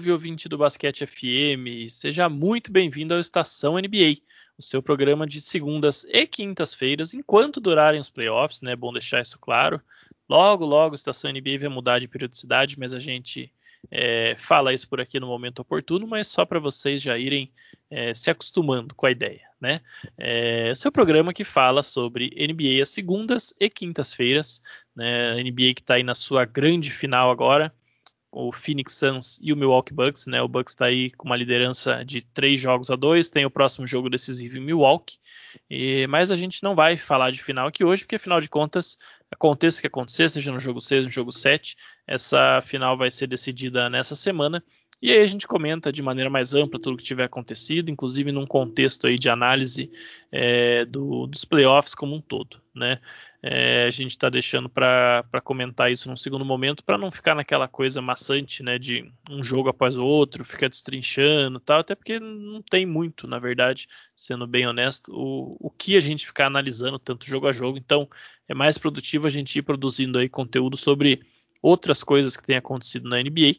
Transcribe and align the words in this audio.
Salve, 0.00 0.12
ouvinte 0.12 0.48
do 0.48 0.56
Basquete 0.56 1.06
FM! 1.06 1.90
Seja 1.90 2.26
muito 2.26 2.72
bem-vindo 2.72 3.12
ao 3.12 3.20
Estação 3.20 3.74
NBA, 3.74 4.22
o 4.56 4.62
seu 4.62 4.82
programa 4.82 5.26
de 5.26 5.42
segundas 5.42 6.06
e 6.08 6.26
quintas-feiras, 6.26 7.12
enquanto 7.12 7.60
durarem 7.60 8.00
os 8.00 8.08
playoffs, 8.08 8.62
né? 8.62 8.72
É 8.72 8.76
bom 8.76 8.94
deixar 8.94 9.20
isso 9.20 9.38
claro. 9.38 9.78
Logo, 10.26 10.64
logo, 10.64 10.94
Estação 10.94 11.30
NBA 11.30 11.58
vai 11.58 11.68
mudar 11.68 11.98
de 11.98 12.08
periodicidade, 12.08 12.78
mas 12.78 12.94
a 12.94 12.98
gente 12.98 13.52
é, 13.90 14.34
fala 14.38 14.72
isso 14.72 14.88
por 14.88 15.02
aqui 15.02 15.20
no 15.20 15.26
momento 15.26 15.58
oportuno, 15.58 16.06
mas 16.06 16.28
só 16.28 16.46
para 16.46 16.58
vocês 16.58 17.02
já 17.02 17.18
irem 17.18 17.52
é, 17.90 18.14
se 18.14 18.30
acostumando 18.30 18.94
com 18.94 19.04
a 19.04 19.10
ideia, 19.10 19.42
né? 19.60 19.82
É, 20.16 20.74
seu 20.76 20.90
programa 20.90 21.34
que 21.34 21.44
fala 21.44 21.82
sobre 21.82 22.30
NBA 22.30 22.82
às 22.82 22.88
segundas 22.88 23.52
e 23.60 23.68
quintas-feiras, 23.68 24.62
né? 24.96 25.34
NBA 25.42 25.74
que 25.74 25.82
está 25.82 25.94
aí 25.96 26.02
na 26.02 26.14
sua 26.14 26.46
grande 26.46 26.90
final 26.90 27.30
agora, 27.30 27.70
o 28.32 28.52
Phoenix 28.52 28.94
Suns 28.94 29.38
e 29.42 29.52
o 29.52 29.56
Milwaukee 29.56 29.92
Bucks, 29.92 30.26
né? 30.26 30.40
O 30.40 30.48
Bucks 30.48 30.72
está 30.72 30.86
aí 30.86 31.10
com 31.12 31.26
uma 31.26 31.36
liderança 31.36 32.04
de 32.04 32.20
três 32.20 32.60
jogos 32.60 32.90
a 32.90 32.96
dois, 32.96 33.28
tem 33.28 33.44
o 33.44 33.50
próximo 33.50 33.86
jogo 33.86 34.08
decisivo 34.08 34.56
em 34.56 34.60
Milwaukee, 34.60 35.18
e, 35.68 36.06
mas 36.06 36.30
a 36.30 36.36
gente 36.36 36.62
não 36.62 36.74
vai 36.74 36.96
falar 36.96 37.32
de 37.32 37.42
final 37.42 37.66
aqui 37.66 37.84
hoje, 37.84 38.02
porque 38.02 38.16
afinal 38.16 38.40
de 38.40 38.48
contas, 38.48 38.96
aconteça 39.30 39.78
o 39.78 39.80
que 39.80 39.86
acontecer, 39.86 40.30
seja 40.30 40.52
no 40.52 40.60
jogo 40.60 40.80
6 40.80 41.00
ou 41.00 41.04
no 41.06 41.10
jogo 41.10 41.32
7, 41.32 41.76
essa 42.06 42.60
final 42.62 42.96
vai 42.96 43.10
ser 43.10 43.26
decidida 43.26 43.90
nessa 43.90 44.14
semana, 44.14 44.62
e 45.02 45.10
aí 45.10 45.20
a 45.20 45.26
gente 45.26 45.46
comenta 45.46 45.90
de 45.90 46.02
maneira 46.02 46.28
mais 46.28 46.52
ampla 46.52 46.80
tudo 46.80 46.94
o 46.94 46.96
que 46.96 47.04
tiver 47.04 47.24
acontecido, 47.24 47.90
inclusive 47.90 48.30
num 48.30 48.46
contexto 48.46 49.06
aí 49.06 49.16
de 49.16 49.30
análise 49.30 49.90
é, 50.30 50.84
do, 50.84 51.26
dos 51.26 51.44
playoffs 51.44 51.94
como 51.94 52.14
um 52.14 52.20
todo, 52.20 52.60
né? 52.74 53.00
É, 53.42 53.86
a 53.86 53.90
gente 53.90 54.10
está 54.10 54.28
deixando 54.28 54.68
para 54.68 55.24
comentar 55.42 55.90
isso 55.90 56.10
num 56.10 56.16
segundo 56.16 56.44
momento 56.44 56.84
para 56.84 56.98
não 56.98 57.10
ficar 57.10 57.34
naquela 57.34 57.66
coisa 57.66 58.02
maçante, 58.02 58.62
né? 58.62 58.78
De 58.78 59.10
um 59.30 59.42
jogo 59.42 59.70
após 59.70 59.96
o 59.96 60.04
outro, 60.04 60.44
ficar 60.44 60.68
destrinchando 60.68 61.58
tal, 61.58 61.80
até 61.80 61.94
porque 61.94 62.20
não 62.20 62.60
tem 62.60 62.84
muito, 62.84 63.26
na 63.26 63.38
verdade, 63.38 63.88
sendo 64.14 64.46
bem 64.46 64.66
honesto, 64.66 65.10
o, 65.14 65.56
o 65.58 65.70
que 65.70 65.96
a 65.96 66.00
gente 66.00 66.26
ficar 66.26 66.46
analisando 66.46 66.98
tanto 66.98 67.24
jogo 67.24 67.46
a 67.48 67.52
jogo. 67.52 67.78
Então 67.78 68.06
é 68.46 68.52
mais 68.54 68.76
produtivo 68.76 69.26
a 69.26 69.30
gente 69.30 69.58
ir 69.58 69.62
produzindo 69.62 70.18
aí 70.18 70.28
conteúdo 70.28 70.76
sobre 70.76 71.22
outras 71.62 72.02
coisas 72.02 72.36
que 72.36 72.44
têm 72.44 72.56
acontecido 72.56 73.08
na 73.08 73.22
NBA. 73.22 73.56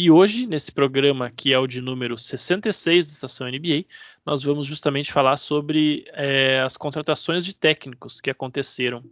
E 0.00 0.12
hoje, 0.12 0.46
nesse 0.46 0.70
programa 0.70 1.28
que 1.28 1.52
é 1.52 1.58
o 1.58 1.66
de 1.66 1.80
número 1.80 2.16
66 2.16 3.04
da 3.04 3.12
Estação 3.14 3.48
NBA, 3.48 3.84
nós 4.24 4.40
vamos 4.44 4.64
justamente 4.64 5.12
falar 5.12 5.36
sobre 5.36 6.04
é, 6.12 6.60
as 6.60 6.76
contratações 6.76 7.44
de 7.44 7.52
técnicos 7.52 8.20
que 8.20 8.30
aconteceram 8.30 9.02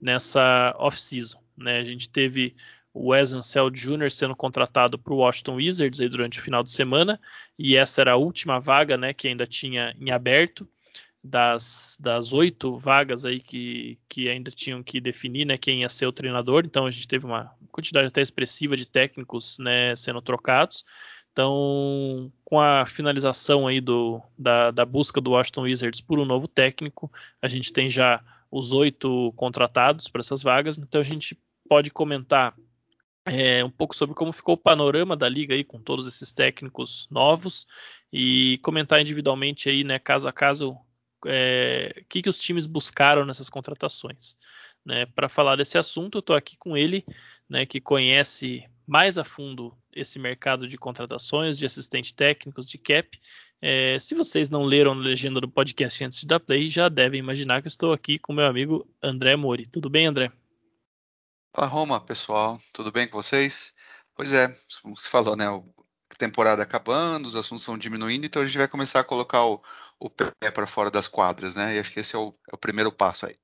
nessa 0.00 0.74
off-season. 0.76 1.38
Né? 1.56 1.78
A 1.78 1.84
gente 1.84 2.08
teve 2.08 2.56
o 2.92 3.10
Wes 3.10 3.32
Anseld 3.32 3.80
Jr. 3.80 4.10
sendo 4.10 4.34
contratado 4.34 4.98
para 4.98 5.14
o 5.14 5.18
Washington 5.18 5.54
Wizards 5.54 6.00
durante 6.10 6.40
o 6.40 6.42
final 6.42 6.64
de 6.64 6.72
semana, 6.72 7.20
e 7.56 7.76
essa 7.76 8.00
era 8.00 8.14
a 8.14 8.16
última 8.16 8.58
vaga 8.58 8.96
né, 8.96 9.14
que 9.14 9.28
ainda 9.28 9.46
tinha 9.46 9.94
em 10.00 10.10
aberto 10.10 10.68
das, 11.24 11.96
das 11.98 12.34
oito 12.34 12.78
vagas 12.78 13.24
aí 13.24 13.40
que, 13.40 13.98
que 14.06 14.28
ainda 14.28 14.50
tinham 14.50 14.82
que 14.82 15.00
definir 15.00 15.46
né, 15.46 15.56
quem 15.56 15.80
ia 15.80 15.88
ser 15.88 16.06
o 16.06 16.12
treinador. 16.12 16.64
Então 16.66 16.84
a 16.84 16.90
gente 16.90 17.08
teve 17.08 17.24
uma 17.24 17.50
quantidade 17.72 18.08
até 18.08 18.20
expressiva 18.20 18.76
de 18.76 18.84
técnicos 18.84 19.58
né, 19.58 19.96
sendo 19.96 20.20
trocados. 20.20 20.84
Então, 21.32 22.30
com 22.44 22.60
a 22.60 22.86
finalização 22.86 23.66
aí 23.66 23.80
do, 23.80 24.22
da, 24.38 24.70
da 24.70 24.84
busca 24.84 25.20
do 25.20 25.32
Washington 25.32 25.62
Wizards 25.62 26.00
por 26.00 26.20
um 26.20 26.24
novo 26.24 26.46
técnico, 26.46 27.10
a 27.42 27.48
gente 27.48 27.72
tem 27.72 27.88
já 27.88 28.22
os 28.50 28.72
oito 28.72 29.32
contratados 29.34 30.06
para 30.06 30.20
essas 30.20 30.42
vagas. 30.42 30.78
Então 30.78 31.00
a 31.00 31.04
gente 31.04 31.36
pode 31.68 31.90
comentar 31.90 32.54
é, 33.26 33.64
um 33.64 33.70
pouco 33.70 33.96
sobre 33.96 34.14
como 34.14 34.32
ficou 34.32 34.54
o 34.54 34.58
panorama 34.58 35.16
da 35.16 35.28
liga 35.28 35.54
aí 35.54 35.64
com 35.64 35.80
todos 35.80 36.06
esses 36.06 36.30
técnicos 36.30 37.08
novos 37.10 37.66
e 38.12 38.58
comentar 38.58 39.00
individualmente 39.00 39.68
aí, 39.68 39.82
né, 39.82 39.98
caso 39.98 40.28
a 40.28 40.32
caso, 40.32 40.76
é, 41.26 41.94
o 41.98 42.04
que, 42.08 42.22
que 42.22 42.28
os 42.28 42.38
times 42.38 42.66
buscaram 42.66 43.24
nessas 43.24 43.48
contratações. 43.48 44.36
Né? 44.84 45.06
Para 45.06 45.28
falar 45.28 45.56
desse 45.56 45.78
assunto, 45.78 46.18
eu 46.18 46.20
estou 46.20 46.36
aqui 46.36 46.56
com 46.56 46.76
ele, 46.76 47.04
né, 47.48 47.64
que 47.64 47.80
conhece 47.80 48.64
mais 48.86 49.16
a 49.16 49.24
fundo 49.24 49.76
esse 49.92 50.18
mercado 50.18 50.68
de 50.68 50.76
contratações, 50.76 51.56
de 51.56 51.64
assistente 51.64 52.14
técnicos, 52.14 52.66
de 52.66 52.76
cap. 52.76 53.18
É, 53.62 53.98
se 53.98 54.14
vocês 54.14 54.50
não 54.50 54.62
leram 54.62 54.92
a 54.92 54.96
legenda 54.96 55.40
do 55.40 55.48
podcast 55.48 56.04
antes 56.04 56.24
dar 56.24 56.40
play, 56.40 56.68
já 56.68 56.88
devem 56.88 57.18
imaginar 57.18 57.62
que 57.62 57.66
eu 57.66 57.70
estou 57.70 57.92
aqui 57.92 58.18
com 58.18 58.32
meu 58.32 58.46
amigo 58.46 58.86
André 59.02 59.36
Mori. 59.36 59.66
Tudo 59.66 59.88
bem, 59.88 60.06
André? 60.06 60.30
Fala, 61.54 61.68
Roma, 61.68 62.04
pessoal. 62.04 62.60
Tudo 62.72 62.92
bem 62.92 63.08
com 63.08 63.22
vocês? 63.22 63.72
Pois 64.14 64.32
é, 64.32 64.54
como 64.82 64.96
você 64.96 65.08
falou, 65.08 65.34
né? 65.34 65.46
Temporada 66.18 66.62
acabando, 66.62 67.26
os 67.26 67.36
assuntos 67.36 67.64
vão 67.66 67.78
diminuindo, 67.78 68.26
então 68.26 68.42
a 68.42 68.44
gente 68.44 68.58
vai 68.58 68.68
começar 68.68 69.00
a 69.00 69.04
colocar 69.04 69.44
o, 69.44 69.62
o 69.98 70.10
pé 70.10 70.50
para 70.52 70.66
fora 70.66 70.90
das 70.90 71.08
quadras, 71.08 71.54
né? 71.54 71.76
E 71.76 71.78
acho 71.78 71.92
que 71.92 72.00
esse 72.00 72.14
é 72.14 72.18
o, 72.18 72.34
é 72.50 72.54
o 72.54 72.58
primeiro 72.58 72.92
passo 72.92 73.26
aí. 73.26 73.36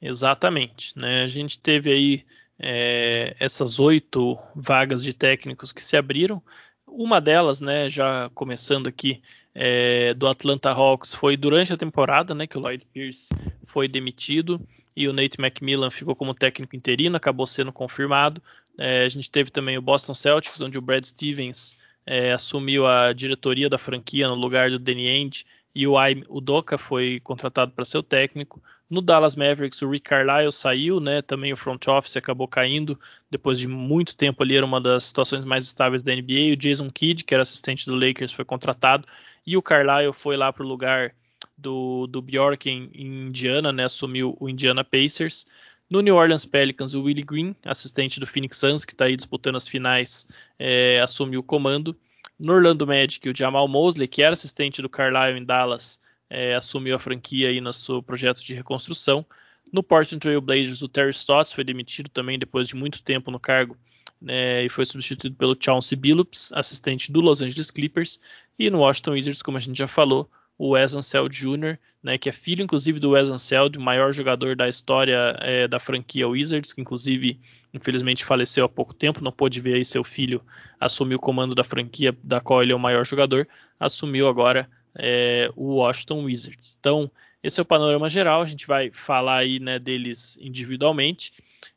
Exatamente, 0.00 0.96
né? 0.96 1.22
A 1.22 1.28
gente 1.28 1.58
teve 1.58 1.90
aí 1.92 2.24
é, 2.58 3.36
essas 3.38 3.78
oito 3.78 4.38
vagas 4.54 5.02
de 5.02 5.12
técnicos 5.12 5.72
que 5.72 5.82
se 5.82 5.96
abriram. 5.96 6.42
Uma 6.86 7.20
delas, 7.20 7.60
né, 7.60 7.90
já 7.90 8.30
começando 8.34 8.86
aqui, 8.86 9.22
é, 9.54 10.14
do 10.14 10.26
Atlanta 10.26 10.70
Hawks, 10.70 11.14
foi 11.14 11.36
durante 11.36 11.72
a 11.72 11.76
temporada, 11.76 12.34
né, 12.34 12.46
que 12.46 12.56
o 12.56 12.60
Lloyd 12.60 12.84
Pierce 12.92 13.28
foi 13.66 13.86
demitido 13.86 14.60
e 14.98 15.06
o 15.06 15.12
Nate 15.12 15.40
McMillan 15.40 15.92
ficou 15.92 16.16
como 16.16 16.34
técnico 16.34 16.74
interino, 16.74 17.16
acabou 17.16 17.46
sendo 17.46 17.72
confirmado. 17.72 18.42
É, 18.76 19.04
a 19.04 19.08
gente 19.08 19.30
teve 19.30 19.48
também 19.48 19.78
o 19.78 19.82
Boston 19.82 20.12
Celtics, 20.12 20.60
onde 20.60 20.76
o 20.76 20.82
Brad 20.82 21.04
Stevens 21.04 21.78
é, 22.04 22.32
assumiu 22.32 22.84
a 22.84 23.12
diretoria 23.12 23.68
da 23.68 23.78
franquia 23.78 24.26
no 24.26 24.34
lugar 24.34 24.70
do 24.70 24.78
Danny 24.78 25.08
Ainge 25.08 25.44
e 25.72 25.86
o 25.86 25.96
Aime 25.96 26.24
Udoka 26.28 26.76
foi 26.76 27.20
contratado 27.20 27.70
para 27.70 27.84
ser 27.84 27.98
o 27.98 28.02
técnico. 28.02 28.60
No 28.90 29.00
Dallas 29.00 29.36
Mavericks, 29.36 29.80
o 29.82 29.88
Rick 29.88 30.08
Carlisle 30.08 30.50
saiu, 30.50 30.98
né? 30.98 31.22
Também 31.22 31.52
o 31.52 31.56
front 31.56 31.86
office 31.86 32.16
acabou 32.16 32.48
caindo. 32.48 32.98
Depois 33.30 33.56
de 33.56 33.68
muito 33.68 34.16
tempo 34.16 34.42
ali, 34.42 34.56
era 34.56 34.66
uma 34.66 34.80
das 34.80 35.04
situações 35.04 35.44
mais 35.44 35.64
estáveis 35.64 36.02
da 36.02 36.12
NBA. 36.12 36.54
O 36.54 36.56
Jason 36.56 36.90
Kidd, 36.90 37.22
que 37.22 37.34
era 37.34 37.42
assistente 37.42 37.86
do 37.86 37.94
Lakers, 37.94 38.32
foi 38.32 38.44
contratado. 38.44 39.06
E 39.46 39.56
o 39.56 39.62
Carlisle 39.62 40.12
foi 40.12 40.36
lá 40.36 40.52
para 40.52 40.64
o 40.64 40.68
lugar 40.68 41.14
do, 41.58 42.06
do 42.06 42.22
Bjork 42.22 42.68
em, 42.68 42.90
em 42.94 43.26
Indiana, 43.26 43.72
né? 43.72 43.84
Assumiu 43.84 44.36
o 44.40 44.48
Indiana 44.48 44.84
Pacers. 44.84 45.46
No 45.90 46.00
New 46.00 46.16
Orleans 46.16 46.44
Pelicans, 46.44 46.94
o 46.94 47.02
Willie 47.02 47.24
Green, 47.24 47.56
assistente 47.64 48.20
do 48.20 48.26
Phoenix 48.26 48.58
Suns, 48.58 48.84
que 48.84 48.92
está 48.92 49.06
aí 49.06 49.16
disputando 49.16 49.56
as 49.56 49.66
finais, 49.66 50.26
é, 50.58 51.00
assumiu 51.00 51.40
o 51.40 51.42
comando. 51.42 51.96
No 52.38 52.52
Orlando 52.52 52.86
Magic, 52.86 53.28
o 53.28 53.36
Jamal 53.36 53.66
Mosley, 53.66 54.06
que 54.06 54.22
era 54.22 54.34
assistente 54.34 54.82
do 54.82 54.88
Carlisle 54.88 55.38
em 55.38 55.44
Dallas, 55.44 55.98
é, 56.28 56.54
assumiu 56.54 56.94
a 56.94 56.98
franquia 56.98 57.48
aí 57.48 57.60
no 57.60 57.72
seu 57.72 58.02
projeto 58.02 58.44
de 58.44 58.54
reconstrução. 58.54 59.24
No 59.72 59.82
Portland 59.82 60.20
Trail 60.20 60.40
Blazers, 60.40 60.82
o 60.82 60.88
Terry 60.88 61.10
Stotts 61.10 61.52
foi 61.52 61.64
demitido 61.64 62.08
também 62.08 62.38
depois 62.38 62.68
de 62.68 62.76
muito 62.76 63.02
tempo 63.02 63.30
no 63.30 63.40
cargo 63.40 63.76
né, 64.20 64.64
e 64.64 64.68
foi 64.68 64.84
substituído 64.84 65.36
pelo 65.36 65.56
Chauncey 65.58 65.96
Billups, 65.96 66.52
assistente 66.52 67.10
do 67.10 67.20
Los 67.20 67.40
Angeles 67.40 67.70
Clippers. 67.70 68.20
E 68.58 68.70
no 68.70 68.80
Washington 68.80 69.12
Wizards, 69.12 69.42
como 69.42 69.56
a 69.56 69.60
gente 69.60 69.76
já 69.76 69.88
falou, 69.88 70.30
o 70.58 70.70
Wes 70.70 70.92
Anseld 70.92 71.34
Jr., 71.34 71.78
né, 72.02 72.18
que 72.18 72.28
é 72.28 72.32
filho 72.32 72.64
inclusive 72.64 72.98
do 72.98 73.10
Wes 73.10 73.30
Anseld, 73.30 73.78
o 73.78 73.80
maior 73.80 74.12
jogador 74.12 74.56
da 74.56 74.68
história 74.68 75.36
é, 75.40 75.68
da 75.68 75.78
franquia 75.78 76.28
Wizards, 76.28 76.72
que 76.72 76.80
inclusive 76.80 77.38
infelizmente 77.72 78.24
faleceu 78.24 78.64
há 78.64 78.68
pouco 78.68 78.92
tempo, 78.92 79.22
não 79.22 79.30
pôde 79.30 79.60
ver 79.60 79.74
aí 79.74 79.84
seu 79.84 80.02
filho 80.02 80.42
assumir 80.80 81.14
o 81.14 81.20
comando 81.20 81.54
da 81.54 81.62
franquia 81.62 82.16
da 82.22 82.40
qual 82.40 82.62
ele 82.62 82.72
é 82.72 82.74
o 82.74 82.80
maior 82.80 83.06
jogador, 83.06 83.46
assumiu 83.78 84.26
agora 84.26 84.68
é, 84.96 85.50
o 85.54 85.76
Washington 85.76 86.24
Wizards. 86.24 86.76
Então, 86.80 87.10
esse 87.42 87.60
é 87.60 87.62
o 87.62 87.66
panorama 87.66 88.08
geral, 88.08 88.42
a 88.42 88.46
gente 88.46 88.66
vai 88.66 88.90
falar 88.90 89.38
aí 89.38 89.60
né, 89.60 89.78
deles 89.78 90.36
individualmente. 90.40 91.32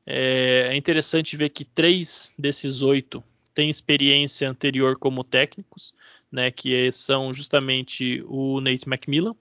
É, 0.05 0.69
é 0.71 0.75
interessante 0.75 1.37
ver 1.37 1.49
que 1.49 1.63
três 1.63 2.33
desses 2.37 2.81
oito 2.81 3.23
têm 3.53 3.69
experiência 3.69 4.49
anterior 4.49 4.97
como 4.97 5.23
técnicos 5.23 5.93
né, 6.31 6.49
que 6.49 6.91
são 6.91 7.33
justamente 7.33 8.23
o 8.27 8.61
Nate 8.61 8.87
McMillan, 8.87 9.35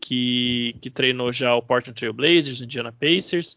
que, 0.00 0.76
que 0.80 0.90
treinou 0.90 1.32
já 1.32 1.54
o 1.54 1.62
Portland 1.62 1.98
Trail 1.98 2.12
Blazers, 2.12 2.60
Indiana 2.60 2.92
Pacers, 2.92 3.56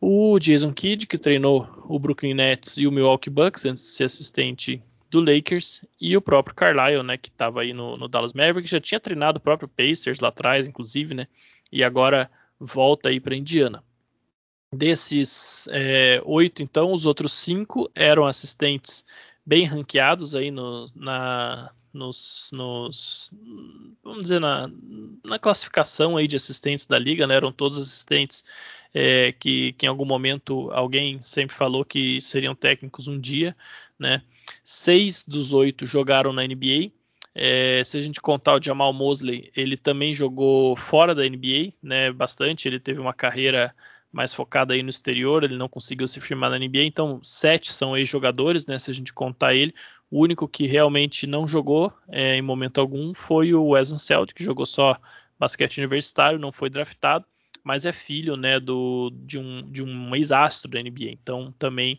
o 0.00 0.38
Jason 0.38 0.72
Kidd, 0.72 1.06
que 1.06 1.16
treinou 1.16 1.68
o 1.88 1.98
Brooklyn 1.98 2.34
Nets 2.34 2.76
e 2.76 2.86
o 2.86 2.92
Milwaukee 2.92 3.30
Bucks 3.30 3.64
antes 3.64 3.82
de 3.82 3.88
ser 3.90 4.04
assistente 4.04 4.82
do 5.08 5.20
Lakers, 5.20 5.84
e 6.00 6.16
o 6.16 6.22
próprio 6.22 6.56
Carlisle, 6.56 7.02
né, 7.02 7.16
que 7.18 7.28
estava 7.28 7.60
aí 7.60 7.72
no, 7.72 7.96
no, 7.96 8.08
Dallas 8.08 8.32
Mavericks, 8.32 8.70
já 8.70 8.80
tinha 8.80 8.98
treinado 8.98 9.38
o 9.38 9.42
próprio 9.42 9.68
Pacers 9.68 10.20
lá 10.20 10.28
atrás, 10.28 10.66
inclusive, 10.66 11.14
né, 11.14 11.28
e 11.70 11.84
agora 11.84 12.30
volta 12.58 13.10
aí 13.10 13.20
para 13.20 13.36
Indiana. 13.36 13.84
Desses 14.74 15.68
é, 15.70 16.22
oito, 16.24 16.62
então, 16.62 16.92
os 16.92 17.04
outros 17.04 17.34
cinco 17.34 17.90
eram 17.94 18.24
assistentes 18.24 19.04
bem 19.44 19.64
ranqueados 19.64 20.34
aí 20.34 20.50
no, 20.50 20.86
na, 20.94 21.70
nos, 21.92 22.48
nos 22.52 23.30
vamos 24.02 24.22
dizer 24.22 24.40
na, 24.40 24.70
na, 25.24 25.38
classificação 25.38 26.16
aí 26.16 26.26
de 26.26 26.36
assistentes 26.36 26.86
da 26.86 26.98
liga, 26.98 27.26
né? 27.26 27.34
Eram 27.34 27.52
todos 27.52 27.78
assistentes 27.78 28.44
é, 28.94 29.32
que, 29.32 29.72
que, 29.74 29.86
em 29.86 29.88
algum 29.88 30.04
momento 30.04 30.70
alguém 30.72 31.20
sempre 31.20 31.54
falou 31.54 31.84
que 31.84 32.20
seriam 32.20 32.54
técnicos 32.54 33.08
um 33.08 33.18
dia, 33.18 33.56
né? 33.98 34.22
Seis 34.64 35.24
dos 35.26 35.52
oito 35.52 35.86
jogaram 35.86 36.32
na 36.32 36.42
NBA. 36.46 36.92
É, 37.34 37.82
se 37.84 37.96
a 37.96 38.00
gente 38.00 38.20
contar 38.20 38.58
o 38.58 38.62
Jamal 38.62 38.92
Mosley, 38.92 39.50
ele 39.56 39.76
também 39.76 40.12
jogou 40.12 40.76
fora 40.76 41.14
da 41.14 41.22
NBA, 41.22 41.72
né? 41.82 42.12
Bastante. 42.12 42.68
Ele 42.68 42.80
teve 42.80 43.00
uma 43.00 43.14
carreira 43.14 43.74
mais 44.12 44.34
focada 44.34 44.74
aí 44.74 44.82
no 44.82 44.90
exterior, 44.90 45.42
ele 45.42 45.56
não 45.56 45.68
conseguiu 45.68 46.06
se 46.06 46.20
firmar 46.20 46.50
na 46.50 46.58
NBA, 46.58 46.82
então 46.84 47.18
sete 47.24 47.72
são 47.72 47.96
ex-jogadores, 47.96 48.66
né? 48.66 48.78
Se 48.78 48.90
a 48.90 48.94
gente 48.94 49.12
contar 49.12 49.54
ele, 49.54 49.74
o 50.12 50.20
único 50.20 50.46
que 50.46 50.66
realmente 50.66 51.26
não 51.26 51.48
jogou 51.48 51.90
é, 52.06 52.36
em 52.36 52.42
momento 52.42 52.78
algum 52.78 53.14
foi 53.14 53.54
o 53.54 53.68
Wes 53.68 53.90
Anseld, 53.90 54.34
que 54.34 54.44
jogou 54.44 54.66
só 54.66 55.00
basquete 55.38 55.78
universitário, 55.78 56.38
não 56.38 56.52
foi 56.52 56.68
draftado, 56.68 57.24
mas 57.64 57.86
é 57.86 57.92
filho, 57.92 58.36
né, 58.36 58.60
do, 58.60 59.10
de 59.24 59.38
um, 59.38 59.62
de 59.72 59.82
um 59.82 60.14
ex-astro 60.14 60.70
da 60.70 60.82
NBA, 60.82 61.12
então 61.12 61.50
também 61.58 61.98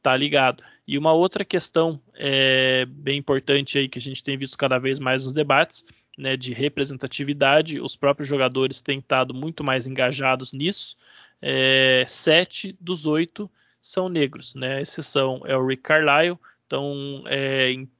tá 0.00 0.16
ligado. 0.16 0.62
E 0.88 0.96
uma 0.96 1.12
outra 1.12 1.44
questão 1.44 2.00
é, 2.14 2.86
bem 2.86 3.18
importante 3.18 3.76
aí 3.76 3.90
que 3.90 3.98
a 3.98 4.02
gente 4.02 4.22
tem 4.22 4.38
visto 4.38 4.56
cada 4.56 4.78
vez 4.78 4.98
mais 4.98 5.24
nos 5.24 5.34
debates, 5.34 5.84
né, 6.16 6.38
de 6.38 6.54
representatividade, 6.54 7.78
os 7.78 7.94
próprios 7.94 8.26
jogadores 8.26 8.80
têm 8.80 9.00
estado 9.00 9.34
muito 9.34 9.62
mais 9.62 9.86
engajados 9.86 10.54
nisso, 10.54 10.96
é, 11.42 12.06
sete 12.08 12.74
dos 12.80 13.04
oito 13.04 13.50
são 13.82 14.08
negros, 14.08 14.54
né? 14.54 14.76
A 14.76 14.80
exceção 14.80 15.42
é 15.44 15.54
o 15.54 15.66
Rick 15.66 15.82
Carlisle. 15.82 16.38
Então, 16.70 17.24
é, 17.26 17.72
em 17.72 17.90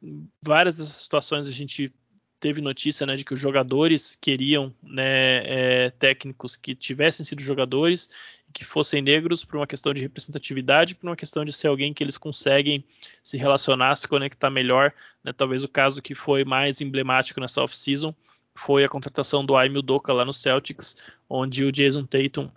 várias 0.40 0.76
dessas 0.76 0.94
situações 0.94 1.48
a 1.48 1.50
gente 1.50 1.92
teve 2.38 2.60
notícia 2.60 3.04
né, 3.04 3.16
de 3.16 3.24
que 3.24 3.34
os 3.34 3.40
jogadores 3.40 4.14
queriam 4.14 4.72
né, 4.80 5.86
é, 5.86 5.90
técnicos 5.90 6.54
que 6.54 6.76
tivessem 6.76 7.26
sido 7.26 7.42
jogadores 7.42 8.08
que 8.52 8.64
fossem 8.64 9.02
negros 9.02 9.44
por 9.44 9.56
uma 9.56 9.66
questão 9.66 9.92
de 9.92 10.00
representatividade, 10.00 10.94
por 10.94 11.08
uma 11.08 11.16
questão 11.16 11.44
de 11.44 11.52
ser 11.52 11.66
alguém 11.66 11.92
que 11.92 12.04
eles 12.04 12.16
conseguem 12.16 12.84
se 13.24 13.36
relacionar, 13.36 13.96
se 13.96 14.06
conectar 14.06 14.50
melhor. 14.50 14.92
Né? 15.24 15.32
Talvez 15.32 15.64
o 15.64 15.68
caso 15.68 16.00
que 16.00 16.14
foi 16.14 16.44
mais 16.44 16.80
emblemático 16.80 17.40
nessa 17.40 17.64
off-season 17.64 18.14
foi 18.54 18.84
a 18.84 18.88
contratação 18.88 19.44
do 19.44 19.56
Aimil 19.56 19.82
Doka 19.82 20.12
lá 20.12 20.24
no 20.24 20.32
Celtics, 20.32 20.96
onde 21.28 21.64
o 21.64 21.72
Jason 21.72 22.04
Tatum 22.04 22.48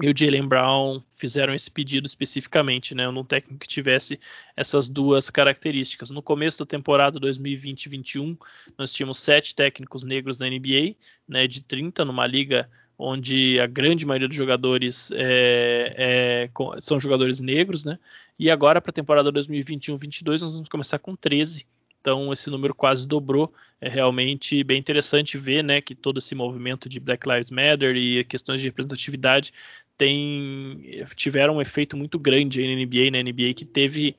e 0.00 0.08
o 0.08 0.14
Jalen 0.16 0.48
Brown 0.48 1.02
fizeram 1.10 1.54
esse 1.54 1.70
pedido 1.70 2.06
especificamente, 2.06 2.94
né? 2.94 3.08
Um 3.08 3.24
técnico 3.24 3.60
que 3.60 3.68
tivesse 3.68 4.18
essas 4.56 4.88
duas 4.88 5.28
características. 5.28 6.10
No 6.10 6.22
começo 6.22 6.60
da 6.60 6.66
temporada 6.66 7.20
2020-21, 7.20 8.38
nós 8.78 8.92
tínhamos 8.92 9.18
sete 9.18 9.54
técnicos 9.54 10.02
negros 10.02 10.38
na 10.38 10.48
NBA, 10.48 10.96
né? 11.28 11.46
De 11.46 11.60
30 11.60 12.04
numa 12.04 12.26
liga 12.26 12.70
onde 12.98 13.58
a 13.60 13.66
grande 13.66 14.06
maioria 14.06 14.28
dos 14.28 14.36
jogadores 14.36 15.10
é, 15.12 16.48
é, 16.48 16.80
são 16.80 16.98
jogadores 16.98 17.40
negros, 17.40 17.84
né? 17.84 17.98
E 18.38 18.50
agora 18.50 18.80
para 18.80 18.90
a 18.90 18.94
temporada 18.94 19.32
2021-22 19.32 20.40
nós 20.40 20.54
vamos 20.54 20.68
começar 20.68 20.98
com 20.98 21.14
13 21.14 21.66
então 22.02 22.32
esse 22.32 22.50
número 22.50 22.74
quase 22.74 23.06
dobrou. 23.06 23.54
É 23.80 23.88
realmente 23.88 24.62
bem 24.62 24.78
interessante 24.78 25.38
ver 25.38 25.64
né, 25.64 25.80
que 25.80 25.94
todo 25.94 26.18
esse 26.18 26.34
movimento 26.34 26.88
de 26.88 27.00
Black 27.00 27.26
Lives 27.28 27.50
Matter 27.50 27.96
e 27.96 28.22
questões 28.24 28.60
de 28.60 28.68
representatividade 28.68 29.52
tem, 29.96 31.04
tiveram 31.14 31.56
um 31.56 31.60
efeito 31.60 31.96
muito 31.96 32.18
grande 32.18 32.60
aí 32.60 32.66
na 32.66 32.82
NBA, 32.82 33.10
na 33.10 33.22
NBA 33.22 33.54
que 33.54 33.64
teve 33.64 34.16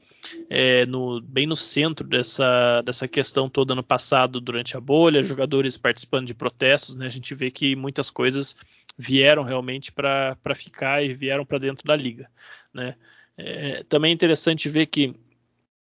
é, 0.49 0.85
no, 0.85 1.21
bem 1.21 1.45
no 1.45 1.55
centro 1.55 2.07
dessa, 2.07 2.81
dessa 2.81 3.07
questão 3.07 3.49
toda 3.49 3.75
no 3.75 3.83
passado, 3.83 4.39
durante 4.39 4.77
a 4.77 4.81
bolha, 4.81 5.21
jogadores 5.21 5.77
participando 5.77 6.27
de 6.27 6.33
protestos, 6.33 6.95
né, 6.95 7.05
a 7.05 7.09
gente 7.09 7.35
vê 7.35 7.51
que 7.51 7.75
muitas 7.75 8.09
coisas 8.09 8.55
vieram 8.97 9.43
realmente 9.43 9.91
para 9.91 10.37
ficar 10.55 11.03
e 11.03 11.13
vieram 11.13 11.45
para 11.45 11.57
dentro 11.57 11.85
da 11.85 11.95
liga. 11.95 12.29
Né. 12.73 12.95
É, 13.37 13.83
também 13.83 14.11
é 14.11 14.13
interessante 14.13 14.69
ver 14.69 14.85
que 14.85 15.15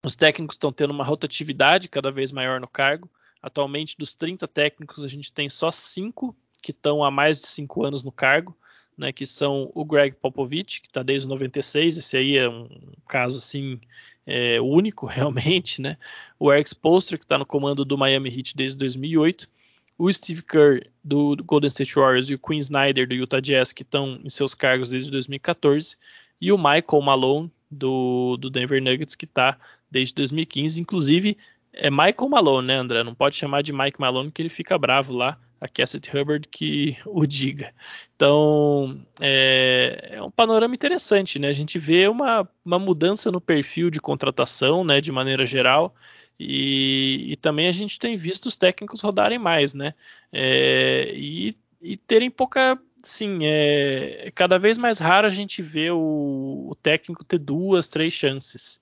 os 0.05 0.15
técnicos 0.15 0.55
estão 0.55 0.73
tendo 0.73 0.91
uma 0.93 1.05
rotatividade 1.05 1.89
cada 1.89 2.11
vez 2.11 2.31
maior 2.31 2.61
no 2.61 2.69
cargo. 2.69 3.11
Atualmente, 3.43 3.97
dos 3.99 4.15
30 4.15 4.47
técnicos, 4.49 5.05
a 5.05 5.09
gente 5.09 5.33
tem 5.33 5.49
só 5.49 5.71
cinco 5.71 6.37
que 6.62 6.71
estão 6.71 7.05
há 7.05 7.11
mais 7.11 7.41
de 7.41 7.47
cinco 7.47 7.85
anos 7.85 8.03
no 8.03 8.12
cargo 8.12 8.56
né, 8.97 9.12
que 9.12 9.27
são 9.27 9.71
o 9.75 9.85
Greg 9.85 10.17
Popovich, 10.17 10.81
que 10.81 10.89
está 10.89 11.03
desde 11.03 11.29
96, 11.29 11.97
esse 11.97 12.17
aí 12.17 12.37
é 12.37 12.49
um 12.49 12.69
caso 13.09 13.39
assim 13.39 13.81
é, 14.27 14.61
único 14.61 15.06
realmente, 15.06 15.81
né? 15.81 15.97
O 16.39 16.53
Eric 16.53 16.69
Spoelstra, 16.69 17.19
que 17.19 17.25
está 17.25 17.37
no 17.37 17.47
comando 17.47 17.85
do 17.85 17.99
Miami 17.99 18.31
Heat 18.31 18.57
desde 18.57 18.79
2008, 18.79 19.49
o 19.97 20.12
Steve 20.12 20.43
Kerr 20.43 20.89
do, 21.03 21.37
do 21.37 21.45
Golden 21.45 21.69
State 21.69 21.95
Warriors 21.95 22.31
e 22.31 22.35
o 22.35 22.39
Quinn 22.39 22.59
Snyder 22.59 23.07
do 23.07 23.15
Utah 23.15 23.41
Jazz, 23.41 23.73
que 23.73 23.83
estão 23.83 24.21
em 24.25 24.29
seus 24.29 24.55
cargos 24.55 24.91
desde 24.91 25.11
2014, 25.11 25.97
e 26.41 26.50
o 26.50 26.59
Michael 26.59 27.03
Malone 27.03 27.53
do, 27.75 28.37
do 28.38 28.49
Denver 28.49 28.82
Nuggets, 28.82 29.15
que 29.15 29.25
está 29.25 29.59
desde 29.91 30.15
2015, 30.15 30.81
inclusive 30.81 31.37
é 31.73 31.91
Michael 31.91 32.29
Malone, 32.29 32.67
né, 32.69 32.76
André? 32.76 33.03
Não 33.03 33.15
pode 33.15 33.37
chamar 33.37 33.62
de 33.62 33.73
Mike 33.73 34.00
Malone 34.00 34.31
que 34.31 34.41
ele 34.41 34.49
fica 34.49 34.79
bravo 34.79 35.12
lá 35.12 35.38
a 35.61 35.69
Cassidy 35.69 36.11
Hubbard 36.15 36.47
que 36.49 36.97
o 37.06 37.25
diga. 37.26 37.73
Então, 38.15 39.00
é, 39.19 40.11
é, 40.12 40.23
um 40.23 40.31
panorama 40.31 40.75
interessante, 40.75 41.38
né? 41.38 41.49
A 41.49 41.53
gente 41.53 41.79
vê 41.79 42.06
uma, 42.06 42.47
uma 42.62 42.79
mudança 42.79 43.32
no 43.32 43.41
perfil 43.41 43.88
de 43.88 43.99
contratação, 43.99 44.85
né, 44.85 45.00
de 45.00 45.11
maneira 45.11 45.47
geral, 45.47 45.94
e, 46.38 47.25
e 47.29 47.37
também 47.37 47.67
a 47.67 47.73
gente 47.73 47.99
tem 47.99 48.15
visto 48.17 48.47
os 48.47 48.56
técnicos 48.56 49.00
rodarem 49.00 49.38
mais, 49.38 49.73
né? 49.73 49.94
É, 50.31 51.11
e, 51.15 51.56
e, 51.81 51.97
terem 51.97 52.31
pouca. 52.31 52.79
Sim, 53.05 53.41
é 53.43 54.33
cada 54.35 54.59
vez 54.59 54.79
mais 54.79 54.99
raro 54.99 55.27
a 55.27 55.31
gente 55.31 55.61
ver 55.61 55.93
o, 55.93 56.69
o 56.71 56.75
técnico 56.75 57.23
ter 57.23 57.39
duas, 57.39 57.87
três 57.87 58.15
chances. 58.15 58.81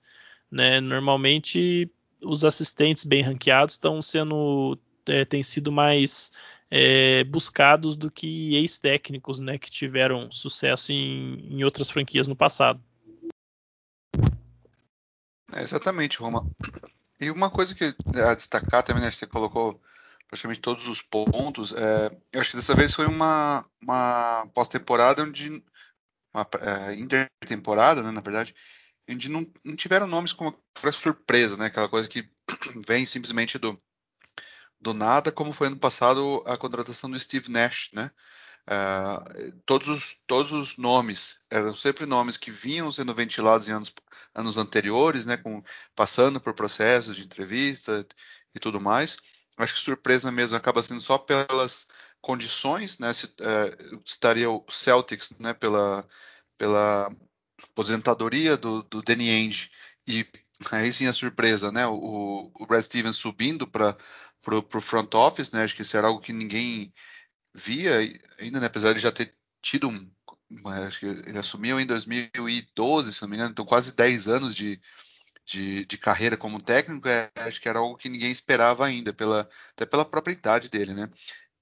Né? 0.49 0.79
Normalmente 0.79 1.91
os 2.21 2.45
assistentes 2.45 3.03
bem 3.03 3.21
ranqueados 3.21 3.73
estão 3.73 4.01
sendo. 4.01 4.79
É, 5.05 5.25
têm 5.25 5.43
sido 5.43 5.69
mais 5.69 6.31
é, 6.71 7.25
buscados 7.25 7.97
do 7.97 8.09
que 8.09 8.55
ex-técnicos 8.55 9.41
né, 9.41 9.57
que 9.57 9.69
tiveram 9.69 10.31
sucesso 10.31 10.93
em, 10.93 11.45
em 11.51 11.63
outras 11.65 11.89
franquias 11.89 12.27
no 12.27 12.35
passado. 12.35 12.81
É, 15.51 15.61
exatamente, 15.61 16.17
Roma. 16.19 16.49
E 17.19 17.29
uma 17.29 17.49
coisa 17.49 17.75
que 17.75 17.93
a 18.17 18.33
destacar 18.33 18.81
também, 18.83 19.03
né, 19.03 19.11
você 19.11 19.27
colocou 19.27 19.79
praticamente 20.33 20.61
todos 20.61 20.87
os 20.87 20.99
pontos, 20.99 21.73
é, 21.73 22.11
eu 22.31 22.41
acho 22.41 22.49
que 22.49 22.55
dessa 22.57 22.73
vez 22.73 22.91
foi 22.91 23.05
uma, 23.05 23.63
uma 23.79 24.47
pós-temporada 24.47 25.21
onde, 25.21 25.63
uma 26.33 26.47
é, 26.59 26.95
intertemporada, 26.95 28.01
né, 28.01 28.09
na 28.09 28.19
verdade, 28.19 28.55
onde 29.07 29.29
não, 29.29 29.45
não 29.63 29.75
tiveram 29.75 30.07
nomes 30.07 30.33
como 30.33 30.57
surpresa, 30.91 31.55
né, 31.55 31.67
aquela 31.67 31.87
coisa 31.87 32.09
que 32.09 32.27
vem 32.87 33.05
simplesmente 33.05 33.59
do, 33.59 33.79
do 34.81 34.91
nada, 34.91 35.31
como 35.31 35.53
foi 35.53 35.67
ano 35.67 35.77
passado 35.77 36.43
a 36.47 36.57
contratação 36.57 37.11
do 37.11 37.19
Steve 37.19 37.51
Nash, 37.51 37.91
né? 37.93 38.09
Uh, 38.65 39.51
todos, 39.65 39.89
os, 39.89 40.15
todos 40.25 40.51
os 40.53 40.77
nomes 40.77 41.41
eram 41.51 41.75
sempre 41.75 42.05
nomes 42.05 42.37
que 42.37 42.49
vinham 42.49 42.89
sendo 42.93 43.13
ventilados 43.13 43.67
em 43.67 43.73
anos, 43.73 43.93
anos 44.33 44.57
anteriores, 44.57 45.25
né? 45.25 45.35
Com, 45.35 45.61
passando 45.93 46.39
por 46.39 46.53
processos 46.53 47.17
de 47.17 47.23
entrevista 47.23 48.07
e 48.55 48.59
tudo 48.59 48.79
mais. 48.79 49.17
Acho 49.57 49.73
que 49.73 49.79
surpresa 49.79 50.31
mesmo 50.31 50.57
acaba 50.57 50.81
sendo 50.81 51.01
só 51.01 51.17
pelas 51.17 51.87
condições, 52.21 52.99
né? 52.99 53.13
Se, 53.13 53.25
uh, 53.27 54.01
estaria 54.05 54.49
o 54.49 54.63
Celtics, 54.69 55.31
né? 55.39 55.53
Pela, 55.53 56.07
pela 56.57 57.09
aposentadoria 57.63 58.57
do, 58.57 58.83
do 58.83 59.01
Danny 59.01 59.29
Ainge 59.29 59.69
e 60.07 60.25
aí 60.71 60.91
sim 60.93 61.07
a 61.07 61.13
surpresa, 61.13 61.71
né? 61.71 61.85
O, 61.87 62.51
o 62.55 62.65
Brad 62.65 62.81
Stevens 62.81 63.15
subindo 63.15 63.67
para 63.67 63.97
pro 64.41 64.81
front 64.81 65.13
office, 65.13 65.51
né? 65.51 65.63
Acho 65.63 65.75
que 65.75 65.83
isso 65.83 65.95
era 65.95 66.07
algo 66.07 66.19
que 66.19 66.33
ninguém 66.33 66.93
via 67.53 67.99
ainda, 68.39 68.59
né? 68.59 68.67
Apesar 68.67 68.93
de 68.93 68.99
já 68.99 69.11
ter 69.11 69.35
tido 69.61 69.87
um, 69.87 70.11
acho 70.85 70.99
que 70.99 71.05
ele 71.05 71.39
assumiu 71.39 71.79
em 71.79 71.85
2012, 71.85 73.13
se 73.13 73.21
não 73.21 73.29
me 73.29 73.35
engano, 73.35 73.51
então 73.51 73.65
quase 73.65 73.95
10 73.95 74.27
anos 74.27 74.53
de, 74.53 74.81
de, 75.45 75.85
de 75.85 75.97
carreira 75.97 76.37
como 76.37 76.61
técnico, 76.61 77.07
é, 77.07 77.29
acho 77.35 77.61
que 77.61 77.69
era 77.69 77.79
algo 77.79 77.97
que 77.97 78.09
ninguém 78.09 78.31
esperava 78.31 78.85
ainda, 78.85 79.13
pela, 79.13 79.49
até 79.71 79.85
pela 79.85 80.05
própria 80.05 80.33
idade 80.33 80.69
dele, 80.69 80.93
né? 80.93 81.09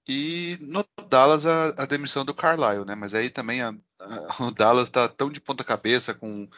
E 0.08 0.58
no 0.62 0.86
Dallas 1.08 1.46
a, 1.46 1.70
a 1.78 1.86
demissão 1.86 2.26
do 2.26 2.34
Carlisle, 2.34 2.86
né? 2.86 2.96
Mas 2.96 3.14
aí 3.14 3.30
também 3.30 3.62
a, 3.62 3.74
a, 4.00 4.44
o 4.44 4.52
Dallas 4.52 4.88
está 4.88 5.08
tão 5.08 5.30
de 5.30 5.42
ponta 5.42 5.64
cabeça 5.64 6.14
com 6.14 6.50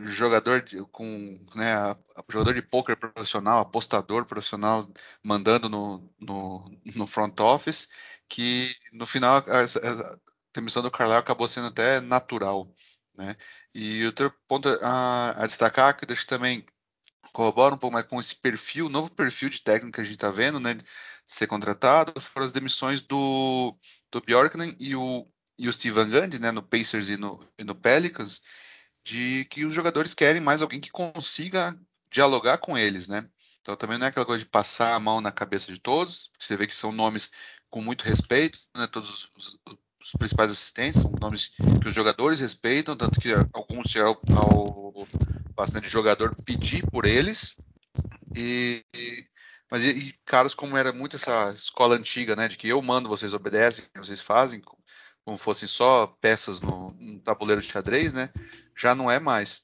jogador 0.00 0.62
de, 0.62 0.82
com 0.86 1.38
né, 1.54 1.74
jogador 2.28 2.54
de 2.54 2.62
poker 2.62 2.96
profissional, 2.96 3.60
apostador 3.60 4.26
profissional 4.26 4.86
mandando 5.22 5.68
no, 5.68 6.10
no, 6.20 6.70
no, 6.94 7.06
front 7.06 7.38
office, 7.40 7.88
que 8.28 8.74
no 8.92 9.06
final 9.06 9.36
a, 9.36 9.62
a 9.62 10.18
demissão 10.54 10.82
do 10.82 10.90
Carlisle 10.90 11.20
acabou 11.20 11.48
sendo 11.48 11.68
até 11.68 12.00
natural. 12.00 12.68
Né? 13.16 13.36
E 13.74 14.04
outro 14.04 14.32
ponto 14.48 14.68
a, 14.82 15.42
a 15.42 15.46
destacar, 15.46 15.96
que 15.96 16.06
deixa 16.06 16.26
também 16.26 16.64
corrobora 17.32 17.74
um 17.74 17.78
pouco 17.78 17.94
mais 17.94 18.06
com 18.06 18.20
esse 18.20 18.34
perfil, 18.34 18.88
novo 18.88 19.10
perfil 19.10 19.48
de 19.48 19.62
técnico 19.62 19.94
que 19.94 20.00
a 20.00 20.04
gente 20.04 20.14
está 20.14 20.30
vendo, 20.30 20.58
né, 20.58 20.74
de 20.74 20.84
ser 21.26 21.46
contratado, 21.46 22.20
foram 22.20 22.46
as 22.46 22.52
demissões 22.52 23.00
do, 23.00 23.76
do 24.10 24.20
Bjorknen 24.20 24.76
e 24.80 24.96
o, 24.96 25.24
e 25.58 25.68
o 25.68 25.72
Steve 25.72 25.94
Van 25.94 26.10
Gundy, 26.10 26.40
né, 26.40 26.50
no 26.50 26.62
Pacers 26.62 27.08
e 27.08 27.16
no, 27.16 27.46
e 27.56 27.64
no 27.64 27.74
Pelicans, 27.74 28.42
de 29.04 29.44
que 29.46 29.64
os 29.64 29.72
jogadores 29.72 30.14
querem 30.14 30.40
mais 30.40 30.62
alguém 30.62 30.80
que 30.80 30.90
consiga 30.90 31.78
dialogar 32.10 32.58
com 32.58 32.76
eles, 32.76 33.06
né? 33.06 33.28
Então 33.60 33.76
também 33.76 33.98
não 33.98 34.06
é 34.06 34.08
aquela 34.08 34.26
coisa 34.26 34.42
de 34.42 34.50
passar 34.50 34.94
a 34.94 35.00
mão 35.00 35.20
na 35.20 35.30
cabeça 35.30 35.72
de 35.72 35.78
todos, 35.78 36.30
você 36.38 36.56
vê 36.56 36.66
que 36.66 36.74
são 36.74 36.90
nomes 36.90 37.30
com 37.70 37.80
muito 37.80 38.02
respeito, 38.02 38.58
né? 38.76 38.86
Todos 38.88 39.30
os, 39.36 39.58
os 40.02 40.12
principais 40.12 40.50
assistentes 40.50 41.02
são 41.02 41.12
nomes 41.20 41.52
que 41.82 41.88
os 41.88 41.94
jogadores 41.94 42.40
respeitam, 42.40 42.96
tanto 42.96 43.20
que 43.20 43.32
alguns 43.52 43.90
chegaram 43.90 44.18
ao, 44.36 45.06
bastante 45.54 45.88
jogador 45.88 46.34
pedir 46.44 46.86
por 46.90 47.04
eles. 47.04 47.56
E, 48.34 48.84
mas 49.70 49.84
e, 49.84 49.90
e, 49.90 50.12
caras 50.24 50.54
como 50.54 50.76
era 50.76 50.92
muito 50.92 51.16
essa 51.16 51.50
escola 51.50 51.96
antiga, 51.96 52.34
né, 52.34 52.48
de 52.48 52.56
que 52.56 52.68
eu 52.68 52.80
mando, 52.80 53.08
vocês 53.08 53.34
obedecem, 53.34 53.84
vocês 53.96 54.20
fazem, 54.20 54.62
como 55.24 55.36
fossem 55.36 55.68
só 55.68 56.06
peças 56.06 56.60
no, 56.60 56.92
no 56.92 57.20
tabuleiro 57.20 57.60
de 57.60 57.68
xadrez, 57.68 58.14
né, 58.14 58.30
já 58.76 58.94
não 58.94 59.10
é 59.10 59.20
mais, 59.20 59.62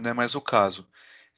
não 0.00 0.10
é 0.10 0.14
mais 0.14 0.34
o 0.34 0.40
caso. 0.40 0.86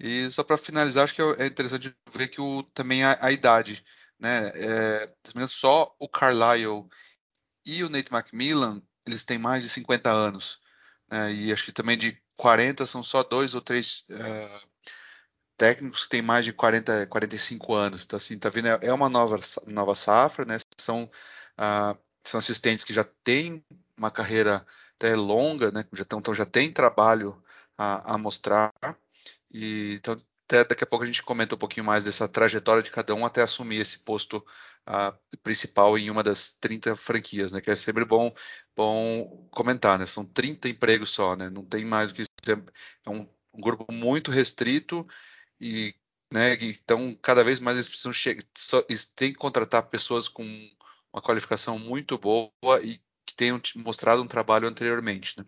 E 0.00 0.28
só 0.30 0.42
para 0.42 0.58
finalizar, 0.58 1.04
acho 1.04 1.14
que 1.14 1.22
é, 1.22 1.44
é 1.44 1.46
interessante 1.46 1.94
ver 2.12 2.28
que 2.28 2.40
o, 2.40 2.64
também 2.74 3.04
a, 3.04 3.16
a 3.20 3.30
idade, 3.30 3.84
né, 4.18 4.50
é, 4.54 5.12
só 5.46 5.94
o 5.98 6.08
Carlisle 6.08 6.88
e 7.64 7.82
o 7.84 7.88
Nate 7.88 8.12
McMillan, 8.12 8.82
eles 9.06 9.24
têm 9.24 9.38
mais 9.38 9.62
de 9.62 9.68
50 9.68 10.10
anos. 10.10 10.60
Né, 11.10 11.32
e 11.32 11.52
acho 11.52 11.64
que 11.64 11.72
também 11.72 11.96
de 11.96 12.20
40 12.36 12.86
são 12.86 13.02
só 13.02 13.22
dois 13.22 13.54
ou 13.54 13.60
três 13.60 14.04
uh, 14.10 14.68
técnicos 15.56 16.04
que 16.04 16.10
têm 16.10 16.22
mais 16.22 16.44
de 16.44 16.52
40, 16.52 17.06
45 17.06 17.74
anos. 17.74 18.04
Então, 18.04 18.16
assim, 18.16 18.38
tá 18.38 18.48
vendo? 18.48 18.68
É, 18.68 18.78
é 18.82 18.92
uma 18.92 19.08
nova, 19.08 19.38
nova 19.66 19.94
safra, 19.94 20.44
né? 20.44 20.58
São, 20.78 21.04
uh, 21.04 21.98
são 22.24 22.38
assistentes 22.38 22.84
que 22.84 22.92
já 22.92 23.04
têm 23.24 23.64
uma 23.96 24.10
carreira 24.10 24.66
até 24.96 25.14
longa, 25.14 25.70
né? 25.70 25.84
Já 25.92 26.04
tão, 26.04 26.18
então 26.18 26.34
já 26.34 26.46
tem 26.46 26.72
trabalho 26.72 27.42
a, 27.76 28.14
a 28.14 28.18
mostrar. 28.18 28.72
E, 29.52 29.94
então, 29.94 30.16
até 30.54 30.64
daqui 30.64 30.84
a 30.84 30.86
pouco 30.86 31.04
a 31.04 31.06
gente 31.06 31.22
comenta 31.22 31.54
um 31.54 31.58
pouquinho 31.58 31.86
mais 31.86 32.04
dessa 32.04 32.28
trajetória 32.28 32.82
de 32.82 32.90
cada 32.90 33.14
um 33.14 33.24
até 33.24 33.42
assumir 33.42 33.76
esse 33.76 34.00
posto 34.00 34.44
uh, 34.88 35.38
principal 35.42 35.96
em 35.96 36.10
uma 36.10 36.22
das 36.22 36.52
30 36.60 36.94
franquias, 36.96 37.52
né? 37.52 37.60
Que 37.60 37.70
é 37.70 37.76
sempre 37.76 38.04
bom, 38.04 38.32
bom 38.76 39.48
comentar, 39.50 39.98
né? 39.98 40.06
São 40.06 40.24
30 40.24 40.68
empregos 40.68 41.10
só, 41.10 41.34
né? 41.34 41.48
Não 41.48 41.64
tem 41.64 41.84
mais 41.84 42.08
do 42.08 42.14
que 42.14 42.22
isso. 42.22 42.30
É 43.06 43.10
um, 43.10 43.26
um 43.54 43.60
grupo 43.60 43.90
muito 43.90 44.30
restrito 44.30 45.06
e 45.60 45.94
né, 46.32 46.54
então 46.62 47.14
cada 47.20 47.44
vez 47.44 47.60
mais 47.60 47.76
eles 47.76 47.88
precisam 47.88 48.12
chegar, 48.12 48.42
eles 48.88 49.04
têm 49.04 49.32
que 49.32 49.38
contratar 49.38 49.88
pessoas 49.88 50.28
com 50.28 50.42
uma 51.12 51.20
qualificação 51.20 51.78
muito 51.78 52.16
boa 52.16 52.50
e 52.82 52.98
que 53.26 53.34
tenham 53.34 53.60
mostrado 53.76 54.22
um 54.22 54.26
trabalho 54.26 54.66
anteriormente, 54.66 55.38
né? 55.38 55.44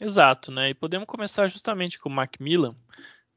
Exato, 0.00 0.50
né? 0.50 0.70
E 0.70 0.74
podemos 0.74 1.06
começar 1.06 1.46
justamente 1.46 1.98
com 1.98 2.08
o 2.08 2.12
Macmillan, 2.12 2.74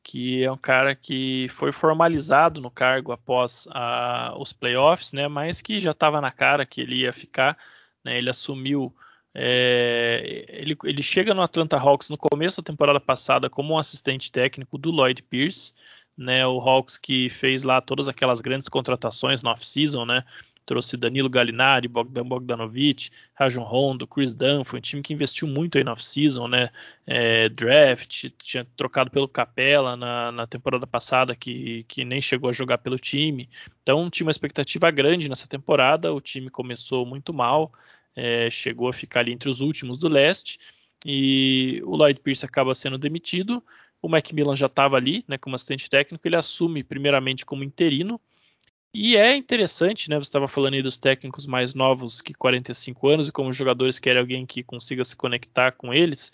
que 0.05 0.43
é 0.43 0.51
um 0.51 0.57
cara 0.57 0.93
que 0.95 1.47
foi 1.49 1.71
formalizado 1.71 2.61
no 2.61 2.69
cargo 2.69 3.11
após 3.11 3.67
a, 3.71 4.35
os 4.37 4.53
playoffs, 4.53 5.11
né, 5.11 5.27
mas 5.27 5.61
que 5.61 5.79
já 5.79 5.91
estava 5.91 6.21
na 6.21 6.31
cara 6.31 6.63
que 6.63 6.79
ele 6.79 6.97
ia 6.97 7.11
ficar. 7.11 7.57
Né, 8.03 8.19
ele 8.19 8.29
assumiu. 8.29 8.95
É, 9.33 10.45
ele, 10.47 10.77
ele, 10.83 11.01
chega 11.01 11.33
no 11.33 11.41
Atlanta 11.41 11.75
Hawks 11.75 12.09
no 12.09 12.17
começo 12.17 12.61
da 12.61 12.65
temporada 12.67 12.99
passada 12.99 13.49
como 13.49 13.73
um 13.73 13.79
assistente 13.79 14.31
técnico 14.31 14.77
do 14.77 14.91
Lloyd 14.91 15.23
Pierce, 15.23 15.73
né, 16.15 16.45
o 16.45 16.59
Hawks 16.59 16.97
que 16.97 17.27
fez 17.27 17.63
lá 17.63 17.81
todas 17.81 18.07
aquelas 18.07 18.39
grandes 18.39 18.69
contratações 18.69 19.41
no 19.41 19.49
off-season, 19.49 20.05
né, 20.05 20.23
trouxe 20.65 20.97
Danilo 20.97 21.29
Gallinari, 21.29 21.87
Bogdan 21.87 22.25
Bogdanovic, 22.25 23.09
Rajon 23.35 23.63
Rondo, 23.63 24.07
Chris 24.07 24.33
Dunn, 24.33 24.63
foi 24.63 24.79
um 24.79 24.81
time 24.81 25.01
que 25.01 25.13
investiu 25.13 25.47
muito 25.47 25.77
aí 25.77 25.83
na 25.83 25.93
off-season, 25.93 26.47
né? 26.47 26.69
É, 27.05 27.47
draft, 27.49 28.31
tinha 28.39 28.65
trocado 28.75 29.11
pelo 29.11 29.27
Capella 29.27 29.95
na, 29.95 30.31
na, 30.31 30.47
temporada 30.47 30.87
passada, 30.87 31.35
que, 31.35 31.83
que 31.87 32.03
nem 32.03 32.19
chegou 32.19 32.49
a 32.49 32.53
jogar 32.53 32.79
pelo 32.79 32.97
time. 32.97 33.47
Então 33.83 34.09
tinha 34.09 34.25
uma 34.25 34.31
expectativa 34.31 34.89
grande 34.91 35.29
nessa 35.29 35.47
temporada, 35.47 36.13
o 36.13 36.19
time 36.19 36.49
começou 36.49 37.05
muito 37.05 37.33
mal, 37.33 37.71
é, 38.15 38.49
chegou 38.49 38.89
a 38.89 38.93
ficar 38.93 39.19
ali 39.21 39.31
entre 39.31 39.49
os 39.49 39.61
últimos 39.61 39.97
do 39.97 40.07
leste, 40.07 40.57
e 41.05 41.81
o 41.85 41.95
Lloyd 41.95 42.19
Pierce 42.19 42.45
acaba 42.45 42.73
sendo 42.73 42.97
demitido. 42.97 43.63
O 44.01 44.09
Macmillan 44.09 44.55
já 44.55 44.65
estava 44.65 44.97
ali, 44.97 45.23
né, 45.27 45.37
como 45.37 45.55
assistente 45.55 45.89
técnico, 45.89 46.27
ele 46.27 46.35
assume 46.35 46.83
primeiramente 46.83 47.45
como 47.45 47.63
interino, 47.63 48.19
e 48.97 49.17
é 49.17 49.35
interessante, 49.35 50.09
né? 50.09 50.15
Você 50.15 50.29
estava 50.29 50.47
falando 50.47 50.75
aí 50.75 50.81
dos 50.81 50.97
técnicos 50.97 51.45
mais 51.45 51.73
novos 51.73 52.21
que 52.21 52.33
45 52.33 53.09
anos 53.09 53.27
e 53.27 53.31
como 53.31 53.49
os 53.49 53.57
jogadores 53.57 53.99
querem 53.99 54.21
alguém 54.21 54.45
que 54.45 54.63
consiga 54.63 55.03
se 55.03 55.17
conectar 55.17 55.73
com 55.73 55.93
eles. 55.93 56.31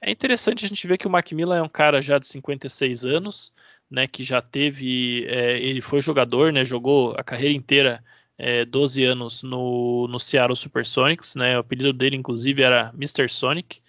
É 0.00 0.10
interessante 0.10 0.64
a 0.64 0.68
gente 0.68 0.86
ver 0.86 0.96
que 0.96 1.06
o 1.06 1.10
Macmillan 1.10 1.58
é 1.58 1.62
um 1.62 1.68
cara 1.68 2.00
já 2.00 2.18
de 2.18 2.26
56 2.26 3.04
anos, 3.04 3.52
né? 3.90 4.06
Que 4.06 4.24
já 4.24 4.40
teve, 4.40 5.26
é, 5.28 5.60
ele 5.60 5.82
foi 5.82 6.00
jogador, 6.00 6.50
né? 6.50 6.64
Jogou 6.64 7.14
a 7.14 7.22
carreira 7.22 7.54
inteira, 7.54 8.02
é, 8.38 8.64
12 8.64 9.04
anos 9.04 9.42
no, 9.42 10.08
no 10.08 10.18
Seattle 10.18 10.56
Supersonics, 10.56 11.36
né? 11.36 11.58
O 11.58 11.60
apelido 11.60 11.92
dele, 11.92 12.16
inclusive, 12.16 12.62
era 12.62 12.90
Mr. 12.96 13.28
Sonic 13.28 13.82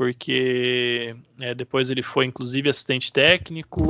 porque 0.00 1.14
é, 1.38 1.54
depois 1.54 1.90
ele 1.90 2.00
foi 2.00 2.24
inclusive 2.24 2.70
assistente 2.70 3.12
técnico, 3.12 3.82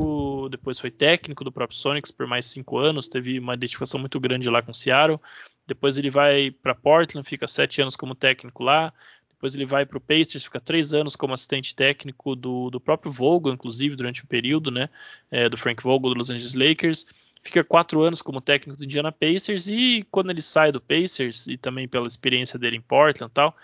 depois 0.50 0.78
foi 0.78 0.90
técnico 0.90 1.44
do 1.44 1.52
próprio 1.52 1.78
Sonics 1.78 2.10
por 2.10 2.26
mais 2.26 2.46
cinco 2.46 2.78
anos, 2.78 3.08
teve 3.08 3.38
uma 3.38 3.54
identificação 3.54 3.98
muito 3.98 4.18
grande 4.20 4.50
lá 4.50 4.60
com 4.60 4.72
o 4.72 4.74
Seattle. 4.74 5.20
Depois 5.66 5.96
ele 5.96 6.10
vai 6.10 6.50
para 6.50 6.74
Portland, 6.74 7.26
fica 7.28 7.46
sete 7.46 7.80
anos 7.80 7.96
como 7.96 8.14
técnico 8.14 8.62
lá. 8.62 8.92
Depois 9.30 9.54
ele 9.54 9.64
vai 9.64 9.86
para 9.86 9.96
o 9.96 10.00
Pacers, 10.00 10.44
fica 10.44 10.60
três 10.60 10.92
anos 10.92 11.16
como 11.16 11.32
assistente 11.32 11.74
técnico 11.74 12.36
do, 12.36 12.68
do 12.68 12.78
próprio 12.78 13.10
Vogel, 13.10 13.54
inclusive 13.54 13.96
durante 13.96 14.22
o 14.22 14.26
período, 14.26 14.70
né, 14.70 14.90
é, 15.30 15.48
do 15.48 15.56
Frank 15.56 15.82
Vogel 15.82 16.10
do 16.10 16.18
Los 16.18 16.28
Angeles 16.28 16.52
Lakers. 16.52 17.06
Fica 17.42 17.64
quatro 17.64 18.02
anos 18.02 18.20
como 18.20 18.42
técnico 18.42 18.76
do 18.76 18.84
Indiana 18.84 19.10
Pacers 19.10 19.66
e 19.66 20.06
quando 20.10 20.30
ele 20.30 20.42
sai 20.42 20.70
do 20.70 20.80
Pacers 20.80 21.46
e 21.46 21.56
também 21.56 21.88
pela 21.88 22.06
experiência 22.06 22.58
dele 22.58 22.76
em 22.76 22.82
Portland 22.82 23.30
e 23.30 23.34
tal, 23.34 23.56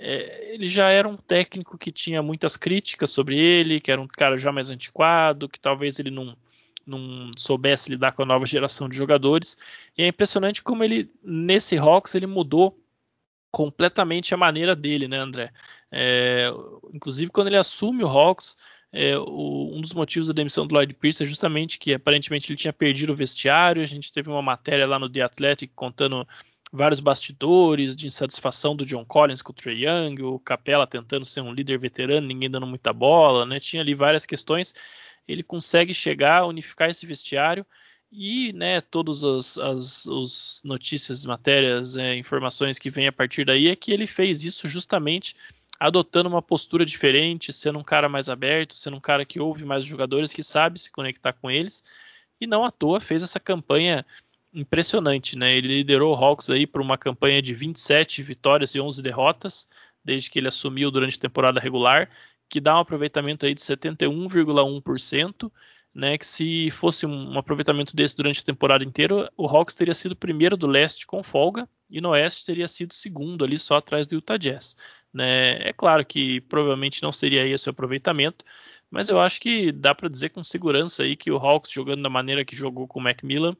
é, 0.00 0.54
ele 0.54 0.66
já 0.68 0.90
era 0.90 1.08
um 1.08 1.16
técnico 1.16 1.76
que 1.76 1.90
tinha 1.90 2.22
muitas 2.22 2.56
críticas 2.56 3.10
sobre 3.10 3.36
ele, 3.36 3.80
que 3.80 3.90
era 3.90 4.00
um 4.00 4.06
cara 4.06 4.38
já 4.38 4.52
mais 4.52 4.70
antiquado, 4.70 5.48
que 5.48 5.58
talvez 5.58 5.98
ele 5.98 6.10
não, 6.10 6.36
não 6.86 7.30
soubesse 7.36 7.90
lidar 7.90 8.12
com 8.12 8.22
a 8.22 8.26
nova 8.26 8.46
geração 8.46 8.88
de 8.88 8.96
jogadores. 8.96 9.56
E 9.96 10.04
é 10.04 10.06
impressionante 10.06 10.62
como 10.62 10.84
ele, 10.84 11.10
nesse 11.22 11.76
Hawks, 11.76 12.14
ele 12.14 12.26
mudou 12.26 12.78
completamente 13.50 14.32
a 14.32 14.36
maneira 14.36 14.76
dele, 14.76 15.08
né, 15.08 15.18
André? 15.18 15.52
É, 15.90 16.48
inclusive, 16.94 17.30
quando 17.32 17.48
ele 17.48 17.56
assume 17.56 18.04
o 18.04 18.08
Hawks, 18.08 18.56
é, 18.92 19.18
o, 19.18 19.72
um 19.74 19.80
dos 19.80 19.92
motivos 19.92 20.28
da 20.28 20.34
demissão 20.34 20.66
do 20.66 20.74
Lloyd 20.74 20.94
Pierce 20.94 21.22
é 21.22 21.26
justamente 21.26 21.78
que 21.78 21.92
aparentemente 21.92 22.50
ele 22.50 22.58
tinha 22.58 22.72
perdido 22.72 23.12
o 23.12 23.16
vestiário. 23.16 23.82
A 23.82 23.86
gente 23.86 24.12
teve 24.12 24.30
uma 24.30 24.42
matéria 24.42 24.86
lá 24.86 24.98
no 24.98 25.10
The 25.10 25.22
Athletic 25.22 25.72
contando 25.74 26.26
vários 26.72 27.00
bastidores 27.00 27.96
de 27.96 28.06
insatisfação 28.06 28.76
do 28.76 28.84
John 28.84 29.04
Collins 29.04 29.42
com 29.42 29.52
o 29.52 29.54
Trey 29.54 29.86
Young, 29.86 30.22
o 30.22 30.38
Capella 30.38 30.86
tentando 30.86 31.24
ser 31.24 31.40
um 31.40 31.52
líder 31.52 31.78
veterano, 31.78 32.26
ninguém 32.26 32.50
dando 32.50 32.66
muita 32.66 32.92
bola, 32.92 33.46
né? 33.46 33.58
Tinha 33.58 33.82
ali 33.82 33.94
várias 33.94 34.26
questões. 34.26 34.74
Ele 35.26 35.42
consegue 35.42 35.92
chegar, 35.92 36.46
unificar 36.46 36.90
esse 36.90 37.06
vestiário 37.06 37.66
e, 38.10 38.52
né, 38.54 38.80
todas 38.80 39.22
as, 39.22 39.58
as, 39.58 40.08
as 40.08 40.62
notícias, 40.64 41.24
matérias, 41.26 41.96
é, 41.96 42.16
informações 42.16 42.78
que 42.78 42.88
vêm 42.88 43.06
a 43.06 43.12
partir 43.12 43.44
daí 43.44 43.68
é 43.68 43.76
que 43.76 43.92
ele 43.92 44.06
fez 44.06 44.42
isso 44.42 44.66
justamente 44.68 45.36
adotando 45.78 46.28
uma 46.28 46.42
postura 46.42 46.84
diferente, 46.84 47.52
sendo 47.52 47.78
um 47.78 47.84
cara 47.84 48.08
mais 48.08 48.28
aberto, 48.28 48.74
sendo 48.74 48.96
um 48.96 49.00
cara 49.00 49.24
que 49.24 49.38
ouve 49.38 49.64
mais 49.64 49.84
jogadores, 49.84 50.32
que 50.32 50.42
sabe 50.42 50.78
se 50.78 50.90
conectar 50.90 51.32
com 51.34 51.50
eles, 51.50 51.84
e 52.40 52.46
não 52.46 52.64
à 52.64 52.70
toa 52.70 53.00
fez 53.00 53.22
essa 53.22 53.38
campanha 53.38 54.04
impressionante, 54.52 55.36
né? 55.36 55.56
Ele 55.56 55.68
liderou 55.68 56.12
o 56.12 56.16
Hawks 56.16 56.50
aí 56.50 56.66
por 56.66 56.80
uma 56.80 56.98
campanha 56.98 57.42
de 57.42 57.54
27 57.54 58.22
vitórias 58.22 58.74
e 58.74 58.80
11 58.80 59.02
derrotas, 59.02 59.68
desde 60.04 60.30
que 60.30 60.38
ele 60.38 60.48
assumiu 60.48 60.90
durante 60.90 61.16
a 61.16 61.20
temporada 61.20 61.60
regular, 61.60 62.10
que 62.48 62.60
dá 62.60 62.76
um 62.76 62.80
aproveitamento 62.80 63.44
aí 63.44 63.54
de 63.54 63.60
71,1%, 63.60 65.52
né? 65.94 66.16
Que 66.16 66.26
se 66.26 66.70
fosse 66.70 67.06
um 67.06 67.38
aproveitamento 67.38 67.94
desse 67.94 68.16
durante 68.16 68.40
a 68.40 68.44
temporada 68.44 68.84
inteira, 68.84 69.30
o 69.36 69.46
Hawks 69.46 69.74
teria 69.74 69.94
sido 69.94 70.16
primeiro 70.16 70.56
do 70.56 70.66
leste 70.66 71.06
com 71.06 71.22
folga 71.22 71.68
e 71.90 72.00
no 72.00 72.10
oeste 72.10 72.44
teria 72.44 72.68
sido 72.68 72.94
segundo 72.94 73.44
ali 73.44 73.58
só 73.58 73.76
atrás 73.76 74.06
do 74.06 74.14
Utah 74.14 74.36
Jazz, 74.36 74.76
né? 75.12 75.68
É 75.68 75.72
claro 75.72 76.04
que 76.04 76.40
provavelmente 76.42 77.02
não 77.02 77.12
seria 77.12 77.46
esse 77.46 77.68
o 77.68 77.70
aproveitamento, 77.70 78.44
mas 78.90 79.08
eu 79.08 79.20
acho 79.20 79.40
que 79.40 79.72
dá 79.72 79.94
para 79.94 80.08
dizer 80.08 80.30
com 80.30 80.42
segurança 80.42 81.02
aí 81.02 81.16
que 81.16 81.30
o 81.30 81.36
Hawks 81.36 81.70
jogando 81.70 82.02
da 82.02 82.10
maneira 82.10 82.44
que 82.44 82.56
jogou 82.56 82.86
com 82.86 83.00
o 83.00 83.02
Macmillan 83.02 83.56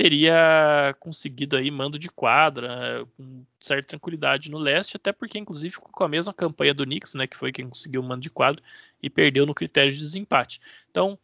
teria 0.00 0.96
conseguido 0.98 1.58
aí 1.58 1.70
mando 1.70 1.98
de 1.98 2.08
quadra 2.08 3.06
com 3.18 3.44
certa 3.60 3.88
tranquilidade 3.88 4.50
no 4.50 4.56
leste, 4.56 4.96
até 4.96 5.12
porque 5.12 5.38
inclusive 5.38 5.74
ficou 5.74 5.90
com 5.92 6.02
a 6.02 6.08
mesma 6.08 6.32
campanha 6.32 6.72
do 6.72 6.86
Knicks, 6.86 7.12
né, 7.12 7.26
que 7.26 7.36
foi 7.36 7.52
quem 7.52 7.68
conseguiu 7.68 8.00
o 8.00 8.04
mando 8.04 8.22
de 8.22 8.30
quadra 8.30 8.62
e 9.02 9.10
perdeu 9.10 9.44
no 9.44 9.54
critério 9.54 9.92
de 9.92 9.98
desempate. 9.98 10.58
Então, 10.90 11.18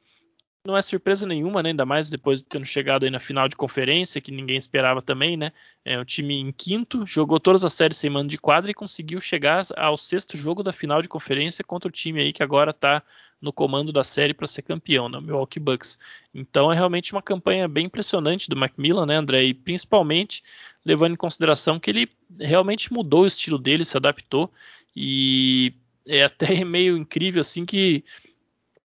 não 0.63 0.77
é 0.77 0.83
surpresa 0.83 1.27
nenhuma, 1.27 1.63
né? 1.63 1.71
ainda 1.71 1.87
mais 1.87 2.11
depois 2.11 2.41
de 2.41 2.45
tendo 2.45 2.67
chegado 2.67 3.05
aí 3.05 3.11
na 3.11 3.21
final 3.21 3.49
de 3.49 3.57
conferência, 3.57 4.21
que 4.21 4.33
ninguém 4.33 4.59
esperava 4.59 5.01
também, 5.01 5.37
né? 5.37 5.53
É, 5.83 5.99
o 5.99 6.05
time 6.05 6.35
em 6.35 6.53
quinto, 6.53 7.07
jogou 7.07 7.41
todas 7.41 7.65
as 7.65 7.73
séries 7.73 7.97
sem 7.97 8.11
mando 8.11 8.29
de 8.29 8.37
quadra 8.37 8.71
e 8.71 8.75
conseguiu 8.75 9.21
chegar 9.21 9.65
ao 9.77 9.97
sexto 9.97 10.37
jogo 10.37 10.63
da 10.63 10.73
final 10.73 11.01
de 11.01 11.09
conferência 11.09 11.65
contra 11.65 11.89
o 11.89 11.93
time 11.93 12.21
aí 12.21 12.33
que 12.33 12.43
agora 12.43 12.73
está 12.73 13.03
no 13.41 13.53
comando 13.53 13.93
da 13.93 14.03
série 14.03 14.35
para 14.35 14.47
ser 14.47 14.63
campeão, 14.63 15.09
né? 15.09 15.19
o 15.19 15.23
Milwaukee 15.23 15.61
Bucks. 15.61 15.99
Então 16.35 16.73
é 16.73 16.75
realmente 16.75 17.13
uma 17.13 17.23
campanha 17.23 17.69
bem 17.69 17.87
impressionante 17.87 18.49
do 18.49 18.57
Macmillan, 18.57 19.07
né, 19.07 19.17
André? 19.17 19.45
E 19.45 19.55
principalmente 19.55 20.43
levando 20.85 21.13
em 21.13 21.17
consideração 21.17 21.79
que 21.79 21.91
ele 21.91 22.09
realmente 22.39 22.93
mudou 22.93 23.23
o 23.23 23.27
estilo 23.27 23.59
dele, 23.59 23.85
se 23.85 23.97
adaptou 23.97 24.51
e 24.95 25.75
é 26.07 26.25
até 26.25 26.47
meio 26.65 26.97
incrível 26.97 27.41
assim 27.41 27.67
que 27.67 28.05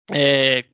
é, 0.10 0.66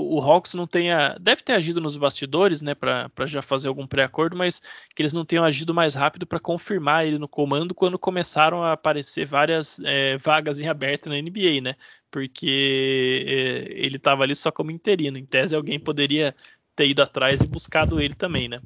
o 0.00 0.20
Hawks 0.20 0.54
não 0.54 0.66
tenha. 0.66 1.16
Deve 1.20 1.42
ter 1.42 1.52
agido 1.52 1.80
nos 1.80 1.96
bastidores, 1.96 2.60
né, 2.62 2.74
para 2.74 3.26
já 3.26 3.40
fazer 3.42 3.68
algum 3.68 3.86
pré-acordo, 3.86 4.36
mas 4.36 4.60
que 4.94 5.02
eles 5.02 5.12
não 5.12 5.24
tenham 5.24 5.44
agido 5.44 5.74
mais 5.74 5.94
rápido 5.94 6.26
para 6.26 6.40
confirmar 6.40 7.06
ele 7.06 7.18
no 7.18 7.28
comando 7.28 7.74
quando 7.74 7.98
começaram 7.98 8.62
a 8.62 8.72
aparecer 8.72 9.26
várias 9.26 9.78
é, 9.84 10.16
vagas 10.18 10.60
em 10.60 10.68
aberto 10.68 11.08
na 11.08 11.20
NBA, 11.20 11.60
né? 11.62 11.76
Porque 12.10 13.24
é, 13.26 13.72
ele 13.72 13.96
estava 13.96 14.22
ali 14.22 14.34
só 14.34 14.50
como 14.50 14.70
interino. 14.70 15.18
Em 15.18 15.26
tese, 15.26 15.54
alguém 15.54 15.78
poderia 15.78 16.34
ter 16.74 16.88
ido 16.88 17.02
atrás 17.02 17.40
e 17.40 17.46
buscado 17.46 18.00
ele 18.00 18.14
também, 18.14 18.48
né? 18.48 18.60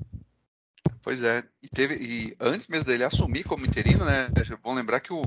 Pois 1.03 1.23
é, 1.23 1.43
e, 1.63 1.69
teve, 1.69 1.95
e 1.95 2.37
antes 2.41 2.69
mesmo 2.69 2.87
dele 2.87 3.05
assumir 3.05 3.45
como 3.45 3.65
interino, 3.65 4.05
né? 4.05 4.29
É 4.37 4.57
bom 4.57 4.75
lembrar 4.75 5.01
que 5.01 5.13
o, 5.13 5.23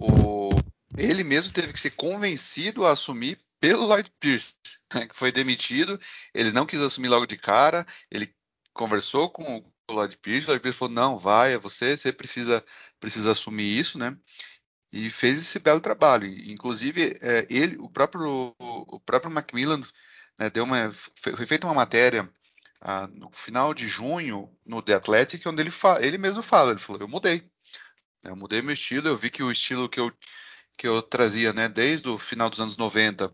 o, 0.00 0.50
ele 0.96 1.24
mesmo 1.24 1.52
teve 1.52 1.72
que 1.72 1.80
ser 1.80 1.90
convencido 1.90 2.86
a 2.86 2.92
assumir 2.92 3.38
pelo 3.62 3.86
Lloyd 3.86 4.10
Pierce, 4.18 4.54
né, 4.92 5.06
que 5.06 5.14
foi 5.14 5.30
demitido. 5.30 5.98
Ele 6.34 6.50
não 6.50 6.66
quis 6.66 6.80
assumir 6.80 7.08
logo 7.08 7.26
de 7.26 7.38
cara. 7.38 7.86
Ele 8.10 8.34
conversou 8.74 9.30
com 9.30 9.58
o 9.58 9.92
Lloyd 9.92 10.18
Pierce. 10.18 10.46
O 10.46 10.48
Lloyd 10.48 10.60
Pierce 10.60 10.78
falou: 10.80 10.92
não, 10.92 11.16
vai, 11.16 11.54
é 11.54 11.58
você, 11.58 11.96
você 11.96 12.12
precisa, 12.12 12.64
precisa 12.98 13.30
assumir 13.30 13.78
isso, 13.78 13.98
né? 13.98 14.18
E 14.92 15.08
fez 15.10 15.38
esse 15.38 15.60
belo 15.60 15.80
trabalho. 15.80 16.26
Inclusive, 16.26 17.16
é, 17.20 17.46
ele, 17.48 17.76
o 17.78 17.88
próprio, 17.88 18.52
o 18.58 19.00
próprio 19.00 19.30
Macmillan, 19.30 19.80
né, 20.38 20.50
deu 20.50 20.64
uma, 20.64 20.92
foi 21.16 21.46
feita 21.46 21.66
uma 21.66 21.74
matéria 21.74 22.28
ah, 22.80 23.06
no 23.06 23.30
final 23.30 23.72
de 23.72 23.86
junho 23.86 24.50
no 24.66 24.82
The 24.82 24.94
Athletic, 24.94 25.46
onde 25.46 25.62
ele, 25.62 25.70
fa, 25.70 26.04
ele 26.04 26.18
mesmo 26.18 26.42
fala, 26.42 26.72
ele 26.72 26.80
falou, 26.80 27.00
eu 27.00 27.08
mudei. 27.08 27.48
Eu 28.24 28.36
mudei 28.36 28.60
meu 28.60 28.74
estilo, 28.74 29.08
eu 29.08 29.16
vi 29.16 29.30
que 29.30 29.42
o 29.42 29.52
estilo 29.52 29.88
que 29.88 30.00
eu, 30.00 30.12
que 30.76 30.86
eu 30.86 31.00
trazia 31.02 31.52
né, 31.52 31.68
desde 31.68 32.08
o 32.08 32.18
final 32.18 32.50
dos 32.50 32.60
anos 32.60 32.76
90 32.76 33.32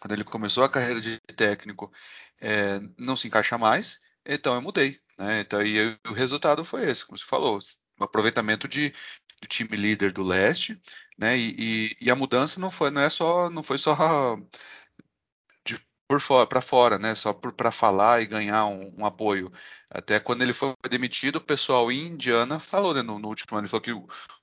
quando 0.00 0.12
ele 0.12 0.24
começou 0.24 0.64
a 0.64 0.68
carreira 0.68 1.00
de 1.00 1.18
técnico, 1.36 1.92
é, 2.40 2.80
não 2.98 3.14
se 3.14 3.28
encaixa 3.28 3.58
mais, 3.58 4.00
então 4.26 4.54
eu 4.54 4.62
mudei. 4.62 4.98
Né? 5.18 5.40
Então, 5.40 5.62
e 5.62 5.98
o 6.08 6.12
resultado 6.12 6.64
foi 6.64 6.88
esse, 6.88 7.04
como 7.04 7.18
você 7.18 7.24
falou, 7.24 7.58
o 7.98 8.04
aproveitamento 8.04 8.66
de, 8.66 8.92
do 9.40 9.48
time 9.48 9.76
líder 9.76 10.12
do 10.12 10.22
leste, 10.22 10.80
né? 11.18 11.36
E, 11.36 11.54
e, 11.58 12.06
e, 12.06 12.10
a 12.10 12.16
mudança 12.16 12.58
não 12.60 12.70
foi, 12.70 12.90
não 12.90 13.02
é 13.02 13.10
só, 13.10 13.50
não 13.50 13.62
foi 13.62 13.78
só 13.78 13.94
de 15.64 15.78
por 16.08 16.20
fora 16.20 16.46
para 16.46 16.60
fora, 16.60 16.98
né? 16.98 17.14
Só 17.14 17.32
para 17.32 17.70
falar 17.70 18.22
e 18.22 18.26
ganhar 18.26 18.66
um, 18.66 18.94
um, 18.98 19.06
apoio. 19.06 19.52
Até 19.90 20.18
quando 20.20 20.42
ele 20.42 20.52
foi 20.52 20.74
demitido, 20.90 21.36
o 21.36 21.40
pessoal 21.40 21.90
em 21.92 22.06
Indiana 22.08 22.58
falou 22.58 22.94
né, 22.94 23.02
no, 23.02 23.18
no, 23.18 23.28
último 23.28 23.56
ano, 23.56 23.66
ele 23.66 23.70
falou 23.70 23.82
que 23.82 23.92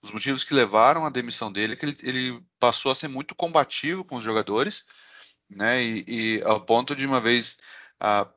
os 0.01 0.11
motivos 0.11 0.43
que 0.43 0.53
levaram 0.53 1.05
à 1.05 1.09
demissão 1.09 1.51
dele 1.51 1.73
é 1.73 1.75
que 1.75 1.85
ele, 1.85 1.97
ele 2.03 2.45
passou 2.59 2.91
a 2.91 2.95
ser 2.95 3.07
muito 3.07 3.35
combativo 3.35 4.03
com 4.05 4.17
os 4.17 4.23
jogadores 4.23 4.85
né? 5.49 5.83
E, 5.83 6.05
e 6.07 6.43
ao 6.43 6.61
ponto 6.61 6.95
de 6.95 7.05
uma 7.05 7.21
vez 7.21 7.57
a, 7.99 8.27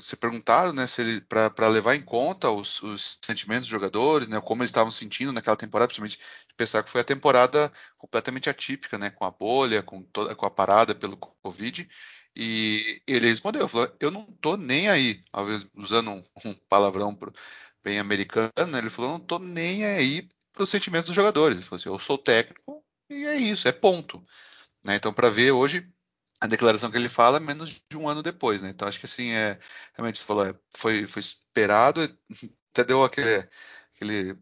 ser 0.00 0.16
perguntado, 0.16 0.72
né, 0.72 0.86
se 0.86 1.00
ele 1.00 1.20
para 1.20 1.68
levar 1.68 1.94
em 1.94 2.02
conta 2.02 2.50
os, 2.50 2.80
os, 2.82 3.18
sentimentos 3.24 3.62
dos 3.62 3.70
jogadores, 3.70 4.28
né, 4.28 4.40
como 4.40 4.62
eles 4.62 4.70
estavam 4.70 4.90
sentindo 4.90 5.32
naquela 5.32 5.56
temporada, 5.56 5.88
principalmente 5.88 6.18
pensar 6.56 6.82
que 6.82 6.90
foi 6.90 7.00
a 7.00 7.04
temporada 7.04 7.72
completamente 7.98 8.48
atípica, 8.48 8.96
né, 8.98 9.10
com 9.10 9.24
a 9.24 9.30
bolha, 9.30 9.82
com 9.82 10.02
toda 10.02 10.34
com 10.34 10.46
a 10.46 10.50
parada 10.50 10.94
pelo 10.94 11.16
Covid. 11.16 11.88
E 12.34 13.02
ele 13.06 13.28
respondeu, 13.28 13.68
falou, 13.68 13.94
eu 14.00 14.10
não 14.10 14.24
tô 14.40 14.56
nem 14.56 14.88
aí, 14.88 15.22
talvez 15.30 15.66
usando 15.76 16.10
um, 16.12 16.24
um 16.46 16.54
palavrão 16.68 17.18
bem 17.82 17.98
americano, 17.98 18.52
né, 18.70 18.78
ele 18.78 18.90
falou, 18.90 19.12
não 19.12 19.20
tô 19.20 19.38
nem 19.38 19.84
aí 19.84 20.28
para 20.52 20.62
os 20.62 20.70
sentimentos 20.70 21.06
dos 21.06 21.16
jogadores. 21.16 21.58
Ele 21.58 21.66
falou 21.66 21.80
assim, 21.80 21.88
eu 21.88 21.98
sou 21.98 22.16
técnico 22.18 22.84
e 23.10 23.24
é 23.26 23.36
isso, 23.36 23.66
é 23.68 23.72
ponto. 23.72 24.22
Né, 24.84 24.96
então, 24.96 25.12
para 25.12 25.30
ver 25.30 25.52
hoje, 25.52 25.88
a 26.42 26.46
declaração 26.48 26.90
que 26.90 26.96
ele 26.96 27.08
fala 27.08 27.38
menos 27.38 27.80
de 27.88 27.96
um 27.96 28.08
ano 28.08 28.20
depois, 28.20 28.62
né? 28.62 28.70
Então 28.70 28.88
acho 28.88 28.98
que 28.98 29.06
assim 29.06 29.30
é 29.30 29.60
realmente 29.94 30.18
você 30.18 30.24
falou, 30.24 30.44
é, 30.44 30.52
foi, 30.76 31.06
foi 31.06 31.20
esperado, 31.20 32.00
até 32.72 32.82
deu 32.82 33.04
aquele, 33.04 33.48
aquele 33.94 34.36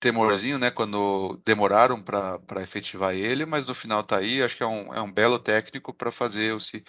temorzinho, 0.00 0.58
né? 0.58 0.72
Quando 0.72 1.40
demoraram 1.44 2.02
para 2.02 2.62
efetivar 2.62 3.14
ele, 3.14 3.46
mas 3.46 3.64
no 3.64 3.76
final 3.76 4.02
tá 4.02 4.18
aí, 4.18 4.42
acho 4.42 4.56
que 4.56 4.62
é 4.64 4.66
um, 4.66 4.92
é 4.92 5.00
um 5.00 5.12
belo 5.12 5.38
técnico 5.38 5.94
para 5.94 6.10
fazer 6.10 6.52
o 6.52 6.58
se 6.60 6.82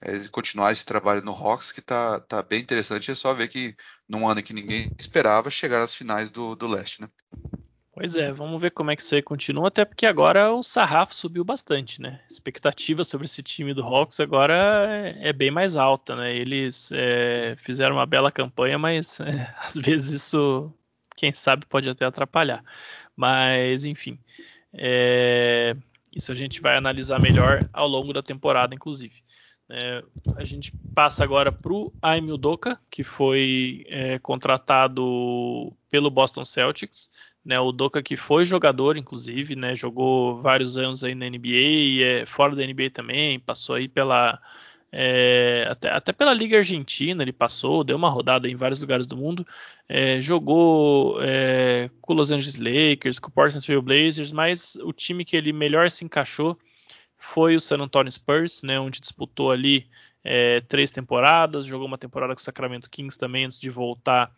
é, 0.00 0.28
continuar 0.28 0.70
esse 0.70 0.84
trabalho 0.84 1.22
no 1.24 1.32
Hawks 1.32 1.72
que 1.72 1.82
tá, 1.82 2.20
tá 2.20 2.40
bem 2.40 2.60
interessante. 2.60 3.10
É 3.10 3.16
só 3.16 3.34
ver 3.34 3.48
que 3.48 3.76
num 4.08 4.28
ano 4.28 4.44
que 4.44 4.52
ninguém 4.52 4.92
esperava 4.96 5.50
chegar 5.50 5.80
às 5.82 5.92
finais 5.92 6.30
do, 6.30 6.54
do 6.54 6.68
leste, 6.68 7.02
né? 7.02 7.08
Pois 7.98 8.14
é, 8.14 8.30
vamos 8.30 8.62
ver 8.62 8.70
como 8.70 8.92
é 8.92 8.96
que 8.96 9.02
isso 9.02 9.16
aí 9.16 9.20
continua, 9.20 9.66
até 9.66 9.84
porque 9.84 10.06
agora 10.06 10.52
o 10.52 10.62
sarrafo 10.62 11.12
subiu 11.12 11.44
bastante, 11.44 12.00
né? 12.00 12.20
A 12.22 12.32
expectativa 12.32 13.02
sobre 13.02 13.24
esse 13.24 13.42
time 13.42 13.74
do 13.74 13.82
Hawks 13.82 14.20
agora 14.20 14.54
é, 14.88 15.30
é 15.30 15.32
bem 15.32 15.50
mais 15.50 15.74
alta, 15.74 16.14
né? 16.14 16.32
Eles 16.32 16.92
é, 16.92 17.56
fizeram 17.58 17.96
uma 17.96 18.06
bela 18.06 18.30
campanha, 18.30 18.78
mas 18.78 19.18
é, 19.18 19.52
às 19.58 19.74
vezes 19.74 20.22
isso, 20.22 20.72
quem 21.16 21.32
sabe, 21.32 21.66
pode 21.66 21.90
até 21.90 22.04
atrapalhar. 22.04 22.62
Mas, 23.16 23.84
enfim, 23.84 24.16
é, 24.72 25.74
isso 26.14 26.30
a 26.30 26.36
gente 26.36 26.60
vai 26.60 26.76
analisar 26.76 27.18
melhor 27.18 27.68
ao 27.72 27.88
longo 27.88 28.12
da 28.12 28.22
temporada, 28.22 28.76
inclusive. 28.76 29.24
É, 29.70 30.04
a 30.36 30.44
gente 30.44 30.72
passa 30.94 31.24
agora 31.24 31.50
para 31.50 31.72
o 31.72 31.92
Aimil 32.00 32.38
Doka, 32.38 32.80
que 32.88 33.02
foi 33.02 33.84
é, 33.88 34.20
contratado 34.20 35.76
pelo 35.90 36.10
Boston 36.10 36.44
Celtics. 36.44 37.10
Né, 37.44 37.58
o 37.58 37.72
Doka 37.72 38.02
que 38.02 38.16
foi 38.16 38.44
jogador, 38.44 38.96
inclusive, 38.96 39.56
né, 39.56 39.74
jogou 39.74 40.42
vários 40.42 40.76
anos 40.76 41.02
aí 41.02 41.14
na 41.14 41.30
NBA, 41.30 42.04
é, 42.04 42.26
fora 42.26 42.54
da 42.54 42.66
NBA 42.66 42.90
também, 42.90 43.40
passou 43.40 43.76
aí 43.76 43.88
pela 43.88 44.38
é, 44.90 45.66
até, 45.70 45.90
até, 45.90 46.12
pela 46.12 46.32
Liga 46.32 46.58
Argentina 46.58 47.22
ele 47.22 47.32
passou, 47.32 47.84
deu 47.84 47.96
uma 47.96 48.08
rodada 48.08 48.48
em 48.48 48.56
vários 48.56 48.80
lugares 48.80 49.06
do 49.06 49.16
mundo, 49.16 49.46
é, 49.88 50.20
jogou 50.20 51.18
é, 51.22 51.90
com 52.00 52.14
Los 52.14 52.30
Angeles 52.30 52.56
Lakers, 52.56 53.18
com 53.18 53.28
o 53.28 53.32
Portland 53.32 53.64
Trail 53.64 53.82
Blazers, 53.82 54.32
mas 54.32 54.76
o 54.76 54.92
time 54.92 55.24
que 55.24 55.36
ele 55.36 55.52
melhor 55.52 55.90
se 55.90 56.04
encaixou 56.04 56.58
foi 57.18 57.54
o 57.54 57.60
San 57.60 57.78
Antonio 57.78 58.10
Spurs, 58.10 58.62
né, 58.62 58.80
onde 58.80 59.00
disputou 59.00 59.50
ali 59.50 59.86
é, 60.24 60.60
três 60.62 60.90
temporadas, 60.90 61.66
jogou 61.66 61.86
uma 61.86 61.98
temporada 61.98 62.34
com 62.34 62.40
o 62.40 62.44
Sacramento 62.44 62.88
Kings 62.88 63.18
também 63.18 63.44
antes 63.44 63.58
de 63.58 63.68
voltar 63.68 64.32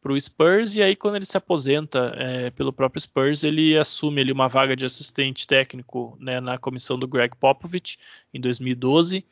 para 0.00 0.12
o 0.12 0.20
Spurs 0.20 0.74
e 0.74 0.82
aí 0.82 0.94
quando 0.94 1.16
ele 1.16 1.24
se 1.24 1.36
aposenta 1.36 2.14
é, 2.16 2.50
pelo 2.50 2.72
próprio 2.72 3.00
Spurs 3.00 3.42
ele 3.42 3.76
assume 3.76 4.20
ali 4.20 4.32
uma 4.32 4.48
vaga 4.48 4.76
de 4.76 4.84
assistente 4.84 5.46
técnico 5.46 6.16
né, 6.20 6.40
na 6.40 6.56
comissão 6.56 6.98
do 6.98 7.08
Greg 7.08 7.36
Popovich 7.36 7.98
em 8.32 8.40
2012 8.40 9.24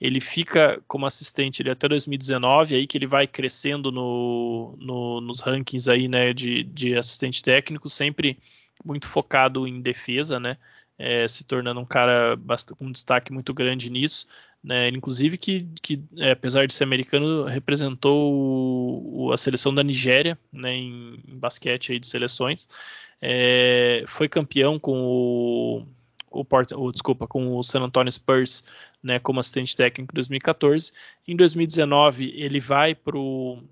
ele 0.00 0.20
fica 0.20 0.82
como 0.86 1.04
assistente 1.04 1.62
ali 1.62 1.70
até 1.70 1.88
2019 1.88 2.74
aí 2.74 2.86
que 2.86 2.96
ele 2.96 3.06
vai 3.06 3.26
crescendo 3.26 3.92
no, 3.92 4.76
no, 4.78 5.20
nos 5.20 5.40
rankings 5.40 5.88
aí 5.90 6.08
né, 6.08 6.32
de, 6.32 6.62
de 6.64 6.96
assistente 6.96 7.42
técnico 7.42 7.88
sempre 7.88 8.38
muito 8.84 9.06
focado 9.08 9.66
em 9.66 9.80
defesa 9.80 10.40
né 10.40 10.56
é, 10.98 11.26
se 11.26 11.44
tornando 11.44 11.80
um 11.80 11.84
cara 11.84 12.38
com 12.76 12.86
um 12.86 12.92
destaque 12.92 13.32
muito 13.32 13.52
grande 13.52 13.90
nisso. 13.90 14.26
Né? 14.64 14.88
Inclusive 14.88 15.36
que, 15.36 15.68
que 15.82 16.02
é, 16.16 16.30
apesar 16.30 16.66
de 16.66 16.72
ser 16.72 16.84
americano, 16.84 17.44
representou 17.44 18.32
o, 18.32 19.30
a 19.30 19.36
seleção 19.36 19.74
da 19.74 19.82
Nigéria 19.82 20.38
né, 20.50 20.74
em, 20.74 21.22
em 21.28 21.38
basquete 21.38 21.92
aí 21.92 21.98
de 22.00 22.06
seleções. 22.06 22.66
É, 23.20 24.04
foi 24.08 24.26
campeão 24.26 24.78
com 24.78 24.98
o, 25.02 25.86
o, 26.30 26.44
Port, 26.46 26.72
o, 26.72 26.90
desculpa, 26.90 27.26
com 27.26 27.58
o 27.58 27.62
San 27.62 27.82
Antonio 27.82 28.10
Spurs 28.10 28.64
né, 29.02 29.18
como 29.18 29.38
assistente 29.38 29.76
técnico 29.76 30.14
em 30.14 30.16
2014. 30.16 30.92
Em 31.28 31.36
2019 31.36 32.32
ele 32.34 32.58
vai 32.58 32.94
para 32.94 33.18
o 33.18 33.62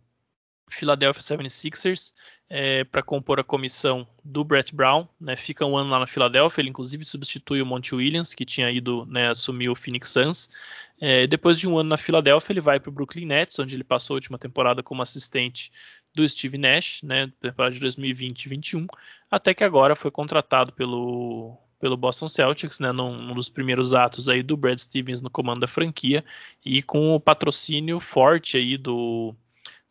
Philadelphia 0.73 1.23
76ers 1.23 2.13
é, 2.55 2.85
para 2.85 3.03
compor 3.03 3.41
a 3.41 3.45
comissão 3.45 4.07
do 4.23 4.45
Brett 4.45 4.75
Brown, 4.75 5.09
né, 5.19 5.37
fica 5.37 5.65
um 5.65 5.77
ano 5.77 5.89
lá 5.89 5.99
na 5.99 6.07
Filadélfia, 6.07 6.61
ele 6.61 6.69
inclusive 6.69 7.03
substitui 7.03 7.63
o 7.63 7.67
Monty 7.67 7.95
Williams, 7.95 8.35
que 8.35 8.45
tinha 8.45 8.71
ido 8.71 9.07
né, 9.07 9.29
assumir 9.31 9.71
o 9.71 9.75
Phoenix 9.75 10.11
Suns. 10.11 10.51
É, 11.01 11.27
depois 11.27 11.59
de 11.59 11.67
um 11.67 11.79
ano 11.79 11.89
na 11.89 11.97
Filadélfia, 11.97 12.53
ele 12.53 12.61
vai 12.61 12.79
para 12.79 12.91
o 12.91 12.93
Brooklyn 12.93 13.25
Nets, 13.25 13.59
onde 13.59 13.75
ele 13.75 13.83
passou 13.83 14.15
a 14.15 14.17
última 14.19 14.39
temporada 14.39 14.83
como 14.83 15.01
assistente 15.01 15.73
do 16.15 16.29
Steve 16.29 16.59
Nash, 16.59 17.03
né, 17.03 17.33
temporada 17.41 17.75
de 17.75 17.81
2020 17.81 18.49
2021, 18.49 18.87
até 19.31 19.55
que 19.55 19.65
agora 19.65 19.97
foi 19.97 20.11
contratado 20.11 20.73
pelo, 20.75 21.57
pelo 21.81 21.97
Boston 21.97 22.29
Celtics, 22.29 22.81
né, 22.81 22.93
num, 22.93 23.17
num, 23.17 23.35
dos 23.35 23.49
primeiros 23.49 23.95
atos 23.95 24.29
aí 24.29 24.43
do 24.43 24.59
Brad 24.59 24.77
Stevens 24.77 25.23
no 25.23 25.31
comando 25.31 25.61
da 25.61 25.67
franquia 25.67 26.23
e 26.63 26.83
com 26.83 27.15
o 27.15 27.21
patrocínio 27.21 27.99
forte 27.99 28.59
aí 28.59 28.77
do, 28.77 29.35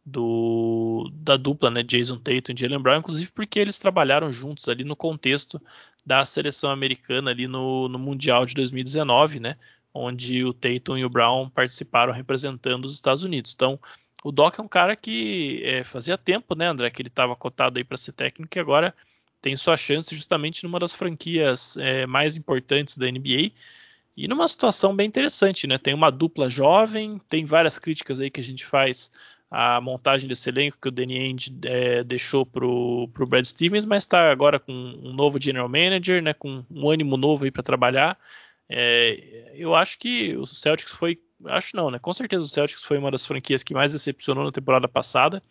do 0.06 1.10
da 1.14 1.38
dupla, 1.38 1.70
né, 1.70 1.84
Jason 1.84 2.18
Tatum 2.18 2.54
e 2.54 2.58
Jalen 2.58 2.82
Brown, 2.82 3.00
inclusive 3.00 3.32
porque 3.32 3.60
eles 3.60 3.78
trabalharam 3.78 4.32
juntos 4.32 4.68
ali 4.68 4.84
no 4.84 4.96
contexto 4.96 5.62
da 6.06 6.26
seleção 6.26 6.72
americana 6.72 7.32
ali 7.32 7.48
no, 7.48 7.88
no 7.88 8.00
Mundial 8.00 8.46
de 8.46 8.56
2019, 8.56 9.40
né, 9.40 9.58
onde 9.94 10.44
o 10.44 10.54
Tatum 10.54 10.98
e 10.98 11.06
o 11.06 11.10
Brown 11.10 11.50
participaram 11.50 12.12
representando 12.12 12.86
os 12.86 12.94
Estados 12.94 13.24
Unidos. 13.24 13.54
Então, 13.54 13.80
o 14.24 14.32
Doc 14.32 14.58
é 14.58 14.62
um 14.62 14.68
cara 14.68 14.96
que 14.96 15.62
é, 15.64 15.84
fazia 15.84 16.18
tempo, 16.18 16.56
né, 16.56 16.68
André, 16.68 16.90
que 16.90 17.02
ele 17.02 17.10
estava 17.10 17.36
cotado 17.36 17.78
aí 17.78 17.84
para 17.84 17.98
ser 17.98 18.14
técnico 18.14 18.58
e 18.58 18.60
agora 18.60 18.96
tem 19.42 19.56
sua 19.56 19.76
chance 19.76 20.14
justamente 20.16 20.64
numa 20.64 20.80
das 20.80 20.94
franquias 20.94 21.76
é, 21.78 22.06
mais 22.06 22.36
importantes 22.36 22.98
da 22.98 23.12
NBA 23.12 23.52
e 24.16 24.28
numa 24.28 24.48
situação 24.48 24.96
bem 24.96 25.08
interessante, 25.08 25.66
né? 25.66 25.78
Tem 25.78 25.94
uma 25.94 26.12
dupla 26.12 26.50
jovem, 26.50 27.20
tem 27.30 27.46
várias 27.46 27.80
críticas 27.80 28.20
aí 28.20 28.30
que 28.30 28.40
a 28.40 28.44
gente 28.44 28.66
faz 28.66 29.12
à 29.52 29.82
montagem 29.82 30.28
desse 30.28 30.50
elenco 30.50 30.78
que 30.82 30.88
o 30.88 30.92
Danny 30.92 31.20
Ainge 31.20 31.54
é, 31.66 32.04
deixou 32.04 32.46
pro, 32.46 33.10
pro 33.14 33.28
Brad 33.28 33.46
Stevens, 33.46 33.86
mas 33.86 34.04
está 34.04 34.32
agora 34.32 34.60
com 34.60 34.72
um 34.72 35.14
novo 35.14 35.40
general 35.40 35.68
manager, 35.68 36.24
né? 36.24 36.34
Com 36.34 36.64
um 36.72 36.90
ânimo 36.90 37.18
novo 37.18 37.44
aí 37.44 37.52
para 37.52 37.62
trabalhar. 37.62 38.18
É, 38.70 39.52
eu 39.54 39.76
acho 39.76 40.00
que 40.00 40.36
o 40.38 40.48
Celtics 40.48 40.94
foi, 40.94 41.20
acho 41.46 41.76
não, 41.76 41.92
né? 41.92 42.00
Com 42.00 42.14
certeza 42.14 42.46
o 42.46 42.50
Celtics 42.50 42.84
foi 42.84 42.98
uma 42.98 43.12
das 43.12 43.26
franquias 43.26 43.62
que 43.62 43.74
mais 43.74 43.92
decepcionou 43.92 44.46
na 44.46 44.52
temporada 44.52 44.88
passada 44.88 45.44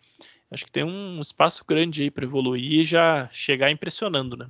acho 0.51 0.65
que 0.65 0.71
tem 0.71 0.83
um 0.83 1.21
espaço 1.21 1.63
grande 1.65 2.03
aí 2.03 2.11
para 2.11 2.25
evoluir 2.25 2.81
e 2.81 2.83
já 2.83 3.29
chegar 3.31 3.71
impressionando, 3.71 4.35
né? 4.35 4.49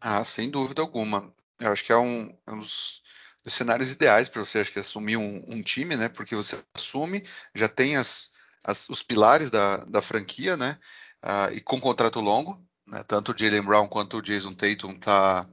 Ah, 0.00 0.24
sem 0.24 0.50
dúvida 0.50 0.80
alguma. 0.80 1.32
Eu 1.60 1.70
acho 1.70 1.84
que 1.84 1.92
é 1.92 1.96
um, 1.96 2.34
é 2.46 2.52
um 2.52 2.60
dos, 2.60 3.02
dos, 3.44 3.54
cenários 3.54 3.90
ideais 3.90 4.28
para 4.28 4.44
você 4.44 4.58
acho 4.58 4.72
que 4.72 4.78
assumir 4.78 5.16
um, 5.16 5.44
um, 5.46 5.62
time, 5.62 5.96
né? 5.96 6.08
Porque 6.08 6.34
você 6.34 6.58
assume, 6.74 7.24
já 7.54 7.68
tem 7.68 7.96
as, 7.96 8.30
as, 8.62 8.88
os 8.88 9.02
pilares 9.02 9.50
da, 9.50 9.78
da 9.78 10.02
franquia, 10.02 10.56
né? 10.56 10.78
Ah, 11.22 11.50
e 11.52 11.60
com 11.60 11.80
contrato 11.80 12.20
longo, 12.20 12.62
né? 12.86 13.02
tanto 13.04 13.32
o 13.32 13.38
Jalen 13.38 13.62
Brown 13.62 13.88
quanto 13.88 14.18
o 14.18 14.22
Jason 14.22 14.52
Tatum 14.52 14.94
tá, 14.98 15.48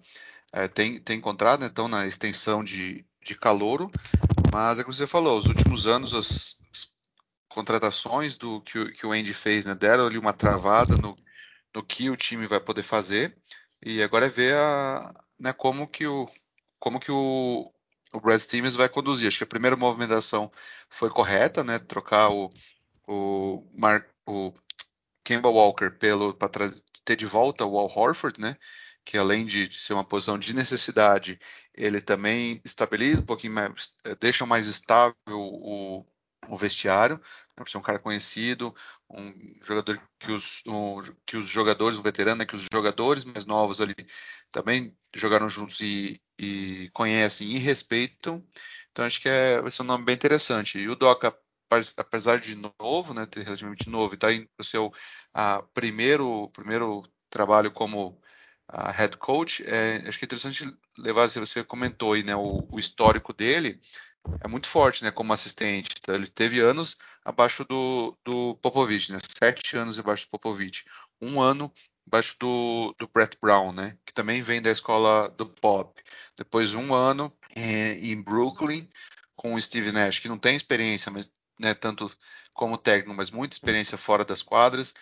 é, 0.52 0.68
tem, 0.68 1.00
tem 1.00 1.20
contrato, 1.22 1.62
né? 1.62 1.68
estão 1.68 1.88
na 1.88 2.06
extensão 2.06 2.64
de, 2.64 3.06
de 3.24 3.36
calouro, 3.36 3.92
mas 4.52 4.80
é 4.80 4.84
como 4.84 4.94
você 4.94 5.08
falou, 5.08 5.40
os 5.40 5.46
últimos 5.46 5.88
anos 5.88 6.14
as, 6.14 6.58
contratações 7.52 8.38
do 8.38 8.62
que, 8.62 8.92
que 8.94 9.06
o 9.06 9.12
Andy 9.12 9.34
fez, 9.34 9.66
né? 9.66 9.76
Deram 9.76 10.08
ali 10.08 10.18
uma 10.18 10.34
travada 10.34 10.96
no, 10.98 11.16
no 11.76 11.84
que 11.84 12.10
o 12.10 12.18
time 12.18 12.48
vai 12.48 12.60
poder 12.60 12.84
fazer. 12.84 13.36
E 13.84 14.02
agora 14.02 14.26
é 14.26 14.30
ver 14.30 14.56
a, 14.56 15.14
né, 15.40 15.54
como 15.54 15.88
que 15.88 16.06
o 16.08 16.30
como 16.80 17.00
que 17.00 17.12
o, 17.12 17.72
o 18.13 18.19
Brad 18.19 18.39
Stevens 18.39 18.76
vai 18.76 18.89
conduzir. 18.89 19.28
Acho 19.28 19.39
que 19.39 19.43
a 19.43 19.47
primeira 19.47 19.76
movimentação 19.76 20.52
foi 20.89 21.10
correta, 21.10 21.63
né? 21.63 21.80
Trocar 21.80 22.30
o 22.30 22.50
o, 23.12 23.63
o 24.26 24.54
Kemba 25.24 25.50
Walker 25.50 25.91
pelo 25.91 26.34
para 26.34 26.71
ter 27.04 27.15
de 27.15 27.26
volta 27.26 27.65
o 27.65 27.78
Al 27.78 27.91
Horford, 27.93 28.39
né? 28.39 28.56
Que 29.04 29.17
além 29.17 29.45
de 29.45 29.74
ser 29.74 29.93
uma 29.93 30.04
posição 30.04 30.38
de 30.38 30.54
necessidade, 30.54 31.39
ele 31.74 32.02
também 32.02 32.62
estabiliza 32.63 33.21
um 33.21 33.26
pouquinho 33.26 33.54
mais, 33.54 33.93
deixa 34.19 34.45
mais 34.45 34.67
estável 34.67 35.15
o, 35.30 36.06
o 36.47 36.58
vestiário, 36.58 37.15
né, 37.17 37.56
por 37.56 37.69
ser 37.69 37.78
um 37.78 37.82
cara 37.82 37.97
conhecido, 38.00 38.76
um 39.10 39.34
jogador 39.63 40.00
que 40.19 40.32
os, 40.32 40.62
um, 40.67 41.02
que 41.26 41.36
os 41.38 41.47
jogadores, 41.47 41.97
um 41.97 42.04
veterano, 42.04 42.38
né, 42.39 42.45
que 42.45 42.56
os 42.56 42.67
jogadores 42.71 43.24
mais 43.26 43.45
novos 43.45 43.82
ali 43.82 43.95
também 44.52 44.95
jogaram 45.15 45.50
juntos 45.50 45.80
e, 45.80 46.21
e 46.42 46.90
conhecem 46.92 47.48
e 47.50 47.58
respeitam. 47.58 48.44
Então 48.92 49.06
acho 49.06 49.22
que 49.22 49.30
é, 49.30 49.62
vai 49.62 49.72
ser 49.72 49.84
um 49.84 49.86
nome 49.86 50.06
bem 50.06 50.16
interessante. 50.16 50.80
E 50.80 50.90
o 50.90 50.96
Doca, 50.96 51.36
apesar 51.98 52.40
de 52.40 52.56
novo, 52.56 53.14
né, 53.14 53.28
relativamente 53.36 53.90
novo, 53.90 54.16
está 54.16 54.34
indo 54.34 54.48
para 54.56 54.64
o 54.64 54.66
seu 54.66 54.94
a, 55.34 55.64
primeiro, 55.74 56.50
primeiro 56.50 57.04
trabalho 57.30 57.72
como 57.72 58.22
a 58.68 58.92
head 58.92 59.18
coach, 59.18 59.64
é, 59.68 59.98
acho 60.08 60.18
que 60.18 60.26
é 60.26 60.28
interessante 60.28 60.74
levar, 60.98 61.30
se 61.30 61.40
você 61.40 61.64
comentou 61.64 62.14
aí, 62.14 62.24
né, 62.24 62.36
o, 62.36 62.68
o 62.72 62.80
histórico 62.80 63.34
dele, 63.34 63.82
é 64.42 64.48
muito 64.48 64.68
forte, 64.68 65.04
né, 65.04 65.12
como 65.12 65.34
assistente. 65.34 65.90
Então, 66.00 66.16
ele 66.16 66.28
teve 66.28 66.60
anos 66.60 66.98
abaixo 67.24 67.66
do, 67.66 68.18
do 68.24 68.56
Popovich, 68.62 69.12
né, 69.12 69.20
sete 69.22 69.76
anos 69.76 70.00
abaixo 70.00 70.26
do 70.26 70.30
Popovich, 70.30 70.86
um 71.22 71.42
ano 71.42 71.72
abaixo 72.08 72.36
do, 72.40 72.96
do 73.00 73.08
Brett 73.08 73.38
Brown, 73.42 73.72
né, 73.72 73.98
que 74.06 74.14
também 74.14 74.42
vem 74.42 74.62
da 74.62 74.72
escola 74.72 75.30
do 75.30 75.46
Pop. 75.46 76.02
Depois 76.38 76.74
um 76.74 76.94
ano 76.94 77.32
é, 77.56 77.94
em 78.00 78.22
Brooklyn 78.22 78.88
com 79.36 79.56
o 79.56 79.62
Steve 79.62 79.92
Nash, 79.92 80.20
que 80.20 80.30
não 80.30 80.38
tem 80.38 80.56
experiência, 80.56 81.12
mas 81.12 81.32
né, 81.60 81.74
tanto 81.74 82.12
como 82.54 82.78
técnico, 82.78 83.16
mas 83.16 83.32
muita 83.32 83.56
experiência 83.56 83.98
fora 83.98 84.26
das 84.26 84.42
quadras. 84.42 84.94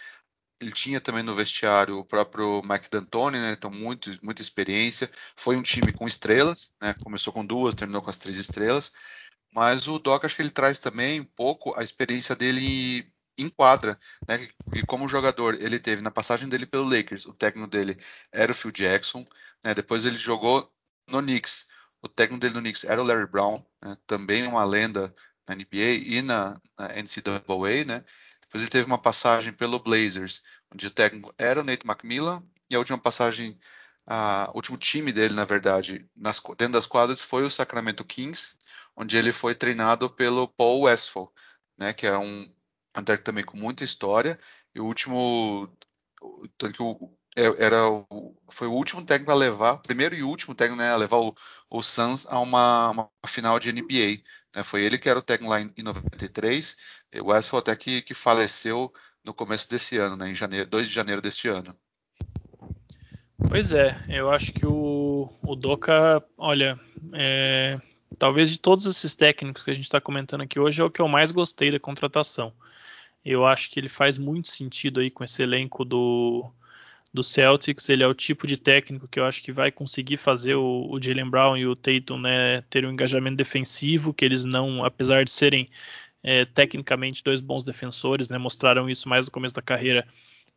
Ele 0.61 0.71
tinha 0.71 0.99
também 0.99 1.23
no 1.23 1.35
vestiário 1.35 1.97
o 1.97 2.05
próprio 2.05 2.61
Mike 2.63 2.89
D'Antoni, 2.89 3.37
né? 3.37 3.53
Então, 3.53 3.71
muito, 3.71 4.17
muita 4.21 4.41
experiência. 4.41 5.09
Foi 5.35 5.55
um 5.55 5.61
time 5.61 5.93
com 5.93 6.05
estrelas, 6.05 6.73
né? 6.81 6.93
Começou 7.01 7.31
com 7.31 7.45
duas, 7.45 7.75
terminou 7.75 8.01
com 8.01 8.09
as 8.09 8.17
três 8.17 8.37
estrelas. 8.37 8.91
Mas 9.53 9.87
o 9.87 9.97
Doc, 9.99 10.25
acho 10.25 10.35
que 10.35 10.41
ele 10.41 10.51
traz 10.51 10.77
também 10.77 11.21
um 11.21 11.25
pouco 11.25 11.73
a 11.79 11.83
experiência 11.83 12.35
dele 12.35 13.09
em 13.41 13.49
quadra, 13.49 13.99
né? 14.27 14.47
E 14.75 14.83
como 14.83 15.07
jogador, 15.07 15.55
ele 15.61 15.79
teve 15.79 16.01
na 16.01 16.11
passagem 16.11 16.47
dele 16.49 16.65
pelo 16.65 16.83
Lakers, 16.83 17.25
o 17.25 17.33
técnico 17.33 17.69
dele 17.69 17.97
era 18.31 18.51
o 18.51 18.55
Phil 18.55 18.71
Jackson, 18.71 19.25
né? 19.63 19.73
Depois 19.73 20.05
ele 20.05 20.17
jogou 20.17 20.71
no 21.07 21.21
Knicks. 21.21 21.67
O 22.01 22.07
técnico 22.07 22.41
dele 22.41 22.53
no 22.53 22.61
Knicks 22.61 22.83
era 22.83 23.01
o 23.01 23.05
Larry 23.05 23.27
Brown, 23.27 23.63
né? 23.83 23.97
também 24.07 24.47
uma 24.47 24.63
lenda 24.63 25.13
na 25.47 25.55
NBA 25.55 26.05
e 26.05 26.21
na, 26.21 26.59
na 26.77 26.87
NCAA, 26.89 27.85
né? 27.85 28.05
Depois 28.41 28.63
ele 28.63 28.71
teve 28.71 28.85
uma 28.85 28.97
passagem 28.97 29.53
pelo 29.53 29.79
Blazers, 29.79 30.41
onde 30.73 30.87
o 30.87 30.91
técnico 30.91 31.33
era 31.37 31.61
o 31.61 31.63
Nate 31.63 31.85
McMillan, 31.85 32.43
e 32.69 32.75
a 32.75 32.79
última 32.79 32.97
passagem, 32.97 33.59
o 34.07 34.55
último 34.55 34.77
time 34.77 35.11
dele, 35.11 35.33
na 35.33 35.45
verdade, 35.45 36.07
nas, 36.15 36.39
dentro 36.57 36.73
das 36.73 36.85
quadras, 36.85 37.21
foi 37.21 37.43
o 37.43 37.51
Sacramento 37.51 38.03
Kings, 38.03 38.55
onde 38.95 39.17
ele 39.17 39.31
foi 39.31 39.55
treinado 39.55 40.09
pelo 40.09 40.47
Paul 40.47 40.81
Westphal, 40.81 41.33
né, 41.77 41.93
que 41.93 42.07
é 42.07 42.17
um, 42.17 42.51
um 42.97 43.03
técnico 43.03 43.23
também 43.23 43.43
com 43.43 43.57
muita 43.57 43.83
história, 43.83 44.39
e 44.73 44.79
o 44.79 44.85
último, 44.85 45.69
tanto 46.57 46.73
que 46.73 46.81
o, 46.81 47.17
é, 47.37 47.65
era 47.65 47.89
o, 47.89 48.35
foi 48.49 48.67
o 48.67 48.73
último 48.73 49.05
técnico 49.05 49.31
a 49.31 49.35
levar, 49.35 49.77
primeiro 49.77 50.15
e 50.15 50.23
último 50.23 50.55
técnico 50.55 50.81
né, 50.81 50.91
a 50.91 50.97
levar 50.97 51.17
o, 51.17 51.35
o 51.69 51.81
Suns 51.81 52.25
a 52.27 52.39
uma, 52.39 52.89
uma 52.91 53.09
final 53.27 53.59
de 53.59 53.71
NBA. 53.71 54.23
Né, 54.55 54.63
foi 54.63 54.83
ele 54.83 54.97
que 54.97 55.09
era 55.09 55.19
o 55.19 55.23
técnico 55.23 55.51
lá 55.51 55.61
em, 55.61 55.71
em 55.77 55.83
93, 55.83 56.75
o 57.21 57.27
Westphal 57.27 57.59
até 57.59 57.75
que, 57.75 58.01
que 58.01 58.13
faleceu 58.13 58.91
no 59.23 59.33
começo 59.33 59.69
desse 59.69 59.97
ano, 59.97 60.15
né, 60.15 60.29
em 60.29 60.35
janeiro, 60.35 60.69
2 60.69 60.87
de 60.87 60.93
janeiro 60.93 61.21
deste 61.21 61.47
ano. 61.47 61.75
Pois 63.47 63.71
é, 63.71 63.97
eu 64.09 64.29
acho 64.29 64.51
que 64.51 64.65
o, 64.65 65.29
o 65.41 65.55
Doca, 65.55 66.23
olha, 66.37 66.79
é, 67.13 67.79
talvez 68.17 68.49
de 68.49 68.59
todos 68.59 68.85
esses 68.85 69.15
técnicos 69.15 69.63
que 69.63 69.71
a 69.71 69.73
gente 69.73 69.85
está 69.85 70.01
comentando 70.01 70.41
aqui 70.41 70.59
hoje, 70.59 70.81
é 70.81 70.83
o 70.83 70.89
que 70.89 71.01
eu 71.01 71.07
mais 71.07 71.31
gostei 71.31 71.71
da 71.71 71.79
contratação. 71.79 72.53
Eu 73.23 73.45
acho 73.45 73.69
que 73.69 73.79
ele 73.79 73.89
faz 73.89 74.17
muito 74.17 74.47
sentido 74.47 74.99
aí 74.99 75.09
com 75.09 75.23
esse 75.23 75.43
elenco 75.43 75.83
do, 75.85 76.49
do 77.13 77.23
Celtics. 77.23 77.89
Ele 77.89 78.03
é 78.03 78.07
o 78.07 78.13
tipo 78.13 78.47
de 78.47 78.57
técnico 78.57 79.07
que 79.07 79.19
eu 79.19 79.25
acho 79.25 79.43
que 79.43 79.51
vai 79.51 79.71
conseguir 79.71 80.17
fazer 80.17 80.55
o, 80.55 80.87
o 80.89 81.01
Jalen 81.01 81.29
Brown 81.29 81.57
e 81.57 81.67
o 81.67 81.75
Tatum 81.75 82.19
né, 82.19 82.61
ter 82.69 82.85
um 82.85 82.91
engajamento 82.91 83.37
defensivo, 83.37 84.13
que 84.13 84.25
eles 84.25 84.45
não, 84.45 84.83
apesar 84.83 85.25
de 85.25 85.31
serem 85.31 85.69
é, 86.23 86.45
tecnicamente 86.45 87.23
dois 87.23 87.39
bons 87.39 87.63
defensores, 87.63 88.29
né, 88.29 88.37
mostraram 88.37 88.89
isso 88.89 89.07
mais 89.07 89.25
no 89.25 89.31
começo 89.31 89.55
da 89.55 89.61
carreira. 89.61 90.07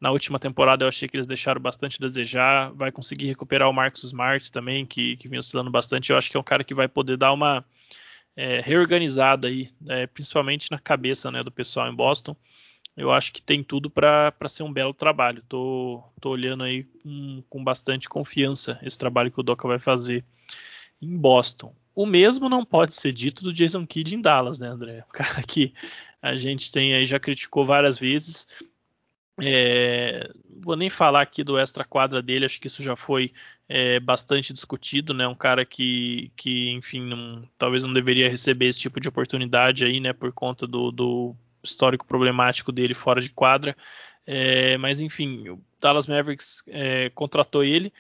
Na 0.03 0.11
última 0.11 0.37
temporada 0.37 0.83
eu 0.83 0.89
achei 0.89 1.09
que 1.09 1.17
eles 1.17 1.29
deixaram 1.29 1.61
bastante 1.61 1.97
a 1.97 2.05
desejar. 2.05 2.73
Vai 2.73 2.91
conseguir 2.91 3.29
recuperar 3.29 3.71
o 3.71 3.73
Marcus 3.73 4.03
Smart 4.03 4.51
também, 4.51 4.85
que, 4.85 5.17
que 5.17 5.29
vem 5.29 5.39
oscilando 5.39 5.71
bastante. 5.71 6.11
Eu 6.11 6.19
acho 6.19 6.29
que 6.29 6.37
é 6.37 6.41
um 6.41 6.43
cara 6.43 6.65
que 6.65 6.75
vai 6.75 6.89
poder 6.89 7.17
dar 7.17 7.33
uma 7.33 7.65
é, 8.35 8.61
reorganizada 8.61 9.47
aí, 9.47 9.69
é, 9.89 10.09
principalmente 10.09 10.73
na 10.73 10.79
cabeça 10.81 11.31
né, 11.31 11.45
do 11.45 11.53
pessoal 11.53 11.89
em 11.89 11.95
Boston. 11.95 12.35
Eu 12.97 13.13
acho 13.13 13.33
que 13.33 13.41
tem 13.41 13.63
tudo 13.63 13.89
para 13.89 14.35
ser 14.49 14.65
um 14.65 14.73
belo 14.73 14.93
trabalho. 14.93 15.41
Tô, 15.49 16.03
tô 16.21 16.31
olhando 16.31 16.65
aí 16.65 16.83
com, 16.83 17.45
com 17.49 17.63
bastante 17.63 18.09
confiança 18.09 18.81
esse 18.83 18.99
trabalho 18.99 19.31
que 19.31 19.39
o 19.39 19.45
Doca 19.45 19.69
vai 19.69 19.79
fazer 19.79 20.25
em 21.01 21.17
Boston. 21.17 21.73
O 21.95 22.07
mesmo 22.07 22.49
não 22.49 22.65
pode 22.65 22.93
ser 22.93 23.13
dito 23.13 23.45
do 23.45 23.53
Jason 23.53 23.87
Kidd 23.87 24.17
em 24.17 24.21
Dallas, 24.21 24.59
né, 24.59 24.67
André? 24.67 25.05
O 25.09 25.13
cara 25.13 25.45
que 25.45 25.73
a 26.21 26.35
gente 26.35 26.73
tem 26.73 26.93
aí 26.93 27.05
já 27.05 27.21
criticou 27.21 27.65
várias 27.65 27.97
vezes. 27.97 28.49
É, 29.41 30.31
vou 30.63 30.77
nem 30.77 30.91
falar 30.91 31.23
aqui 31.23 31.43
do 31.43 31.59
extra 31.59 31.85
quadra 31.85 32.23
dele, 32.23 32.45
acho 32.45 32.61
que 32.61 32.67
isso 32.67 32.83
já 32.83 32.95
foi 32.95 33.33
é, 33.69 33.99
bastante 33.99 34.53
discutido, 34.53 35.15
né? 35.15 35.27
Um 35.27 35.35
cara 35.35 35.65
que, 35.65 36.31
que 36.37 36.71
enfim, 36.71 37.01
não, 37.01 37.49
talvez 37.57 37.83
não 37.83 37.93
deveria 37.93 38.29
receber 38.29 38.67
esse 38.67 38.79
tipo 38.79 39.01
de 39.01 39.09
oportunidade 39.09 39.85
aí, 39.85 40.01
né? 40.01 40.13
Por 40.13 40.33
conta 40.33 40.67
do, 40.67 40.91
do 40.91 41.37
histórico 41.63 42.07
problemático 42.07 42.71
dele 42.71 42.95
fora 42.95 43.21
de 43.21 43.31
quadra. 43.31 43.77
É, 44.27 44.77
mas 44.79 45.01
enfim, 45.01 45.49
o 45.49 45.61
Dallas 45.81 46.07
Mavericks 46.07 46.63
é, 46.69 47.11
contratou 47.11 47.65
ele 47.65 47.93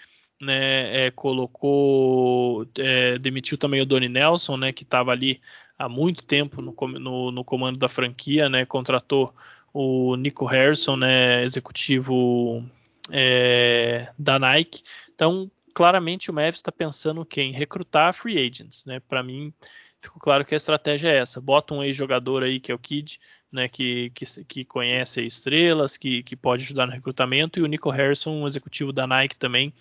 né, 0.42 1.07
é, 1.07 1.11
colocou, 1.12 2.66
é, 2.77 3.16
demitiu 3.18 3.57
também 3.57 3.81
o 3.81 3.87
Donnie 3.87 4.09
Nelson, 4.09 4.57
né, 4.57 4.73
que 4.73 4.83
estava 4.83 5.12
ali 5.12 5.40
há 5.79 5.88
muito 5.88 6.25
tempo 6.25 6.61
no, 6.61 6.75
no, 6.99 7.31
no, 7.31 7.45
comando 7.45 7.79
da 7.79 7.88
franquia, 7.88 8.49
né, 8.49 8.66
contratou 8.66 9.33
o 9.72 10.16
Nico 10.16 10.44
Harrison, 10.44 10.96
né, 10.96 11.42
executivo 11.44 12.64
é, 13.11 14.12
da 14.18 14.38
Nike. 14.38 14.82
Então, 15.14 15.50
claramente 15.72 16.30
o 16.30 16.35
Mavis 16.35 16.56
está 16.56 16.70
pensando 16.70 17.26
em 17.37 17.52
recrutar 17.52 18.14
free 18.14 18.38
agents, 18.38 18.85
né? 18.85 19.00
Para 19.00 19.22
mim, 19.22 19.52
ficou 20.00 20.20
claro 20.20 20.44
que 20.44 20.54
a 20.54 20.56
estratégia 20.56 21.08
é 21.08 21.18
essa. 21.18 21.40
Bota 21.40 21.74
um 21.74 21.82
ex-jogador 21.82 22.42
aí, 22.42 22.61
que 22.61 22.70
é 22.70 22.74
o 22.74 22.78
Kid, 22.78 23.18
né, 23.50 23.68
que, 23.68 24.11
que, 24.14 24.24
que 24.44 24.64
conhece 24.64 25.22
estrelas, 25.22 25.96
que, 25.96 26.22
que 26.22 26.37
pode 26.37 26.64
ajudar 26.64 26.87
no 26.87 26.92
recrutamento, 26.92 27.58
e 27.58 27.62
o 27.62 27.66
Nico 27.66 27.90
Harrison, 27.90 28.32
um 28.32 28.46
executivo 28.46 28.92
da 28.92 29.06
Nike 29.06 29.37
também, 29.37 29.72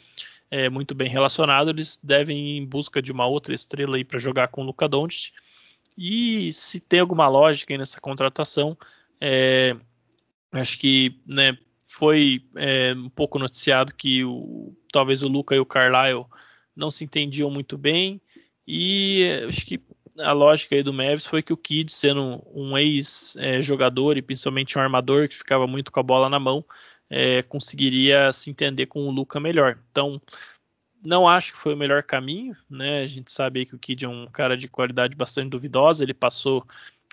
é 0.50 0.70
muito 0.70 0.94
bem 0.94 1.10
relacionado. 1.10 1.70
Eles 1.70 2.00
devem 2.04 2.38
ir 2.38 2.58
em 2.58 2.66
busca 2.66 3.02
de 3.02 3.12
uma 3.12 3.26
outra 3.26 3.54
estrela 3.54 3.96
aí 3.96 4.04
para 4.04 4.20
jogar 4.20 4.50
com 4.50 4.62
o 4.62 4.66
Luca 4.66 4.88
Doncic. 4.88 5.34
E 5.98 6.52
se 6.52 6.80
tem 6.80 7.00
alguma 7.00 7.28
lógica 7.28 7.78
nessa 7.78 8.00
contratação, 8.00 8.78
é, 9.22 9.76
acho 10.52 10.80
que 10.80 11.22
né, 11.26 11.58
foi 11.86 12.44
é, 12.56 12.94
um 12.94 13.10
pouco 13.10 13.38
noticiado 13.38 13.94
que 13.94 14.26
o, 14.26 14.76
talvez 14.92 15.22
o 15.22 15.28
Luca 15.28 15.56
e 15.56 15.60
o 15.60 15.66
Carlisle 15.66 16.26
não 16.76 16.90
se 16.90 17.04
entendiam 17.04 17.52
muito 17.52 17.78
bem. 17.78 18.20
E 18.68 19.46
acho 19.48 19.66
que 19.66 19.80
a 20.18 20.32
lógica 20.32 20.76
aí 20.76 20.84
do 20.84 20.94
Mavis 20.94 21.26
foi 21.26 21.42
que 21.42 21.54
o 21.54 21.58
Kid, 21.58 21.92
sendo 21.92 22.42
um 22.54 22.78
ex-jogador 22.78 24.18
e 24.18 24.22
principalmente 24.22 24.78
um 24.78 24.82
armador 24.82 25.28
que 25.28 25.36
ficava 25.36 25.68
muito 25.68 25.92
com 25.92 26.00
a 26.00 26.04
bola 26.04 26.30
na 26.30 26.40
mão, 26.40 26.66
é, 27.10 27.42
conseguiria 27.44 28.32
se 28.32 28.50
entender 28.50 28.88
com 28.88 29.08
o 29.08 29.12
Luca 29.12 29.40
melhor. 29.40 29.78
Então, 29.92 30.22
não 31.04 31.28
acho 31.28 31.54
que 31.54 31.60
foi 31.60 31.74
o 31.74 31.78
melhor 31.78 32.04
caminho, 32.04 32.56
né? 32.70 33.02
A 33.02 33.08
gente 33.08 33.32
sabe 33.32 33.66
que 33.66 33.76
o 33.76 33.80
Kid 33.80 34.06
é 34.06 34.10
um 34.10 34.28
cara 34.28 34.56
de 34.56 34.68
qualidade 34.68 35.16
bastante 35.16 35.50
duvidosa. 35.50 36.04
Ele 36.04 36.14
passou 36.14 36.66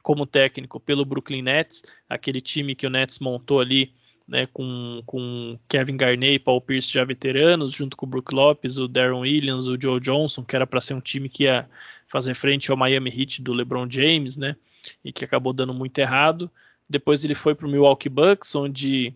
como 0.08 0.24
técnico 0.24 0.80
pelo 0.80 1.04
Brooklyn 1.04 1.42
Nets, 1.42 1.82
aquele 2.08 2.40
time 2.40 2.74
que 2.74 2.86
o 2.86 2.90
Nets 2.90 3.18
montou 3.18 3.60
ali 3.60 3.92
né, 4.26 4.46
com, 4.46 5.02
com 5.04 5.58
Kevin 5.68 5.98
Garnett 5.98 6.36
e 6.36 6.38
Paul 6.38 6.62
Pierce 6.62 6.90
já 6.90 7.04
veteranos, 7.04 7.74
junto 7.74 7.94
com 7.94 8.06
o 8.06 8.08
Brook 8.08 8.34
Lopes, 8.34 8.78
o 8.78 8.88
Darren 8.88 9.20
Williams, 9.20 9.66
o 9.66 9.78
Joe 9.78 10.00
Johnson, 10.00 10.42
que 10.42 10.56
era 10.56 10.66
para 10.66 10.80
ser 10.80 10.94
um 10.94 11.00
time 11.00 11.28
que 11.28 11.44
ia 11.44 11.68
fazer 12.08 12.34
frente 12.34 12.70
ao 12.70 12.76
Miami 12.76 13.10
Heat 13.10 13.42
do 13.42 13.52
LeBron 13.52 13.86
James, 13.90 14.38
né, 14.38 14.56
e 15.04 15.12
que 15.12 15.26
acabou 15.26 15.52
dando 15.52 15.74
muito 15.74 15.98
errado. 15.98 16.50
Depois 16.88 17.22
ele 17.22 17.34
foi 17.34 17.54
para 17.54 17.66
o 17.66 17.70
Milwaukee 17.70 18.08
Bucks, 18.08 18.54
onde 18.54 19.12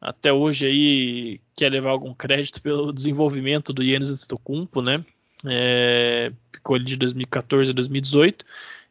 até 0.00 0.32
hoje 0.32 0.66
aí 0.68 1.40
quer 1.56 1.72
levar 1.72 1.90
algum 1.90 2.14
crédito 2.14 2.62
pelo 2.62 2.92
desenvolvimento 2.94 3.72
do 3.72 3.82
Yannis 3.82 4.10
Antetokounmpo, 4.10 4.82
né, 4.82 5.04
é, 5.44 6.30
ficou 6.52 6.76
ali 6.76 6.84
de 6.84 6.96
2014 6.96 7.72
a 7.72 7.74
2018 7.74 8.44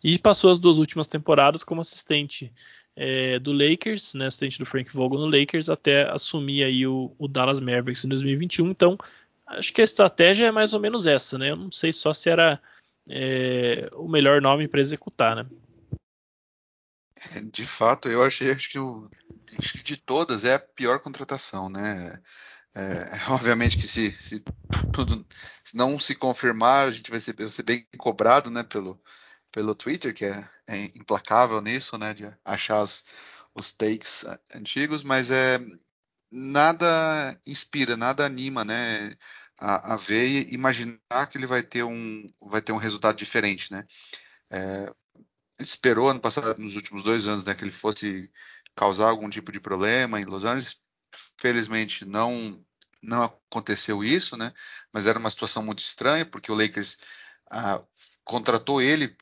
e 0.03 0.17
passou 0.17 0.49
as 0.49 0.59
duas 0.59 0.77
últimas 0.77 1.07
temporadas 1.07 1.63
como 1.63 1.81
assistente 1.81 2.53
é, 2.95 3.39
do 3.39 3.51
Lakers, 3.51 4.13
né, 4.13 4.25
assistente 4.27 4.57
do 4.57 4.65
Frank 4.65 4.91
Vogel 4.91 5.19
no 5.19 5.29
Lakers, 5.29 5.69
até 5.69 6.09
assumir 6.09 6.63
aí 6.63 6.85
o, 6.87 7.13
o, 7.17 7.27
Dallas 7.27 7.59
Mavericks 7.59 8.03
em 8.03 8.09
2021. 8.09 8.69
Então, 8.69 8.97
acho 9.45 9.71
que 9.71 9.81
a 9.81 9.83
estratégia 9.83 10.47
é 10.47 10.51
mais 10.51 10.73
ou 10.73 10.79
menos 10.79 11.05
essa, 11.05 11.37
né? 11.37 11.51
Eu 11.51 11.55
não 11.55 11.71
sei 11.71 11.93
só 11.93 12.11
se 12.13 12.29
era 12.29 12.59
é, 13.07 13.89
o 13.93 14.07
melhor 14.07 14.41
nome 14.41 14.67
para 14.67 14.81
executar, 14.81 15.35
né? 15.35 15.45
É, 17.35 17.41
de 17.41 17.65
fato, 17.65 18.09
eu 18.09 18.23
achei 18.23 18.51
acho 18.51 18.69
que, 18.69 18.79
o, 18.79 19.09
acho 19.59 19.73
que 19.73 19.83
de 19.83 19.97
todas 19.97 20.43
é 20.43 20.55
a 20.55 20.59
pior 20.59 20.99
contratação, 20.99 21.69
né? 21.69 22.19
É, 22.75 23.11
obviamente 23.29 23.77
que 23.77 23.87
se, 23.87 24.11
se, 24.11 24.43
tudo 24.91 25.25
se 25.63 25.75
não 25.75 25.99
se 25.99 26.15
confirmar, 26.15 26.87
a 26.87 26.91
gente 26.91 27.11
vai 27.11 27.19
ser, 27.19 27.35
vai 27.35 27.49
ser 27.49 27.63
bem 27.63 27.85
cobrado, 27.97 28.49
né, 28.49 28.63
pelo, 28.63 29.01
pelo 29.51 29.75
Twitter, 29.75 30.13
que 30.13 30.25
é, 30.25 30.49
é 30.67 30.77
implacável 30.95 31.61
nisso, 31.61 31.97
né, 31.97 32.13
de 32.13 32.25
achar 32.45 32.81
os, 32.81 33.03
os 33.55 33.71
takes 33.71 34.25
antigos, 34.53 35.03
mas 35.03 35.31
é 35.31 35.59
nada 36.31 37.39
inspira, 37.45 37.97
nada 37.97 38.25
anima, 38.25 38.63
né, 38.65 39.15
a, 39.59 39.93
a, 39.93 39.97
ver 39.97 40.27
e 40.27 40.53
imaginar 40.53 41.27
que 41.29 41.37
ele 41.37 41.47
vai 41.47 41.63
ter 41.63 41.83
um 41.83 42.31
vai 42.41 42.61
ter 42.61 42.71
um 42.71 42.77
resultado 42.77 43.17
diferente, 43.17 43.71
né? 43.71 43.87
É, 44.51 44.93
esperou 45.59 46.09
ano 46.09 46.19
passado, 46.19 46.59
nos 46.59 46.75
últimos 46.75 47.03
dois 47.03 47.27
anos, 47.27 47.45
né, 47.45 47.55
que 47.55 47.63
ele 47.63 47.71
fosse 47.71 48.31
causar 48.75 49.09
algum 49.09 49.29
tipo 49.29 49.51
de 49.51 49.59
problema 49.59 50.21
em 50.21 50.25
Los 50.25 50.45
Angeles. 50.45 50.77
Felizmente 51.39 52.05
não 52.05 52.63
não 53.01 53.23
aconteceu 53.23 54.03
isso, 54.03 54.37
né? 54.37 54.53
Mas 54.91 55.07
era 55.07 55.19
uma 55.19 55.29
situação 55.29 55.63
muito 55.63 55.79
estranha 55.79 56.25
porque 56.25 56.51
o 56.51 56.55
Lakers 56.55 56.97
ah, 57.51 57.81
contratou 58.23 58.81
ele 58.81 59.15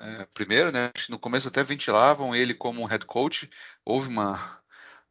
é, 0.00 0.24
primeiro, 0.34 0.72
né? 0.72 0.90
No 1.08 1.18
começo 1.18 1.48
até 1.48 1.62
ventilavam 1.62 2.34
ele 2.34 2.54
como 2.54 2.86
head 2.86 3.04
coach. 3.06 3.48
Houve 3.84 4.08
uma, 4.08 4.62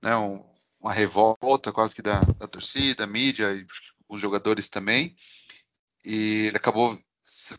né, 0.02 0.16
um, 0.18 0.44
uma 0.82 0.92
revolta 0.94 1.72
quase 1.72 1.94
que 1.96 2.02
da, 2.02 2.22
da 2.22 2.48
torcida, 2.48 3.06
mídia 3.06 3.54
e 3.54 3.66
os 4.08 4.20
jogadores 4.20 4.68
também. 4.68 5.16
E 6.04 6.48
ele 6.48 6.58
acabou 6.58 6.98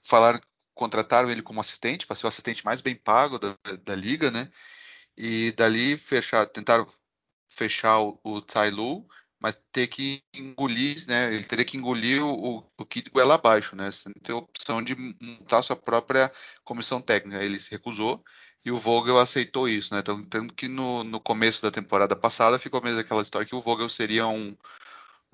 falar, 0.04 0.40
contrataram 0.74 1.30
ele 1.30 1.42
como 1.42 1.60
assistente, 1.60 2.06
para 2.06 2.16
ser 2.16 2.26
o 2.26 2.28
assistente 2.28 2.64
mais 2.64 2.80
bem 2.80 2.96
pago 2.96 3.38
da, 3.38 3.56
da 3.84 3.94
liga, 3.94 4.30
né? 4.30 4.50
E 5.16 5.52
dali 5.52 5.96
fechar, 5.96 6.46
tentaram 6.46 6.86
fechar 7.48 8.00
o, 8.00 8.18
o 8.24 8.40
Tai 8.40 8.70
Lu, 8.70 9.06
mas 9.40 9.56
ter 9.72 9.86
que 9.88 10.22
engolir, 10.34 11.04
né? 11.08 11.32
Ele 11.34 11.44
teria 11.44 11.64
que 11.64 11.76
engolir 11.76 12.22
o, 12.22 12.64
o 12.78 12.86
kit 12.86 13.10
goela 13.10 13.34
abaixo, 13.36 13.74
né? 13.74 13.90
Sem 13.90 14.12
ter 14.12 14.34
opção 14.34 14.82
de 14.82 14.94
montar 14.94 15.62
sua 15.62 15.76
própria 15.76 16.30
comissão 16.62 17.00
técnica. 17.00 17.42
Ele 17.42 17.58
se 17.58 17.70
recusou 17.70 18.22
e 18.64 18.70
o 18.70 18.78
Vogel 18.78 19.18
aceitou 19.18 19.66
isso, 19.68 19.94
né? 19.94 20.00
Então, 20.00 20.22
tanto 20.24 20.54
que 20.54 20.68
no, 20.68 21.02
no 21.04 21.18
começo 21.18 21.62
da 21.62 21.70
temporada 21.70 22.14
passada 22.14 22.58
ficou 22.58 22.82
mesmo 22.82 23.00
aquela 23.00 23.22
história 23.22 23.46
que 23.46 23.54
o 23.54 23.62
Vogel 23.62 23.88
seria 23.88 24.26
um, 24.26 24.54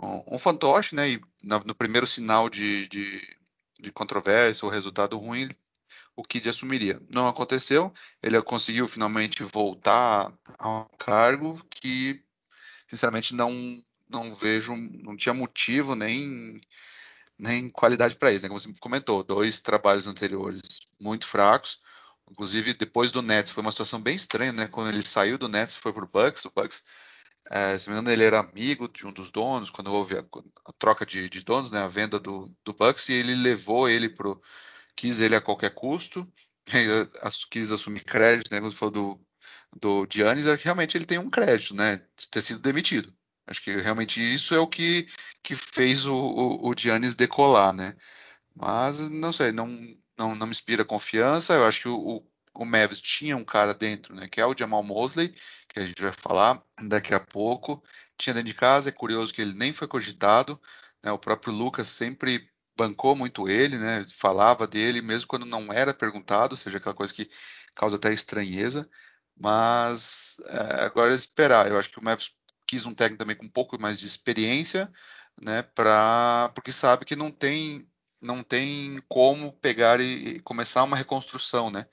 um, 0.01 0.35
um 0.35 0.39
fantoche, 0.39 0.95
né? 0.95 1.11
E 1.11 1.21
no, 1.43 1.59
no 1.61 1.75
primeiro 1.75 2.07
sinal 2.07 2.49
de, 2.49 2.87
de, 2.89 3.37
de 3.81 3.91
controvérsia 3.91 4.65
ou 4.65 4.73
resultado 4.73 5.19
ruim, 5.19 5.49
o 6.15 6.23
Kid 6.23 6.49
assumiria. 6.49 7.03
Não 7.13 7.27
aconteceu, 7.27 7.93
ele 8.23 8.41
conseguiu 8.41 8.87
finalmente 8.87 9.43
voltar 9.43 10.33
ao 10.59 10.89
cargo 10.97 11.61
que, 11.71 12.23
sinceramente, 12.87 13.35
não 13.35 13.83
não 14.09 14.35
vejo, 14.35 14.75
não 14.77 15.17
tinha 15.17 15.35
motivo 15.35 15.95
nem, 15.95 16.61
nem 17.39 17.69
qualidade 17.71 18.17
para 18.17 18.33
isso, 18.33 18.43
né? 18.43 18.49
Como 18.49 18.61
você 18.61 18.73
comentou, 18.81 19.23
dois 19.23 19.61
trabalhos 19.61 20.07
anteriores 20.07 20.63
muito 21.01 21.27
fracos. 21.27 21.81
Inclusive, 22.31 22.75
depois 22.75 23.13
do 23.13 23.23
Nets, 23.23 23.53
foi 23.53 23.63
uma 23.63 23.71
situação 23.71 24.01
bem 24.01 24.17
estranha, 24.17 24.53
né? 24.53 24.69
Quando 24.69 24.91
ele 24.91 25.03
saiu 25.03 25.39
do 25.39 25.49
Nets 25.49 25.77
foi 25.77 25.93
para 25.93 26.05
o 26.05 26.09
Bucks. 26.09 26.45
O 26.45 26.53
Bucks, 26.55 26.85
é, 27.51 27.79
se 27.79 27.89
me 27.89 27.95
engano, 27.95 28.11
ele 28.11 28.25
era 28.25 28.41
amigo 28.41 28.89
de 28.89 29.07
um 29.07 29.13
dos 29.13 29.31
donos, 29.31 29.71
quando 29.71 29.93
houve 29.93 30.17
a, 30.19 30.25
a 30.65 30.73
troca 30.79 31.07
de, 31.07 31.29
de, 31.31 31.43
donos, 31.43 31.71
né? 31.71 31.81
A 31.81 31.89
venda 31.89 32.19
do, 32.19 32.53
do 32.65 32.73
Bucks, 32.75 33.09
e 33.09 33.13
ele 33.15 33.35
levou 33.35 33.89
ele 33.89 34.09
pro. 34.09 34.41
quis 34.97 35.21
ele 35.21 35.37
a 35.37 35.41
qualquer 35.41 35.75
custo, 35.75 36.31
quis 37.51 37.71
assumir 37.73 38.05
crédito, 38.05 38.51
né? 38.53 38.61
Quando 38.61 38.75
falou 38.75 38.93
do, 38.93 39.27
do 39.81 40.09
Giannis, 40.13 40.47
é 40.47 40.55
realmente 40.57 40.97
ele 40.97 41.07
tem 41.07 41.19
um 41.19 41.31
crédito, 41.31 41.75
né? 41.75 41.99
De 42.17 42.29
ter 42.31 42.43
sido 42.43 42.61
demitido. 42.61 43.13
Acho 43.47 43.63
que 43.63 43.77
realmente 43.77 44.21
isso 44.21 44.55
é 44.55 44.59
o 44.59 44.67
que, 44.67 45.07
que 45.43 45.55
fez 45.55 46.07
o, 46.07 46.15
o, 46.15 46.69
o 46.69 46.75
Giannis 46.77 47.15
decolar, 47.15 47.73
né? 47.73 47.97
Mas 48.55 49.09
não 49.09 49.33
sei, 49.33 49.53
não, 49.53 49.69
não, 50.19 50.35
não 50.35 50.47
me 50.47 50.53
inspira 50.53 50.85
confiança. 50.85 51.55
Eu 51.55 51.67
acho 51.67 51.83
que 51.83 51.89
o, 51.89 52.27
o 52.55 52.65
Mavis 52.65 53.01
tinha 53.01 53.37
um 53.37 53.45
cara 53.45 53.75
dentro, 53.75 54.15
né? 54.15 54.29
Que 54.29 54.41
é 54.41 54.47
o 54.47 54.57
Jamal 54.57 54.83
Mosley, 54.83 55.35
que 55.69 55.79
a 55.79 55.87
gente 55.87 56.01
vai 56.03 56.13
falar 56.13 56.63
daqui 56.83 57.15
a 57.15 57.21
pouco. 57.21 57.83
Tinha 58.19 58.35
dentro 58.35 58.49
de 58.49 58.55
casa, 58.55 58.89
é 58.89 58.93
curioso 58.93 59.33
que 59.33 59.43
ele 59.43 59.55
nem 59.55 59.73
foi 59.73 59.87
cogitado. 59.87 60.61
Né? 61.03 61.13
O 61.13 61.19
próprio 61.19 61.53
Lucas 61.53 61.89
sempre 61.89 62.51
bancou 62.77 63.15
muito 63.17 63.49
ele, 63.49 63.79
né? 63.79 64.05
Falava 64.15 64.67
dele, 64.67 65.01
mesmo 65.03 65.29
quando 65.29 65.47
não 65.47 65.73
era 65.73 65.95
perguntado, 65.95 66.53
ou 66.55 66.57
seja, 66.57 66.79
aquela 66.79 66.95
coisa 66.95 67.13
que 67.15 67.31
causa 67.75 67.97
até 67.97 68.13
estranheza. 68.13 68.89
Mas 69.39 70.39
é, 70.47 70.85
agora 70.85 71.13
é 71.13 71.15
esperar. 71.15 71.69
Eu 71.69 71.79
acho 71.79 71.91
que 71.91 71.99
o 71.99 72.05
Mavis 72.05 72.35
quis 72.67 72.87
um 72.87 72.95
técnico 72.95 73.19
também 73.19 73.37
com 73.37 73.47
um 73.47 73.51
pouco 73.51 73.81
mais 73.81 73.99
de 73.99 74.07
experiência, 74.07 74.93
né, 75.41 75.63
para 75.63 76.51
porque 76.55 76.73
sabe 76.73 77.05
que 77.05 77.17
não 77.17 77.31
tem 77.31 77.87
não 78.21 78.43
tem 78.43 79.03
como 79.09 79.53
pegar 79.53 80.01
e, 80.01 80.37
e, 80.37 80.41
começar 80.41 80.83
uma 80.83 80.97
reconstrução, 80.97 81.71
né? 81.71 81.87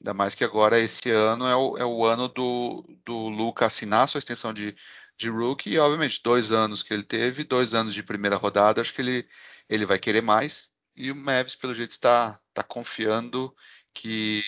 Ainda 0.00 0.14
mais 0.14 0.34
que 0.34 0.44
agora 0.44 0.78
esse 0.78 1.10
ano 1.10 1.46
é 1.46 1.56
o, 1.56 1.76
é 1.78 1.84
o 1.84 2.04
ano 2.04 2.28
do, 2.28 2.84
do 3.04 3.28
Luca 3.28 3.66
assinar 3.66 4.08
sua 4.08 4.18
extensão 4.18 4.52
de, 4.52 4.76
de 5.16 5.28
rookie 5.30 5.70
e 5.70 5.78
obviamente 5.78 6.22
dois 6.22 6.52
anos 6.52 6.82
que 6.82 6.92
ele 6.94 7.02
teve, 7.02 7.44
dois 7.44 7.74
anos 7.74 7.94
de 7.94 8.02
primeira 8.02 8.36
rodada, 8.36 8.80
acho 8.80 8.94
que 8.94 9.02
ele, 9.02 9.28
ele 9.68 9.86
vai 9.86 9.98
querer 9.98 10.22
mais 10.22 10.72
e 10.96 11.10
o 11.10 11.16
Mavis 11.16 11.56
pelo 11.56 11.74
jeito 11.74 11.92
está 11.92 12.40
tá 12.52 12.62
confiando 12.62 13.54
que, 13.92 14.42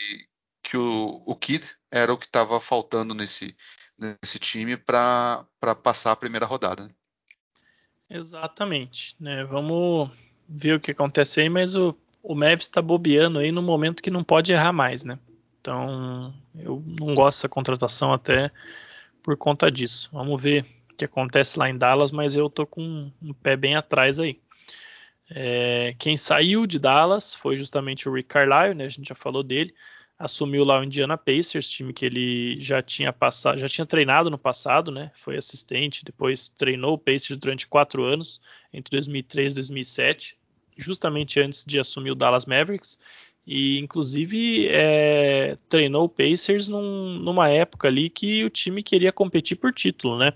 que 0.67 0.77
o, 0.77 1.23
o 1.25 1.37
Kid 1.37 1.65
era 1.89 2.13
o 2.13 2.19
que 2.19 2.27
estava 2.27 2.59
faltando 2.59 3.15
nesse, 3.15 3.57
nesse 3.97 4.37
time 4.41 4.77
para 4.77 5.47
passar 5.81 6.11
a 6.11 6.17
primeira 6.17 6.45
rodada. 6.45 6.91
Exatamente, 8.11 9.15
né? 9.21 9.45
Vamos 9.45 10.11
ver 10.49 10.75
o 10.75 10.81
que 10.81 10.91
acontece 10.91 11.41
aí, 11.41 11.49
mas 11.49 11.77
o, 11.77 11.97
o 12.21 12.37
Mavis 12.37 12.67
está 12.67 12.83
bobeando 12.83 13.39
aí 13.39 13.53
no 13.53 13.63
momento 13.63 14.03
que 14.03 14.11
não 14.11 14.25
pode 14.25 14.53
errar 14.53 14.73
mais, 14.73 15.05
né? 15.05 15.21
Então 15.61 16.35
eu 16.57 16.83
não 16.85 17.15
gosto 17.15 17.39
dessa 17.39 17.49
contratação 17.49 18.13
até 18.13 18.51
por 19.23 19.37
conta 19.37 19.71
disso. 19.71 20.11
Vamos 20.13 20.41
ver 20.43 20.67
o 20.91 20.97
que 20.97 21.05
acontece 21.05 21.59
lá 21.61 21.71
em 21.71 21.79
Dallas, 21.79 22.11
mas 22.11 22.35
eu 22.35 22.51
tô 22.51 22.67
com 22.67 23.11
um 23.23 23.33
pé 23.35 23.57
bem 23.57 23.77
atrás 23.77 24.19
aí. 24.19 24.41
É, 25.31 25.95
quem 25.99 26.17
saiu 26.17 26.67
de 26.67 26.79
Dallas 26.79 27.35
foi 27.35 27.57
justamente 27.57 28.09
o 28.09 28.13
Rick 28.13 28.29
Carlisle, 28.29 28.75
né? 28.75 28.85
A 28.87 28.89
gente 28.89 29.09
já 29.09 29.15
falou 29.15 29.45
dele. 29.45 29.73
Assumiu 30.19 30.65
lá 30.65 30.81
o 30.81 30.85
Indiana 30.85 31.19
Pacers, 31.19 31.69
time 31.69 31.93
que 31.93 32.07
ele 32.07 32.59
já 32.59 32.81
tinha 32.81 33.13
passado, 33.13 33.59
já 33.59 33.69
tinha 33.69 33.85
treinado 33.85 34.31
no 34.31 34.39
passado, 34.39 34.91
né? 34.91 35.11
Foi 35.17 35.37
assistente, 35.37 36.05
depois 36.05 36.49
treinou 36.49 36.95
o 36.95 36.99
Pacers 36.99 37.39
durante 37.39 37.67
quatro 37.67 38.03
anos, 38.03 38.41
entre 38.73 38.91
2003 38.97 39.53
e 39.53 39.57
2007, 39.57 40.39
justamente 40.79 41.39
antes 41.39 41.65
de 41.67 41.79
assumir 41.79 42.13
o 42.13 42.15
Dallas 42.15 42.47
Mavericks. 42.47 42.99
E 43.47 43.79
inclusive 43.79 44.67
é, 44.69 45.57
treinou 45.69 46.05
o 46.05 46.09
Pacers 46.09 46.69
num, 46.69 47.19
numa 47.19 47.49
época 47.49 47.87
ali 47.87 48.09
que 48.09 48.43
o 48.45 48.51
time 48.51 48.83
queria 48.83 49.13
competir 49.13 49.57
por 49.57 49.73
título, 49.73 50.19
né? 50.19 50.33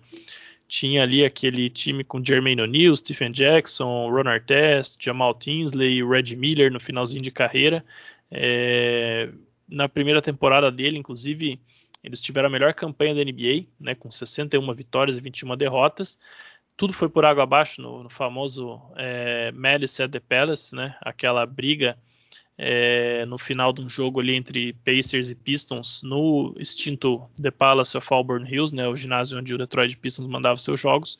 tinha 0.70 1.02
ali 1.02 1.24
aquele 1.24 1.68
time 1.68 2.04
com 2.04 2.24
Jermaine 2.24 2.62
O'Neal, 2.62 2.96
Stephen 2.96 3.32
Jackson, 3.32 4.08
Ron 4.08 4.28
Artest, 4.28 5.04
Jamal 5.04 5.34
Tinsley 5.34 5.98
e 5.98 6.04
Red 6.04 6.36
Miller 6.36 6.70
no 6.70 6.78
finalzinho 6.78 7.20
de 7.20 7.32
carreira. 7.32 7.84
É, 8.30 9.28
na 9.70 9.88
primeira 9.88 10.20
temporada 10.20 10.70
dele, 10.70 10.98
inclusive, 10.98 11.60
eles 12.02 12.20
tiveram 12.20 12.48
a 12.48 12.50
melhor 12.50 12.74
campanha 12.74 13.14
da 13.14 13.24
NBA, 13.24 13.66
né, 13.78 13.94
com 13.94 14.10
61 14.10 14.74
vitórias 14.74 15.16
e 15.16 15.20
21 15.20 15.56
derrotas. 15.56 16.18
Tudo 16.76 16.92
foi 16.92 17.08
por 17.08 17.24
água 17.24 17.44
abaixo 17.44 17.80
no, 17.80 18.02
no 18.02 18.10
famoso 18.10 18.80
é, 18.96 19.52
Malice 19.52 20.02
at 20.02 20.10
the 20.10 20.20
Palace, 20.20 20.74
né, 20.74 20.96
aquela 21.00 21.44
briga 21.46 21.96
é, 22.56 23.24
no 23.26 23.38
final 23.38 23.72
de 23.72 23.80
um 23.80 23.88
jogo 23.88 24.20
ali 24.20 24.34
entre 24.34 24.74
Pacers 24.84 25.30
e 25.30 25.34
Pistons 25.34 26.02
no 26.02 26.54
extinto 26.58 27.30
The 27.40 27.50
Palace 27.50 27.96
of 27.96 28.06
Auburn 28.10 28.46
Hills, 28.46 28.74
né, 28.74 28.86
o 28.88 28.96
ginásio 28.96 29.38
onde 29.38 29.54
o 29.54 29.58
Detroit 29.58 29.96
Pistons 29.96 30.26
mandava 30.26 30.58
seus 30.58 30.80
jogos. 30.80 31.18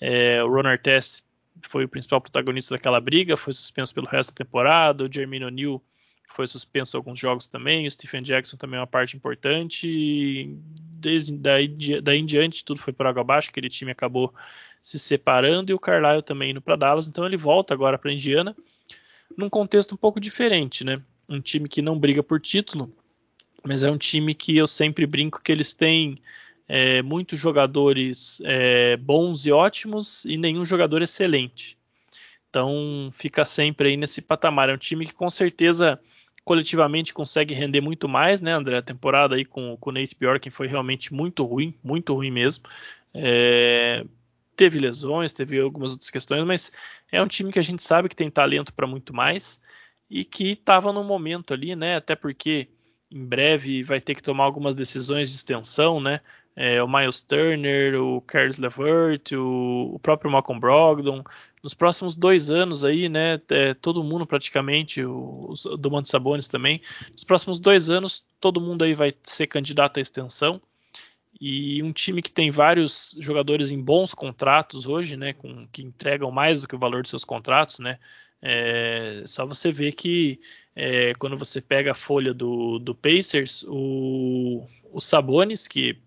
É, 0.00 0.42
o 0.42 0.48
Ron 0.48 0.66
Artest 0.66 1.24
foi 1.62 1.84
o 1.84 1.88
principal 1.88 2.20
protagonista 2.20 2.74
daquela 2.74 3.00
briga, 3.00 3.36
foi 3.36 3.52
suspenso 3.52 3.92
pelo 3.94 4.06
resto 4.06 4.30
da 4.30 4.44
temporada. 4.44 5.04
O 5.04 5.12
Jermaine 5.12 5.44
O'Neal 5.44 5.82
foi 6.28 6.46
suspenso 6.46 6.96
alguns 6.96 7.18
jogos 7.18 7.48
também. 7.48 7.86
O 7.86 7.90
Stephen 7.90 8.22
Jackson 8.22 8.56
também 8.56 8.76
é 8.76 8.80
uma 8.80 8.86
parte 8.86 9.16
importante. 9.16 10.48
Desde 11.00 11.32
daí, 11.32 11.68
daí 12.00 12.18
em 12.18 12.26
diante, 12.26 12.64
tudo 12.64 12.80
foi 12.80 12.92
por 12.92 13.06
água 13.06 13.22
abaixo. 13.22 13.50
Aquele 13.50 13.68
time 13.68 13.90
acabou 13.90 14.32
se 14.80 14.98
separando 14.98 15.70
e 15.70 15.74
o 15.74 15.78
Carlisle 15.78 16.22
também 16.22 16.50
indo 16.50 16.60
para 16.60 16.76
Dallas. 16.76 17.08
Então 17.08 17.26
ele 17.26 17.36
volta 17.36 17.74
agora 17.74 17.98
para 17.98 18.12
Indiana 18.12 18.54
num 19.36 19.48
contexto 19.48 19.94
um 19.94 19.98
pouco 19.98 20.20
diferente, 20.20 20.84
né? 20.84 21.02
Um 21.28 21.40
time 21.40 21.68
que 21.68 21.82
não 21.82 21.98
briga 21.98 22.22
por 22.22 22.40
título, 22.40 22.92
mas 23.62 23.82
é 23.82 23.90
um 23.90 23.98
time 23.98 24.34
que 24.34 24.56
eu 24.56 24.66
sempre 24.66 25.06
brinco 25.06 25.42
que 25.42 25.52
eles 25.52 25.74
têm 25.74 26.18
é, 26.66 27.02
muitos 27.02 27.38
jogadores 27.38 28.40
é, 28.44 28.96
bons 28.96 29.44
e 29.46 29.52
ótimos 29.52 30.24
e 30.24 30.36
nenhum 30.36 30.64
jogador 30.64 31.02
excelente. 31.02 31.76
Então 32.48 33.10
fica 33.12 33.44
sempre 33.44 33.90
aí 33.90 33.96
nesse 33.96 34.22
patamar. 34.22 34.70
É 34.70 34.74
um 34.74 34.78
time 34.78 35.06
que 35.06 35.12
com 35.12 35.28
certeza 35.28 36.00
coletivamente 36.48 37.12
consegue 37.12 37.52
render 37.52 37.82
muito 37.82 38.08
mais, 38.08 38.40
né, 38.40 38.52
André? 38.52 38.78
A 38.78 38.82
temporada 38.82 39.34
aí 39.34 39.44
com, 39.44 39.76
com 39.76 39.90
o 39.90 39.92
Nate 39.92 40.16
Bjork 40.18 40.48
foi 40.48 40.66
realmente 40.66 41.12
muito 41.12 41.44
ruim, 41.44 41.74
muito 41.84 42.14
ruim 42.14 42.30
mesmo. 42.30 42.64
É, 43.12 44.02
teve 44.56 44.78
lesões, 44.78 45.34
teve 45.34 45.60
algumas 45.60 45.90
outras 45.90 46.08
questões, 46.08 46.42
mas 46.46 46.72
é 47.12 47.20
um 47.20 47.28
time 47.28 47.52
que 47.52 47.58
a 47.58 47.62
gente 47.62 47.82
sabe 47.82 48.08
que 48.08 48.16
tem 48.16 48.30
talento 48.30 48.72
para 48.72 48.86
muito 48.86 49.14
mais 49.14 49.60
e 50.08 50.24
que 50.24 50.52
estava 50.52 50.90
no 50.90 51.04
momento 51.04 51.52
ali, 51.52 51.76
né? 51.76 51.96
Até 51.96 52.16
porque 52.16 52.68
em 53.10 53.26
breve 53.26 53.82
vai 53.82 54.00
ter 54.00 54.14
que 54.14 54.22
tomar 54.22 54.44
algumas 54.44 54.74
decisões 54.74 55.28
de 55.28 55.36
extensão, 55.36 56.00
né? 56.00 56.22
É, 56.60 56.82
o 56.82 56.88
Miles 56.88 57.22
Turner, 57.22 57.94
o 58.02 58.20
Carlos 58.22 58.58
Levert, 58.58 59.30
o, 59.32 59.94
o, 59.94 59.98
próprio 60.00 60.28
Malcolm 60.28 60.58
Brogdon. 60.58 61.22
Nos 61.62 61.72
próximos 61.72 62.16
dois 62.16 62.50
anos 62.50 62.84
aí, 62.84 63.08
né? 63.08 63.40
É, 63.50 63.74
todo 63.74 64.02
mundo 64.02 64.26
praticamente, 64.26 65.04
o, 65.04 65.52
o 65.52 65.76
Domantas 65.76 66.48
também. 66.48 66.82
Nos 67.12 67.22
próximos 67.22 67.60
dois 67.60 67.90
anos, 67.90 68.24
todo 68.40 68.60
mundo 68.60 68.82
aí 68.82 68.92
vai 68.92 69.14
ser 69.22 69.46
candidato 69.46 69.98
à 69.98 70.00
extensão 70.00 70.60
e 71.40 71.80
um 71.82 71.92
time 71.92 72.20
que 72.20 72.32
tem 72.32 72.50
vários 72.50 73.14
jogadores 73.20 73.70
em 73.70 73.80
bons 73.80 74.12
contratos 74.12 74.86
hoje, 74.86 75.16
né, 75.16 75.32
com, 75.32 75.68
que 75.68 75.82
entregam 75.82 76.30
mais 76.32 76.60
do 76.60 76.66
que 76.66 76.74
o 76.74 76.78
valor 76.78 77.02
de 77.02 77.08
seus 77.08 77.24
contratos, 77.24 77.78
né, 77.78 77.98
é, 78.42 79.22
só 79.26 79.46
você 79.46 79.70
ver 79.70 79.92
que 79.92 80.40
é, 80.74 81.12
quando 81.14 81.36
você 81.36 81.60
pega 81.60 81.92
a 81.92 81.94
folha 81.94 82.34
do, 82.34 82.78
do 82.78 82.94
Pacers, 82.94 83.64
o, 83.68 84.66
o 84.92 85.00
Sabonis, 85.00 85.68
que 85.68 85.98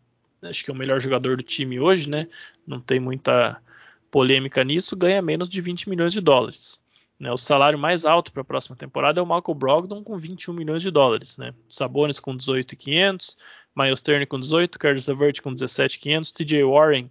acho 0.43 0.63
que 0.63 0.71
é 0.71 0.73
o 0.73 0.77
melhor 0.77 0.99
jogador 0.99 1.38
do 1.38 1.43
time 1.43 1.80
hoje, 1.80 2.10
né, 2.10 2.27
não 2.65 2.80
tem 2.80 2.99
muita 2.99 3.62
polêmica 4.10 4.63
nisso, 4.63 4.95
ganha 4.95 5.21
menos 5.21 5.49
de 5.49 5.62
20 5.62 5.89
milhões 5.89 6.13
de 6.13 6.21
dólares. 6.21 6.80
Né, 7.19 7.32
o 7.32 7.38
salário 7.38 7.77
mais 7.77 8.04
alto 8.04 8.32
para 8.32 8.41
a 8.41 8.45
próxima 8.45 8.75
temporada 8.75 9.19
é 9.19 9.23
o 9.23 9.25
Michael 9.25 9.56
Brogdon 9.56 10.04
com 10.04 10.17
21 10.17 10.54
milhões 10.54 10.82
de 10.82 10.89
dólares. 10.89 11.38
Né, 11.38 11.54
Sabonis 11.69 12.19
com 12.19 12.36
18,500, 12.36 13.38
Miles 13.75 14.01
Turner 14.01 14.27
com 14.27 14.39
18, 14.39 14.80
Carlos 14.80 15.08
Levert 15.08 15.41
com 15.41 15.54
17,500, 15.54 16.32
TJ 16.32 16.63
Warren 16.63 17.10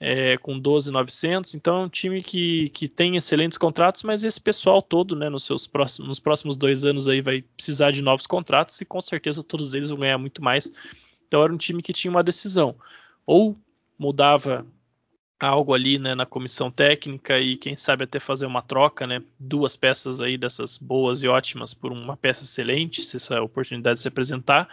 é, 0.00 0.36
com 0.38 0.58
12,900. 0.58 1.54
Então 1.54 1.82
é 1.82 1.84
um 1.84 1.88
time 1.88 2.22
que, 2.22 2.68
que 2.70 2.88
tem 2.88 3.16
excelentes 3.16 3.58
contratos, 3.58 4.02
mas 4.02 4.24
esse 4.24 4.40
pessoal 4.40 4.80
todo, 4.80 5.16
né, 5.16 5.28
nos 5.28 5.44
seus 5.44 5.66
próximos, 5.66 6.08
nos 6.08 6.20
próximos 6.20 6.56
dois 6.56 6.84
anos 6.84 7.08
aí 7.08 7.20
vai 7.20 7.42
precisar 7.56 7.90
de 7.90 8.02
novos 8.02 8.26
contratos 8.26 8.80
e 8.80 8.84
com 8.84 9.00
certeza 9.00 9.42
todos 9.42 9.74
eles 9.74 9.90
vão 9.90 9.98
ganhar 9.98 10.18
muito 10.18 10.42
mais. 10.42 10.72
Então 11.28 11.42
era 11.42 11.52
um 11.52 11.58
time 11.58 11.82
que 11.82 11.92
tinha 11.92 12.10
uma 12.10 12.22
decisão. 12.22 12.74
Ou 13.24 13.56
mudava 13.98 14.66
algo 15.38 15.72
ali 15.72 15.98
né, 15.98 16.14
na 16.14 16.26
comissão 16.26 16.70
técnica 16.70 17.38
e 17.38 17.56
quem 17.56 17.76
sabe 17.76 18.04
até 18.04 18.18
fazer 18.18 18.46
uma 18.46 18.62
troca, 18.62 19.06
né? 19.06 19.22
Duas 19.38 19.76
peças 19.76 20.20
aí 20.20 20.36
dessas 20.36 20.76
boas 20.76 21.22
e 21.22 21.28
ótimas 21.28 21.72
por 21.72 21.92
uma 21.92 22.16
peça 22.16 22.42
excelente, 22.42 23.02
se 23.02 23.16
essa 23.16 23.40
oportunidade 23.40 24.00
se 24.00 24.08
apresentar 24.08 24.68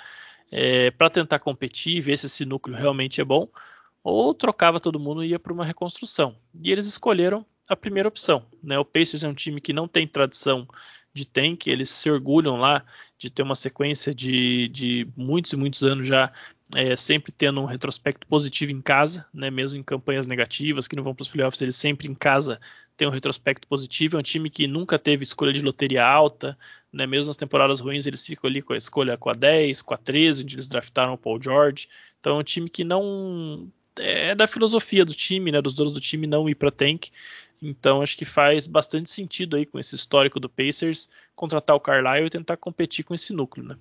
é, 0.51 0.91
para 0.91 1.09
tentar 1.09 1.39
competir, 1.39 2.01
ver 2.01 2.17
se 2.17 2.25
esse 2.27 2.45
núcleo 2.45 2.77
realmente 2.77 3.21
é 3.21 3.23
bom, 3.23 3.47
ou 4.03 4.33
trocava 4.33 4.79
todo 4.79 4.99
mundo 4.99 5.23
e 5.23 5.29
ia 5.29 5.39
para 5.39 5.53
uma 5.53 5.65
reconstrução. 5.65 6.35
E 6.61 6.71
eles 6.71 6.85
escolheram 6.85 7.45
a 7.67 7.75
primeira 7.75 8.09
opção. 8.09 8.45
Né? 8.63 8.77
O 8.77 8.85
Pacers 8.85 9.23
é 9.23 9.27
um 9.27 9.33
time 9.33 9.59
que 9.59 9.73
não 9.73 9.87
tem 9.87 10.07
tradição 10.07 10.67
de 11.15 11.25
tank, 11.25 11.67
eles 11.67 11.89
se 11.89 12.11
orgulham 12.11 12.57
lá 12.57 12.83
de 13.17 13.29
ter 13.29 13.41
uma 13.41 13.55
sequência 13.55 14.13
de, 14.13 14.67
de 14.67 15.07
muitos 15.15 15.53
e 15.53 15.55
muitos 15.55 15.83
anos 15.83 16.05
já 16.05 16.31
é, 16.75 16.93
sempre 16.95 17.31
tendo 17.31 17.61
um 17.61 17.65
retrospecto 17.65 18.27
positivo 18.27 18.73
em 18.73 18.81
casa, 18.81 19.25
né, 19.33 19.49
mesmo 19.49 19.77
em 19.77 19.83
campanhas 19.83 20.27
negativas 20.27 20.89
que 20.89 20.95
não 20.95 21.03
vão 21.03 21.15
para 21.15 21.21
os 21.23 21.29
playoffs, 21.29 21.61
eles 21.61 21.77
sempre 21.77 22.07
em 22.09 22.13
casa 22.13 22.59
têm 22.97 23.07
um 23.07 23.11
retrospecto 23.11 23.65
positivo. 23.65 24.17
É 24.17 24.19
um 24.19 24.23
time 24.23 24.49
que 24.49 24.67
nunca 24.67 24.99
teve 24.99 25.23
escolha 25.23 25.53
de 25.53 25.61
loteria 25.61 26.05
alta, 26.05 26.57
né, 26.91 27.07
mesmo 27.07 27.27
nas 27.27 27.37
temporadas 27.37 27.79
ruins 27.79 28.05
eles 28.05 28.25
ficam 28.25 28.49
ali 28.49 28.61
com 28.61 28.73
a 28.73 28.77
escolha 28.77 29.15
com 29.15 29.29
a 29.29 29.33
10, 29.33 29.81
com 29.81 29.93
a 29.93 29.97
13, 29.97 30.43
onde 30.43 30.55
eles 30.55 30.67
draftaram 30.67 31.13
o 31.13 31.17
Paul 31.17 31.41
George. 31.41 31.87
Então 32.19 32.35
é 32.35 32.39
um 32.39 32.43
time 32.43 32.69
que 32.69 32.83
não 32.83 33.71
é 33.97 34.35
da 34.35 34.47
filosofia 34.47 35.05
do 35.05 35.13
time, 35.13 35.51
né, 35.51 35.61
dos 35.61 35.73
donos 35.73 35.93
do 35.93 36.01
time 36.01 36.27
não 36.27 36.49
ir 36.49 36.55
para 36.55 36.71
tank. 36.71 37.09
Então 37.67 38.03
acho 38.03 38.15
que 38.15 38.25
faz 38.25 38.67
bastante 38.67 39.09
sentido 39.09 39.55
aí 39.55 39.65
com 39.65 39.79
esse 39.79 39.95
histórico 39.95 40.39
do 40.39 40.47
Pacers 40.47 41.09
contratar 41.35 41.75
o 41.75 41.79
Carlisle 41.79 42.27
e 42.27 42.29
tentar 42.29 42.57
competir 42.57 43.03
com 43.03 43.15
esse 43.15 43.33
núcleo, 43.33 43.65
né? 43.65 43.79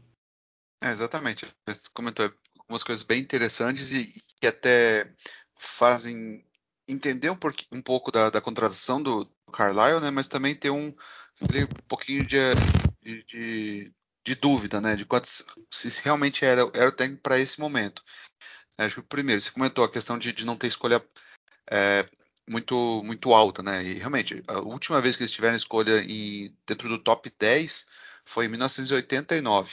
É, 0.83 0.91
exatamente. 0.91 1.47
Você 1.69 1.89
comentou 1.93 2.33
algumas 2.59 2.83
coisas 2.83 3.05
bem 3.05 3.21
interessantes 3.21 3.93
e 3.93 4.11
que 4.41 4.47
até 4.47 5.13
fazem 5.59 6.43
entender 6.89 7.31
um, 7.31 7.39
um 7.73 7.83
pouco 7.83 8.11
da, 8.11 8.31
da, 8.31 8.41
contratação 8.41 9.03
do 9.03 9.27
Carlisle, 9.53 10.01
né? 10.01 10.11
Mas 10.11 10.29
também 10.29 10.55
ter 10.55 10.71
um, 10.71 10.87
um 10.89 11.87
pouquinho 11.87 12.27
de, 12.27 12.39
de, 13.03 13.93
de, 14.25 14.35
dúvida, 14.35 14.81
né? 14.81 14.97
De 14.97 15.05
quantos, 15.05 15.45
se 15.71 16.03
realmente 16.03 16.43
era, 16.43 16.63
era 16.73 16.89
o 16.89 16.93
técnico 16.93 17.23
para 17.23 17.39
esse 17.39 17.61
momento. 17.61 18.03
Acho 18.79 19.03
que 19.03 19.09
primeiro, 19.09 19.43
você 19.43 19.51
comentou 19.51 19.85
a 19.85 19.93
questão 19.93 20.19
de, 20.19 20.33
de 20.33 20.47
não 20.47 20.57
ter 20.57 20.69
escolha 20.69 21.05
é, 21.71 22.09
muito, 22.49 23.03
muito 23.05 23.33
alta, 23.33 23.63
né? 23.63 23.83
E 23.83 23.95
realmente, 23.95 24.43
a 24.47 24.61
última 24.61 25.01
vez 25.01 25.17
que 25.17 25.23
eles 25.23 25.33
tiveram 25.33 25.57
escolha 25.57 26.05
em, 26.05 26.55
dentro 26.67 26.89
do 26.89 26.99
top 26.99 27.31
10 27.39 27.87
foi 28.25 28.47
em 28.47 28.49
1989, 28.49 29.73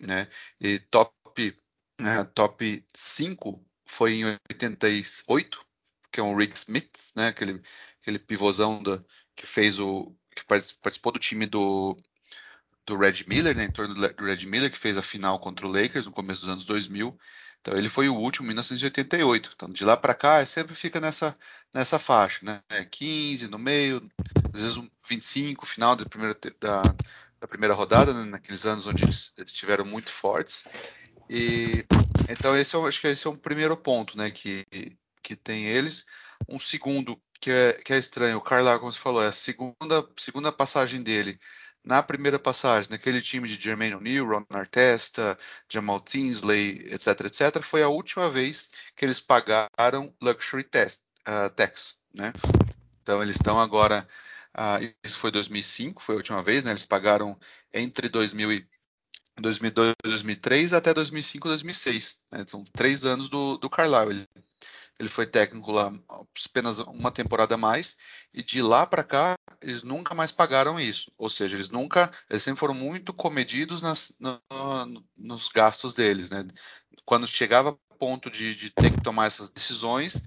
né? 0.00 0.28
E 0.60 0.78
top, 0.78 1.56
né, 2.00 2.24
top 2.34 2.84
5 2.94 3.64
foi 3.86 4.14
em 4.14 4.24
88, 4.50 5.64
que 6.10 6.20
é 6.20 6.22
o 6.22 6.36
Rick 6.36 6.56
Smith, 6.56 7.12
né? 7.16 7.28
Aquele, 7.28 7.60
aquele 8.00 8.18
pivôzão 8.18 8.82
da, 8.82 9.02
que 9.36 9.46
fez 9.46 9.78
o. 9.78 10.14
que 10.34 10.44
participou 10.44 11.12
do 11.12 11.18
time 11.18 11.46
do, 11.46 11.96
do 12.86 12.96
Red 12.96 13.24
Miller, 13.26 13.56
né? 13.56 13.64
Em 13.64 13.70
torno 13.70 13.94
do 13.94 14.24
Red 14.24 14.46
Miller, 14.46 14.70
que 14.70 14.78
fez 14.78 14.96
a 14.96 15.02
final 15.02 15.38
contra 15.38 15.66
o 15.66 15.70
Lakers 15.70 16.06
no 16.06 16.12
começo 16.12 16.42
dos 16.42 16.50
anos 16.50 16.64
2000. 16.64 17.18
Então 17.64 17.78
ele 17.78 17.88
foi 17.88 18.10
o 18.10 18.14
último 18.14 18.44
em 18.44 18.48
1988. 18.48 19.52
Então 19.54 19.70
de 19.70 19.86
lá 19.86 19.96
para 19.96 20.14
cá 20.14 20.44
sempre 20.44 20.74
fica 20.74 21.00
nessa 21.00 21.34
nessa 21.72 21.98
faixa, 21.98 22.44
né? 22.44 22.60
15 22.90 23.48
no 23.48 23.58
meio, 23.58 24.06
às 24.52 24.60
vezes 24.60 24.76
um 24.76 24.86
25 25.08 25.64
final 25.64 25.96
da 25.96 26.04
primeira 26.04 26.36
da, 26.60 26.82
da 27.40 27.48
primeira 27.48 27.74
rodada, 27.74 28.12
né? 28.12 28.24
naqueles 28.26 28.66
anos 28.66 28.86
onde 28.86 29.02
eles, 29.02 29.32
eles 29.38 29.50
estiveram 29.50 29.86
muito 29.86 30.12
fortes. 30.12 30.64
E 31.28 31.86
então 32.28 32.54
esse 32.54 32.76
é, 32.76 32.78
acho 32.78 33.00
que 33.00 33.06
esse 33.06 33.26
é 33.26 33.30
um 33.30 33.36
primeiro 33.36 33.76
ponto, 33.78 34.16
né? 34.18 34.30
Que 34.30 34.66
que 35.22 35.34
tem 35.34 35.64
eles. 35.64 36.04
Um 36.46 36.58
segundo 36.58 37.18
que 37.40 37.50
é, 37.50 37.72
que 37.72 37.94
é 37.94 37.98
estranho, 37.98 38.36
o 38.36 38.42
Carlisle, 38.42 38.78
como 38.78 38.92
você 38.92 39.00
falou, 39.00 39.22
é 39.22 39.28
a 39.28 39.32
segunda 39.32 40.06
segunda 40.18 40.52
passagem 40.52 41.02
dele 41.02 41.40
na 41.84 42.02
primeira 42.02 42.38
passagem, 42.38 42.90
naquele 42.90 43.20
time 43.20 43.46
de 43.46 43.62
Jermaine 43.62 43.94
O'Neal, 43.94 44.26
Ron 44.26 44.46
Artesta, 44.50 45.38
Jamal 45.68 46.00
Tinsley, 46.00 46.82
etc, 46.86 47.20
etc, 47.26 47.62
foi 47.62 47.82
a 47.82 47.88
última 47.88 48.30
vez 48.30 48.70
que 48.96 49.04
eles 49.04 49.20
pagaram 49.20 50.14
luxury 50.20 50.64
test, 50.64 51.00
uh, 51.28 51.50
tax, 51.50 51.96
né? 52.12 52.32
Então 53.02 53.22
eles 53.22 53.36
estão 53.36 53.60
agora, 53.60 54.08
uh, 54.56 54.94
isso 55.04 55.18
foi 55.18 55.30
2005, 55.30 56.02
foi 56.02 56.14
a 56.14 56.18
última 56.18 56.42
vez, 56.42 56.64
né? 56.64 56.70
Eles 56.70 56.82
pagaram 56.82 57.38
entre 57.72 58.08
2000 58.08 58.52
e 58.52 58.66
2002, 59.40 59.94
2003 60.02 60.72
até 60.72 60.94
2005, 60.94 61.48
2006. 61.48 62.18
Né? 62.30 62.44
São 62.46 62.64
três 62.72 63.04
anos 63.04 63.28
do, 63.28 63.58
do 63.58 63.68
Carlisle. 63.68 64.26
Ele 64.98 65.08
foi 65.08 65.26
técnico 65.26 65.72
lá 65.72 65.92
apenas 66.46 66.78
uma 66.78 67.10
temporada 67.10 67.54
a 67.54 67.58
mais 67.58 67.96
e 68.32 68.42
de 68.42 68.62
lá 68.62 68.86
para 68.86 69.02
cá 69.02 69.34
eles 69.60 69.82
nunca 69.82 70.14
mais 70.14 70.30
pagaram 70.30 70.78
isso. 70.78 71.10
Ou 71.16 71.28
seja, 71.28 71.56
eles 71.56 71.70
nunca, 71.70 72.12
eles 72.28 72.42
sempre 72.42 72.60
foram 72.60 72.74
muito 72.74 73.12
comedidos 73.12 73.82
nas, 73.82 74.14
no, 74.20 74.40
nos 75.16 75.48
gastos 75.48 75.94
deles, 75.94 76.30
né? 76.30 76.46
Quando 77.04 77.26
chegava 77.26 77.78
ponto 77.98 78.30
de, 78.30 78.54
de, 78.54 78.70
ter 78.70 78.90
que 78.90 79.02
tomar 79.02 79.26
essas 79.26 79.50
decisões, 79.50 80.22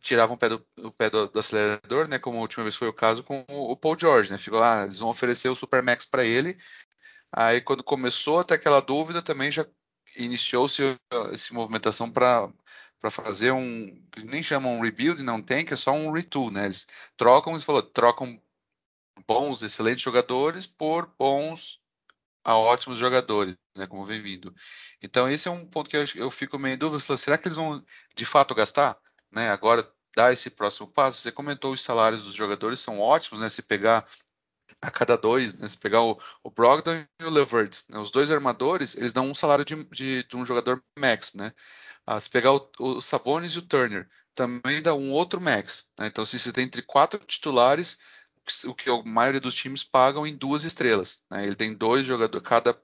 tiravam 0.00 0.36
o 0.36 0.38
pé, 0.38 0.48
do, 0.50 0.66
o 0.78 0.90
pé 0.90 1.08
do, 1.08 1.26
do, 1.28 1.38
acelerador, 1.38 2.08
né? 2.08 2.18
Como 2.18 2.38
a 2.38 2.42
última 2.42 2.64
vez 2.64 2.76
foi 2.76 2.88
o 2.88 2.92
caso 2.92 3.22
com 3.22 3.44
o, 3.48 3.72
o 3.72 3.76
Paul 3.76 3.98
George, 3.98 4.30
né? 4.30 4.38
Ficou 4.38 4.60
lá, 4.60 4.84
eles 4.84 4.98
vão 4.98 5.08
oferecer 5.08 5.48
o 5.48 5.56
Supermax 5.56 6.04
para 6.04 6.24
ele. 6.24 6.58
Aí 7.32 7.60
quando 7.60 7.82
começou 7.82 8.40
até 8.40 8.54
aquela 8.54 8.80
dúvida 8.80 9.22
também 9.22 9.50
já 9.50 9.66
iniciou-se 10.16 10.82
essa 11.32 11.52
movimentação 11.52 12.10
para 12.10 12.50
para 13.06 13.10
fazer 13.10 13.52
um 13.52 14.02
nem 14.24 14.42
chamam 14.42 14.78
um 14.78 14.80
rebuild, 14.82 15.22
não 15.22 15.40
tem, 15.40 15.64
que 15.64 15.72
é 15.72 15.76
só 15.76 15.92
um 15.92 16.10
retool, 16.10 16.50
né? 16.50 16.64
Eles 16.64 16.88
trocam, 17.16 17.52
você 17.52 17.64
falou, 17.64 17.82
trocam 17.82 18.40
bons, 19.26 19.62
excelentes 19.62 20.02
jogadores 20.02 20.66
por 20.66 21.06
bons 21.18 21.80
a 22.44 22.56
ótimos 22.56 22.98
jogadores, 22.98 23.56
né? 23.76 23.86
Como 23.86 24.04
vem 24.04 24.20
vindo. 24.20 24.52
Então 25.00 25.28
esse 25.28 25.46
é 25.46 25.50
um 25.50 25.64
ponto 25.64 25.88
que 25.88 25.96
eu, 25.96 26.04
eu 26.16 26.30
fico 26.30 26.58
meio 26.58 26.74
em 26.74 26.78
dúvida. 26.78 27.16
Será 27.16 27.38
que 27.38 27.46
eles 27.46 27.56
vão 27.56 27.84
de 28.16 28.24
fato 28.24 28.54
gastar, 28.54 28.98
né? 29.30 29.50
Agora 29.50 29.88
dar 30.16 30.32
esse 30.32 30.50
próximo 30.50 30.88
passo. 30.88 31.20
Você 31.20 31.30
comentou 31.30 31.72
os 31.72 31.82
salários 31.82 32.24
dos 32.24 32.34
jogadores 32.34 32.80
são 32.80 32.98
ótimos, 32.98 33.40
né? 33.40 33.48
Se 33.48 33.62
pegar 33.62 34.04
a 34.82 34.90
cada 34.90 35.16
dois, 35.16 35.56
né? 35.58 35.68
Se 35.68 35.78
pegar 35.78 36.02
o, 36.02 36.20
o 36.42 36.50
Brogdon 36.50 37.04
e 37.20 37.24
o 37.24 37.30
Levert, 37.30 37.84
né? 37.88 38.00
os 38.00 38.10
dois 38.10 38.32
armadores, 38.32 38.96
eles 38.96 39.12
dão 39.12 39.30
um 39.30 39.34
salário 39.34 39.64
de, 39.64 39.84
de, 39.84 40.24
de 40.24 40.36
um 40.36 40.44
jogador 40.44 40.82
max, 40.98 41.34
né? 41.34 41.52
Ah, 42.06 42.20
se 42.20 42.30
pegar 42.30 42.52
o, 42.52 42.70
o 42.78 43.02
Sabonis 43.02 43.52
e 43.52 43.58
o 43.58 43.62
Turner, 43.62 44.08
também 44.34 44.80
dá 44.82 44.94
um 44.94 45.10
outro 45.10 45.40
max. 45.40 45.90
Né? 45.98 46.06
Então, 46.06 46.24
se 46.24 46.38
você 46.38 46.52
tem 46.52 46.64
entre 46.64 46.82
quatro 46.82 47.18
titulares, 47.24 47.98
o 48.66 48.74
que 48.74 48.88
a 48.88 49.02
maioria 49.02 49.40
dos 49.40 49.54
times 49.54 49.82
pagam 49.82 50.26
em 50.26 50.36
duas 50.36 50.64
estrelas. 50.64 51.20
Né? 51.30 51.46
Ele 51.46 51.56
tem 51.56 51.74
dois 51.74 52.06
jogadores, 52.06 52.46
cada 52.46 52.78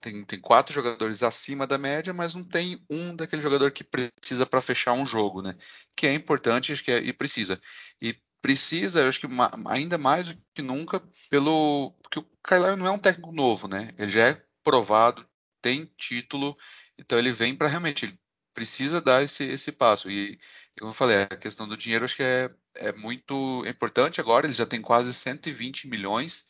tem, 0.00 0.24
tem 0.24 0.40
quatro 0.40 0.72
jogadores 0.72 1.22
acima 1.22 1.66
da 1.66 1.78
média, 1.78 2.12
mas 2.12 2.34
não 2.34 2.44
tem 2.44 2.84
um 2.90 3.16
daquele 3.16 3.42
jogador 3.42 3.70
que 3.70 3.82
precisa 3.82 4.46
para 4.46 4.62
fechar 4.62 4.92
um 4.92 5.04
jogo, 5.04 5.42
né? 5.42 5.56
Que 5.96 6.06
é 6.06 6.14
importante 6.14 6.72
acho 6.72 6.84
que 6.84 6.92
é, 6.92 6.98
e 6.98 7.12
precisa. 7.12 7.60
E 8.00 8.16
precisa, 8.40 9.00
eu 9.00 9.08
acho 9.08 9.20
que 9.20 9.26
ainda 9.66 9.98
mais 9.98 10.28
do 10.28 10.42
que 10.54 10.62
nunca, 10.62 11.02
pelo 11.28 11.96
porque 12.02 12.20
o 12.20 12.26
Carlisle 12.42 12.76
não 12.76 12.86
é 12.86 12.90
um 12.90 12.98
técnico 12.98 13.32
novo, 13.32 13.66
né? 13.66 13.92
Ele 13.98 14.10
já 14.10 14.28
é 14.28 14.42
provado, 14.62 15.26
tem 15.60 15.90
título, 15.96 16.56
então 16.96 17.18
ele 17.18 17.32
vem 17.32 17.56
para 17.56 17.68
realmente 17.68 18.16
precisa 18.58 19.00
dar 19.00 19.22
esse, 19.22 19.44
esse 19.44 19.70
passo. 19.70 20.10
E, 20.10 20.36
como 20.76 20.90
eu 20.90 20.94
falei, 20.94 21.18
a 21.18 21.36
questão 21.36 21.68
do 21.68 21.76
dinheiro 21.76 22.04
acho 22.04 22.16
que 22.16 22.24
é, 22.24 22.50
é 22.74 22.92
muito 22.92 23.64
importante 23.64 24.20
agora. 24.20 24.46
Ele 24.46 24.52
já 24.52 24.66
tem 24.66 24.82
quase 24.82 25.14
120 25.14 25.86
milhões 25.86 26.44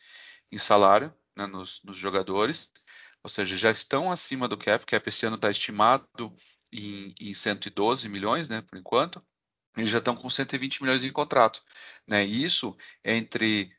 em 0.51 0.57
salário 0.57 1.13
né, 1.37 1.45
nos, 1.45 1.79
nos, 1.83 1.99
jogadores, 1.99 2.71
ou 3.23 3.29
seja, 3.29 3.55
já 3.55 3.69
estão 3.69 4.11
acima 4.11 4.47
do 4.47 4.57
cap. 4.57 4.83
O 4.83 4.87
cap 4.87 5.07
esse 5.07 5.23
ano 5.23 5.35
está 5.35 5.51
estimado 5.51 6.35
em, 6.71 7.13
em 7.21 7.31
112 7.31 8.09
milhões, 8.09 8.49
né, 8.49 8.63
por 8.63 8.79
enquanto. 8.79 9.23
Eles 9.77 9.91
já 9.91 9.99
estão 9.99 10.15
com 10.15 10.31
120 10.31 10.81
milhões 10.81 11.03
em 11.03 11.11
contrato. 11.11 11.61
Né? 12.07 12.25
Isso 12.25 12.75
é 13.03 13.15
entre, 13.15 13.69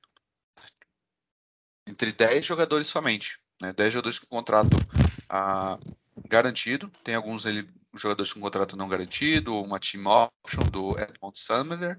entre 1.85 2.12
10 2.12 2.47
jogadores 2.47 2.87
somente. 2.87 3.41
Né? 3.61 3.72
10 3.72 3.93
jogadores 3.93 4.20
com 4.20 4.26
contrato 4.26 4.76
ah, 5.28 5.76
garantido. 6.28 6.89
Tem 7.03 7.16
alguns 7.16 7.45
ele 7.45 7.68
jogadores 7.95 8.32
com 8.32 8.41
contrato 8.41 8.76
não 8.76 8.88
garantido, 8.88 9.55
uma 9.55 9.80
team 9.80 10.07
option 10.07 10.62
do 10.70 10.99
Edmond 10.99 11.41
Sumner, 11.41 11.99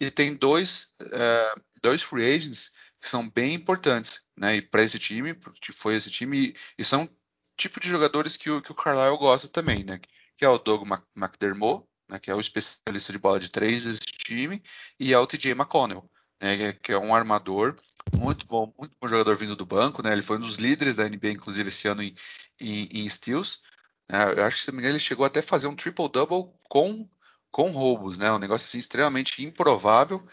e 0.00 0.10
tem 0.10 0.34
dois, 0.34 0.94
uh, 1.02 1.60
dois 1.82 2.02
free 2.02 2.34
agents 2.34 2.72
que 3.00 3.08
são 3.08 3.28
bem 3.28 3.54
importantes, 3.54 4.20
né, 4.36 4.60
para 4.60 4.82
esse 4.82 4.98
time, 4.98 5.34
que 5.60 5.72
foi 5.72 5.96
esse 5.96 6.10
time, 6.10 6.54
e 6.76 6.84
são 6.84 7.08
tipo 7.56 7.80
de 7.80 7.88
jogadores 7.88 8.36
que 8.36 8.50
o, 8.50 8.60
que 8.60 8.72
o 8.72 8.74
Carlisle 8.74 9.18
gosta 9.18 9.48
também, 9.48 9.84
né, 9.84 10.00
que 10.36 10.44
é 10.44 10.48
o 10.48 10.58
Doug 10.58 10.88
McDermott, 11.16 11.86
né, 12.08 12.18
que 12.18 12.30
é 12.30 12.34
o 12.34 12.40
especialista 12.40 13.12
de 13.12 13.18
bola 13.18 13.38
de 13.38 13.48
três 13.48 13.84
desse 13.84 14.00
time, 14.00 14.62
e 14.98 15.12
é 15.12 15.18
o 15.18 15.26
TJ 15.26 15.52
McConnell, 15.52 16.08
né, 16.40 16.72
que 16.74 16.92
é 16.92 16.98
um 16.98 17.14
armador 17.14 17.76
muito 18.16 18.46
bom, 18.46 18.72
muito 18.78 18.96
bom 19.00 19.08
jogador 19.08 19.36
vindo 19.36 19.54
do 19.54 19.66
banco, 19.66 20.02
né, 20.02 20.12
ele 20.12 20.22
foi 20.22 20.38
um 20.38 20.40
dos 20.40 20.56
líderes 20.56 20.96
da 20.96 21.08
NBA, 21.08 21.32
inclusive, 21.32 21.68
esse 21.68 21.86
ano 21.86 22.02
em, 22.02 22.14
em, 22.60 22.88
em 22.92 23.08
steals, 23.08 23.60
é, 23.60 23.67
eu 24.08 24.44
acho 24.44 24.56
que, 24.56 24.62
se 24.62 24.68
não 24.68 24.76
me 24.76 24.80
engano, 24.80 24.94
ele 24.96 25.04
chegou 25.04 25.24
até 25.26 25.40
a 25.40 25.42
fazer 25.42 25.66
um 25.66 25.76
triple-double 25.76 26.50
com, 26.68 27.08
com 27.50 27.70
roubos, 27.70 28.16
né? 28.18 28.32
Um 28.32 28.38
negócio 28.38 28.66
assim, 28.66 28.78
extremamente 28.78 29.44
improvável. 29.44 30.26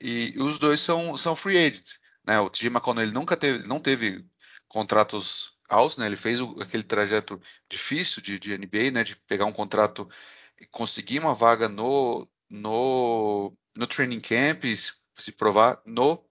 E, 0.00 0.34
e 0.34 0.42
os 0.42 0.58
dois 0.58 0.80
são, 0.80 1.16
são 1.16 1.34
free 1.34 1.56
agents. 1.56 1.98
Né? 2.26 2.38
O 2.40 2.50
TJ 2.50 2.68
McConnell 2.68 3.04
ele 3.04 3.12
nunca 3.12 3.36
teve, 3.36 3.66
não 3.66 3.80
teve 3.80 4.24
contratos 4.68 5.52
altos, 5.68 5.96
né? 5.96 6.06
Ele 6.06 6.16
fez 6.16 6.40
o, 6.40 6.56
aquele 6.60 6.82
trajeto 6.82 7.40
difícil 7.68 8.22
de, 8.22 8.38
de 8.38 8.56
NBA, 8.58 8.90
né? 8.92 9.04
De 9.04 9.16
pegar 9.16 9.46
um 9.46 9.52
contrato 9.52 10.08
e 10.60 10.66
conseguir 10.66 11.18
uma 11.18 11.34
vaga 11.34 11.68
no, 11.68 12.28
no, 12.50 13.56
no 13.76 13.86
training 13.86 14.20
camp 14.20 14.64
e 14.64 14.76
se, 14.76 14.92
se 15.18 15.32
provar 15.32 15.80
no 15.86 16.22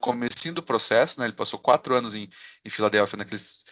comecinho 0.00 0.54
do 0.54 0.62
processo, 0.62 1.20
né? 1.20 1.26
Ele 1.26 1.32
passou 1.34 1.58
quatro 1.58 1.94
anos 1.94 2.14
em, 2.14 2.28
em 2.64 2.70
Filadélfia 2.70 3.16
naqueles 3.18 3.64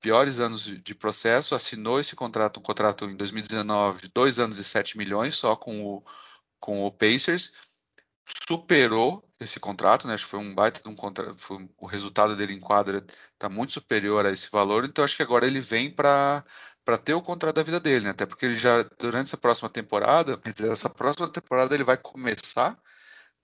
piores 0.00 0.40
anos 0.40 0.62
de, 0.62 0.94
processo, 0.94 1.54
assinou 1.54 2.00
esse 2.00 2.14
contrato, 2.16 2.60
um 2.60 2.62
contrato 2.62 3.04
em 3.06 3.16
2019, 3.16 4.08
dois 4.14 4.38
anos 4.38 4.58
e 4.58 4.64
7 4.64 4.98
milhões 4.98 5.34
só 5.36 5.56
com 5.56 5.84
o, 5.84 6.04
com 6.60 6.84
o 6.84 6.92
Pacers, 6.92 7.52
superou 8.48 9.24
esse 9.40 9.60
contrato, 9.60 10.06
né? 10.06 10.14
Acho 10.14 10.24
que 10.24 10.30
foi 10.30 10.40
um 10.40 10.54
baita 10.54 10.82
de 10.82 10.88
um 10.88 10.94
contrato, 10.94 11.38
foi, 11.38 11.68
o 11.78 11.86
resultado 11.86 12.36
dele 12.36 12.54
em 12.54 12.60
quadra 12.60 13.04
está 13.32 13.48
muito 13.48 13.72
superior 13.74 14.26
a 14.26 14.30
esse 14.30 14.50
valor, 14.50 14.84
então 14.84 15.04
acho 15.04 15.16
que 15.16 15.22
agora 15.22 15.46
ele 15.46 15.60
vem 15.60 15.90
para 15.90 16.44
para 16.84 16.96
ter 16.98 17.14
o 17.14 17.22
contrato 17.22 17.56
da 17.56 17.64
vida 17.64 17.80
dele, 17.80 18.04
né? 18.04 18.10
Até 18.10 18.24
porque 18.26 18.46
ele 18.46 18.56
já 18.56 18.84
durante 18.98 19.28
essa 19.28 19.36
próxima 19.36 19.68
temporada, 19.68 20.40
essa 20.70 20.88
próxima 20.88 21.28
temporada 21.28 21.74
ele 21.74 21.82
vai 21.84 21.96
começar 21.96 22.78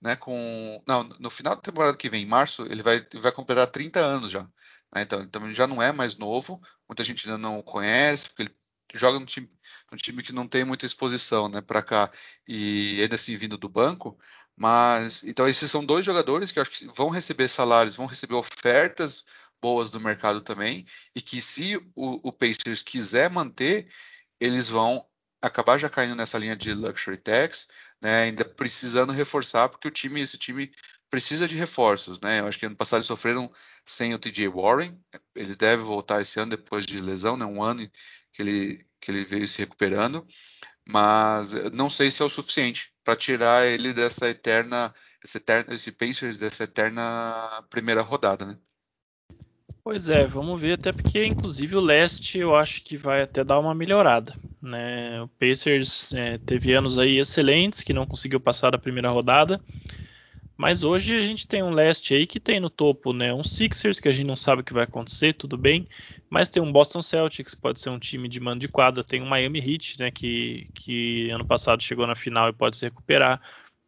né, 0.03 0.15
com 0.17 0.81
não, 0.87 1.03
no 1.19 1.29
final 1.29 1.55
da 1.55 1.61
temporada 1.61 1.97
que 1.97 2.09
vem, 2.09 2.23
em 2.23 2.27
março, 2.27 2.63
ele 2.63 2.81
vai, 2.81 3.05
vai 3.15 3.31
completar 3.31 3.67
30 3.67 3.99
anos 4.01 4.31
já. 4.31 4.47
Né? 4.93 5.01
Então, 5.01 5.21
então 5.21 5.51
já 5.51 5.67
não 5.67 5.81
é 5.81 5.91
mais 5.91 6.17
novo, 6.17 6.61
muita 6.87 7.03
gente 7.03 7.27
ainda 7.27 7.37
não 7.37 7.59
o 7.59 7.63
conhece, 7.63 8.29
porque 8.29 8.43
ele 8.43 8.55
joga 8.93 9.19
no 9.19 9.25
time, 9.25 9.49
no 9.91 9.97
time 9.97 10.21
que 10.23 10.33
não 10.33 10.47
tem 10.47 10.63
muita 10.63 10.85
exposição 10.85 11.49
né, 11.49 11.61
para 11.61 11.81
cá 11.81 12.11
e 12.47 12.99
ainda 13.01 13.15
assim 13.15 13.35
vindo 13.35 13.57
do 13.57 13.69
banco. 13.69 14.17
Mas 14.55 15.23
então 15.23 15.47
esses 15.47 15.69
são 15.71 15.83
dois 15.83 16.05
jogadores 16.05 16.51
que 16.51 16.59
eu 16.59 16.61
acho 16.61 16.71
que 16.71 16.85
vão 16.87 17.09
receber 17.09 17.49
salários, 17.49 17.95
vão 17.95 18.05
receber 18.05 18.35
ofertas 18.35 19.25
boas 19.59 19.89
do 19.89 19.99
mercado 19.99 20.41
também, 20.41 20.85
e 21.15 21.21
que 21.21 21.41
se 21.41 21.77
o, 21.95 22.27
o 22.27 22.33
Pacers 22.33 22.83
quiser 22.83 23.29
manter, 23.29 23.89
eles 24.37 24.67
vão 24.67 25.05
acabar 25.41 25.77
já 25.77 25.89
caindo 25.89 26.15
nessa 26.15 26.37
linha 26.37 26.55
de 26.55 26.73
luxury 26.73 27.15
tax, 27.17 27.69
né, 28.01 28.23
ainda 28.23 28.43
precisando 28.43 29.13
reforçar, 29.13 29.69
porque 29.69 29.87
o 29.87 29.91
time, 29.91 30.19
esse 30.19 30.37
time 30.37 30.69
precisa 31.13 31.47
de 31.47 31.55
reforços, 31.55 32.19
né? 32.19 32.39
Eu 32.39 32.47
acho 32.47 32.57
que 32.57 32.65
ano 32.65 32.75
passado 32.75 32.97
eles 32.97 33.05
sofreram 33.05 33.51
sem 33.85 34.15
o 34.15 34.17
TJ 34.17 34.47
Warren, 34.47 34.97
ele 35.35 35.55
deve 35.55 35.83
voltar 35.83 36.23
esse 36.23 36.39
ano 36.39 36.49
depois 36.49 36.87
de 36.87 36.99
lesão, 36.99 37.37
né? 37.37 37.45
Um 37.45 37.61
ano 37.61 37.87
que 38.31 38.41
ele, 38.41 38.83
que 38.99 39.11
ele 39.11 39.23
veio 39.23 39.47
se 39.47 39.59
recuperando, 39.59 40.25
mas 40.83 41.53
não 41.71 41.87
sei 41.87 42.09
se 42.09 42.23
é 42.23 42.25
o 42.25 42.29
suficiente 42.29 42.91
para 43.03 43.15
tirar 43.15 43.67
ele 43.67 43.93
dessa 43.93 44.27
eterna, 44.27 44.91
esse, 45.23 45.37
eterna, 45.37 45.75
esse 45.75 45.91
Pacers 45.91 46.39
dessa 46.39 46.63
eterna 46.63 47.63
primeira 47.69 48.01
rodada, 48.01 48.43
né? 48.43 48.57
Pois 49.83 50.09
é, 50.09 50.25
vamos 50.25 50.59
ver, 50.59 50.79
até 50.79 50.91
porque 50.91 51.23
inclusive 51.23 51.75
o 51.75 51.79
leste 51.79 52.39
eu 52.39 52.55
acho 52.55 52.81
que 52.81 52.97
vai 52.97 53.21
até 53.21 53.43
dar 53.43 53.59
uma 53.59 53.75
melhorada. 53.75 54.33
Né? 54.59 55.21
O 55.21 55.27
Pacers 55.27 56.11
é, 56.11 56.39
teve 56.39 56.73
anos 56.73 56.97
aí 56.97 57.19
excelentes 57.19 57.83
que 57.83 57.93
não 57.93 58.07
conseguiu 58.07 58.39
passar 58.39 58.71
da 58.71 58.79
primeira 58.79 59.11
rodada. 59.11 59.61
Mas 60.55 60.83
hoje 60.83 61.15
a 61.15 61.19
gente 61.19 61.47
tem 61.47 61.63
um 61.63 61.71
leste 61.71 62.13
aí 62.13 62.27
que 62.27 62.39
tem 62.39 62.59
no 62.59 62.69
topo, 62.69 63.11
né? 63.11 63.33
Um 63.33 63.43
Sixers 63.43 63.99
que 63.99 64.07
a 64.07 64.11
gente 64.11 64.27
não 64.27 64.35
sabe 64.35 64.61
o 64.61 64.63
que 64.63 64.73
vai 64.73 64.83
acontecer, 64.83 65.33
tudo 65.33 65.57
bem. 65.57 65.87
Mas 66.29 66.49
tem 66.49 66.61
um 66.61 66.71
Boston 66.71 67.01
Celtics, 67.01 67.55
pode 67.55 67.79
ser 67.79 67.89
um 67.89 67.97
time 67.97 68.29
de 68.29 68.39
mando 68.39 68.59
de 68.59 68.67
quadra. 68.67 69.03
Tem 69.03 69.21
um 69.21 69.25
Miami 69.25 69.59
Heat, 69.59 69.99
né? 69.99 70.11
Que, 70.11 70.67
que 70.75 71.29
ano 71.31 71.45
passado 71.45 71.81
chegou 71.81 72.05
na 72.05 72.15
final 72.15 72.49
e 72.49 72.53
pode 72.53 72.77
se 72.77 72.85
recuperar. 72.85 73.41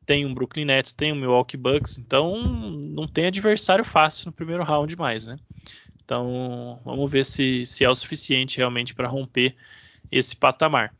Tem 0.05 0.25
um 0.25 0.33
Brooklyn 0.33 0.65
Nets, 0.65 0.91
tem 0.91 1.11
um 1.11 1.15
Milwaukee 1.15 1.57
Bucks. 1.57 1.99
Então 1.99 2.41
não 2.43 3.07
tem 3.07 3.27
adversário 3.27 3.85
fácil 3.85 4.25
no 4.25 4.31
primeiro 4.31 4.63
round 4.63 4.95
mais, 4.95 5.27
né? 5.27 5.37
Então 6.03 6.79
vamos 6.83 7.11
ver 7.11 7.25
se, 7.25 7.65
se 7.65 7.83
é 7.83 7.89
o 7.89 7.95
suficiente 7.95 8.57
realmente 8.57 8.95
para 8.95 9.07
romper 9.07 9.55
esse 10.11 10.35
patamar. 10.35 10.93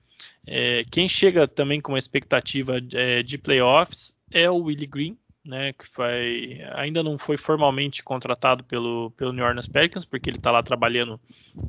É, 0.47 0.83
quem 0.91 1.09
chega 1.09 1.47
também 1.47 1.81
com 1.81 1.91
uma 1.91 1.97
expectativa 1.97 2.79
é, 2.93 3.23
de 3.23 3.37
playoffs 3.37 4.15
é 4.31 4.49
o 4.49 4.57
Willie 4.57 4.85
Green, 4.85 5.17
né, 5.45 5.73
que 5.73 6.63
ainda 6.73 7.03
não 7.03 7.17
foi 7.17 7.37
formalmente 7.37 8.03
contratado 8.03 8.63
pelo, 8.63 9.11
pelo 9.11 9.31
New 9.31 9.45
Orleans 9.45 9.67
Pelicans, 9.67 10.03
porque 10.03 10.29
ele 10.29 10.37
está 10.37 10.49
lá 10.49 10.63
trabalhando 10.63 11.19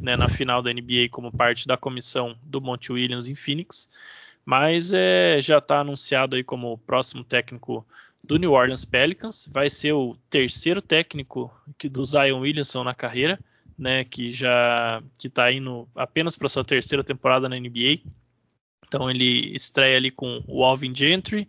né, 0.01 0.17
na 0.17 0.29
final 0.29 0.63
da 0.63 0.73
NBA 0.73 1.09
como 1.11 1.31
parte 1.31 1.67
da 1.67 1.77
comissão 1.77 2.37
do 2.43 2.61
Monte 2.61 2.91
Williams 2.91 3.29
em 3.29 3.35
Phoenix, 3.35 3.89
mas 4.45 4.93
é, 4.93 5.39
já 5.41 5.59
está 5.59 5.81
anunciado 5.81 6.37
aí 6.37 6.43
como 6.43 6.79
próximo 6.79 7.23
técnico 7.23 7.87
do 8.25 8.39
New 8.39 8.53
Orleans 8.53 8.85
Pelicans, 8.85 9.47
vai 9.53 9.69
ser 9.69 9.93
o 9.93 10.17
terceiro 10.31 10.81
técnico 10.81 11.53
que 11.79 11.89
do 11.89 12.05
Zion 12.05 12.41
Williamson 12.41 12.83
na 12.83 12.95
carreira, 12.95 13.39
né, 13.79 14.05
que 14.05 14.33
já 14.33 15.03
que 15.19 15.29
está 15.29 15.53
indo 15.53 15.87
apenas 15.95 16.35
para 16.35 16.49
sua 16.49 16.65
terceira 16.65 17.05
temporada 17.05 17.49
na 17.49 17.59
NBA. 17.59 18.01
Então 18.87 19.11
ele 19.11 19.55
estreia 19.55 19.97
ali 19.97 20.11
com 20.11 20.43
o 20.47 20.65
Alvin 20.65 20.95
Gentry, 20.95 21.49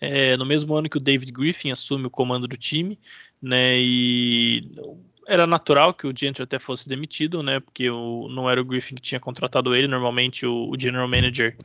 é, 0.00 0.36
no 0.36 0.44
mesmo 0.44 0.74
ano 0.74 0.88
que 0.88 0.96
o 0.96 1.00
David 1.00 1.30
Griffin 1.30 1.70
assume 1.70 2.06
o 2.06 2.10
comando 2.10 2.48
do 2.48 2.56
time, 2.56 2.98
né? 3.40 3.78
E 3.78 4.68
era 5.28 5.46
natural 5.46 5.94
que 5.94 6.06
o 6.06 6.16
Gentry 6.16 6.42
até 6.42 6.58
fosse 6.58 6.88
demitido, 6.88 7.42
né? 7.42 7.60
Porque 7.60 7.88
o, 7.88 8.28
não 8.28 8.50
era 8.50 8.60
o 8.60 8.64
Griffin 8.64 8.96
que 8.96 9.02
tinha 9.02 9.20
contratado 9.20 9.74
ele. 9.74 9.86
Normalmente 9.86 10.44
o, 10.44 10.70
o 10.70 10.78
general 10.78 11.08
manager 11.08 11.56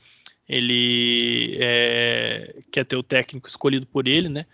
ele 0.47 1.57
é, 1.59 2.55
quer 2.71 2.85
ter 2.85 2.95
o 2.95 3.03
técnico 3.03 3.49
escolhido 3.49 3.85
por 3.85 4.07
ele, 4.07 4.29
né? 4.29 4.45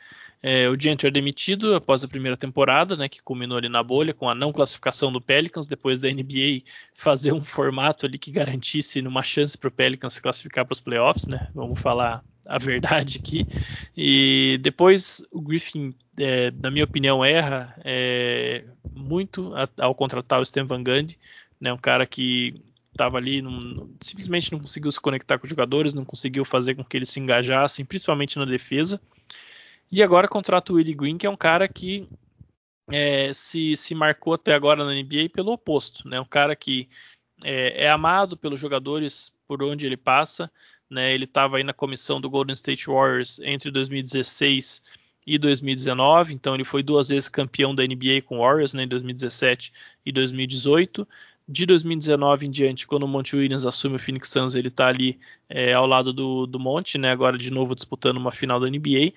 É, 0.46 0.68
o 0.68 0.78
Gentry 0.78 1.08
é 1.08 1.12
demitido 1.12 1.74
após 1.74 2.04
a 2.04 2.08
primeira 2.08 2.36
temporada, 2.36 2.98
né, 2.98 3.08
que 3.08 3.24
culminou 3.24 3.58
ali 3.58 3.70
na 3.70 3.82
bolha 3.82 4.14
com 4.14 4.30
a 4.30 4.36
não 4.36 4.52
classificação 4.52 5.10
do 5.10 5.22
Pelicans, 5.22 5.66
depois 5.66 6.00
da 6.00 6.10
NBA 6.10 6.64
fazer 6.94 7.32
um 7.32 7.42
formato 7.42 8.06
ali 8.06 8.18
que 8.18 8.30
garantisse 8.30 9.00
uma 9.00 9.24
chance 9.24 9.58
para 9.58 9.70
o 9.70 9.72
Pelicans 9.72 10.14
se 10.14 10.22
classificar 10.22 10.66
para 10.66 10.74
os 10.74 10.82
playoffs, 10.82 11.28
né? 11.28 11.48
Vamos 11.56 11.80
falar 11.80 12.22
a 12.46 12.58
verdade 12.60 13.20
aqui. 13.24 13.48
E 13.96 14.60
depois 14.62 15.26
o 15.32 15.40
Griffin, 15.40 15.96
é, 16.18 16.52
na 16.52 16.70
minha 16.70 16.84
opinião, 16.84 17.24
erra 17.24 17.74
é, 17.86 18.66
muito 18.94 19.54
ao 19.80 19.96
contratar 19.96 20.42
o 20.42 20.44
Stan 20.44 20.66
Van 20.66 20.84
Gundy, 20.84 21.18
né, 21.60 21.72
um 21.72 21.78
cara 21.78 22.06
que 22.06 22.62
estava 22.92 23.18
ali, 23.18 23.42
não, 23.42 23.90
simplesmente 24.02 24.52
não 24.52 24.60
conseguiu 24.60 24.92
se 24.92 25.00
conectar 25.00 25.40
com 25.40 25.46
os 25.46 25.50
jogadores, 25.50 25.94
não 25.94 26.04
conseguiu 26.04 26.44
fazer 26.44 26.76
com 26.76 26.84
que 26.84 26.98
eles 26.98 27.10
se 27.10 27.20
engajassem, 27.22 27.86
principalmente 27.86 28.38
na 28.38 28.46
defesa. 28.46 29.00
E 29.94 30.02
agora 30.02 30.28
contrata 30.28 30.74
o 30.74 30.78
Willie 30.78 30.96
Green, 30.96 31.20
que 31.20 31.28
é 31.28 31.30
um 31.30 31.38
cara 31.38 31.68
que 31.68 32.10
é, 32.92 33.32
se, 33.32 33.76
se 33.76 33.94
marcou 33.94 34.34
até 34.34 34.56
agora 34.56 34.84
na 34.84 34.92
NBA 34.92 35.30
pelo 35.32 35.52
oposto, 35.52 36.10
né? 36.10 36.20
Um 36.20 36.26
cara 36.26 36.56
que 36.56 36.90
é, 37.44 37.84
é 37.84 37.90
amado 37.92 38.36
pelos 38.36 38.60
jogadores 38.60 39.32
por 39.48 39.62
onde 39.62 39.86
ele 39.86 39.96
passa, 39.96 40.50
né? 40.90 41.14
Ele 41.14 41.26
estava 41.26 41.58
aí 41.58 41.64
na 41.64 41.74
comissão 41.74 42.20
do 42.20 42.28
Golden 42.28 42.56
State 42.56 42.88
Warriors 42.88 43.38
entre 43.44 43.70
2016 43.70 44.82
e 45.28 45.38
2019, 45.38 46.34
então 46.34 46.56
ele 46.56 46.66
foi 46.66 46.82
duas 46.82 47.10
vezes 47.10 47.30
campeão 47.30 47.76
da 47.76 47.84
NBA 47.84 48.24
com 48.26 48.40
Warriors, 48.40 48.74
né, 48.74 48.86
em 48.86 48.88
2017 48.88 49.72
e 50.04 50.12
2018. 50.12 51.08
De 51.48 51.68
2019 51.68 52.48
em 52.48 52.50
diante, 52.50 52.88
quando 52.88 53.04
o 53.04 53.08
Monte 53.08 53.36
Williams 53.36 53.64
assume 53.64 53.98
o 53.98 54.00
Phoenix 54.00 54.30
Suns, 54.30 54.56
ele 54.56 54.70
está 54.70 54.88
ali 54.88 55.20
é, 55.48 55.74
ao 55.74 55.86
lado 55.86 56.12
do, 56.12 56.48
do 56.48 56.60
Monte, 56.60 56.98
né, 56.98 57.12
agora 57.12 57.38
de 57.38 57.52
novo 57.52 57.76
disputando 57.76 58.18
uma 58.18 58.32
final 58.32 58.60
da 58.60 58.68
NBA. 58.68 59.14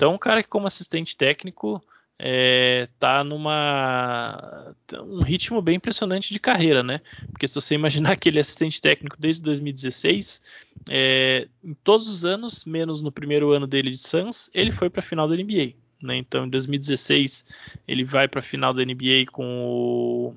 Então, 0.00 0.14
um 0.14 0.18
cara 0.18 0.42
que 0.42 0.48
como 0.48 0.66
assistente 0.66 1.14
técnico 1.14 1.78
é, 2.18 2.88
tá 2.98 3.22
numa 3.22 4.74
um 4.94 5.20
ritmo 5.20 5.60
bem 5.60 5.76
impressionante 5.76 6.32
de 6.32 6.40
carreira, 6.40 6.82
né? 6.82 7.02
Porque 7.30 7.46
se 7.46 7.54
você 7.54 7.74
imaginar 7.76 8.16
que 8.16 8.30
ele 8.30 8.38
é 8.38 8.40
assistente 8.40 8.80
técnico 8.80 9.18
desde 9.20 9.42
2016, 9.42 10.40
é, 10.88 11.46
em 11.62 11.74
todos 11.74 12.08
os 12.08 12.24
anos, 12.24 12.64
menos 12.64 13.02
no 13.02 13.12
primeiro 13.12 13.52
ano 13.52 13.66
dele 13.66 13.90
de 13.90 13.98
Suns, 13.98 14.48
ele 14.54 14.72
foi 14.72 14.88
para 14.88 15.00
a 15.00 15.02
final 15.02 15.28
da 15.28 15.36
NBA. 15.36 15.74
Né? 16.02 16.16
Então, 16.16 16.46
em 16.46 16.48
2016, 16.48 17.44
ele 17.86 18.02
vai 18.02 18.26
para 18.26 18.40
a 18.40 18.42
final 18.42 18.72
da 18.72 18.82
NBA 18.82 19.26
com 19.30 19.44
o, 19.66 20.34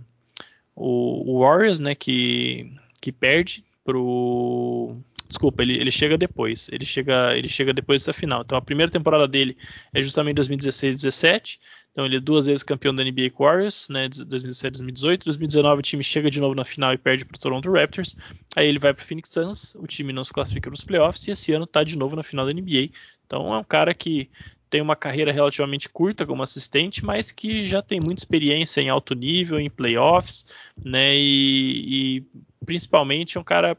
o, 0.76 1.36
o 1.36 1.40
Warriors, 1.40 1.80
né? 1.80 1.96
Que, 1.96 2.70
que 3.00 3.14
perde 3.14 3.64
pro 3.86 4.98
Desculpa, 5.34 5.64
ele, 5.64 5.74
ele 5.80 5.90
chega 5.90 6.16
depois. 6.16 6.70
Ele 6.72 6.86
chega, 6.86 7.36
ele 7.36 7.50
chega 7.50 7.74
depois 7.74 8.02
dessa 8.02 8.14
final. 8.14 8.44
Então 8.44 8.56
a 8.56 8.62
primeira 8.62 8.92
temporada 8.92 9.28
dele 9.28 9.58
é 9.92 10.00
justamente 10.00 10.38
2016-17. 10.38 11.60
Então 11.92 12.06
ele 12.06 12.18
é 12.18 12.20
duas 12.20 12.46
vezes 12.46 12.62
campeão 12.62 12.94
da 12.94 13.04
NBA 13.04 13.32
Warriors, 13.36 13.90
né, 13.90 14.08
2017-2018. 14.10 15.24
2019 15.26 15.80
o 15.80 15.82
time 15.82 16.04
chega 16.04 16.30
de 16.30 16.40
novo 16.40 16.54
na 16.54 16.64
final 16.64 16.94
e 16.94 17.00
perde 17.00 17.26
para 17.26 17.36
o 17.36 17.40
Toronto 17.40 17.72
Raptors. 17.72 18.16
Aí 18.56 18.68
ele 18.68 18.78
vai 18.78 18.94
para 18.94 19.04
o 19.04 19.08
Phoenix 19.08 19.32
Suns, 19.32 19.74
o 19.74 19.88
time 19.88 20.14
não 20.14 20.24
se 20.24 20.32
classifica 20.32 20.70
nos 20.70 20.84
playoffs 20.84 21.28
e 21.28 21.32
esse 21.32 21.52
ano 21.52 21.66
está 21.66 21.84
de 21.84 21.98
novo 21.98 22.16
na 22.16 22.22
final 22.22 22.46
da 22.46 22.54
NBA. 22.54 22.92
Então 23.26 23.52
é 23.52 23.58
um 23.58 23.64
cara 23.64 23.92
que 23.96 24.30
tem 24.70 24.82
uma 24.82 24.96
carreira 24.96 25.32
relativamente 25.32 25.90
curta 25.90 26.28
como 26.28 26.44
assistente, 26.44 27.04
mas 27.04 27.32
que 27.32 27.64
já 27.64 27.82
tem 27.82 28.00
muita 28.00 28.22
experiência 28.22 28.82
em 28.82 28.90
alto 28.90 29.16
nível, 29.16 29.60
em 29.60 29.70
playoffs, 29.70 30.46
né? 30.84 31.16
E, 31.16 32.18
e 32.18 32.24
principalmente 32.64 33.36
é 33.38 33.42
um 33.42 33.44
cara 33.44 33.76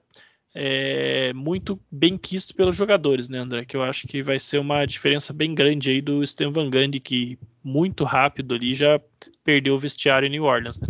é, 0.55 1.33
muito 1.33 1.81
bem 1.91 2.17
quisto 2.17 2.55
pelos 2.55 2.77
jogadores, 2.77 3.29
né, 3.29 3.39
André? 3.39 3.65
Que 3.65 3.77
eu 3.77 3.83
acho 3.83 4.07
que 4.07 4.23
vai 4.23 4.39
ser 4.39 4.59
uma 4.59 4.87
diferença 4.87 5.33
bem 5.33 5.55
grande 5.55 5.91
aí 5.91 6.01
do 6.01 6.23
Stan 6.23 6.53
Van 6.53 6.71
Gundy, 6.71 7.01
que 7.01 7.37
muito 7.63 8.05
rápido 8.05 8.55
ali 8.55 8.73
já 8.73 9.01
perdeu 9.43 9.75
o 9.75 9.79
vestiário 9.79 10.27
em 10.27 10.31
New 10.31 10.45
Orleans, 10.45 10.79
né? 10.79 10.89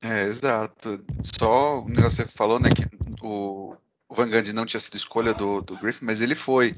É, 0.00 0.24
exato. 0.24 1.04
Só 1.22 1.80
o 1.80 1.88
negócio 1.88 2.24
que 2.24 2.30
você 2.30 2.36
falou, 2.36 2.60
né, 2.60 2.70
que 2.70 2.84
o, 3.20 3.76
Van 4.12 4.28
Gundy 4.28 4.52
não 4.52 4.66
tinha 4.66 4.78
sido 4.78 4.96
escolha 4.96 5.32
do, 5.34 5.62
do 5.62 5.76
Griffin, 5.76 6.04
mas 6.04 6.20
ele 6.20 6.34
foi, 6.34 6.74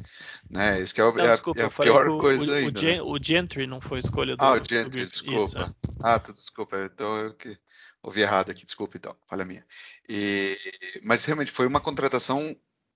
né? 0.49 0.81
Isso 0.81 0.95
que 0.95 1.01
é, 1.01 1.05
não, 1.05 1.19
é, 1.19 1.31
desculpa, 1.33 1.61
é 1.61 1.65
a 1.65 1.71
pior 1.71 2.19
coisa 2.19 2.51
o, 2.51 2.55
ainda. 2.55 2.81
O, 2.81 2.83
né? 2.83 3.03
o, 3.03 3.19
Gentry 3.21 3.67
não 3.67 3.81
foi 3.81 3.99
escolha 3.99 4.37
do 4.37 4.43
Ah, 4.43 4.53
o 4.53 4.57
Gentry, 4.57 5.07
desculpa. 5.07 5.43
Isso. 5.43 5.77
Ah, 6.01 6.19
tá, 6.19 6.33
desculpa. 6.33 6.91
Então 6.93 7.17
eu 7.17 7.35
que 7.35 7.59
ouvi 8.05 8.21
errado 8.21 8.51
aqui, 8.51 8.65
desculpa 8.65 8.97
então, 8.97 9.17
falha 9.27 9.45
minha. 9.45 9.65
E, 10.09 10.57
mas 11.03 11.25
realmente 11.25 11.51
foi 11.51 11.67
uma 11.67 11.81
contratação 11.81 12.55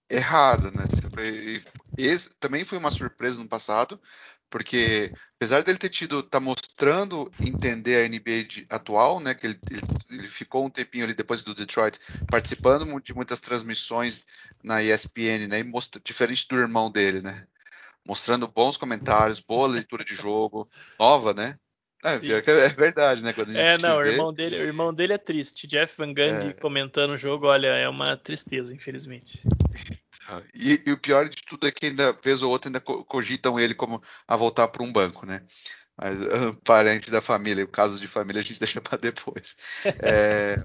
errada, 0.09 0.71
né? 0.71 0.85
Esse, 1.97 2.31
também 2.39 2.65
foi 2.65 2.79
uma 2.79 2.91
surpresa 2.91 3.43
no 3.43 3.49
passado, 3.49 4.01
porque 4.51 5.11
apesar 5.37 5.63
dele 5.63 5.79
ter 5.79 5.89
tido, 5.89 6.23
tá 6.23 6.39
mostrando 6.39 7.31
entender 7.41 8.05
a 8.05 8.09
NBA 8.09 8.45
de, 8.45 8.67
atual, 8.69 9.19
né? 9.19 9.35
Que 9.35 9.47
ele, 9.47 9.61
ele, 9.71 9.83
ele, 10.11 10.29
ficou 10.29 10.67
um 10.67 10.71
tempinho 10.71 11.05
ali 11.05 11.15
depois 11.15 11.43
do 11.43 11.55
Detroit 11.55 11.99
participando 12.31 13.01
de 13.01 13.15
muitas 13.15 13.41
transmissões 13.41 14.27
na 14.63 14.83
ESPN, 14.83 15.49
né? 15.49 15.63
Mostra, 15.63 16.01
diferente 16.05 16.47
do 16.49 16.57
irmão 16.57 16.91
dele, 16.91 17.23
né? 17.23 17.47
Mostrando 18.05 18.47
bons 18.47 18.77
comentários, 18.77 19.41
boa 19.41 19.69
leitura 19.69 20.05
de 20.05 20.15
jogo, 20.15 20.69
nova, 20.99 21.35
né? 21.35 21.59
É, 22.05 22.15
é 22.15 22.69
verdade, 22.69 23.25
né? 23.25 23.35
é, 23.55 23.77
não, 23.79 23.99
o 23.99 24.05
irmão, 24.05 24.33
dele, 24.33 24.57
o 24.57 24.65
irmão 24.65 24.95
dele 24.95 25.15
é 25.15 25.19
triste. 25.19 25.67
Jeff 25.67 25.95
Van 25.99 26.15
Gundy 26.15 26.51
é... 26.51 26.53
comentando 26.53 27.11
o 27.11 27.17
jogo, 27.17 27.47
olha, 27.47 27.69
é 27.69 27.89
uma 27.89 28.17
tristeza, 28.17 28.73
infelizmente. 28.73 29.43
E, 30.55 30.81
e, 30.87 30.93
o 30.93 30.99
pior 30.99 31.29
de 31.29 31.43
tudo 31.43 31.67
é 31.67 31.73
que 31.73 31.87
ainda, 31.87 32.13
vez 32.23 32.43
ou 32.43 32.51
outra, 32.51 32.69
ainda 32.69 32.81
cogitam 32.81 33.59
ele 33.59 33.75
como 33.75 34.01
a 34.27 34.37
voltar 34.37 34.69
para 34.69 34.83
um 34.83 34.93
banco, 34.93 35.27
né? 35.27 35.43
Mas 35.97 36.21
uh, 36.21 36.55
parente 36.65 37.11
da 37.11 37.21
família, 37.21 37.65
o 37.65 37.69
caso 37.69 37.99
de 37.99 38.07
família 38.07 38.41
a 38.41 38.45
gente 38.45 38.61
deixa 38.61 38.81
para 38.81 38.99
depois. 38.99 39.57
É, 39.85 40.63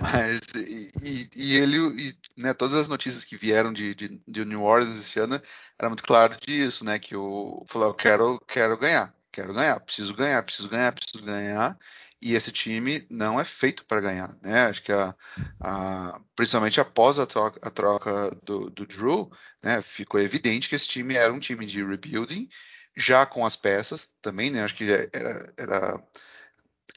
mas 0.00 0.40
e, 0.56 1.28
e 1.36 1.56
ele, 1.56 1.76
e, 1.76 2.16
né, 2.40 2.54
todas 2.54 2.74
as 2.74 2.88
notícias 2.88 3.24
que 3.24 3.36
vieram 3.36 3.72
de, 3.72 3.94
de, 3.94 4.20
de, 4.26 4.44
New 4.46 4.62
Orleans 4.62 4.98
esse 4.98 5.18
ano 5.20 5.38
era 5.78 5.90
muito 5.90 6.02
claro 6.02 6.34
disso, 6.40 6.84
né? 6.84 6.98
Que 6.98 7.14
o 7.14 7.62
falou, 7.68 7.88
eu 7.88 7.94
quero, 7.94 8.40
quero 8.46 8.78
ganhar 8.78 9.12
quero 9.38 9.54
ganhar, 9.54 9.78
preciso 9.80 10.14
ganhar, 10.14 10.42
preciso 10.42 10.68
ganhar, 10.68 10.92
preciso 10.92 11.24
ganhar. 11.24 11.78
E 12.20 12.34
esse 12.34 12.50
time 12.50 13.06
não 13.08 13.38
é 13.38 13.44
feito 13.44 13.84
para 13.84 14.00
ganhar, 14.00 14.36
né? 14.42 14.62
Acho 14.62 14.82
que 14.82 14.90
a, 14.90 15.14
a, 15.60 16.20
principalmente 16.34 16.80
após 16.80 17.18
a 17.18 17.26
troca, 17.26 17.60
a 17.62 17.70
troca 17.70 18.30
do, 18.42 18.68
do, 18.70 18.84
Drew, 18.84 19.30
né, 19.62 19.80
ficou 19.82 20.20
evidente 20.20 20.68
que 20.68 20.74
esse 20.74 20.88
time 20.88 21.14
era 21.14 21.32
um 21.32 21.38
time 21.38 21.64
de 21.64 21.84
rebuilding, 21.84 22.48
já 22.96 23.24
com 23.24 23.46
as 23.46 23.54
peças 23.54 24.12
também, 24.20 24.50
né? 24.50 24.64
Acho 24.64 24.74
que 24.74 24.90
era, 24.90 25.54
era 25.56 26.02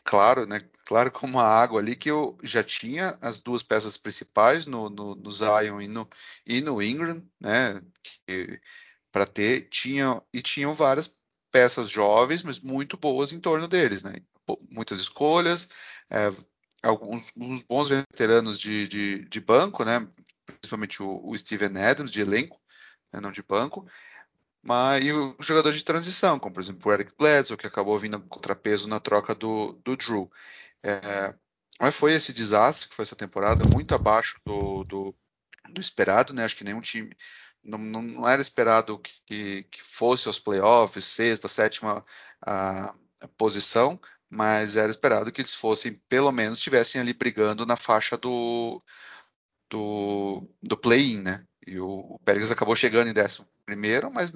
claro, 0.04 0.48
né? 0.48 0.62
Claro 0.86 1.12
como 1.12 1.40
a 1.40 1.48
água 1.48 1.80
ali 1.80 1.96
que 1.96 2.10
eu 2.10 2.36
já 2.44 2.64
tinha 2.64 3.18
as 3.22 3.40
duas 3.40 3.62
peças 3.62 3.98
principais 3.98 4.66
no, 4.66 4.90
no, 4.90 5.16
no 5.16 5.32
Zion 5.32 5.80
e 5.82 5.88
no, 5.88 6.10
e 6.46 6.62
no 6.62 6.82
Ingram, 6.82 7.24
né? 7.40 7.80
Para 9.12 9.28
ter, 9.28 9.70
tinha 9.70 10.22
e 10.34 10.42
tinham 10.42 10.74
várias 10.74 11.21
peças 11.52 11.90
jovens, 11.90 12.44
mas 12.44 12.60
muito 12.60 12.98
boas 12.98 13.34
em 13.34 13.40
torno 13.40 13.68
deles, 13.68 14.04
né? 14.04 14.16
Muitas 14.72 15.00
escolhas, 15.00 15.70
é, 16.10 16.32
alguns 16.82 17.32
bons 17.68 17.90
veteranos 17.90 18.60
de, 18.60 18.88
de, 18.88 19.26
de, 19.26 19.40
banco, 19.40 19.84
né? 19.84 20.08
Principalmente 20.46 21.04
o, 21.04 21.22
o 21.24 21.38
Steven 21.38 21.78
Adams, 21.78 22.12
de 22.12 22.22
elenco, 22.22 22.60
né? 23.14 23.20
não 23.20 23.32
de 23.32 23.44
banco. 23.44 23.86
Mas, 24.64 25.04
e 25.04 25.12
o 25.12 25.36
jogador 25.40 25.74
de 25.74 25.84
transição, 25.84 26.40
como 26.40 26.54
por 26.54 26.62
exemplo 26.62 26.90
o 26.90 26.94
Eric 26.94 27.14
Bledsoe, 27.18 27.58
que 27.58 27.68
acabou 27.68 27.98
vindo 27.98 28.20
contrapeso 28.22 28.88
na 28.88 29.00
troca 29.00 29.34
do, 29.34 29.74
do 29.84 29.96
Drew. 29.96 30.32
É, 30.84 31.34
mas 31.80 31.96
foi 31.96 32.14
esse 32.14 32.32
desastre 32.32 32.88
que 32.88 32.96
foi 32.96 33.04
essa 33.04 33.16
temporada, 33.16 33.64
muito 33.74 33.96
abaixo 33.96 34.40
do, 34.46 34.84
do, 34.84 35.16
do 35.70 35.82
esperado, 35.82 36.34
né? 36.34 36.44
Acho 36.44 36.56
que 36.56 36.64
nenhum 36.64 36.82
time. 36.82 37.12
Não, 37.64 37.78
não, 37.78 38.28
era 38.28 38.42
esperado 38.42 39.00
que, 39.00 39.64
que, 39.64 39.84
fosse 39.84 40.28
aos 40.28 40.40
playoffs, 40.40 41.06
sexta, 41.06 41.48
sétima 41.48 42.04
a, 42.42 42.94
a 43.22 43.28
posição, 43.38 44.00
mas 44.30 44.76
era 44.76 44.90
esperado 44.90 45.32
que 45.32 45.42
eles 45.42 45.54
fossem, 45.54 45.94
pelo 46.10 46.32
menos, 46.32 46.58
estivessem 46.58 47.00
ali 47.00 47.14
brigando 47.14 47.66
na 47.66 47.76
faixa 47.76 48.18
do, 48.18 48.80
do, 49.70 50.48
do 50.62 50.78
play-in, 50.78 51.22
né? 51.22 51.46
E 51.68 51.80
o, 51.80 51.88
o 51.88 52.20
Pérez 52.26 52.52
acabou 52.52 52.76
chegando 52.76 53.10
em 53.10 53.14
décimo 53.14 53.48
primeiro, 53.66 54.12
mas 54.12 54.34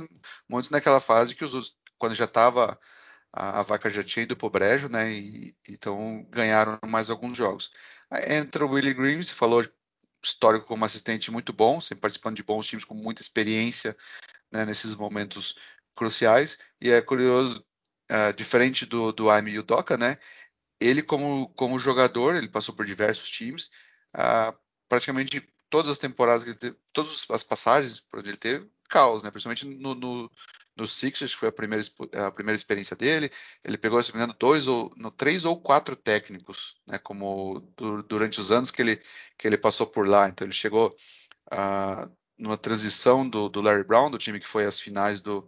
muitos 0.47 0.69
naquela 0.69 0.99
fase 1.01 1.35
que 1.35 1.43
os 1.43 1.75
quando 1.97 2.15
já 2.15 2.25
estava 2.25 2.79
a, 3.33 3.59
a, 3.59 3.63
vaca 3.63 3.89
já 3.89 4.03
tinha 4.03 4.23
ido 4.23 4.35
pro 4.37 4.49
brejo, 4.49 4.89
né? 4.89 5.11
E, 5.11 5.55
então 5.67 6.25
ganharam 6.29 6.79
mais 6.87 7.09
alguns 7.09 7.37
jogos. 7.37 7.71
Aí 8.09 8.33
entra 8.37 8.65
o 8.65 8.69
Willie 8.71 8.93
Green, 8.93 9.21
você 9.21 9.33
falou 9.33 9.63
histórico 10.25 10.65
como 10.65 10.85
assistente 10.85 11.31
muito 11.31 11.53
bom, 11.53 11.79
sempre 11.79 12.01
participando 12.01 12.35
de 12.35 12.43
bons 12.43 12.67
times 12.67 12.85
com 12.85 12.93
muita 12.93 13.21
experiência 13.21 13.95
né, 14.51 14.65
nesses 14.65 14.95
momentos 14.95 15.55
cruciais. 15.95 16.57
E 16.81 16.91
é 16.91 17.01
curioso, 17.01 17.65
uh, 18.11 18.33
diferente 18.33 18.85
do, 18.85 19.11
do 19.11 19.29
Amy 19.29 19.57
Udoka, 19.59 19.97
né? 19.97 20.17
Ele 20.79 21.01
como, 21.01 21.49
como 21.49 21.79
jogador, 21.79 22.35
ele 22.35 22.49
passou 22.49 22.75
por 22.75 22.85
diversos 22.85 23.29
times, 23.29 23.69
uh, 24.15 24.55
praticamente 24.89 25.47
todas 25.69 25.89
as 25.89 25.97
temporadas 25.97 26.43
que 26.43 26.49
ele 26.51 26.57
teve, 26.57 26.77
todas 26.91 27.25
as 27.29 27.43
passagens 27.43 27.99
por 27.99 28.19
onde 28.19 28.29
ele 28.29 28.37
teve, 28.37 28.69
caos, 28.89 29.23
né? 29.23 29.31
Principalmente 29.31 29.65
no, 29.65 29.95
no, 29.95 30.31
no 30.75 30.87
Sixers, 30.87 31.33
que 31.33 31.39
foi 31.39 31.49
a 31.49 31.51
primeira, 31.51 31.83
a 32.27 32.31
primeira 32.31 32.55
experiência 32.55 32.95
dele. 32.95 33.31
Ele 33.63 33.77
pegou, 33.77 34.01
se 34.03 34.11
me 34.11 34.17
engano, 34.17 34.35
dois 34.37 34.67
ou 34.67 34.91
no, 34.97 35.11
três 35.11 35.45
ou 35.45 35.59
quatro 35.59 35.95
técnicos, 35.95 36.75
né? 36.85 36.97
Como 36.97 37.61
du, 37.77 38.03
durante 38.03 38.39
os 38.39 38.51
anos 38.51 38.71
que 38.71 38.81
ele, 38.81 39.01
que 39.37 39.47
ele 39.47 39.57
passou 39.57 39.87
por 39.87 40.07
lá. 40.07 40.27
Então 40.27 40.45
ele 40.45 40.53
chegou 40.53 40.95
uh, 41.53 42.11
numa 42.37 42.57
transição 42.57 43.27
do, 43.27 43.49
do 43.49 43.61
Larry 43.61 43.83
Brown, 43.83 44.11
do 44.11 44.17
time 44.17 44.39
que 44.39 44.47
foi 44.47 44.65
às 44.65 44.79
finais 44.79 45.19
do 45.19 45.47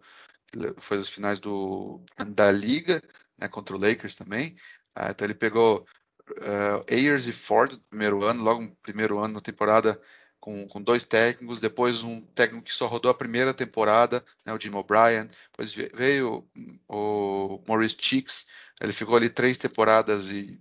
foi 0.78 0.98
as 0.98 1.10
finais 1.10 1.40
do, 1.40 2.02
da 2.30 2.50
liga, 2.52 3.02
né, 3.38 3.50
contra 3.50 3.76
o 3.76 3.80
Lakers 3.80 4.16
também. 4.16 4.56
Uh, 4.98 5.12
então 5.12 5.26
ele 5.26 5.36
pegou 5.36 5.86
uh, 6.32 6.86
Ayers 6.90 7.28
e 7.28 7.34
Ford 7.34 7.74
no 7.74 7.80
primeiro 7.90 8.24
ano, 8.24 8.44
logo 8.44 8.62
no 8.62 8.76
primeiro 8.78 9.20
ano 9.20 9.36
na 9.36 9.42
temporada 9.42 10.00
com, 10.48 10.66
com, 10.66 10.82
dois 10.82 11.04
técnicos, 11.04 11.60
depois 11.60 12.04
um 12.04 12.22
técnico 12.22 12.64
que 12.64 12.74
só 12.74 12.88
rodou 12.88 13.12
a 13.12 13.14
primeira 13.14 13.54
temporada, 13.54 14.24
né, 14.46 14.54
o 14.54 14.60
Jim 14.60 14.74
O'Brien, 14.74 15.28
depois 15.52 15.74
veio 15.74 16.50
o 16.88 17.62
Maurice 17.68 17.98
Cheeks, 18.00 18.48
ele 18.80 18.94
ficou 18.94 19.18
ali 19.18 19.30
três 19.30 19.58
temporadas 19.58 20.30
e 20.30 20.58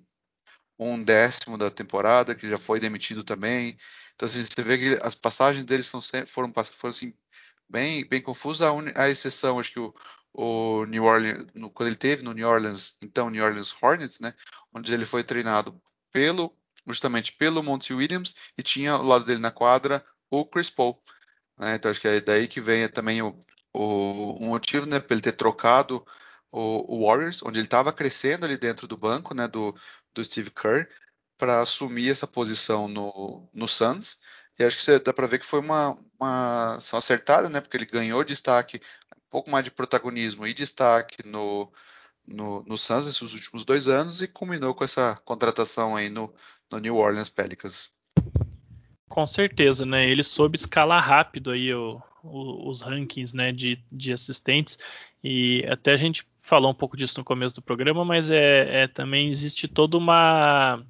um 0.77 1.01
décimo 1.01 1.57
da 1.57 1.71
temporada, 1.71 2.35
que 2.35 2.51
já 2.51 2.59
foi 2.59 2.81
demitido 2.81 3.23
também. 3.23 3.79
Então, 4.17 4.27
assim, 4.27 4.43
você 4.43 4.61
vê 4.61 4.77
que 4.77 4.99
as 5.01 5.15
passagens 5.15 5.65
deles 5.65 5.87
são, 5.87 6.01
foram, 6.27 6.53
foram 6.53 6.91
assim, 6.91 7.15
bem, 7.69 8.05
bem 8.09 8.21
confusas, 8.21 8.63
a, 8.63 9.03
a 9.05 9.09
exceção, 9.09 9.61
acho 9.61 9.73
que 9.73 9.79
o, 9.79 9.95
o 10.33 10.85
New 10.87 11.05
Orleans, 11.05 11.47
no, 11.55 11.71
quando 11.71 11.91
ele 11.91 11.97
teve 11.97 12.25
no 12.25 12.33
New 12.33 12.49
Orleans, 12.49 12.97
então 13.01 13.31
New 13.31 13.45
Orleans 13.45 13.73
Hornets, 13.81 14.19
né, 14.19 14.35
onde 14.75 14.93
ele 14.93 15.07
foi 15.07 15.23
treinado 15.23 15.81
pelo 16.11 16.53
justamente 16.87 17.33
pelo 17.33 17.63
Monty 17.63 17.95
Williams 17.95 18.35
e 18.57 18.63
tinha 18.63 18.93
ao 18.93 19.03
lado 19.03 19.25
dele 19.25 19.41
na 19.41 19.51
quadra 19.51 20.05
o 20.31 20.45
Chris 20.45 20.71
Paul. 20.71 21.01
Né? 21.59 21.75
Então 21.75 21.91
acho 21.91 22.01
que 22.01 22.09
é 22.09 22.21
daí 22.21 22.47
que 22.49 22.61
vem 22.61 22.89
também 22.89 23.23
o, 23.23 23.45
o, 23.73 24.37
o 24.41 24.47
motivo 24.47 24.87
né, 24.87 25.01
para 25.01 25.15
ele 25.15 25.23
ter 25.23 25.33
trocado 25.33 26.05
o, 26.51 26.97
o 26.97 27.07
Warriors, 27.07 27.43
onde 27.43 27.59
ele 27.59 27.67
estava 27.67 27.93
crescendo 27.93 28.45
ali 28.45 28.57
dentro 28.57 28.87
do 28.87 28.97
banco 28.97 29.35
né, 29.35 29.49
do, 29.49 29.75
do 30.15 30.25
Steve 30.25 30.51
Kerr, 30.51 30.89
para 31.39 31.61
assumir 31.61 32.11
essa 32.11 32.27
posição 32.27 32.89
no, 32.89 33.49
no 33.53 33.69
Suns. 33.69 34.19
E 34.59 34.65
acho 34.65 34.83
que 34.83 34.99
dá 35.01 35.13
para 35.13 35.27
ver 35.27 35.39
que 35.39 35.47
foi 35.47 35.61
uma, 35.61 35.99
uma 36.19 36.77
ação 36.77 36.99
acertada, 36.99 37.49
né? 37.49 37.61
Porque 37.61 37.77
ele 37.77 37.85
ganhou 37.85 38.25
destaque, 38.25 38.81
um 39.15 39.31
pouco 39.31 39.51
mais 39.51 39.65
de 39.65 39.71
protagonismo 39.71 40.47
e 40.47 40.55
destaque 40.55 41.27
no, 41.27 41.71
no, 42.27 42.63
no 42.65 42.79
Suns 42.79 43.07
nesses 43.07 43.35
últimos 43.35 43.65
dois 43.65 43.89
anos 43.89 44.23
e 44.23 44.29
culminou 44.29 44.75
com 44.75 44.85
essa 44.85 45.15
contratação 45.25 45.95
aí 45.95 46.09
no, 46.09 46.35
no 46.71 46.79
New 46.79 46.97
Orleans 46.97 47.29
Pelicans. 47.29 47.91
Com 49.09 49.27
certeza, 49.27 49.87
né? 49.87 50.09
Ele 50.09 50.23
soube 50.23 50.57
escalar 50.57 51.03
rápido 51.03 51.51
aí 51.51 51.73
o, 51.73 52.03
o, 52.23 52.69
os 52.69 52.83
rankings 52.83 53.35
né, 53.35 53.53
de, 53.53 53.83
de 53.91 54.13
assistentes 54.13 54.79
e 55.23 55.65
até 55.69 55.93
a 55.93 55.97
gente 55.97 56.27
falou 56.41 56.71
um 56.71 56.75
pouco 56.75 56.97
disso 56.97 57.19
no 57.19 57.25
começo 57.25 57.55
do 57.55 57.63
programa, 57.63 58.05
mas 58.05 58.31
é, 58.31 58.83
é 58.83 58.89
também 58.89 59.29
existe 59.29 59.67
toda 59.67 59.97
uma 59.97 60.85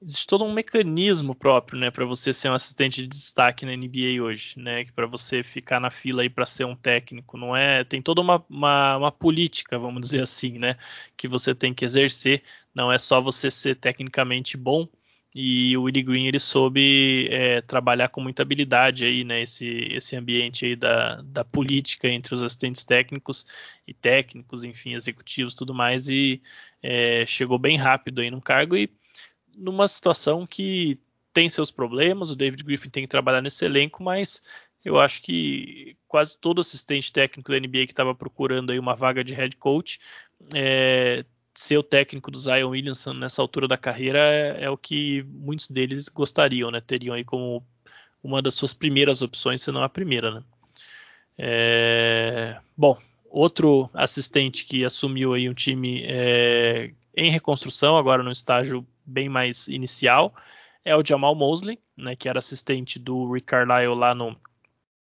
existe 0.00 0.26
todo 0.26 0.44
um 0.44 0.52
mecanismo 0.52 1.34
próprio, 1.34 1.78
né, 1.78 1.90
para 1.90 2.04
você 2.04 2.32
ser 2.32 2.50
um 2.50 2.54
assistente 2.54 3.02
de 3.02 3.08
destaque 3.08 3.66
na 3.66 3.72
NBA 3.76 4.22
hoje, 4.22 4.58
né, 4.58 4.84
para 4.94 5.06
você 5.06 5.42
ficar 5.42 5.80
na 5.80 5.90
fila 5.90 6.22
aí 6.22 6.30
para 6.30 6.46
ser 6.46 6.64
um 6.64 6.76
técnico, 6.76 7.36
não 7.36 7.56
é? 7.56 7.84
Tem 7.84 8.00
toda 8.00 8.20
uma, 8.20 8.44
uma, 8.48 8.96
uma, 8.96 9.12
política, 9.12 9.78
vamos 9.78 10.00
dizer 10.02 10.22
assim, 10.22 10.58
né, 10.58 10.76
que 11.16 11.26
você 11.26 11.54
tem 11.54 11.74
que 11.74 11.84
exercer. 11.84 12.42
Não 12.74 12.92
é 12.92 12.98
só 12.98 13.20
você 13.20 13.50
ser 13.50 13.76
tecnicamente 13.76 14.56
bom. 14.56 14.88
E 15.34 15.76
o 15.76 15.82
Willie 15.82 16.02
Green 16.02 16.26
ele 16.26 16.38
soube 16.38 17.28
é, 17.30 17.60
trabalhar 17.60 18.08
com 18.08 18.20
muita 18.20 18.42
habilidade 18.42 19.04
aí, 19.04 19.24
né, 19.24 19.42
esse, 19.42 19.66
esse 19.92 20.16
ambiente 20.16 20.64
aí 20.64 20.74
da, 20.74 21.20
da 21.22 21.44
política 21.44 22.08
entre 22.08 22.34
os 22.34 22.42
assistentes 22.42 22.84
técnicos 22.84 23.46
e 23.86 23.92
técnicos, 23.92 24.64
enfim, 24.64 24.94
executivos, 24.94 25.54
tudo 25.54 25.74
mais, 25.74 26.08
e 26.08 26.42
é, 26.82 27.26
chegou 27.26 27.58
bem 27.58 27.76
rápido 27.76 28.20
aí 28.20 28.30
no 28.30 28.40
cargo 28.40 28.76
e 28.76 28.90
numa 29.58 29.88
situação 29.88 30.46
que 30.46 30.98
tem 31.32 31.48
seus 31.48 31.70
problemas, 31.70 32.30
o 32.30 32.36
David 32.36 32.62
Griffin 32.64 32.90
tem 32.90 33.02
que 33.02 33.08
trabalhar 33.08 33.42
nesse 33.42 33.64
elenco, 33.64 34.02
mas 34.02 34.42
eu 34.84 34.98
acho 34.98 35.22
que 35.22 35.96
quase 36.06 36.38
todo 36.38 36.60
assistente 36.60 37.12
técnico 37.12 37.50
da 37.50 37.58
NBA 37.58 37.86
que 37.86 37.92
estava 37.92 38.14
procurando 38.14 38.70
aí 38.70 38.78
uma 38.78 38.94
vaga 38.96 39.22
de 39.22 39.34
head 39.34 39.56
coach, 39.56 40.00
é, 40.54 41.24
ser 41.54 41.76
o 41.76 41.82
técnico 41.82 42.30
do 42.30 42.38
Zion 42.38 42.70
Williamson 42.70 43.12
nessa 43.12 43.42
altura 43.42 43.66
da 43.66 43.76
carreira 43.76 44.18
é, 44.18 44.64
é, 44.64 44.70
o 44.70 44.76
que 44.76 45.24
muitos 45.28 45.68
deles 45.68 46.08
gostariam, 46.08 46.70
né? 46.70 46.80
Teriam 46.80 47.14
aí 47.14 47.24
como 47.24 47.66
uma 48.22 48.40
das 48.40 48.54
suas 48.54 48.72
primeiras 48.72 49.22
opções, 49.22 49.62
se 49.62 49.72
não 49.72 49.82
a 49.82 49.88
primeira, 49.88 50.30
né? 50.30 50.42
É, 51.36 52.58
bom, 52.76 52.98
outro 53.30 53.90
assistente 53.92 54.64
que 54.64 54.84
assumiu 54.84 55.34
aí 55.34 55.48
um 55.48 55.54
time 55.54 56.02
é, 56.04 56.92
em 57.16 57.30
reconstrução, 57.30 57.96
agora 57.96 58.22
no 58.22 58.30
estágio 58.30 58.86
bem 59.08 59.28
mais 59.28 59.68
inicial, 59.68 60.34
é 60.84 60.96
o 60.96 61.04
Jamal 61.04 61.34
Mosley, 61.34 61.78
né, 61.96 62.16
que 62.16 62.28
era 62.28 62.38
assistente 62.38 62.98
do 62.98 63.32
Rick 63.32 63.46
Carlisle 63.46 63.94
lá 63.94 64.14
no 64.14 64.36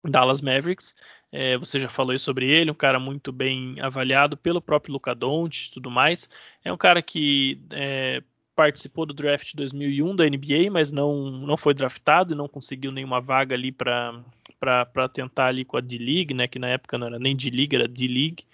Dallas 0.03 0.41
Mavericks. 0.41 0.95
É, 1.31 1.57
você 1.57 1.79
já 1.79 1.89
falou 1.89 2.17
sobre 2.17 2.49
ele, 2.49 2.71
um 2.71 2.75
cara 2.75 2.99
muito 2.99 3.31
bem 3.31 3.79
avaliado 3.81 4.37
pelo 4.37 4.61
próprio 4.61 4.93
Luca 4.93 5.13
Doncic 5.13 5.67
e 5.67 5.73
tudo 5.73 5.91
mais. 5.91 6.29
É 6.63 6.71
um 6.71 6.77
cara 6.77 7.01
que 7.01 7.59
é, 7.71 8.23
participou 8.55 9.05
do 9.05 9.13
draft 9.13 9.53
2001 9.53 10.15
da 10.15 10.25
NBA, 10.25 10.71
mas 10.71 10.91
não, 10.91 11.29
não 11.29 11.57
foi 11.57 11.73
draftado 11.73 12.33
e 12.33 12.37
não 12.37 12.47
conseguiu 12.47 12.91
nenhuma 12.91 13.19
vaga 13.19 13.55
ali 13.55 13.71
para 13.71 14.23
para 14.57 15.07
tentar 15.07 15.47
ali 15.47 15.63
com 15.63 15.77
a 15.77 15.81
D-League, 15.81 16.33
né, 16.33 16.47
que 16.47 16.57
na 16.57 16.69
época 16.69 16.97
não 16.97 17.05
era 17.05 17.19
nem 17.19 17.35
D-League, 17.35 17.75
era 17.75 17.87
D-League. 17.87 18.45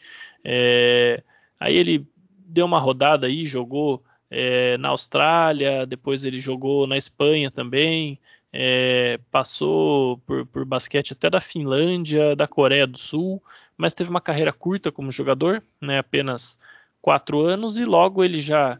É, 0.43 1.23
aí 1.57 1.73
ele 1.75 2.05
deu 2.45 2.65
uma 2.65 2.79
rodada 2.79 3.27
aí, 3.27 3.45
jogou 3.45 4.03
é, 4.31 4.77
na 4.77 4.89
Austrália, 4.89 5.85
depois 5.85 6.23
ele 6.23 6.39
jogou 6.39 6.87
na 6.87 6.97
Espanha 6.97 7.51
também, 7.51 8.17
é, 8.53 9.19
passou 9.29 10.17
por, 10.19 10.45
por, 10.45 10.63
basquete 10.65 11.11
até 11.11 11.29
da 11.29 11.41
Finlândia, 11.41 12.35
da 12.35 12.47
Coreia 12.47 12.87
do 12.87 12.97
Sul, 12.97 13.43
mas 13.77 13.93
teve 13.93 14.09
uma 14.09 14.21
carreira 14.21 14.53
curta 14.53 14.91
como 14.91 15.11
jogador, 15.11 15.61
né, 15.81 15.99
apenas 15.99 16.57
quatro 17.01 17.41
anos, 17.41 17.77
e 17.77 17.83
logo 17.83 18.23
ele 18.23 18.39
já 18.39 18.79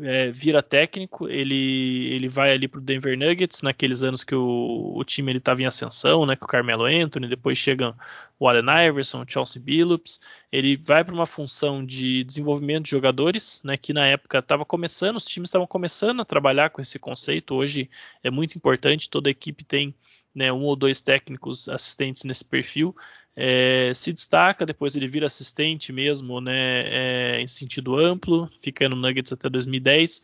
é, 0.00 0.30
vira 0.30 0.62
técnico, 0.62 1.28
ele, 1.28 2.08
ele 2.10 2.28
vai 2.28 2.52
ali 2.52 2.66
para 2.66 2.78
o 2.78 2.82
Denver 2.82 3.16
Nuggets, 3.18 3.60
naqueles 3.60 4.02
anos 4.02 4.24
que 4.24 4.34
o, 4.34 4.94
o 4.96 5.04
time 5.04 5.36
estava 5.36 5.60
em 5.60 5.66
ascensão, 5.66 6.24
né, 6.24 6.34
com 6.34 6.46
o 6.46 6.48
Carmelo 6.48 6.84
Anthony, 6.84 7.28
depois 7.28 7.58
chegam 7.58 7.94
o 8.38 8.48
Allen 8.48 8.64
Iverson, 8.88 9.22
o 9.22 9.26
Chauncey 9.28 9.60
Billups, 9.60 10.18
ele 10.50 10.76
vai 10.76 11.04
para 11.04 11.14
uma 11.14 11.26
função 11.26 11.84
de 11.84 12.24
desenvolvimento 12.24 12.84
de 12.84 12.90
jogadores, 12.90 13.60
né, 13.62 13.76
que 13.76 13.92
na 13.92 14.06
época 14.06 14.38
estava 14.38 14.64
começando, 14.64 15.16
os 15.16 15.26
times 15.26 15.48
estavam 15.48 15.66
começando 15.66 16.20
a 16.20 16.24
trabalhar 16.24 16.70
com 16.70 16.80
esse 16.80 16.98
conceito, 16.98 17.54
hoje 17.54 17.90
é 18.22 18.30
muito 18.30 18.56
importante, 18.56 19.10
toda 19.10 19.28
equipe 19.28 19.62
tem 19.62 19.94
né, 20.34 20.50
um 20.50 20.62
ou 20.62 20.74
dois 20.74 21.00
técnicos 21.00 21.68
assistentes 21.68 22.24
nesse 22.24 22.44
perfil, 22.44 22.96
é, 23.34 23.92
se 23.94 24.12
destaca, 24.12 24.66
depois 24.66 24.94
ele 24.94 25.08
vira 25.08 25.26
assistente 25.26 25.92
mesmo, 25.92 26.40
né, 26.40 27.36
é, 27.36 27.40
em 27.40 27.46
sentido 27.46 27.96
amplo, 27.96 28.48
fica 28.60 28.88
no 28.88 28.96
Nuggets 28.96 29.32
até 29.32 29.48
2010, 29.48 30.22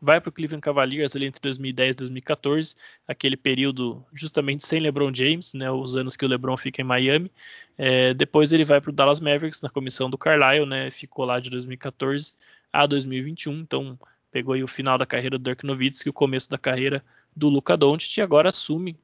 vai 0.00 0.20
para 0.20 0.28
o 0.28 0.32
Cleveland 0.32 0.60
Cavaliers 0.60 1.16
ali 1.16 1.26
entre 1.26 1.40
2010 1.40 1.94
e 1.94 1.98
2014, 1.98 2.76
aquele 3.08 3.36
período 3.36 4.04
justamente 4.12 4.66
sem 4.66 4.80
LeBron 4.80 5.12
James, 5.12 5.54
né, 5.54 5.70
os 5.70 5.96
anos 5.96 6.16
que 6.16 6.24
o 6.24 6.28
LeBron 6.28 6.56
fica 6.56 6.82
em 6.82 6.84
Miami. 6.84 7.30
É, 7.76 8.14
depois 8.14 8.52
ele 8.52 8.64
vai 8.64 8.80
para 8.80 8.90
o 8.90 8.94
Dallas 8.94 9.18
Mavericks 9.18 9.62
na 9.62 9.70
comissão 9.70 10.08
do 10.08 10.18
Carlisle, 10.18 10.66
né, 10.66 10.90
ficou 10.90 11.24
lá 11.24 11.40
de 11.40 11.50
2014 11.50 12.32
a 12.72 12.86
2021, 12.86 13.60
então 13.60 13.98
pegou 14.30 14.54
aí 14.54 14.62
o 14.62 14.68
final 14.68 14.98
da 14.98 15.06
carreira 15.06 15.38
do 15.38 15.44
Dirk 15.44 15.64
Nowitzki, 15.64 16.08
o 16.08 16.12
começo 16.12 16.50
da 16.50 16.58
carreira 16.58 17.04
do 17.34 17.48
Luca 17.48 17.76
Doncic 17.76 18.18
e 18.18 18.22
agora 18.22 18.48
assume 18.48 18.96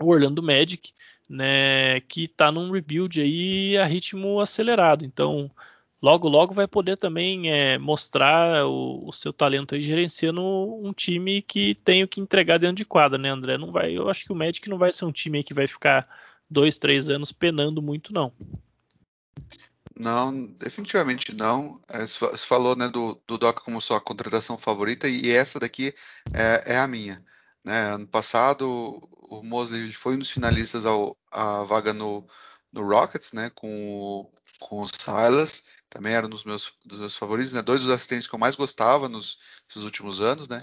o 0.00 0.08
Orlando 0.08 0.42
Magic, 0.42 0.92
né, 1.28 2.00
que 2.02 2.24
está 2.24 2.50
num 2.50 2.70
rebuild 2.70 3.20
aí 3.20 3.76
a 3.78 3.84
ritmo 3.84 4.40
acelerado. 4.40 5.04
Então, 5.04 5.50
logo 6.02 6.28
logo 6.28 6.52
vai 6.52 6.66
poder 6.66 6.96
também 6.96 7.50
é, 7.50 7.78
mostrar 7.78 8.66
o, 8.66 9.08
o, 9.08 9.12
seu 9.12 9.32
talento 9.32 9.74
aí 9.74 9.82
gerenciando 9.82 10.42
um 10.42 10.92
time 10.92 11.40
que 11.42 11.74
tem 11.76 12.02
o 12.02 12.08
que 12.08 12.20
entregar 12.20 12.58
dentro 12.58 12.76
de 12.76 12.84
quadra, 12.84 13.18
né, 13.18 13.30
André? 13.30 13.56
Não 13.56 13.72
vai, 13.72 13.96
eu 13.96 14.08
acho 14.08 14.24
que 14.24 14.32
o 14.32 14.36
Magic 14.36 14.68
não 14.68 14.78
vai 14.78 14.92
ser 14.92 15.04
um 15.04 15.12
time 15.12 15.42
que 15.42 15.54
vai 15.54 15.66
ficar 15.66 16.08
dois, 16.50 16.78
três 16.78 17.08
anos 17.08 17.32
penando 17.32 17.80
muito, 17.80 18.12
não. 18.12 18.32
Não, 19.96 20.46
definitivamente 20.46 21.34
não. 21.34 21.80
É, 21.88 22.04
você 22.06 22.38
falou 22.38 22.74
né, 22.74 22.88
do, 22.88 23.20
do 23.26 23.38
Doca 23.38 23.60
como 23.60 23.80
sua 23.80 24.00
contratação 24.00 24.58
favorita 24.58 25.08
e 25.08 25.30
essa 25.30 25.60
daqui 25.60 25.94
é, 26.32 26.74
é 26.74 26.78
a 26.78 26.88
minha. 26.88 27.24
Né? 27.64 27.94
Ano 27.94 28.06
passado, 28.06 28.68
o 29.28 29.42
Mosley 29.42 29.92
foi 29.92 30.16
um 30.16 30.18
dos 30.18 30.30
finalistas 30.30 30.84
ao, 30.84 31.16
à 31.30 31.64
vaga 31.64 31.94
no, 31.94 32.28
no 32.72 32.86
Rockets, 32.86 33.32
né? 33.32 33.50
com, 33.54 34.30
com 34.60 34.82
o 34.82 34.88
Silas, 34.88 35.64
também 35.88 36.12
era 36.12 36.26
um 36.26 36.30
dos 36.30 36.44
meus, 36.44 36.72
dos 36.84 36.98
meus 36.98 37.16
favoritos, 37.16 37.52
né? 37.52 37.62
dois 37.62 37.80
dos 37.80 37.90
assistentes 37.90 38.26
que 38.28 38.34
eu 38.34 38.38
mais 38.38 38.54
gostava 38.54 39.08
nos, 39.08 39.38
nos 39.74 39.84
últimos 39.84 40.20
anos. 40.20 40.46
Né? 40.48 40.62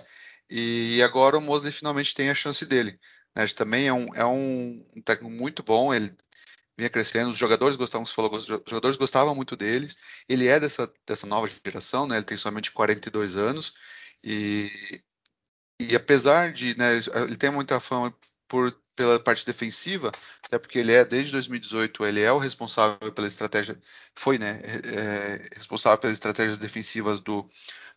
E 0.49 1.01
agora 1.03 1.37
o 1.37 1.41
Mosley 1.41 1.71
finalmente 1.71 2.13
tem 2.13 2.29
a 2.29 2.35
chance 2.35 2.65
dele. 2.65 2.99
Né? 3.35 3.47
Também 3.47 3.87
é 3.87 3.93
um, 3.93 4.13
é 4.15 4.25
um, 4.25 4.85
técnico 5.03 5.33
muito 5.33 5.63
bom, 5.63 5.93
ele 5.93 6.15
vinha 6.77 6.89
crescendo, 6.89 7.31
os 7.31 7.37
jogadores 7.37 7.75
gostavam, 7.75 8.05
você 8.05 8.13
falou, 8.13 8.35
os 8.35 8.45
jogadores 8.45 8.97
gostavam 8.97 9.35
muito 9.35 9.55
deles. 9.55 9.95
Ele 10.27 10.47
é 10.47 10.59
dessa, 10.59 10.91
dessa 11.05 11.27
nova 11.27 11.47
geração, 11.65 12.07
né? 12.07 12.17
Ele 12.17 12.25
tem 12.25 12.37
somente 12.37 12.71
42 12.71 13.37
anos 13.37 13.73
e 14.23 15.01
e 15.89 15.95
apesar 15.95 16.51
de, 16.51 16.77
né, 16.77 16.99
ele 17.25 17.37
tem 17.37 17.51
muita 17.51 17.79
fama 17.79 18.13
por, 18.47 18.71
pela 18.95 19.19
parte 19.19 19.45
defensiva, 19.45 20.11
até 20.43 20.59
porque 20.59 20.79
ele 20.79 20.91
é, 20.91 21.05
desde 21.05 21.31
2018, 21.31 22.05
ele 22.05 22.21
é 22.21 22.31
o 22.31 22.37
responsável 22.37 23.11
pela 23.11 23.27
estratégia, 23.27 23.79
foi, 24.15 24.37
né, 24.37 24.61
é, 24.63 25.45
é, 25.45 25.49
responsável 25.55 25.97
pelas 25.97 26.13
estratégias 26.13 26.57
defensivas 26.57 27.19
do, 27.19 27.49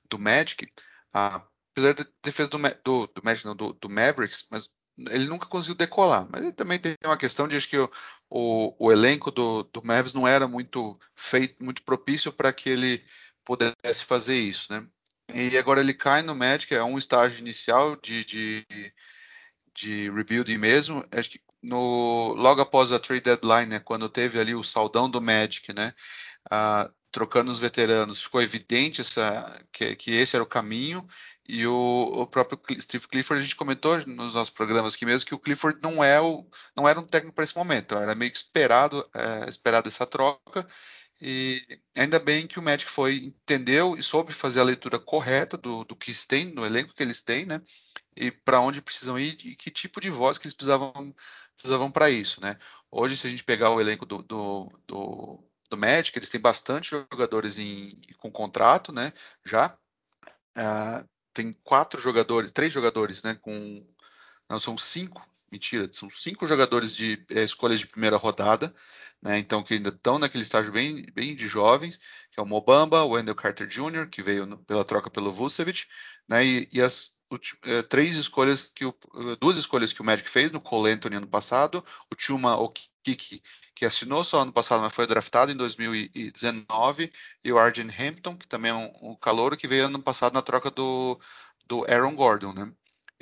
do 0.09 0.19
Magic, 0.19 0.73
ah, 1.13 1.43
apesar 1.73 1.95
da 1.95 2.07
defesa 2.23 2.51
do, 2.51 2.59
do, 2.59 3.07
do 3.09 3.25
Magic, 3.25 3.47
não, 3.47 3.57
do, 3.57 3.73
do, 3.73 3.91
Mavericks, 3.91 4.47
mas 4.51 4.71
ele 5.11 5.27
nunca 5.27 5.47
conseguiu 5.47 5.75
decolar. 5.75 6.29
Mas 6.31 6.43
ele 6.43 6.53
também 6.53 6.79
tem 6.79 6.97
uma 7.05 7.17
questão 7.17 7.49
de 7.49 7.57
acho 7.57 7.69
que 7.69 7.79
o, 7.79 7.91
o, 8.31 8.87
o 8.87 8.93
elenco 8.93 9.31
do, 9.31 9.65
do 9.65 9.85
Mavericks 9.85 10.15
não 10.15 10.27
era 10.27 10.47
muito 10.47 10.99
feito, 11.17 11.63
muito 11.63 11.83
propício 11.83 12.33
para 12.33 12.53
que 12.53 12.71
ele 12.71 13.05
pudesse 13.45 14.05
fazer 14.05 14.39
isso, 14.39 14.73
né? 14.73 14.87
E 15.33 15.57
agora 15.57 15.81
ele 15.81 15.95
cai 15.95 16.23
no 16.23 16.35
Magic, 16.35 16.75
é 16.75 16.83
um 16.83 16.99
estágio 16.99 17.41
inicial 17.41 17.97
de, 17.97 18.25
de, 18.25 18.67
de 19.75 20.11
rebuilding 20.11 20.59
mesmo. 20.59 21.05
Acho 21.11 21.31
que 21.31 21.41
no, 21.63 22.35
logo 22.37 22.61
após 22.61 22.93
a 22.93 22.99
trade 22.99 23.23
deadline, 23.23 23.67
né, 23.67 23.81
quando 23.81 24.09
teve 24.09 24.39
ali 24.39 24.55
o 24.55 24.63
saudão 24.63 25.09
do 25.09 25.21
Magic, 25.21 25.73
né, 25.73 25.95
trocando 27.11 27.51
os 27.51 27.59
veteranos, 27.59 28.23
ficou 28.23 28.43
evidente 28.43 29.01
essa, 29.01 29.65
que, 29.73 29.97
que 29.97 30.13
esse 30.13 30.37
era 30.37 30.43
o 30.43 30.49
caminho. 30.49 31.07
E 31.47 31.67
o, 31.67 32.11
o, 32.15 32.27
próprio 32.27 32.59
Steve 32.81 33.07
Clifford, 33.07 33.41
a 33.41 33.45
gente 33.45 33.57
comentou 33.57 33.99
nos 34.07 34.35
nossos 34.35 34.53
programas 34.53 34.95
aqui 34.95 35.05
mesmo 35.05 35.27
que 35.27 35.35
o 35.35 35.39
Clifford 35.39 35.79
não, 35.83 36.03
é 36.03 36.19
o, 36.21 36.47
não 36.75 36.89
era 36.89 36.99
um 36.99 37.07
técnico 37.07 37.35
para 37.35 37.45
esse 37.45 37.57
momento, 37.57 37.95
era 37.95 38.15
meio 38.15 38.31
que 38.31 38.39
esperado, 38.39 39.07
é, 39.15 39.49
esperado 39.49 39.87
essa 39.89 40.07
troca. 40.07 40.67
E 41.27 41.81
ainda 41.97 42.19
bem 42.19 42.47
que 42.47 42.59
o 42.59 42.63
Magic 42.63 42.91
foi, 42.91 43.15
entendeu 43.15 43.97
e 43.97 44.03
soube 44.03 44.31
fazer 44.31 44.61
a 44.61 44.65
leitura 44.65 44.99
correta 44.99 45.57
do, 45.57 45.83
do 45.83 45.97
que 45.97 46.11
eles 46.11 46.27
têm, 46.27 46.53
no 46.53 46.67
elenco 46.67 46.93
que 46.93 47.03
eles 47.03 47.23
têm, 47.23 47.47
né? 47.47 47.63
E 48.15 48.31
para 48.31 48.61
onde 48.61 48.83
precisam 48.83 49.19
ir 49.19 49.35
e 49.43 49.57
que 49.57 49.71
tipo 49.71 50.03
de 50.03 50.11
voz 50.11 50.37
que 50.37 50.47
eles 50.47 50.55
precisavam, 50.55 50.93
precisavam 51.57 51.91
para 51.91 52.11
isso, 52.11 52.43
né? 52.43 52.59
Hoje, 52.91 53.17
se 53.17 53.27
a 53.27 53.31
gente 53.31 53.43
pegar 53.43 53.71
o 53.71 53.81
elenco 53.81 54.05
do, 54.05 54.23
do, 54.23 54.69
do, 54.87 55.43
do 55.71 55.79
Magic, 55.79 56.19
eles 56.19 56.29
têm 56.29 56.39
bastante 56.39 56.91
jogadores 56.91 57.59
em, 57.59 57.99
com 58.19 58.31
contrato, 58.31 58.93
né? 58.93 59.11
Já. 59.47 59.75
Uh, 60.59 61.09
tem 61.33 61.55
quatro 61.65 62.03
jogadores, 62.03 62.53
três 62.53 62.71
jogadores, 62.71 63.23
né? 63.23 63.35
Com. 63.41 63.83
Não, 64.47 64.61
são 64.61 64.77
cinco. 64.77 65.27
Mentira, 65.51 65.89
são 65.91 66.11
cinco 66.11 66.47
jogadores 66.47 66.95
de 66.95 67.25
é, 67.31 67.45
escolhas 67.45 67.79
de 67.79 67.87
primeira 67.87 68.19
rodada 68.19 68.75
né, 69.25 69.39
então 69.39 69.63
que 69.65 69.75
ainda 69.75 69.89
estão 69.89 70.19
naquele 70.19 70.43
estágio 70.45 70.71
bem, 70.71 71.07
bem 71.15 71.35
de 71.35 71.49
jovens, 71.49 71.99
que 72.31 72.39
é 72.39 72.43
o 72.43 72.47
Mobamba, 72.47 73.03
o 73.03 73.11
Wendell 73.11 73.35
Carter 73.35 73.67
Jr., 73.67 74.09
que 74.11 74.23
veio 74.23 74.45
no, 74.45 74.59
pela 74.59 74.85
troca 74.85 75.11
pelo 75.11 75.33
Vucevic, 75.33 75.87
né, 76.29 76.45
e, 76.45 76.69
e 76.71 76.83
as 76.83 77.15
é, 77.65 77.83
três 77.83 78.17
escolhas 78.17 78.67
que 78.67 78.85
o, 78.85 78.95
eh, 79.17 79.37
duas 79.41 79.57
escolhas 79.57 79.93
que 79.93 80.01
o 80.01 80.05
Magic 80.05 80.29
fez 80.29 80.53
no 80.53 80.61
Cole 80.61 80.93
Anthony 80.93 81.17
ano 81.17 81.27
passado, 81.27 81.85
o 82.13 82.15
Chuma 82.17 82.57
Okiki, 82.57 83.43
que 83.75 83.85
assinou 83.85 84.23
só 84.23 84.43
ano 84.43 84.53
passado, 84.53 84.83
mas 84.83 84.95
foi 84.95 85.07
draftado 85.07 85.51
em 85.51 85.57
2019, 85.57 87.13
e 87.43 87.53
o 87.53 87.59
Arjen 87.59 87.89
Hampton, 87.89 88.37
que 88.37 88.47
também 88.47 88.71
é 88.71 88.75
um, 88.75 89.13
um 89.13 89.17
calouro 89.17 89.57
que 89.57 89.67
veio 89.67 89.87
ano 89.87 90.01
passado 90.03 90.35
na 90.35 90.43
troca 90.43 90.71
do, 90.71 91.19
do 91.67 91.85
Aaron 91.91 92.15
Gordon, 92.15 92.53
né? 92.53 92.71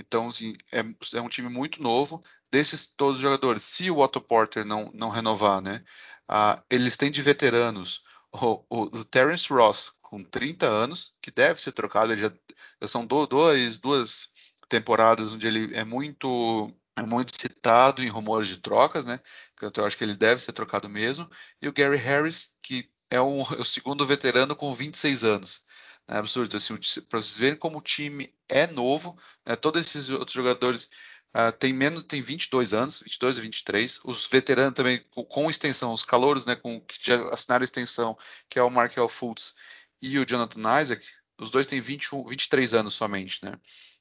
Então, 0.07 0.29
assim, 0.29 0.57
é, 0.73 0.81
é, 1.15 1.21
um 1.21 1.29
time 1.29 1.49
muito 1.49 1.83
novo. 1.83 2.23
Desses 2.51 2.87
todos 2.87 3.17
os 3.17 3.23
jogadores, 3.23 3.63
se 3.65 3.91
o 3.91 3.99
Otto 3.99 4.21
Porter 4.21 4.65
não, 4.65 4.91
não 4.95 5.09
renovar, 5.09 5.61
né? 5.63 5.83
Ah, 6.29 6.63
eles 6.71 6.97
têm 6.97 7.11
de 7.11 7.23
veteranos 7.23 8.03
o, 8.33 8.65
o, 8.69 8.83
o, 8.83 9.05
Terence 9.05 9.53
Ross, 9.53 9.93
com 10.03 10.23
30 10.23 10.67
anos, 10.69 11.15
que 11.23 11.31
deve 11.31 11.61
ser 11.61 11.73
trocado. 11.73 12.13
Ele 12.13 12.23
já, 12.23 12.33
já 12.81 12.89
são 12.89 13.07
do, 13.07 13.27
dois, 13.27 13.79
duas 13.79 14.31
temporadas 14.69 15.33
onde 15.33 15.47
ele 15.47 15.75
é 15.75 15.85
muito 15.85 16.73
é 16.97 17.03
muito 17.03 17.33
citado 17.41 18.03
em 18.03 18.09
rumores 18.09 18.49
de 18.49 18.59
trocas, 18.59 19.05
né? 19.05 19.19
Então 19.57 19.83
eu 19.83 19.87
acho 19.87 19.97
que 19.97 20.05
ele 20.05 20.15
deve 20.17 20.43
ser 20.43 20.53
trocado 20.53 20.89
mesmo. 20.89 21.31
E 21.61 21.69
o 21.69 21.73
Gary 21.73 21.97
Harris, 21.97 22.51
que 22.63 22.91
é, 23.11 23.21
um, 23.21 23.41
é 23.41 23.61
o 23.61 23.65
segundo 23.65 24.07
veterano 24.07 24.55
com 24.55 24.75
26 24.75 25.25
anos. 25.25 25.63
É 26.09 26.17
absurdo. 26.17 26.57
Assim, 26.57 26.77
para 27.09 27.23
vocês 27.23 27.39
verem 27.39 27.59
como 27.59 27.79
o 27.79 27.83
time 27.83 28.33
é 28.49 28.67
novo, 28.67 29.19
né? 29.47 29.57
todos 29.57 29.81
esses 29.81 30.09
outros 30.09 30.33
jogadores 30.33 30.91
uh, 31.35 31.53
têm 31.59 31.73
menos, 31.73 32.05
têm 32.05 32.21
22 32.21 32.75
anos, 32.75 33.01
22 33.01 33.39
a 33.39 33.43
23. 33.43 34.01
Os 34.05 34.27
veteranos 34.27 34.75
também 34.75 35.05
com, 35.11 35.25
com 35.25 35.51
extensão, 35.51 35.93
os 35.93 36.03
calouros, 36.03 36.47
né, 36.47 36.57
com 36.57 36.81
que 36.81 36.97
já 37.01 37.23
assinaram 37.31 37.65
extensão, 37.65 38.17
que 38.49 38.59
é 38.59 38.63
o 38.63 38.71
Markel 38.71 39.09
Fultz 39.09 39.55
e 40.01 40.19
o 40.19 40.27
Jonathan 40.27 40.81
Isaac, 40.81 41.07
os 41.39 41.51
dois 41.51 41.67
têm 41.67 41.81
21, 41.81 42.27
23 42.27 42.75
anos 42.75 42.95
somente, 42.95 43.45
né? 43.45 43.59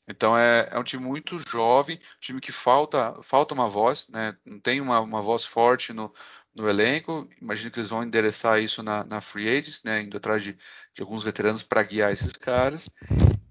Então 0.07 0.37
é, 0.37 0.67
é, 0.71 0.79
um 0.79 0.83
time 0.83 1.03
muito 1.03 1.39
jovem, 1.39 1.95
um 1.95 2.19
time 2.19 2.41
que 2.41 2.51
falta 2.51 3.21
falta 3.21 3.53
uma 3.53 3.69
voz, 3.69 4.07
né? 4.09 4.35
Não 4.45 4.59
tem 4.59 4.81
uma, 4.81 4.99
uma 4.99 5.21
voz 5.21 5.45
forte 5.45 5.93
no, 5.93 6.13
no 6.55 6.69
elenco. 6.69 7.29
Imagino 7.41 7.71
que 7.71 7.79
eles 7.79 7.89
vão 7.89 8.03
endereçar 8.03 8.61
isso 8.61 8.83
na, 8.83 9.03
na 9.03 9.21
Free 9.21 9.47
Agents, 9.47 9.81
né, 9.83 10.01
indo 10.01 10.17
atrás 10.17 10.43
de, 10.43 10.57
de 10.93 11.01
alguns 11.01 11.23
veteranos 11.23 11.63
para 11.63 11.83
guiar 11.83 12.11
esses 12.11 12.33
caras. 12.33 12.89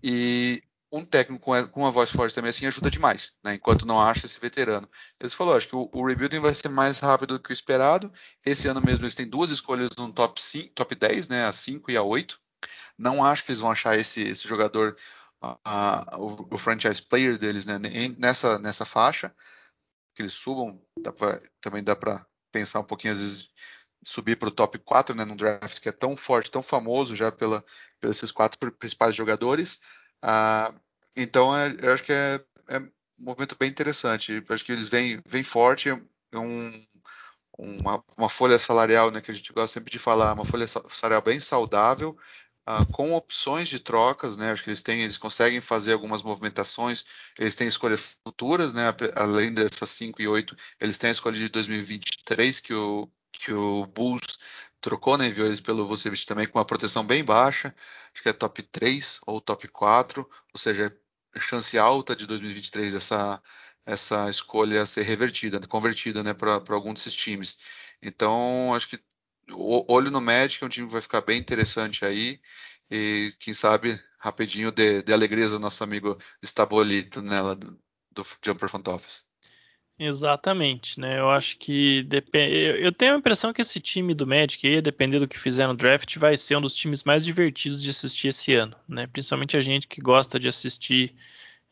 E 0.02 0.62
um 0.92 1.04
técnico 1.04 1.44
com, 1.44 1.68
com 1.68 1.80
uma 1.80 1.90
voz 1.90 2.10
forte 2.10 2.34
também 2.34 2.50
assim 2.50 2.66
ajuda 2.66 2.90
demais, 2.90 3.34
né, 3.44 3.54
enquanto 3.54 3.86
não 3.86 4.00
acha 4.00 4.26
esse 4.26 4.40
veterano. 4.40 4.88
Eles 5.20 5.32
falou, 5.32 5.56
acho 5.56 5.68
que 5.68 5.76
o, 5.76 5.88
o, 5.92 6.06
rebuilding 6.06 6.40
vai 6.40 6.52
ser 6.52 6.68
mais 6.68 6.98
rápido 6.98 7.38
do 7.38 7.42
que 7.42 7.50
o 7.50 7.52
esperado. 7.52 8.12
Esse 8.44 8.68
ano 8.68 8.82
mesmo 8.84 9.04
eles 9.04 9.14
têm 9.14 9.28
duas 9.28 9.50
escolhas 9.50 9.90
no 9.96 10.12
top, 10.12 10.40
5, 10.40 10.74
top 10.74 10.94
10, 10.94 11.28
né, 11.28 11.44
a 11.46 11.52
5 11.52 11.90
e 11.90 11.96
a 11.96 12.02
8. 12.02 12.40
Não 12.98 13.24
acho 13.24 13.44
que 13.44 13.52
eles 13.52 13.60
vão 13.60 13.70
achar 13.70 13.96
esse, 13.96 14.22
esse 14.22 14.46
jogador, 14.46 14.96
o, 16.18 16.54
o, 16.54 16.58
franchise 16.58 17.00
player 17.00 17.38
deles, 17.38 17.64
né, 17.64 17.78
nessa, 18.18 18.58
nessa 18.58 18.84
faixa. 18.84 19.34
Que 20.14 20.22
eles 20.22 20.34
subam, 20.34 20.82
dá 21.00 21.12
pra, 21.12 21.40
também 21.60 21.82
dá 21.82 21.96
para 21.96 22.26
pensar 22.50 22.80
um 22.80 22.84
pouquinho, 22.84 23.12
às 23.12 23.18
vezes, 23.18 23.48
subir 24.02 24.36
para 24.36 24.48
o 24.48 24.52
top 24.52 24.78
4, 24.78 25.14
né, 25.14 25.24
num 25.24 25.36
draft 25.36 25.80
que 25.80 25.88
é 25.88 25.92
tão 25.92 26.16
forte, 26.16 26.50
tão 26.50 26.62
famoso 26.62 27.14
já 27.14 27.30
pela, 27.30 27.64
pelos 28.00 28.16
esses 28.16 28.32
quatro 28.32 28.70
principais 28.72 29.14
jogadores. 29.14 29.80
Ah, 30.22 30.74
então, 31.16 31.56
é, 31.56 31.74
eu 31.80 31.92
acho 31.92 32.04
que 32.04 32.12
é, 32.12 32.40
é, 32.68 32.78
um 32.78 32.90
movimento 33.18 33.56
bem 33.58 33.68
interessante. 33.68 34.32
Eu 34.32 34.54
acho 34.54 34.64
que 34.64 34.72
eles 34.72 34.88
vêm, 34.88 35.20
vêm 35.26 35.42
forte, 35.42 35.88
é 35.90 36.38
um, 36.38 36.86
uma, 37.58 38.02
uma, 38.16 38.28
folha 38.28 38.58
salarial, 38.58 39.10
né, 39.10 39.20
que 39.20 39.30
a 39.30 39.34
gente 39.34 39.52
gosta 39.52 39.74
sempre 39.74 39.90
de 39.90 39.98
falar, 39.98 40.32
uma 40.32 40.44
folha 40.44 40.66
salarial 40.66 41.22
bem 41.22 41.40
saudável, 41.40 42.16
ah, 42.66 42.84
com 42.92 43.14
opções 43.14 43.68
de 43.68 43.80
trocas, 43.80 44.36
né? 44.36 44.52
Acho 44.52 44.62
que 44.64 44.70
eles 44.70 44.82
têm, 44.82 45.02
eles 45.02 45.18
conseguem 45.18 45.60
fazer 45.60 45.92
algumas 45.92 46.22
movimentações, 46.22 47.04
eles 47.38 47.54
têm 47.54 47.66
escolhas 47.68 48.16
futuras, 48.26 48.74
né? 48.74 48.84
Além 49.16 49.52
dessas 49.52 49.90
5 49.90 50.22
e 50.22 50.28
8, 50.28 50.56
eles 50.80 50.98
têm 50.98 51.08
a 51.08 51.12
escolha 51.12 51.36
de 51.36 51.48
2023 51.48 52.60
que 52.60 52.74
o, 52.74 53.10
que 53.32 53.52
o 53.52 53.86
Bulls 53.86 54.38
trocou, 54.80 55.16
né? 55.18 55.28
Enviou 55.28 55.46
eles 55.46 55.60
pelo 55.60 55.86
Vucevic 55.86 56.24
também 56.26 56.46
com 56.46 56.58
uma 56.58 56.64
proteção 56.64 57.04
bem 57.04 57.24
baixa, 57.24 57.74
acho 58.14 58.22
que 58.22 58.28
é 58.28 58.32
top 58.32 58.62
3 58.62 59.20
ou 59.26 59.40
top 59.40 59.68
4, 59.68 60.28
ou 60.52 60.60
seja, 60.60 60.94
é 61.34 61.40
chance 61.40 61.78
alta 61.78 62.14
de 62.16 62.26
2023 62.26 62.94
essa 62.94 63.42
essa 63.86 64.28
escolha 64.30 64.86
ser 64.86 65.02
revertida, 65.02 65.60
convertida, 65.66 66.22
né, 66.22 66.34
para 66.34 66.62
algum 66.70 66.94
desses 66.94 67.14
times. 67.14 67.58
Então, 68.02 68.74
acho 68.74 68.88
que 68.88 69.00
olho 69.52 70.10
no 70.10 70.20
Magic, 70.20 70.62
é 70.62 70.66
um 70.66 70.70
time 70.70 70.86
que 70.86 70.92
vai 70.92 71.02
ficar 71.02 71.20
bem 71.20 71.38
interessante 71.38 72.04
aí. 72.04 72.40
E 72.90 73.32
quem 73.38 73.54
sabe, 73.54 73.98
rapidinho, 74.18 74.72
de, 74.72 75.02
de 75.02 75.12
alegria 75.12 75.48
do 75.48 75.58
nosso 75.58 75.82
amigo 75.84 76.18
Estabolito 76.42 77.22
nela 77.22 77.54
do, 77.54 77.78
do 78.10 78.26
Jumper 78.44 78.68
Front 78.68 78.88
Office. 78.88 79.24
Exatamente, 80.02 80.98
né? 80.98 81.18
Eu 81.20 81.30
acho 81.30 81.58
que 81.58 82.02
depende. 82.04 82.54
Eu 82.82 82.90
tenho 82.90 83.14
a 83.14 83.18
impressão 83.18 83.52
que 83.52 83.60
esse 83.60 83.78
time 83.78 84.14
do 84.14 84.26
Magic, 84.26 84.66
aí, 84.66 84.80
dependendo 84.80 85.26
do 85.26 85.28
que 85.28 85.38
fizer 85.38 85.66
no 85.66 85.76
draft, 85.76 86.16
vai 86.16 86.38
ser 86.38 86.56
um 86.56 86.60
dos 86.62 86.74
times 86.74 87.04
mais 87.04 87.22
divertidos 87.22 87.82
de 87.82 87.90
assistir 87.90 88.28
esse 88.28 88.54
ano, 88.54 88.74
né? 88.88 89.06
Principalmente 89.06 89.58
a 89.58 89.60
gente 89.60 89.86
que 89.86 90.00
gosta 90.00 90.40
de 90.40 90.48
assistir 90.48 91.14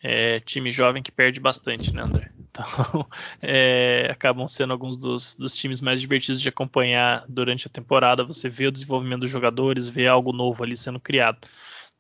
é, 0.03 0.41
time 0.41 0.71
jovem 0.71 1.03
que 1.03 1.13
perde 1.13 1.41
bastante, 1.41 1.93
né, 1.93 2.03
André? 2.03 2.31
Então, 2.59 3.07
é, 3.41 4.09
acabam 4.11 4.49
sendo 4.49 4.73
alguns 4.73 4.97
dos, 4.97 5.37
dos, 5.37 5.55
times 5.55 5.81
mais 5.81 6.01
divertidos 6.01 6.41
de 6.41 6.49
acompanhar 6.49 7.25
durante 7.29 7.69
a 7.69 7.71
temporada. 7.71 8.25
Você 8.25 8.49
vê 8.49 8.67
o 8.67 8.73
desenvolvimento 8.73 9.21
dos 9.21 9.31
jogadores, 9.31 9.89
vê 9.89 10.09
algo 10.09 10.33
novo 10.33 10.65
ali 10.65 10.77
sendo 10.77 10.99
criado. 10.99 11.39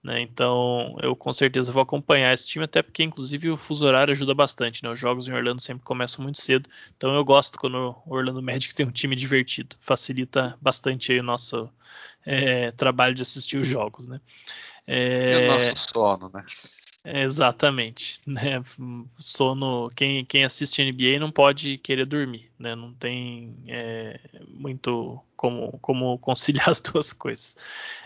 Né? 0.02 0.20
Então, 0.20 0.96
eu 1.02 1.14
com 1.14 1.32
certeza 1.32 1.72
vou 1.72 1.82
acompanhar 1.82 2.32
esse 2.32 2.46
time, 2.46 2.64
até 2.64 2.82
porque, 2.82 3.02
inclusive, 3.02 3.50
o 3.50 3.56
fuso 3.56 3.86
horário 3.86 4.12
ajuda 4.12 4.34
bastante. 4.34 4.82
Né? 4.82 4.90
Os 4.90 4.98
jogos 4.98 5.28
em 5.28 5.32
Orlando 5.32 5.60
sempre 5.60 5.84
começam 5.84 6.22
muito 6.22 6.40
cedo, 6.40 6.68
então 6.96 7.14
eu 7.14 7.24
gosto 7.24 7.58
quando 7.58 7.96
o 8.04 8.14
Orlando 8.14 8.42
Magic 8.42 8.74
tem 8.74 8.86
um 8.86 8.90
time 8.90 9.14
divertido. 9.14 9.76
Facilita 9.80 10.56
bastante 10.60 11.12
aí 11.12 11.20
o 11.20 11.24
nosso 11.24 11.70
é, 12.24 12.70
trabalho 12.72 13.14
de 13.14 13.22
assistir 13.22 13.58
os 13.58 13.66
jogos. 13.66 14.06
Né? 14.06 14.20
É... 14.86 15.32
E 15.32 15.44
o 15.44 15.46
nosso 15.48 15.90
sono, 15.92 16.30
né? 16.32 16.44
Exatamente, 17.10 18.20
né? 18.26 18.62
Sono, 19.18 19.90
quem, 19.96 20.24
quem 20.26 20.44
assiste 20.44 20.82
NBA 20.84 21.18
não 21.18 21.30
pode 21.32 21.78
querer 21.78 22.04
dormir, 22.04 22.50
né? 22.58 22.74
Não 22.74 22.92
tem 22.92 23.56
é, 23.66 24.20
muito 24.46 25.18
como, 25.34 25.78
como 25.78 26.18
conciliar 26.18 26.68
as 26.70 26.80
duas 26.80 27.12
coisas. 27.12 27.56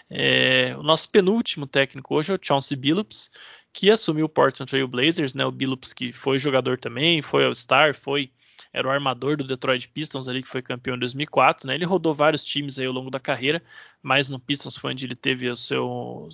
É, 0.09 0.77
o 0.79 0.83
nosso 0.85 1.11
penúltimo 1.11 1.67
técnico 1.67 2.15
hoje 2.15 2.33
é 2.33 2.37
o 2.37 2.39
Chauncey 2.41 2.77
Billups, 2.77 3.31
que 3.73 3.91
assumiu 3.91 4.27
o 4.27 4.29
Portland 4.29 4.71
Trail 4.71 4.87
Blazers, 4.87 5.35
né? 5.35 5.45
O 5.45 5.51
Billups 5.51 5.93
que 5.93 6.13
foi 6.13 6.39
jogador 6.39 6.79
também, 6.79 7.23
foi 7.23 7.45
All-Star, 7.45 7.97
foi 7.97 8.31
era 8.73 8.89
o 8.89 8.91
armador 8.91 9.37
do 9.37 9.45
Detroit 9.45 9.89
Pistons 9.89 10.29
ali, 10.29 10.43
que 10.43 10.49
foi 10.49 10.63
campeão 10.63 10.97
em 10.97 10.99
2004, 10.99 11.67
né? 11.67 11.75
Ele 11.75 11.85
rodou 11.85 12.15
vários 12.15 12.45
times 12.45 12.79
aí 12.79 12.87
ao 12.87 12.93
longo 12.93 13.11
da 13.11 13.21
carreira, 13.21 13.63
mas 14.03 14.31
no 14.31 14.39
Pistons 14.39 14.77
foi 14.77 14.93
onde 14.93 15.05
ele 15.05 15.15
teve 15.15 15.49
o 15.51 15.57
seu, 15.57 16.29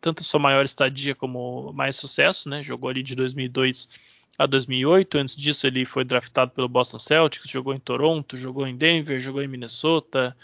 tanto 0.00 0.20
a 0.20 0.24
sua 0.24 0.38
maior 0.38 0.64
estadia 0.64 1.14
como 1.14 1.72
mais 1.72 1.96
sucesso, 1.96 2.48
né? 2.48 2.62
Jogou 2.62 2.88
ali 2.90 3.02
de 3.02 3.16
2002 3.16 3.88
a 4.38 4.46
2008. 4.46 5.18
Antes 5.18 5.36
disso, 5.36 5.66
ele 5.66 5.84
foi 5.84 6.04
draftado 6.04 6.52
pelo 6.52 6.68
Boston 6.68 6.98
Celtics, 6.98 7.50
jogou 7.50 7.74
em 7.74 7.80
Toronto, 7.80 8.36
jogou 8.36 8.66
em 8.66 8.76
Denver, 8.76 9.18
jogou 9.18 9.42
em 9.42 9.48
Minnesota, 9.48 10.36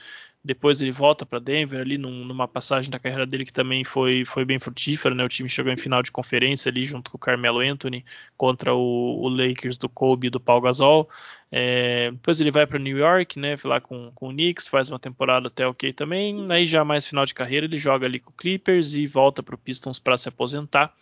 depois 0.46 0.80
ele 0.80 0.92
volta 0.92 1.26
para 1.26 1.40
Denver 1.40 1.80
ali 1.80 1.98
num, 1.98 2.24
numa 2.24 2.46
passagem 2.46 2.88
da 2.88 3.00
carreira 3.00 3.26
dele 3.26 3.44
que 3.44 3.52
também 3.52 3.82
foi, 3.82 4.24
foi 4.24 4.44
bem 4.44 4.60
frutífera, 4.60 5.14
né? 5.14 5.24
O 5.24 5.28
time 5.28 5.48
chegou 5.48 5.72
em 5.72 5.76
final 5.76 6.02
de 6.02 6.12
conferência 6.12 6.70
ali 6.70 6.84
junto 6.84 7.10
com 7.10 7.16
o 7.16 7.20
Carmelo 7.20 7.58
Anthony 7.58 8.04
contra 8.36 8.72
o, 8.72 9.22
o 9.22 9.28
Lakers 9.28 9.76
do 9.76 9.88
Kobe 9.88 10.28
e 10.28 10.30
do 10.30 10.38
Paul 10.38 10.60
Gasol. 10.60 11.10
É, 11.50 12.12
depois 12.12 12.40
ele 12.40 12.52
vai 12.52 12.64
para 12.64 12.78
New 12.78 12.96
York, 12.96 13.38
né? 13.38 13.56
Lá 13.64 13.80
com, 13.80 14.12
com 14.14 14.28
o 14.28 14.32
Knicks, 14.32 14.68
faz 14.68 14.88
uma 14.88 15.00
temporada 15.00 15.48
até 15.48 15.66
ok 15.66 15.92
também. 15.92 16.46
Aí 16.48 16.64
já 16.64 16.84
mais 16.84 17.06
final 17.06 17.26
de 17.26 17.34
carreira 17.34 17.66
ele 17.66 17.76
joga 17.76 18.06
ali 18.06 18.20
com 18.20 18.30
o 18.30 18.34
Clippers 18.34 18.94
e 18.94 19.06
volta 19.06 19.42
para 19.42 19.56
o 19.56 19.58
Pistons 19.58 19.98
para 19.98 20.16
se 20.16 20.28
aposentar. 20.28 20.94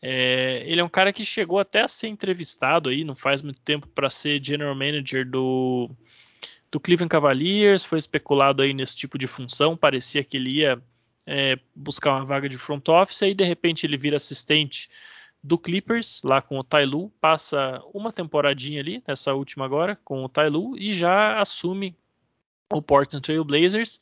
É, 0.00 0.62
ele 0.66 0.80
é 0.80 0.84
um 0.84 0.88
cara 0.88 1.12
que 1.12 1.24
chegou 1.24 1.58
até 1.58 1.82
a 1.82 1.88
ser 1.88 2.08
entrevistado 2.08 2.88
aí, 2.88 3.04
não 3.04 3.16
faz 3.16 3.42
muito 3.42 3.60
tempo, 3.60 3.86
para 3.88 4.08
ser 4.08 4.42
general 4.42 4.74
manager 4.74 5.28
do 5.28 5.90
do 6.70 6.78
Cleveland 6.78 7.10
Cavaliers, 7.10 7.84
foi 7.84 7.98
especulado 7.98 8.62
aí 8.62 8.74
nesse 8.74 8.94
tipo 8.94 9.18
de 9.18 9.26
função, 9.26 9.76
parecia 9.76 10.22
que 10.22 10.36
ele 10.36 10.50
ia 10.58 10.82
é, 11.26 11.58
buscar 11.74 12.14
uma 12.14 12.24
vaga 12.24 12.48
de 12.48 12.58
front 12.58 12.86
office, 12.88 13.22
aí 13.22 13.34
de 13.34 13.44
repente 13.44 13.86
ele 13.86 13.96
vira 13.96 14.16
assistente 14.16 14.90
do 15.42 15.56
Clippers, 15.56 16.20
lá 16.24 16.42
com 16.42 16.58
o 16.58 16.64
Tyloo, 16.64 17.12
passa 17.20 17.82
uma 17.94 18.12
temporadinha 18.12 18.80
ali, 18.80 19.02
nessa 19.06 19.34
última 19.34 19.64
agora, 19.64 19.96
com 20.04 20.24
o 20.24 20.28
Tyloo, 20.28 20.76
e 20.76 20.92
já 20.92 21.40
assume 21.40 21.96
o 22.72 22.82
Portland 22.82 23.22
Trail 23.22 23.44
Blazers, 23.44 24.00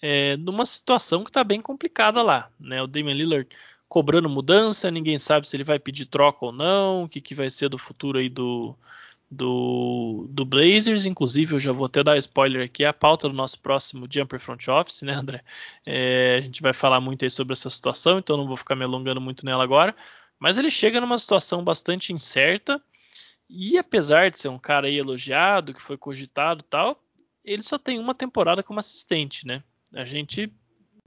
é, 0.00 0.36
numa 0.36 0.64
situação 0.64 1.24
que 1.24 1.30
está 1.30 1.42
bem 1.42 1.60
complicada 1.60 2.22
lá, 2.22 2.50
né? 2.60 2.82
O 2.82 2.86
Damian 2.86 3.14
Lillard 3.14 3.48
cobrando 3.88 4.28
mudança, 4.28 4.90
ninguém 4.90 5.18
sabe 5.18 5.48
se 5.48 5.56
ele 5.56 5.64
vai 5.64 5.78
pedir 5.78 6.06
troca 6.06 6.44
ou 6.44 6.52
não, 6.52 7.04
o 7.04 7.08
que, 7.08 7.20
que 7.20 7.34
vai 7.34 7.48
ser 7.48 7.68
do 7.68 7.78
futuro 7.78 8.18
aí 8.18 8.28
do, 8.28 8.76
do, 9.34 10.26
do 10.30 10.44
Blazers, 10.44 11.04
inclusive 11.06 11.54
eu 11.54 11.58
já 11.58 11.72
vou 11.72 11.86
até 11.86 12.02
dar 12.02 12.16
spoiler 12.18 12.64
aqui, 12.64 12.84
é 12.84 12.88
a 12.88 12.92
pauta 12.92 13.28
do 13.28 13.34
nosso 13.34 13.58
próximo 13.60 14.06
Jumper 14.10 14.40
Front 14.40 14.68
Office, 14.68 15.02
né, 15.02 15.12
André? 15.12 15.42
É, 15.84 16.36
a 16.38 16.40
gente 16.40 16.62
vai 16.62 16.72
falar 16.72 17.00
muito 17.00 17.24
aí 17.24 17.30
sobre 17.30 17.52
essa 17.52 17.68
situação, 17.68 18.18
então 18.18 18.36
não 18.36 18.46
vou 18.46 18.56
ficar 18.56 18.76
me 18.76 18.84
alongando 18.84 19.20
muito 19.20 19.44
nela 19.44 19.64
agora, 19.64 19.94
mas 20.38 20.56
ele 20.56 20.70
chega 20.70 21.00
numa 21.00 21.18
situação 21.18 21.64
bastante 21.64 22.12
incerta, 22.12 22.80
e 23.48 23.76
apesar 23.76 24.30
de 24.30 24.38
ser 24.38 24.48
um 24.48 24.58
cara 24.58 24.86
aí 24.86 24.96
elogiado, 24.96 25.74
que 25.74 25.82
foi 25.82 25.96
cogitado 25.96 26.62
tal, 26.62 27.02
ele 27.44 27.62
só 27.62 27.78
tem 27.78 27.98
uma 27.98 28.14
temporada 28.14 28.62
como 28.62 28.78
assistente, 28.78 29.46
né? 29.46 29.62
A 29.92 30.04
gente 30.04 30.52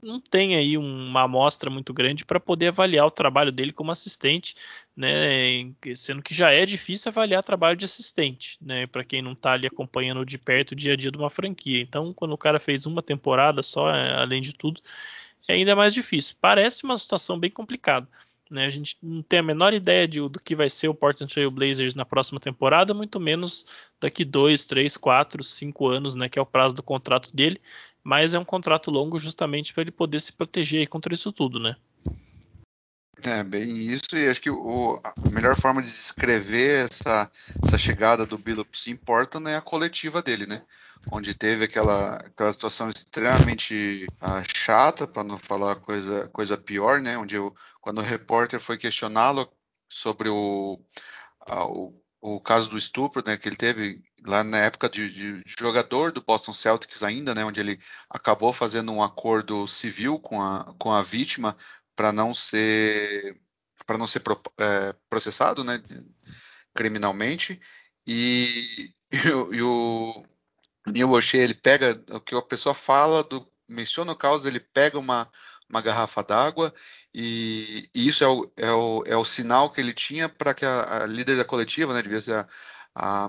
não 0.02 0.20
tem 0.20 0.54
aí 0.56 0.78
uma 0.78 1.22
amostra 1.22 1.68
muito 1.68 1.92
grande 1.92 2.24
para 2.24 2.38
poder 2.38 2.68
avaliar 2.68 3.06
o 3.06 3.10
trabalho 3.10 3.50
dele 3.50 3.72
como 3.72 3.90
assistente, 3.90 4.54
né? 4.96 5.72
Sendo 5.96 6.22
que 6.22 6.32
já 6.34 6.50
é 6.50 6.64
difícil 6.64 7.10
avaliar 7.10 7.42
trabalho 7.42 7.76
de 7.76 7.84
assistente, 7.84 8.58
né? 8.60 8.86
Para 8.86 9.04
quem 9.04 9.20
não 9.20 9.32
está 9.32 9.52
ali 9.52 9.66
acompanhando 9.66 10.24
de 10.24 10.38
perto 10.38 10.72
o 10.72 10.76
dia 10.76 10.92
a 10.92 10.96
dia 10.96 11.10
de 11.10 11.18
uma 11.18 11.30
franquia. 11.30 11.80
Então, 11.80 12.14
quando 12.14 12.32
o 12.32 12.38
cara 12.38 12.58
fez 12.60 12.86
uma 12.86 13.02
temporada 13.02 13.62
só, 13.62 13.90
é, 13.94 14.14
além 14.14 14.40
de 14.40 14.52
tudo, 14.52 14.80
é 15.48 15.54
ainda 15.54 15.74
mais 15.74 15.94
difícil. 15.94 16.36
Parece 16.40 16.84
uma 16.84 16.96
situação 16.96 17.38
bem 17.38 17.50
complicada. 17.50 18.08
Né, 18.50 18.64
a 18.64 18.70
gente 18.70 18.96
não 19.02 19.22
tem 19.22 19.40
a 19.40 19.42
menor 19.42 19.74
ideia 19.74 20.08
de, 20.08 20.26
do 20.26 20.40
que 20.40 20.56
vai 20.56 20.70
ser 20.70 20.88
o 20.88 20.94
Portland 20.94 21.30
Trail 21.30 21.50
Blazers 21.50 21.94
na 21.94 22.06
próxima 22.06 22.40
temporada, 22.40 22.94
muito 22.94 23.20
menos 23.20 23.66
daqui 24.00 24.24
dois, 24.24 24.64
três, 24.64 24.96
quatro, 24.96 25.44
cinco 25.44 25.86
anos, 25.86 26.14
né, 26.14 26.30
que 26.30 26.38
é 26.38 26.42
o 26.42 26.46
prazo 26.46 26.74
do 26.74 26.82
contrato 26.82 27.30
dele 27.36 27.60
mas 28.02 28.34
é 28.34 28.38
um 28.38 28.44
contrato 28.44 28.90
longo 28.90 29.18
justamente 29.18 29.72
para 29.72 29.82
ele 29.82 29.90
poder 29.90 30.20
se 30.20 30.32
proteger 30.32 30.88
contra 30.88 31.14
isso 31.14 31.32
tudo, 31.32 31.58
né? 31.58 31.76
É, 33.22 33.42
bem 33.42 33.68
isso, 33.68 34.16
e 34.16 34.28
acho 34.28 34.40
que 34.40 34.50
o, 34.50 35.00
a 35.02 35.30
melhor 35.30 35.56
forma 35.56 35.82
de 35.82 35.88
descrever 35.88 36.86
essa, 36.86 37.30
essa 37.64 37.76
chegada 37.76 38.24
do 38.24 38.38
Billups 38.38 38.86
em 38.86 38.94
Portland 38.94 39.50
é 39.50 39.56
a 39.56 39.60
coletiva 39.60 40.22
dele, 40.22 40.46
né? 40.46 40.62
Onde 41.10 41.34
teve 41.34 41.64
aquela, 41.64 42.16
aquela 42.16 42.52
situação 42.52 42.88
extremamente 42.88 44.06
uh, 44.22 44.42
chata, 44.56 45.06
para 45.06 45.24
não 45.24 45.36
falar 45.36 45.76
coisa, 45.76 46.28
coisa 46.28 46.56
pior, 46.56 47.00
né? 47.00 47.18
Onde 47.18 47.34
eu, 47.34 47.52
quando 47.80 47.98
o 47.98 48.04
repórter 48.04 48.60
foi 48.60 48.78
questioná-lo 48.78 49.50
sobre 49.88 50.28
o, 50.28 50.80
uh, 51.48 51.64
o 51.64 52.00
o 52.20 52.40
caso 52.40 52.68
do 52.68 52.78
estupro, 52.78 53.22
né, 53.24 53.36
que 53.36 53.48
ele 53.48 53.56
teve 53.56 54.02
lá 54.26 54.42
na 54.44 54.58
época 54.58 54.88
de, 54.88 55.10
de, 55.10 55.44
jogador 55.58 56.12
do 56.12 56.22
Boston 56.22 56.52
Celtics 56.52 57.02
ainda, 57.02 57.34
né, 57.34 57.44
onde 57.44 57.60
ele 57.60 57.80
acabou 58.10 58.52
fazendo 58.52 58.92
um 58.92 59.02
acordo 59.02 59.66
civil 59.66 60.18
com 60.18 60.42
a, 60.42 60.74
com 60.78 60.92
a 60.92 61.02
vítima 61.02 61.56
para 61.96 62.12
não 62.12 62.34
ser 62.34 63.40
para 63.86 63.96
não 63.98 64.06
ser 64.06 64.20
pro, 64.20 64.40
é, 64.60 64.94
processado, 65.08 65.64
né, 65.64 65.82
criminalmente. 66.74 67.60
E, 68.06 68.92
e, 69.12 69.30
o, 69.30 69.54
e 69.54 69.62
o 69.62 70.26
Neil 70.86 71.10
O'Shea 71.10 71.42
ele 71.42 71.54
pega 71.54 72.02
o 72.12 72.20
que 72.20 72.34
a 72.34 72.42
pessoa 72.42 72.74
fala 72.74 73.22
do 73.24 73.50
menciona 73.68 74.12
o 74.12 74.16
caso, 74.16 74.48
ele 74.48 74.60
pega 74.60 74.98
uma 74.98 75.30
uma 75.68 75.82
garrafa 75.82 76.22
d'água, 76.22 76.74
e, 77.14 77.88
e, 77.94 78.08
isso 78.08 78.24
é 78.24 78.28
o, 78.28 78.50
é, 78.56 78.72
o, 78.72 79.02
é 79.06 79.16
o 79.16 79.24
sinal 79.24 79.70
que 79.70 79.80
ele 79.80 79.92
tinha 79.92 80.28
para 80.28 80.54
que 80.54 80.64
a, 80.64 81.02
a, 81.02 81.06
líder 81.06 81.36
da 81.36 81.44
coletiva, 81.44 81.92
né, 81.92 82.02
devia 82.02 82.22
ser 82.22 82.34
a, 82.34 82.48
a, 82.94 83.28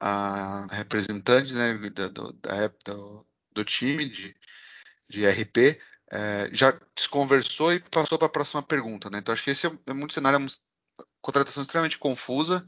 a 0.00 0.66
representante 0.70 1.52
né, 1.52 1.74
do, 1.74 2.32
da, 2.32 2.68
do, 2.84 3.26
do, 3.52 3.64
time 3.64 4.08
de, 4.08 4.34
de 5.08 5.26
RP, 5.26 5.80
é, 6.12 6.48
já 6.52 6.78
desconversou 6.94 7.72
e 7.72 7.80
passou 7.80 8.18
para 8.18 8.26
a 8.26 8.30
próxima 8.30 8.62
pergunta, 8.62 9.10
né? 9.10 9.18
Então 9.18 9.32
acho 9.32 9.42
que 9.42 9.50
esse 9.50 9.66
é, 9.66 9.72
é 9.86 9.92
muito 9.92 10.14
cenário, 10.14 10.36
é 10.36 10.38
uma 10.38 10.48
contratação 11.20 11.62
extremamente 11.62 11.98
confusa, 11.98 12.64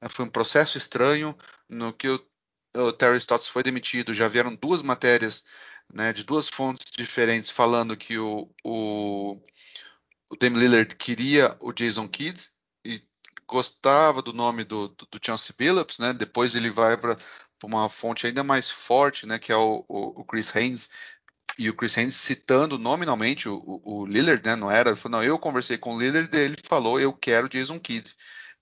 né? 0.00 0.08
foi 0.08 0.24
um 0.24 0.30
processo 0.30 0.78
estranho 0.78 1.36
no 1.68 1.92
que 1.92 2.08
o, 2.08 2.26
o 2.76 2.92
Terry 2.92 3.18
Stotts 3.18 3.48
foi 3.48 3.62
demitido, 3.62 4.14
já 4.14 4.28
vieram 4.28 4.54
duas 4.54 4.82
matérias 4.82 5.44
né, 5.92 6.12
de 6.12 6.24
duas 6.24 6.48
fontes 6.48 6.90
diferentes 6.96 7.50
falando 7.50 7.96
que 7.96 8.18
o, 8.18 8.52
o, 8.64 9.40
o 10.30 10.36
Dame 10.36 10.58
Lillard 10.58 10.94
queria 10.96 11.56
o 11.60 11.72
Jason 11.72 12.08
Kidd 12.08 12.48
gostava 13.50 14.22
do 14.22 14.32
nome 14.32 14.64
do, 14.64 14.88
do, 14.88 15.06
do 15.10 15.20
Billups, 15.58 15.98
né? 15.98 16.12
Depois 16.12 16.54
ele 16.54 16.70
vai 16.70 16.96
para 16.96 17.16
uma 17.64 17.88
fonte 17.88 18.26
ainda 18.26 18.44
mais 18.44 18.70
forte, 18.70 19.26
né? 19.26 19.38
Que 19.38 19.52
é 19.52 19.56
o, 19.56 19.84
o, 19.88 20.20
o 20.20 20.24
Chris 20.24 20.54
Haynes 20.54 20.88
e 21.58 21.68
o 21.68 21.74
Chris 21.74 21.98
Haynes 21.98 22.14
citando 22.14 22.78
nominalmente 22.78 23.48
o, 23.48 23.56
o, 23.56 24.02
o 24.02 24.06
Lillard, 24.06 24.42
né? 24.46 24.56
Não 24.56 24.70
era, 24.70 24.96
falou, 24.96 25.18
não, 25.18 25.24
eu 25.24 25.38
conversei 25.38 25.76
com 25.76 25.96
o 25.96 25.98
Lillard, 26.00 26.34
ele 26.36 26.56
falou, 26.64 27.00
eu 27.00 27.12
quero 27.12 27.48
Jason 27.48 27.78
Kidd, 27.80 28.14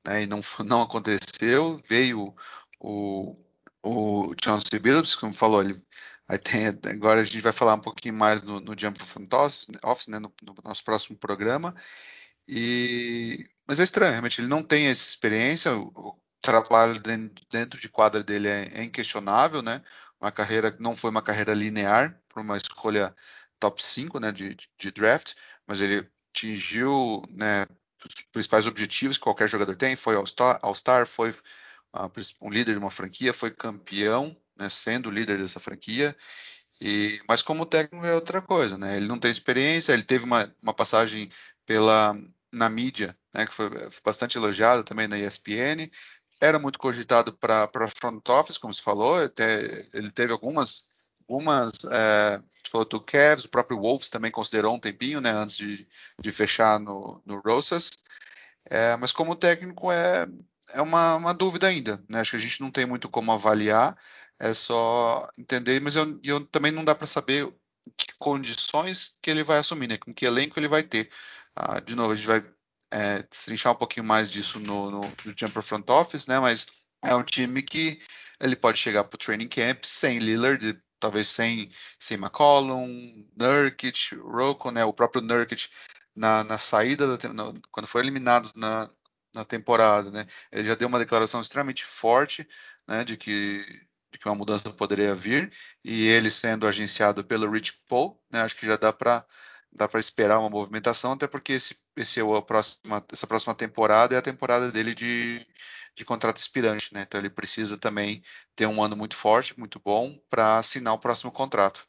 né? 0.07 0.22
E 0.22 0.26
não, 0.26 0.41
não 0.64 0.82
aconteceu, 0.82 1.80
veio 1.86 2.34
o, 2.80 3.36
o 3.82 4.34
Chauncey 4.43 4.78
Billups, 4.78 5.14
como 5.14 5.32
falou, 5.32 5.62
ele 5.62 5.80
aí 6.28 6.39
tem, 6.39 6.66
agora 6.66 7.20
a 7.20 7.24
gente 7.24 7.41
vai 7.41 7.53
falar 7.53 7.74
um 7.74 7.80
pouquinho 7.80 8.14
mais 8.14 8.43
no, 8.43 8.61
no 8.61 8.78
Jump 8.78 9.03
Front 9.05 9.32
Office, 9.32 9.68
Office 9.84 10.09
né? 10.09 10.18
No, 10.18 10.32
no, 10.43 10.55
nosso 10.64 10.84
próximo 10.84 11.16
programa, 11.16 11.74
e 12.49 13.49
mas 13.66 13.80
é 13.80 13.84
estranho, 13.84 14.12
realmente 14.12 14.40
ele 14.40 14.49
não 14.49 14.62
tem 14.62 14.86
essa 14.86 15.07
experiência, 15.07 15.76
o, 15.76 16.18
trabalho 16.40 17.01
dentro 17.51 17.80
de 17.80 17.88
quadra 17.88 18.22
dele 18.22 18.49
é, 18.49 18.68
é 18.74 18.84
inquestionável, 18.84 19.61
né? 19.61 19.82
Uma 20.20 20.32
carreira 20.32 20.74
não 20.78 20.96
foi 20.96 21.11
uma 21.11 21.22
carreira 21.22 21.53
linear, 21.55 22.18
por 22.28 22.40
uma 22.40 22.57
escolha 22.57 23.14
top 23.59 23.84
5 23.84 24.20
né, 24.20 24.32
de, 24.32 24.57
de 24.78 24.90
draft, 24.90 25.34
mas 25.66 25.80
ele 25.80 26.09
atingiu 26.30 27.22
né, 27.30 27.66
os 28.05 28.14
principais 28.32 28.66
objetivos 28.66 29.16
que 29.16 29.22
qualquer 29.22 29.49
jogador 29.49 29.76
tem, 29.76 29.96
foi 29.96 30.16
All-Star, 30.16 30.61
All 30.62 31.07
foi 31.07 31.30
uh, 31.30 32.11
um 32.40 32.51
líder 32.51 32.72
de 32.72 32.78
uma 32.78 32.90
franquia, 32.90 33.32
foi 33.32 33.51
campeão, 33.51 34.36
né, 34.57 34.68
sendo 34.68 35.11
líder 35.11 35.38
dessa 35.38 35.61
franquia, 35.61 36.16
e, 36.80 37.20
mas 37.28 37.42
como 37.42 37.66
técnico 37.66 38.07
é 38.07 38.14
outra 38.14 38.40
coisa, 38.40 38.78
né? 38.78 38.96
Ele 38.96 39.09
não 39.09 39.18
tem 39.18 39.30
experiência, 39.32 39.92
ele 39.92 40.05
teve 40.05 40.24
uma, 40.24 40.53
uma 40.62 40.72
passagem 40.72 41.28
pela 41.66 42.16
na 42.53 42.68
mídia, 42.68 43.16
né, 43.34 43.46
que 43.46 43.53
foi 43.53 43.70
bastante 44.05 44.36
elogiada 44.36 44.82
também 44.82 45.07
na 45.07 45.18
ESPN, 45.18 45.90
era 46.40 46.59
muito 46.59 46.78
cogitado 46.78 47.32
para 47.32 47.68
front 48.01 48.26
office, 48.28 48.59
como 48.59 48.72
se 48.72 48.82
falou, 48.82 49.22
até 49.22 49.86
ele 49.92 50.11
teve 50.11 50.32
algumas 50.32 50.88
algumas 51.28 51.72
é, 51.90 52.40
falou 52.70 52.86
do 52.86 53.01
Cavs, 53.01 53.44
o 53.44 53.51
próprio 53.51 53.78
Wolves 53.78 54.09
também 54.09 54.30
considerou 54.30 54.74
um 54.74 54.80
tempinho, 54.80 55.20
né, 55.20 55.30
antes 55.30 55.57
de, 55.57 55.86
de 56.20 56.32
fechar 56.32 56.80
no, 56.80 57.20
no 57.26 57.40
Rosas, 57.40 57.90
é, 58.70 58.96
mas 58.96 59.12
como 59.12 59.36
técnico 59.36 59.92
é, 59.92 60.26
é 60.72 60.80
uma, 60.80 61.16
uma 61.16 61.34
dúvida 61.34 61.66
ainda, 61.66 62.03
né, 62.09 62.20
acho 62.20 62.32
que 62.32 62.36
a 62.36 62.40
gente 62.40 62.61
não 62.61 62.70
tem 62.70 62.86
muito 62.86 63.09
como 63.09 63.32
avaliar, 63.32 63.96
é 64.40 64.55
só 64.55 65.28
entender, 65.36 65.80
mas 65.80 65.96
eu, 65.96 66.18
eu 66.22 66.46
também 66.46 66.72
não 66.72 66.84
dá 66.84 66.94
para 66.94 67.07
saber 67.07 67.53
que 67.96 68.07
condições 68.18 69.16
que 69.20 69.30
ele 69.30 69.42
vai 69.42 69.59
assumir, 69.59 69.88
né, 69.88 69.99
com 69.99 70.14
que 70.14 70.24
elenco 70.26 70.59
ele 70.59 70.68
vai 70.68 70.82
ter. 70.82 71.11
Ah, 71.61 71.81
de 71.81 71.97
novo, 71.97 72.13
a 72.13 72.15
gente 72.15 72.27
vai 72.27 72.45
é, 72.93 73.23
destrinchar 73.25 73.73
um 73.73 73.77
pouquinho 73.77 74.07
mais 74.07 74.31
disso 74.31 74.61
no, 74.61 74.93
no, 74.93 75.01
no 75.01 75.35
Jumper 75.37 75.61
Front 75.61 75.91
Office, 75.91 76.29
né? 76.29 76.39
Mas 76.39 76.69
é 77.05 77.13
um 77.17 77.25
time 77.25 77.63
que 77.63 78.01
ele 78.41 78.55
pode 78.55 78.79
chegar 78.79 79.03
para 79.03 79.17
o 79.17 79.19
training 79.19 79.49
camp 79.49 79.85
sem 79.85 80.21
Lillard, 80.21 80.81
talvez 81.01 81.27
sem, 81.29 81.69
sem 81.99 82.17
McCollum, 82.17 83.27
Nurkic, 83.37 84.15
Rocco, 84.17 84.71
né? 84.71 84.85
O 84.85 84.93
próprio 84.93 85.21
Nurkic 85.21 85.69
na, 86.15 86.45
na 86.45 86.59
saída, 86.59 87.17
da, 87.17 87.33
na, 87.33 87.53
quando 87.73 87.89
foi 87.89 88.03
eliminado 88.03 88.53
na, 88.55 88.89
na 89.35 89.45
temporada, 89.45 90.13
né? 90.13 90.27
Ele 90.53 90.69
já 90.69 90.77
deu 90.77 90.87
uma 90.87 90.99
declaração 91.01 91.41
extremamente 91.41 91.85
forte, 91.85 92.49
né? 92.87 93.05
De 93.05 93.17
que 93.17 93.65
de 94.13 94.19
que 94.19 94.29
uma 94.29 94.35
mudança 94.35 94.71
poderia 94.71 95.15
vir 95.15 95.53
e 95.85 96.07
ele 96.07 96.31
sendo 96.31 96.67
agenciado 96.67 97.23
pelo 97.25 97.51
Rich 97.51 97.85
Paul, 97.89 98.23
né? 98.31 98.43
Acho 98.43 98.57
que 98.57 98.67
já 98.67 98.77
dá 98.77 98.93
para 98.93 99.27
dá 99.79 99.89
para 99.89 100.01
esperar 100.01 100.41
uma 100.41 100.51
movimentação, 100.51 101.12
até 101.12 101.26
porque 101.26 101.55
esse, 101.55 101.76
esse 101.97 102.20
é 102.20 102.22
essa 103.12 103.26
próxima 103.26 103.55
temporada 103.55 104.14
é 104.14 104.18
a 104.18 104.22
temporada 104.22 104.70
dele 104.70 104.95
de, 104.95 105.47
de 105.95 106.05
contrato 106.05 106.39
expirante, 106.39 106.93
né? 106.93 107.05
Então 107.07 107.20
ele 107.20 107.31
precisa 107.31 107.79
também 107.79 108.22
ter 108.55 108.66
um 108.66 108.83
ano 108.83 108.97
muito 108.97 109.16
forte, 109.16 109.59
muito 109.59 109.81
bom, 109.83 110.18
para 110.29 110.59
assinar 110.59 110.95
o 110.95 110.99
próximo 110.99 111.33
contrato. 111.33 111.87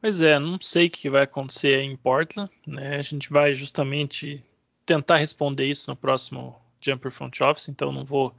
Pois 0.00 0.20
é, 0.20 0.38
não 0.38 0.60
sei 0.60 0.86
o 0.86 0.90
que 0.90 1.08
vai 1.08 1.22
acontecer 1.22 1.80
em 1.80 1.96
Portland, 1.96 2.52
né? 2.66 2.98
A 2.98 3.02
gente 3.02 3.30
vai 3.30 3.54
justamente 3.54 4.44
tentar 4.84 5.16
responder 5.16 5.66
isso 5.66 5.90
no 5.90 5.96
próximo 5.96 6.60
Jumper 6.80 7.10
Front 7.10 7.40
Office, 7.40 7.68
então 7.68 7.90
não 7.90 8.04
vou 8.04 8.36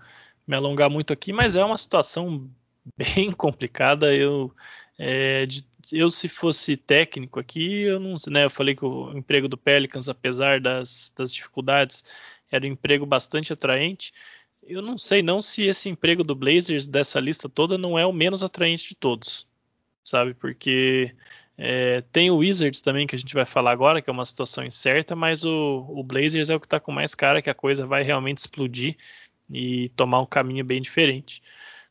me 0.48 0.56
alongar 0.56 0.90
muito 0.90 1.12
aqui, 1.12 1.34
mas 1.34 1.56
é 1.56 1.66
uma 1.66 1.78
situação 1.78 2.48
bem 2.96 3.32
complicada. 3.32 4.14
Eu 4.14 4.56
é, 4.98 5.46
de, 5.46 5.66
eu, 5.92 6.10
se 6.10 6.28
fosse 6.28 6.78
técnico 6.78 7.40
aqui, 7.40 7.82
eu 7.84 8.00
não 8.00 8.16
né, 8.30 8.46
eu 8.46 8.50
falei 8.50 8.76
que 8.76 8.86
o 8.86 9.16
emprego 9.18 9.48
do 9.48 9.58
Pelicans, 9.58 10.10
apesar 10.10 10.60
das, 10.60 11.14
das 11.16 11.32
dificuldades, 11.32 12.04
era 12.52 12.66
um 12.66 12.70
emprego 12.70 13.06
bastante 13.06 13.54
atraente. 13.54 14.14
Eu 14.64 14.82
não 14.82 14.98
sei 14.98 15.22
não 15.22 15.42
se 15.42 15.64
esse 15.64 15.90
emprego 15.90 16.24
do 16.24 16.36
Blazers 16.36 16.88
dessa 16.88 17.20
lista 17.20 17.48
toda 17.50 17.78
não 17.78 18.00
é 18.00 18.06
o 18.06 18.14
menos 18.14 18.44
atraente 18.44 18.90
de 18.90 18.96
todos, 18.96 19.48
sabe? 20.04 20.34
Porque 20.34 21.14
é, 21.58 22.02
tem 22.12 22.32
o 22.32 22.38
Wizards 22.38 22.82
também 22.82 23.06
que 23.06 23.16
a 23.16 23.20
gente 23.20 23.34
vai 23.34 23.46
falar 23.46 23.72
agora, 23.72 24.02
que 24.02 24.10
é 24.10 24.14
uma 24.14 24.26
situação 24.26 24.66
incerta, 24.66 25.16
mas 25.16 25.44
o, 25.44 25.86
o 25.90 26.04
Blazers 26.04 26.50
é 26.50 26.56
o 26.56 26.60
que 26.60 26.66
está 26.66 26.80
com 26.80 26.92
mais 26.92 27.14
cara 27.14 27.42
que 27.42 27.50
a 27.50 27.54
coisa 27.54 27.86
vai 27.86 28.04
realmente 28.04 28.40
explodir 28.40 28.98
e 29.50 29.90
tomar 29.90 30.22
um 30.22 30.26
caminho 30.26 30.66
bem 30.66 30.82
diferente. 30.82 31.42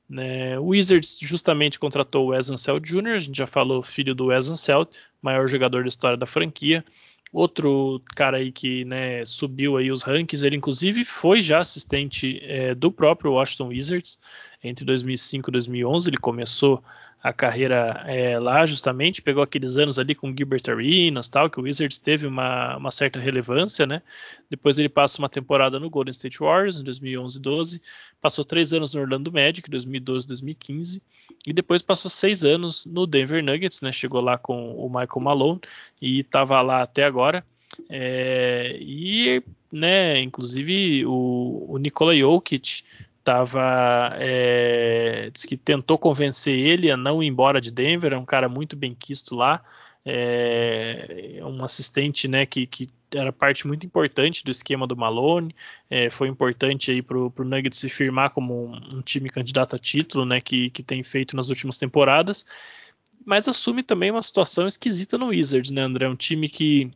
Né? 0.09 0.59
O 0.59 0.67
Wizards 0.67 1.19
justamente 1.21 1.79
contratou 1.79 2.27
o 2.27 2.29
Wes 2.29 2.51
Anseld 2.51 2.87
Jr., 2.87 3.15
a 3.15 3.19
gente 3.19 3.37
já 3.37 3.47
falou, 3.47 3.83
filho 3.83 4.15
do 4.15 4.27
Wes 4.27 4.51
Anseld, 4.51 4.91
maior 5.23 5.49
jogador 5.49 5.83
da 5.83 5.89
história 5.89 6.17
da 6.17 6.27
franquia. 6.27 6.85
Outro 7.33 8.01
cara 8.15 8.37
aí 8.37 8.53
que 8.53 8.85
né, 8.85 9.25
subiu 9.25 9.77
aí 9.77 9.91
os 9.91 10.03
rankings, 10.03 10.47
ele 10.47 10.57
inclusive 10.57 11.05
foi 11.05 11.43
já 11.43 11.59
assistente 11.59 12.41
é, 12.45 12.77
do 12.77 12.93
próprio 12.93 13.33
Washington 13.33 13.69
Wizards 13.69 14.19
entre 14.65 14.85
2005 14.85 15.51
e 15.51 15.53
2011. 15.53 16.09
Ele 16.09 16.17
começou 16.17 16.83
a 17.25 17.33
carreira 17.33 18.05
é, 18.07 18.39
lá 18.39 18.67
justamente, 18.67 19.23
pegou 19.23 19.43
aqueles 19.43 19.79
anos 19.79 19.99
ali 19.99 20.15
com 20.15 20.35
Gilbert 20.37 20.61
Arenas 20.69 21.27
tal, 21.27 21.49
que 21.49 21.59
o 21.59 21.63
Wizards 21.63 21.99
teve 21.99 22.27
uma, 22.27 22.77
uma, 22.77 22.91
certa 22.91 23.19
relevância, 23.19 23.87
né? 23.87 24.03
Depois 24.51 24.79
ele 24.79 24.91
passa 24.91 25.19
uma 25.21 25.29
temporada 25.29 25.81
no 25.81 25.89
Golden 25.89 26.13
State 26.13 26.39
Warriors 26.39 26.79
em 26.79 26.85
2011 26.85 27.41
12, 27.41 27.83
passou 28.21 28.45
três 28.45 28.75
anos 28.75 28.95
no 28.95 29.01
Orlando 29.01 29.33
Magic, 29.33 29.71
2012 29.71 30.27
2015, 30.29 31.03
e 31.47 31.53
depois 31.55 31.81
passou 31.81 32.11
seis 32.11 32.45
anos 32.45 32.85
no 32.85 33.07
Denver 33.07 33.43
Nuggets, 33.43 33.81
né? 33.81 33.91
Chegou 33.91 34.21
lá 34.21 34.37
com 34.37 34.75
o 34.75 34.87
Michael 34.91 35.21
Malone 35.21 35.61
e 36.03 36.21
estava 36.21 36.61
lá 36.61 36.83
até 36.83 37.05
agora. 37.05 37.43
É, 37.89 38.77
e, 38.79 39.43
né, 39.73 40.21
inclusive 40.21 41.07
o, 41.07 41.67
o 41.71 41.79
Nikola 41.79 42.15
Jokic 42.15 42.83
tava 43.25 44.13
é, 44.19 45.31
diz 45.33 45.45
que 45.47 45.57
tentou 45.57 45.97
convencer 45.97 46.55
ele 46.55 46.91
a 46.91 46.97
não 46.97 47.23
ir 47.23 47.27
embora 47.27 47.61
de 47.61 47.71
Denver, 47.71 48.13
é 48.13 48.19
um 48.19 48.25
cara 48.25 48.49
muito 48.49 48.77
bem 48.77 48.95
quisto 48.95 49.35
lá, 49.35 49.65
é, 50.05 51.41
um 51.43 51.65
assistente 51.65 52.29
né, 52.29 52.45
que, 52.45 52.67
que, 52.67 52.89
era 53.13 53.33
parte 53.33 53.67
muito 53.67 53.87
importante 53.87 54.45
do 54.45 54.51
esquema 54.51 54.87
do 54.87 54.97
Malone, 54.97 55.55
é, 55.89 56.11
foi 56.11 56.29
importante 56.29 56.91
aí 56.91 57.01
para 57.01 57.17
o 57.17 57.33
Nuggets 57.39 57.79
se 57.79 57.89
firmar 57.89 58.31
como 58.31 58.67
um, 58.67 58.99
um, 58.99 59.01
time 59.01 59.31
candidato 59.31 59.75
a 59.75 59.79
título, 59.79 60.27
né, 60.27 60.41
que, 60.41 60.69
que 60.71 60.83
tem 60.83 61.03
feito 61.03 61.35
nas 61.35 61.49
últimas 61.49 61.79
temporadas, 61.79 62.45
mas 63.25 63.49
assume 63.49 63.83
também 63.83 64.11
uma 64.11 64.21
situação 64.21 64.67
esquisita 64.67 65.17
no 65.17 65.29
Wizards, 65.29 65.71
né, 65.71 65.81
André? 65.81 66.07
Um 66.07 66.17
time 66.17 66.49
que 66.49 66.91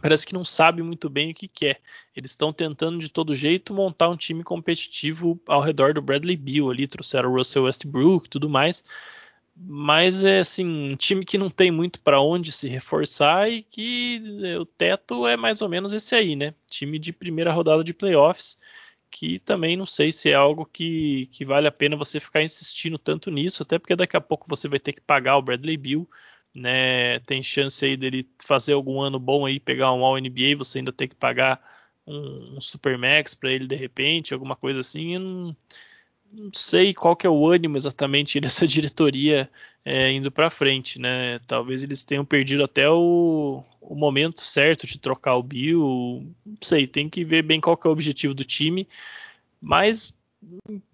parece 0.00 0.26
que 0.26 0.34
não 0.34 0.44
sabe 0.44 0.82
muito 0.82 1.08
bem 1.08 1.30
o 1.30 1.34
que 1.34 1.48
quer. 1.48 1.80
Eles 2.14 2.30
estão 2.30 2.52
tentando 2.52 2.98
de 2.98 3.08
todo 3.08 3.34
jeito 3.34 3.74
montar 3.74 4.08
um 4.08 4.16
time 4.16 4.42
competitivo 4.44 5.40
ao 5.46 5.60
redor 5.60 5.94
do 5.94 6.02
Bradley 6.02 6.36
Beal 6.36 6.70
ali, 6.70 6.86
trouxeram 6.86 7.30
o 7.30 7.36
Russell 7.36 7.64
Westbrook 7.64 8.26
e 8.26 8.30
tudo 8.30 8.48
mais. 8.48 8.84
Mas 9.58 10.22
é 10.22 10.40
assim, 10.40 10.92
um 10.92 10.96
time 10.96 11.24
que 11.24 11.38
não 11.38 11.48
tem 11.48 11.70
muito 11.70 12.00
para 12.00 12.20
onde 12.20 12.52
se 12.52 12.68
reforçar 12.68 13.50
e 13.50 13.62
que 13.62 14.22
é, 14.44 14.58
o 14.58 14.66
teto 14.66 15.26
é 15.26 15.34
mais 15.34 15.62
ou 15.62 15.68
menos 15.68 15.94
esse 15.94 16.14
aí, 16.14 16.36
né? 16.36 16.52
Time 16.68 16.98
de 16.98 17.10
primeira 17.10 17.50
rodada 17.52 17.82
de 17.82 17.94
playoffs, 17.94 18.58
que 19.10 19.38
também 19.38 19.74
não 19.74 19.86
sei 19.86 20.12
se 20.12 20.28
é 20.30 20.34
algo 20.34 20.66
que, 20.66 21.26
que 21.32 21.42
vale 21.42 21.66
a 21.66 21.72
pena 21.72 21.96
você 21.96 22.20
ficar 22.20 22.42
insistindo 22.42 22.98
tanto 22.98 23.30
nisso, 23.30 23.62
até 23.62 23.78
porque 23.78 23.96
daqui 23.96 24.14
a 24.16 24.20
pouco 24.20 24.46
você 24.46 24.68
vai 24.68 24.78
ter 24.78 24.92
que 24.92 25.00
pagar 25.00 25.38
o 25.38 25.42
Bradley 25.42 25.78
Beal 25.78 26.06
né? 26.56 27.20
Tem 27.20 27.42
chance 27.42 27.84
aí 27.84 27.96
dele 27.96 28.26
fazer 28.44 28.72
algum 28.72 29.00
ano 29.00 29.18
bom 29.18 29.44
aí, 29.44 29.60
pegar 29.60 29.92
um 29.92 30.04
All 30.04 30.18
NBA, 30.18 30.56
você 30.56 30.78
ainda 30.78 30.92
tem 30.92 31.06
que 31.06 31.14
pagar 31.14 31.60
um, 32.06 32.56
um 32.56 32.60
Supermax 32.60 33.34
para 33.34 33.50
ele 33.50 33.66
de 33.66 33.76
repente, 33.76 34.32
alguma 34.32 34.56
coisa 34.56 34.80
assim. 34.80 35.18
Não, 35.18 35.56
não 36.32 36.50
sei 36.54 36.94
qual 36.94 37.14
que 37.14 37.26
é 37.26 37.30
o 37.30 37.46
ânimo 37.46 37.76
exatamente 37.76 38.40
dessa 38.40 38.66
diretoria 38.66 39.50
é, 39.84 40.10
indo 40.10 40.32
para 40.32 40.50
frente, 40.50 40.98
né? 40.98 41.38
Talvez 41.46 41.82
eles 41.82 42.04
tenham 42.04 42.24
perdido 42.24 42.64
até 42.64 42.88
o, 42.88 43.62
o, 43.80 43.94
momento 43.94 44.40
certo 44.40 44.86
de 44.86 44.98
trocar 44.98 45.36
o 45.36 45.42
Bill. 45.42 46.26
Não 46.44 46.56
sei, 46.62 46.86
tem 46.86 47.08
que 47.08 47.24
ver 47.24 47.42
bem 47.42 47.60
qual 47.60 47.76
que 47.76 47.86
é 47.86 47.90
o 47.90 47.92
objetivo 47.92 48.34
do 48.34 48.44
time. 48.44 48.88
Mas 49.60 50.14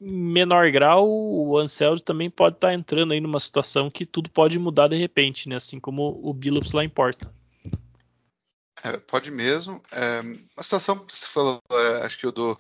menor 0.01 0.71
grau, 0.71 1.09
o 1.09 1.59
Anselmo 1.59 2.01
também 2.01 2.31
pode 2.31 2.57
estar 2.57 2.69
tá 2.69 2.75
entrando 2.75 3.13
aí 3.13 3.21
numa 3.21 3.41
situação 3.41 3.91
que 3.91 4.07
tudo 4.07 4.31
pode 4.31 4.59
mudar 4.59 4.89
de 4.89 4.97
repente, 4.97 5.49
né? 5.49 5.57
Assim 5.57 5.79
como 5.79 6.21
o 6.23 6.33
Billups 6.33 6.73
lá 6.73 6.85
em 6.85 6.89
Portland. 6.89 7.35
É, 8.83 8.97
pode 8.97 9.31
mesmo. 9.31 9.81
É, 9.93 10.23
a 10.57 10.63
situação, 10.63 11.05
você 11.09 11.27
falou, 11.27 11.61
é, 11.71 12.03
acho 12.05 12.19
que 12.19 12.27
o 12.27 12.33
do 12.33 12.57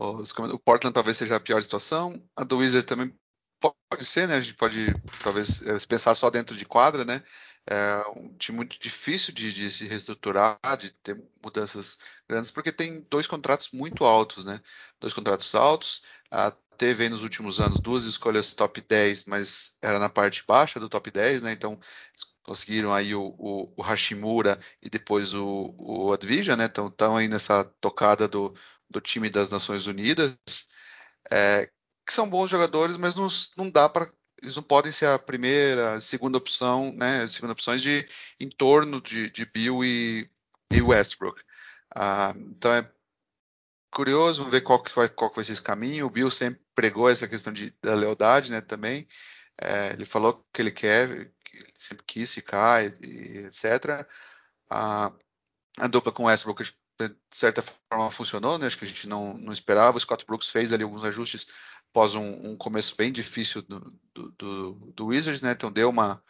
o 0.00 0.58
Portland 0.58 0.94
talvez 0.94 1.16
seja 1.16 1.36
a 1.36 1.40
pior 1.40 1.60
situação. 1.60 2.22
A 2.36 2.44
do 2.44 2.58
Wizard 2.58 2.86
também 2.86 3.12
pode 3.60 4.04
ser, 4.04 4.28
né? 4.28 4.36
A 4.36 4.40
gente 4.40 4.54
pode 4.54 4.94
talvez 5.22 5.60
é, 5.62 5.76
pensar 5.86 6.14
só 6.14 6.30
dentro 6.30 6.54
de 6.54 6.64
quadra, 6.64 7.04
né? 7.04 7.22
É 7.70 8.02
um 8.16 8.34
time 8.38 8.56
muito 8.56 8.78
difícil 8.80 9.32
de, 9.34 9.52
de, 9.52 9.70
se 9.70 9.84
reestruturar, 9.86 10.58
de 10.78 10.90
ter 10.90 11.22
mudanças 11.44 11.98
grandes, 12.26 12.50
porque 12.50 12.72
tem 12.72 13.06
dois 13.10 13.26
contratos 13.26 13.68
muito 13.72 14.04
altos, 14.04 14.44
né? 14.44 14.60
Dois 14.98 15.12
contratos 15.12 15.54
altos. 15.54 16.02
A 16.30 16.50
teve 16.78 17.08
nos 17.08 17.22
últimos 17.22 17.60
anos 17.60 17.80
duas 17.80 18.04
escolhas 18.04 18.54
top 18.54 18.80
10, 18.80 19.24
mas 19.24 19.76
era 19.82 19.98
na 19.98 20.08
parte 20.08 20.44
baixa 20.46 20.78
do 20.78 20.88
top 20.88 21.10
10, 21.10 21.42
né? 21.42 21.52
Então 21.52 21.78
conseguiram 22.42 22.94
aí 22.94 23.14
o, 23.14 23.34
o, 23.38 23.74
o 23.76 23.82
Hashimura 23.82 24.58
e 24.80 24.88
depois 24.88 25.34
o, 25.34 25.74
o 25.76 26.12
Advision, 26.12 26.56
né? 26.56 26.66
Então 26.66 26.86
estão 26.86 27.16
aí 27.16 27.28
nessa 27.28 27.64
tocada 27.80 28.28
do, 28.28 28.54
do 28.88 29.00
time 29.00 29.28
das 29.28 29.50
Nações 29.50 29.86
Unidas, 29.86 30.34
é, 31.30 31.68
que 32.06 32.12
são 32.12 32.30
bons 32.30 32.48
jogadores, 32.48 32.96
mas 32.96 33.14
não, 33.14 33.28
não 33.56 33.68
dá 33.68 33.88
para 33.88 34.10
eles 34.42 34.56
não 34.56 34.62
podem 34.62 34.92
ser 34.92 35.06
a 35.06 35.18
primeira, 35.18 36.00
segunda 36.00 36.38
opção, 36.38 36.92
né? 36.92 37.26
Segunda 37.28 37.52
opções 37.52 37.82
de 37.82 38.06
em 38.40 38.48
torno 38.48 39.00
de, 39.00 39.30
de 39.30 39.44
Bill 39.46 39.84
e, 39.84 40.30
e 40.70 40.82
Westbrook. 40.82 41.40
Ah, 41.94 42.34
então 42.36 42.72
é 42.72 42.90
curioso, 43.90 44.48
ver 44.48 44.60
qual 44.60 44.82
que, 44.82 44.94
vai, 44.94 45.08
qual 45.08 45.30
que 45.30 45.36
vai 45.36 45.44
ser 45.44 45.52
esse 45.52 45.62
caminho. 45.62 46.06
O 46.06 46.10
Bill 46.10 46.30
sempre 46.30 46.60
pregou 46.74 47.08
essa 47.08 47.26
questão 47.28 47.52
de, 47.52 47.74
da 47.82 47.94
lealdade, 47.94 48.50
né? 48.50 48.60
Também 48.60 49.08
é, 49.60 49.92
ele 49.92 50.04
falou 50.04 50.46
que 50.52 50.62
ele 50.62 50.70
quer, 50.70 51.32
que 51.44 51.56
ele 51.56 51.72
sempre 51.74 52.04
quis 52.06 52.32
ficar, 52.32 52.84
e, 52.84 52.94
e 53.02 53.38
etc. 53.46 54.06
Ah, 54.70 55.12
a 55.78 55.86
dupla 55.86 56.12
com 56.12 56.24
Westbrook 56.24 56.62
de 56.98 57.16
certa 57.32 57.62
forma 57.62 58.10
funcionou, 58.10 58.58
né? 58.58 58.66
Acho 58.66 58.78
que 58.78 58.84
a 58.84 58.88
gente 58.88 59.06
não, 59.06 59.34
não 59.34 59.52
esperava. 59.52 59.96
O 59.96 60.00
Scott 60.00 60.24
Brooks 60.26 60.50
fez 60.50 60.72
ali 60.72 60.82
alguns 60.82 61.04
ajustes 61.04 61.46
após 61.90 62.14
um, 62.14 62.50
um 62.50 62.56
começo 62.56 62.94
bem 62.96 63.12
difícil 63.12 63.62
do, 63.62 63.98
do, 64.14 64.92
do, 64.94 65.06
Wizards, 65.06 65.42
né? 65.42 65.52
Então 65.52 65.72
deu 65.72 65.88
uma, 65.90 66.22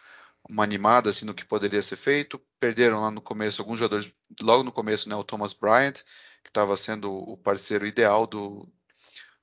uma 0.49 0.63
animada 0.65 1.11
assim 1.11 1.25
no 1.25 1.35
que 1.35 1.45
poderia 1.45 1.83
ser 1.83 1.97
feito. 1.97 2.41
Perderam 2.61 3.01
lá 3.01 3.11
no 3.11 3.21
começo 3.21 3.61
alguns 3.61 3.79
jogadores, 3.79 4.13
logo 4.41 4.63
no 4.65 4.73
começo, 4.73 5.09
né? 5.09 5.15
O 5.17 5.25
Thomas 5.25 5.53
Bryant, 5.53 6.03
que 6.43 6.51
estava 6.51 6.77
sendo 6.77 7.13
o 7.13 7.37
parceiro 7.37 7.87
ideal 7.87 8.27
do, 8.27 8.69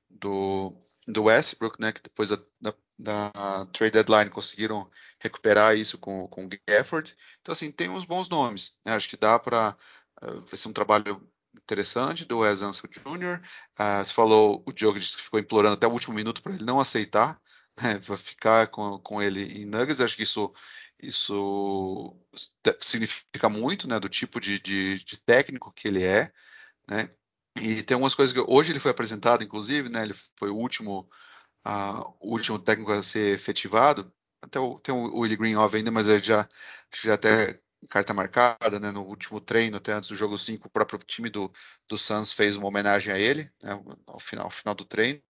do, 0.09 0.73
do 1.07 1.23
Westbrook, 1.23 1.79
né? 1.79 1.91
Que 1.91 2.01
depois 2.01 2.29
da, 2.29 2.39
da, 2.59 2.73
da 2.97 3.65
trade 3.73 3.91
deadline 3.91 4.29
conseguiram 4.29 4.89
recuperar 5.19 5.77
isso 5.77 5.97
com, 5.97 6.27
com 6.27 6.45
o 6.45 6.49
Gafford. 6.67 7.13
Então 7.41 7.51
assim 7.51 7.71
tem 7.71 7.89
uns 7.89 8.05
bons 8.05 8.29
nomes, 8.29 8.79
né? 8.85 8.93
Acho 8.93 9.09
que 9.09 9.17
dá 9.17 9.37
para 9.37 9.77
vai 10.21 10.57
ser 10.57 10.69
um 10.69 10.73
trabalho 10.73 11.21
interessante 11.57 12.25
do 12.25 12.39
Wes 12.39 12.61
Ansel 12.61 12.89
Jr. 12.89 13.41
Uh, 13.79 14.03
você 14.05 14.13
falou, 14.13 14.63
o 14.65 14.71
Diogo 14.71 14.99
ficou 14.99 15.39
implorando 15.39 15.75
até 15.75 15.87
o 15.87 15.91
último 15.91 16.13
minuto 16.13 16.41
para 16.41 16.53
ele 16.53 16.63
não 16.65 16.79
aceitar, 16.79 17.39
né, 17.81 17.99
para 17.99 18.17
ficar 18.17 18.67
com, 18.67 18.99
com 18.99 19.21
ele 19.21 19.61
em 19.61 19.65
Nuggets. 19.65 20.01
Acho 20.01 20.15
que 20.15 20.23
isso, 20.23 20.53
isso 21.01 22.15
significa 22.79 23.49
muito, 23.49 23.87
né, 23.87 23.99
do 23.99 24.09
tipo 24.09 24.39
de, 24.39 24.59
de, 24.59 25.03
de 25.03 25.17
técnico 25.21 25.71
que 25.73 25.87
ele 25.87 26.03
é, 26.03 26.31
né. 26.89 27.09
E 27.61 27.81
tem 27.83 27.95
algumas 27.95 28.15
coisas 28.15 28.33
que 28.33 28.43
hoje 28.51 28.71
ele 28.71 28.81
foi 28.81 28.91
apresentado, 28.91 29.43
inclusive, 29.43 29.89
né, 29.89 30.03
ele 30.03 30.13
foi 30.37 30.49
o 30.49 30.55
último, 30.57 31.09
uh, 31.65 32.13
último 32.19 32.59
técnico 32.59 32.91
a 32.91 33.01
ser 33.01 33.33
efetivado. 33.33 34.11
Até 34.41 34.59
o, 34.59 34.77
tem 34.79 34.93
o 34.93 35.19
Willie 35.19 35.37
Green 35.37 35.55
ainda, 35.55 35.91
mas 35.91 36.07
ele 36.07 36.21
já, 36.21 36.47
já 36.93 37.13
até 37.13 37.59
carta 37.89 38.13
marcada, 38.13 38.79
né, 38.79 38.91
no 38.91 39.03
último 39.03 39.39
treino, 39.39 39.77
até 39.77 39.93
antes 39.93 40.09
do 40.09 40.15
jogo 40.15 40.37
5, 40.37 40.67
o 40.67 40.71
próprio 40.71 40.99
time 40.99 41.29
do, 41.29 41.51
do 41.87 41.97
Suns 41.97 42.31
fez 42.31 42.55
uma 42.55 42.67
homenagem 42.67 43.13
a 43.13 43.19
ele, 43.19 43.49
né, 43.63 43.81
ao, 44.07 44.19
final, 44.19 44.45
ao 44.45 44.51
final 44.51 44.75
do 44.75 44.85
treino, 44.85 45.21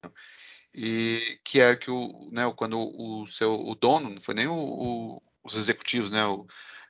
e 0.74 1.40
que 1.44 1.60
é 1.60 1.76
que 1.76 1.90
o, 1.90 2.30
né, 2.32 2.52
quando 2.56 2.78
o 2.80 3.26
seu 3.28 3.54
o 3.54 3.76
dono, 3.76 4.10
não 4.10 4.22
foi 4.22 4.36
nem 4.36 4.48
o, 4.48 4.54
o, 4.54 5.22
os 5.44 5.56
executivos, 5.56 6.12
né, 6.12 6.26
o, 6.26 6.46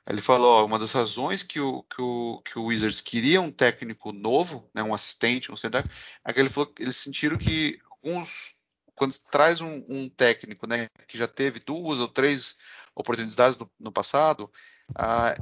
ele 0.08 0.20
falou, 0.20 0.56
ó, 0.56 0.64
uma 0.64 0.78
das 0.78 0.92
razões 0.92 1.42
que 1.42 1.58
o, 1.60 1.82
que 1.82 2.00
o, 2.00 2.40
que 2.44 2.58
o 2.58 2.64
Wizards 2.66 3.00
queria 3.00 3.40
um 3.40 3.50
técnico 3.50 4.12
novo, 4.12 4.70
né, 4.74 4.82
um 4.82 4.94
assistente, 4.94 5.50
um 5.50 5.56
central, 5.56 5.82
é 6.24 6.32
que 6.32 6.40
ele 6.40 6.48
falou 6.48 6.72
que 6.72 6.82
eles 6.82 6.96
sentiram 6.96 7.36
que 7.36 7.78
alguns, 7.90 8.54
quando 8.94 9.18
traz 9.30 9.60
um, 9.60 9.84
um 9.88 10.08
técnico, 10.08 10.66
né, 10.66 10.88
que 11.08 11.18
já 11.18 11.26
teve 11.26 11.58
duas 11.60 11.98
ou 11.98 12.08
três 12.08 12.56
oportunidades 12.94 13.58
no, 13.58 13.70
no 13.78 13.92
passado, 13.92 14.50
ah, 14.94 15.34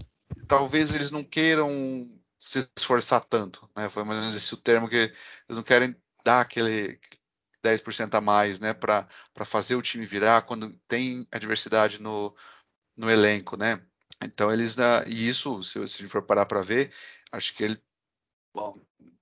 talvez 0.47 0.95
eles 0.95 1.11
não 1.11 1.25
queiram 1.25 2.11
se 2.39 2.69
esforçar 2.77 3.25
tanto, 3.25 3.69
né? 3.77 3.89
Foi 3.89 4.05
mais 4.05 4.19
ou 4.19 4.25
menos 4.25 4.37
esse 4.37 4.53
o 4.55 4.59
termo 4.59 4.89
que 4.89 4.97
eles 4.97 5.57
não 5.57 5.63
querem 5.63 5.97
dar 6.25 6.41
aquele 6.41 6.99
10% 7.65 8.15
a 8.15 8.21
mais, 8.21 8.61
né, 8.61 8.75
para 8.75 9.09
fazer 9.47 9.75
o 9.75 9.83
time 9.83 10.05
virar 10.05 10.43
quando 10.43 10.71
tem 10.87 11.27
adversidade 11.33 12.01
no, 12.01 12.35
no 12.97 13.11
elenco, 13.11 13.57
né? 13.57 13.83
Então 14.23 14.53
eles 14.53 14.77
e 15.07 15.29
isso, 15.29 15.63
se, 15.63 15.79
a 15.79 15.87
gente 15.87 16.09
for 16.09 16.23
parar 16.23 16.47
para 16.47 16.63
ver, 16.63 16.93
acho 17.33 17.55
que 17.55 17.65
ele 17.65 17.83
bom, 18.55 18.79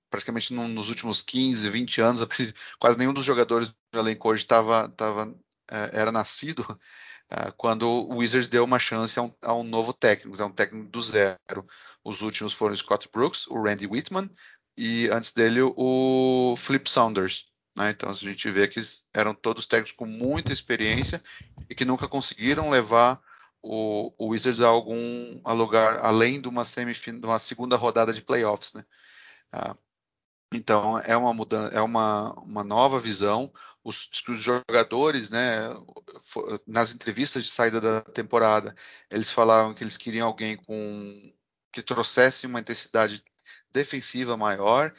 praticamente 0.09 0.53
nos 0.53 0.89
últimos 0.89 1.21
15, 1.21 1.69
20 1.69 2.01
anos, 2.01 2.21
quase 2.79 2.99
nenhum 2.99 3.13
dos 3.13 3.25
jogadores 3.25 3.73
do 3.91 3.99
elenco 3.99 4.29
hoje 4.29 4.43
estava 4.43 4.89
tava, 4.89 5.33
é, 5.71 6.01
era 6.01 6.11
nascido 6.11 6.79
ah, 7.29 7.51
quando 7.51 7.87
o 7.87 8.17
Wizards 8.17 8.47
deu 8.47 8.63
uma 8.63 8.79
chance 8.79 9.17
a 9.19 9.23
um, 9.23 9.33
a 9.41 9.53
um 9.53 9.63
novo 9.63 9.93
técnico, 9.93 10.41
a 10.41 10.45
um 10.45 10.51
técnico 10.51 10.89
do 10.89 11.01
zero. 11.01 11.65
Os 12.03 12.21
últimos 12.21 12.53
foram 12.53 12.73
o 12.73 12.77
Scott 12.77 13.09
Brooks, 13.11 13.47
o 13.47 13.61
Randy 13.61 13.87
Whitman 13.87 14.29
e 14.77 15.07
antes 15.09 15.33
dele 15.33 15.61
o 15.61 16.55
Flip 16.57 16.89
Saunders. 16.89 17.47
Né? 17.75 17.89
Então 17.91 18.09
a 18.09 18.13
gente 18.13 18.49
vê 18.51 18.67
que 18.67 18.79
eram 19.13 19.33
todos 19.33 19.65
técnicos 19.65 19.93
com 19.93 20.05
muita 20.05 20.53
experiência 20.53 21.23
e 21.69 21.75
que 21.75 21.85
nunca 21.85 22.07
conseguiram 22.07 22.69
levar 22.69 23.19
o, 23.61 24.13
o 24.17 24.27
Wizards 24.27 24.61
a 24.61 24.67
algum 24.67 25.39
a 25.43 25.53
lugar 25.53 25.99
além 25.99 26.39
de 26.39 26.47
uma 26.47 26.63
de 26.63 27.25
uma 27.25 27.39
segunda 27.39 27.75
rodada 27.77 28.13
de 28.13 28.21
playoffs, 28.21 28.73
né? 28.73 28.85
Ah, 29.51 29.75
então 30.57 30.99
é 30.99 31.15
uma 31.15 31.33
mudança, 31.33 31.73
é 31.75 31.81
uma, 31.81 32.33
uma 32.41 32.63
nova 32.63 32.99
visão. 32.99 33.51
Os, 33.83 34.09
os, 34.29 34.41
jogadores, 34.41 35.29
né, 35.29 35.69
nas 36.65 36.93
entrevistas 36.93 37.43
de 37.43 37.51
saída 37.51 37.81
da 37.81 38.01
temporada, 38.01 38.75
eles 39.11 39.31
falavam 39.31 39.73
que 39.73 39.83
eles 39.83 39.97
queriam 39.97 40.27
alguém 40.27 40.57
com 40.57 41.33
que 41.71 41.81
trouxesse 41.81 42.45
uma 42.47 42.59
intensidade 42.59 43.23
defensiva 43.71 44.37
maior 44.37 44.93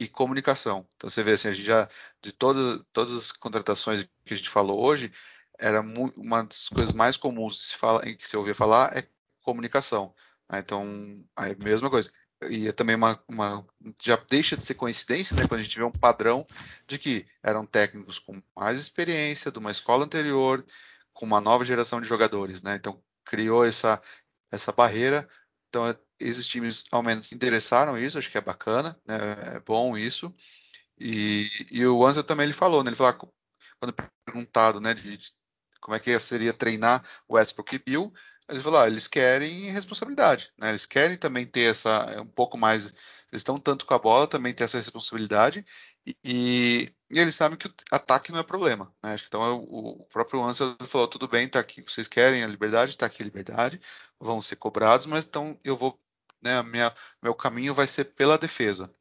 e 0.00 0.08
comunicação. 0.08 0.88
Então 0.96 1.08
você 1.10 1.22
vê 1.22 1.32
assim, 1.32 1.48
a 1.48 1.52
gente 1.52 1.66
já 1.66 1.88
de 2.22 2.32
todas 2.32 2.82
todas 2.92 3.12
as 3.12 3.32
contratações 3.32 4.08
que 4.24 4.34
a 4.34 4.36
gente 4.36 4.50
falou 4.50 4.82
hoje, 4.84 5.12
era 5.58 5.80
uma 5.80 6.44
das 6.44 6.68
coisas 6.68 6.94
mais 6.94 7.16
comuns 7.16 7.58
que 7.58 7.66
se 7.66 7.76
fala, 7.76 8.02
que 8.02 8.26
se 8.28 8.36
ouvia 8.36 8.54
falar 8.54 8.96
é 8.96 9.06
comunicação. 9.42 10.14
Né? 10.50 10.58
Então, 10.58 11.24
a 11.36 11.48
mesma 11.64 11.90
coisa 11.90 12.10
e 12.50 12.68
é 12.68 12.72
também 12.72 12.96
uma, 12.96 13.22
uma, 13.28 13.66
já 14.02 14.16
deixa 14.28 14.56
de 14.56 14.64
ser 14.64 14.74
coincidência, 14.74 15.36
né, 15.36 15.46
quando 15.46 15.60
a 15.60 15.62
gente 15.62 15.76
vê 15.76 15.84
um 15.84 15.90
padrão 15.90 16.46
de 16.86 16.98
que 16.98 17.26
eram 17.42 17.66
técnicos 17.66 18.18
com 18.18 18.42
mais 18.56 18.80
experiência, 18.80 19.50
de 19.50 19.58
uma 19.58 19.70
escola 19.70 20.04
anterior, 20.04 20.64
com 21.12 21.24
uma 21.26 21.40
nova 21.40 21.64
geração 21.64 22.00
de 22.00 22.08
jogadores, 22.08 22.62
né? 22.62 22.76
Então 22.76 23.00
criou 23.24 23.64
essa 23.64 24.02
essa 24.52 24.72
barreira. 24.72 25.28
Então 25.68 25.84
esses 26.20 26.46
times 26.46 26.84
ao 26.90 27.02
menos 27.02 27.32
interessaram 27.32 27.98
isso, 27.98 28.18
acho 28.18 28.30
que 28.30 28.38
é 28.38 28.40
bacana, 28.40 28.98
né? 29.06 29.16
É 29.56 29.60
bom 29.60 29.96
isso. 29.96 30.34
E, 30.98 31.48
e 31.70 31.86
o 31.86 32.06
Ansel 32.06 32.24
também 32.24 32.44
ele 32.44 32.52
falou, 32.52 32.82
né? 32.82 32.90
Ele 32.90 32.96
falou 32.96 33.12
ah, 33.12 33.28
quando 33.78 33.94
perguntado, 34.24 34.80
né, 34.80 34.94
de, 34.94 35.16
de 35.16 35.32
como 35.80 35.94
é 35.94 36.00
que 36.00 36.18
seria 36.18 36.52
treinar 36.52 37.04
o 37.28 37.34
Westbrook 37.34 37.76
e 37.76 37.78
Bill, 37.78 38.12
eles 38.48 38.62
falaram, 38.62 38.86
ah, 38.86 38.88
eles 38.88 39.08
querem 39.08 39.70
responsabilidade, 39.70 40.52
né? 40.58 40.70
Eles 40.70 40.86
querem 40.86 41.16
também 41.16 41.46
ter 41.46 41.70
essa 41.70 42.20
um 42.20 42.26
pouco 42.26 42.58
mais, 42.58 42.86
eles 42.86 43.40
estão 43.40 43.58
tanto 43.58 43.86
com 43.86 43.94
a 43.94 43.98
bola, 43.98 44.26
também 44.26 44.52
ter 44.54 44.64
essa 44.64 44.78
responsabilidade 44.78 45.64
e, 46.06 46.16
e, 47.10 47.18
eles 47.20 47.34
sabem 47.34 47.56
que 47.56 47.68
o 47.68 47.74
ataque 47.90 48.32
não 48.32 48.38
é 48.40 48.42
problema, 48.42 48.94
né? 49.02 49.14
Acho 49.14 49.24
que 49.24 49.28
então 49.28 49.60
o, 49.60 50.02
o 50.02 50.06
próprio 50.06 50.42
Ansel 50.44 50.76
falou, 50.86 51.08
tudo 51.08 51.28
bem, 51.28 51.48
tá 51.48 51.60
aqui, 51.60 51.82
vocês 51.82 52.08
querem 52.08 52.42
a 52.44 52.46
liberdade, 52.46 52.96
tá 52.96 53.06
aqui 53.06 53.22
a 53.22 53.24
liberdade, 53.24 53.80
vão 54.20 54.40
ser 54.40 54.56
cobrados, 54.56 55.06
mas 55.06 55.24
então 55.24 55.58
eu 55.64 55.76
vou, 55.76 55.98
né? 56.42 56.62
Minha, 56.62 56.94
meu 57.22 57.34
caminho 57.34 57.74
vai 57.74 57.86
ser 57.86 58.04
pela 58.14 58.38
defesa, 58.38 58.94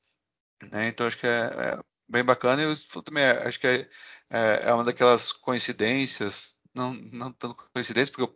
né? 0.71 0.87
Então 0.89 1.07
acho 1.07 1.17
que 1.17 1.27
é, 1.27 1.29
é 1.29 1.79
bem 2.07 2.23
bacana. 2.23 2.61
E 2.61 2.65
eu 2.65 3.03
também 3.03 3.25
acho 3.25 3.59
que 3.59 3.67
é, 3.67 3.89
é, 4.29 4.69
é 4.69 4.73
uma 4.73 4.83
daquelas 4.83 5.31
coincidências, 5.31 6.57
não, 6.75 6.93
não 6.93 7.31
tanto 7.33 7.55
coincidência, 7.73 8.13
porque 8.13 8.33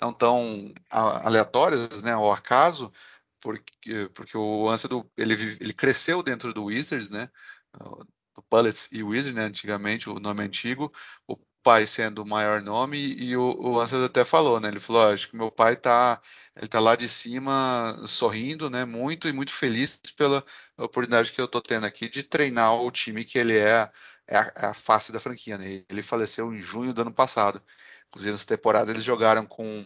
não 0.00 0.12
tão 0.12 0.72
aleatórias, 0.90 2.02
né, 2.02 2.12
ao 2.12 2.32
acaso, 2.32 2.92
porque, 3.40 4.08
porque 4.14 4.36
o 4.36 4.68
Ansel 4.68 5.10
ele, 5.16 5.34
ele 5.60 5.72
cresceu 5.72 6.22
dentro 6.22 6.52
do 6.52 6.64
Wizards, 6.64 7.10
né, 7.10 7.30
do 7.72 8.44
Bullets 8.50 8.88
e 8.92 9.02
Wizards, 9.02 9.34
né, 9.34 9.44
antigamente, 9.44 10.10
o 10.10 10.20
nome 10.20 10.42
antigo, 10.42 10.92
o 11.26 11.36
pai 11.66 11.84
sendo 11.84 12.22
o 12.22 12.26
maior 12.26 12.62
nome 12.62 12.96
e 12.96 13.36
o, 13.36 13.42
o 13.60 13.80
até 13.80 14.24
falou, 14.24 14.60
né? 14.60 14.68
Ele 14.68 14.78
falou, 14.78 15.02
ah, 15.02 15.12
acho 15.12 15.28
que 15.28 15.36
meu 15.36 15.50
pai 15.50 15.74
tá, 15.74 16.20
ele 16.54 16.68
tá 16.68 16.78
lá 16.78 16.94
de 16.94 17.08
cima 17.08 17.98
sorrindo, 18.06 18.70
né? 18.70 18.84
Muito 18.84 19.26
e 19.26 19.32
muito 19.32 19.52
feliz 19.52 20.00
pela 20.16 20.44
oportunidade 20.78 21.32
que 21.32 21.40
eu 21.40 21.48
tô 21.48 21.60
tendo 21.60 21.84
aqui 21.84 22.08
de 22.08 22.22
treinar 22.22 22.72
o 22.74 22.88
time 22.92 23.24
que 23.24 23.36
ele 23.36 23.58
é, 23.58 23.90
é 24.28 24.36
a, 24.36 24.52
é 24.56 24.66
a 24.66 24.74
face 24.74 25.10
da 25.10 25.18
franquia, 25.18 25.58
né? 25.58 25.84
Ele 25.90 26.02
faleceu 26.02 26.52
em 26.54 26.62
junho 26.62 26.92
do 26.94 27.02
ano 27.02 27.12
passado. 27.12 27.60
Inclusive, 28.08 28.32
nessa 28.32 28.46
temporada 28.46 28.90
eles 28.90 29.04
jogaram 29.04 29.46
com, 29.46 29.84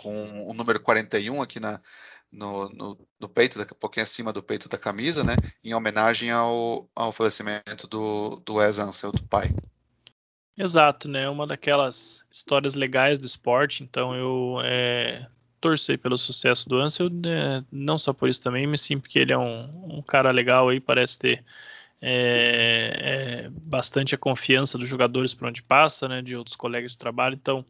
com 0.00 0.48
o 0.48 0.54
número 0.54 0.80
41 0.80 1.42
aqui 1.42 1.60
na, 1.60 1.80
no, 2.30 2.68
no, 2.70 3.08
no, 3.18 3.28
peito, 3.28 3.58
daqui 3.58 3.72
a 3.72 3.76
pouquinho 3.76 4.04
acima 4.04 4.32
do 4.32 4.42
peito 4.42 4.68
da 4.68 4.78
camisa, 4.78 5.24
né? 5.24 5.34
Em 5.64 5.74
homenagem 5.74 6.30
ao, 6.30 6.88
ao 6.94 7.12
falecimento 7.12 7.86
do, 7.86 8.36
do 8.44 8.54
Wes 8.54 8.78
Ansel, 8.78 9.12
do 9.12 9.22
pai. 9.24 9.48
Exato, 10.56 11.08
né? 11.08 11.28
Uma 11.28 11.46
daquelas 11.46 12.24
histórias 12.30 12.74
legais 12.74 13.18
do 13.18 13.26
esporte, 13.26 13.84
então 13.84 14.14
eu 14.14 14.60
é, 14.64 15.26
torci 15.60 15.96
pelo 15.96 16.18
sucesso 16.18 16.68
do 16.68 16.78
Ansel, 16.78 17.08
né? 17.10 17.64
não 17.70 17.96
só 17.96 18.12
por 18.12 18.28
isso 18.28 18.42
também, 18.42 18.66
mas 18.66 18.80
sim 18.80 18.98
porque 18.98 19.18
ele 19.18 19.32
é 19.32 19.38
um, 19.38 19.98
um 19.98 20.02
cara 20.02 20.30
legal 20.30 20.68
aí, 20.68 20.80
parece 20.80 21.18
ter 21.18 21.44
é, 22.00 23.46
é, 23.46 23.50
bastante 23.50 24.14
a 24.14 24.18
confiança 24.18 24.78
dos 24.78 24.88
jogadores 24.88 25.34
por 25.34 25.48
onde 25.48 25.62
passa, 25.62 26.08
né? 26.08 26.22
De 26.22 26.36
outros 26.36 26.56
colegas 26.56 26.92
de 26.92 26.98
trabalho, 26.98 27.34
então. 27.34 27.64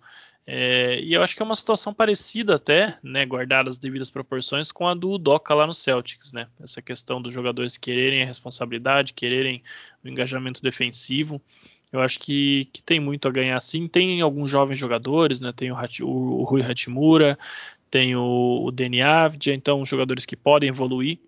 É, 0.46 0.98
e 1.00 1.12
eu 1.12 1.22
acho 1.22 1.36
que 1.36 1.42
é 1.42 1.44
uma 1.44 1.54
situação 1.54 1.92
parecida 1.92 2.54
até, 2.54 2.96
né, 3.02 3.26
guardadas 3.26 3.74
as 3.74 3.78
devidas 3.78 4.08
proporções, 4.08 4.72
com 4.72 4.88
a 4.88 4.94
do 4.94 5.18
Doca 5.18 5.52
lá 5.54 5.66
no 5.66 5.74
Celtics, 5.74 6.32
né? 6.32 6.46
Essa 6.58 6.80
questão 6.80 7.20
dos 7.20 7.34
jogadores 7.34 7.76
quererem 7.76 8.22
a 8.22 8.26
responsabilidade, 8.26 9.12
quererem 9.12 9.62
o 10.02 10.08
engajamento 10.08 10.62
defensivo. 10.62 11.40
Eu 11.92 12.00
acho 12.00 12.18
que, 12.20 12.66
que 12.72 12.82
tem 12.82 13.00
muito 13.00 13.28
a 13.28 13.30
ganhar 13.30 13.60
sim. 13.60 13.88
Tem 13.88 14.20
alguns 14.20 14.50
jovens 14.50 14.78
jogadores, 14.78 15.40
né? 15.40 15.52
Tem 15.52 15.70
o, 15.70 15.76
o, 16.02 16.40
o 16.40 16.44
Rui 16.44 16.62
Hatimura, 16.62 17.38
tem 17.90 18.16
o, 18.16 18.64
o 18.64 18.70
Deni 18.70 19.02
Avdia, 19.02 19.54
então 19.54 19.84
jogadores 19.84 20.24
que 20.26 20.36
podem 20.36 20.68
evoluir 20.68 21.18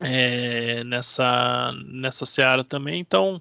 é, 0.00 0.84
nessa, 0.84 1.72
nessa 1.86 2.26
seara 2.26 2.64
também. 2.64 3.00
Então, 3.00 3.40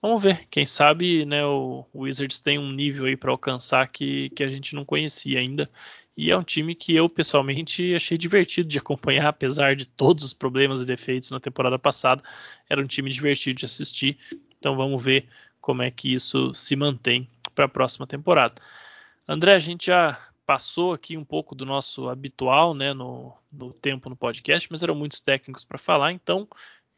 vamos 0.00 0.22
ver. 0.22 0.46
Quem 0.48 0.66
sabe 0.66 1.24
né, 1.24 1.44
o, 1.44 1.86
o 1.92 2.02
Wizards 2.02 2.38
tem 2.38 2.58
um 2.58 2.72
nível 2.72 3.06
aí 3.06 3.16
para 3.16 3.30
alcançar 3.30 3.86
que, 3.88 4.30
que 4.30 4.42
a 4.42 4.48
gente 4.48 4.74
não 4.74 4.84
conhecia 4.84 5.38
ainda. 5.38 5.70
E 6.16 6.30
é 6.30 6.36
um 6.36 6.42
time 6.42 6.74
que 6.74 6.94
eu 6.94 7.08
pessoalmente 7.08 7.94
achei 7.94 8.18
divertido 8.18 8.68
de 8.68 8.78
acompanhar, 8.78 9.28
apesar 9.28 9.74
de 9.74 9.86
todos 9.86 10.24
os 10.24 10.34
problemas 10.34 10.82
e 10.82 10.86
defeitos 10.86 11.30
na 11.30 11.40
temporada 11.40 11.78
passada. 11.78 12.22
Era 12.68 12.80
um 12.80 12.86
time 12.86 13.10
divertido 13.10 13.58
de 13.58 13.64
assistir. 13.64 14.18
Então 14.58 14.76
vamos 14.76 15.02
ver 15.02 15.26
como 15.60 15.82
é 15.82 15.90
que 15.90 16.12
isso 16.12 16.54
se 16.54 16.76
mantém 16.76 17.28
para 17.54 17.66
a 17.66 17.68
próxima 17.68 18.06
temporada. 18.06 18.54
André, 19.26 19.54
a 19.54 19.58
gente 19.58 19.86
já 19.86 20.29
passou 20.50 20.92
aqui 20.92 21.16
um 21.16 21.24
pouco 21.24 21.54
do 21.54 21.64
nosso 21.64 22.08
habitual 22.08 22.74
né, 22.74 22.92
no, 22.92 23.32
no 23.52 23.72
tempo 23.72 24.10
no 24.10 24.16
podcast, 24.16 24.66
mas 24.68 24.82
eram 24.82 24.96
muitos 24.96 25.20
técnicos 25.20 25.64
para 25.64 25.78
falar, 25.78 26.10
então 26.10 26.48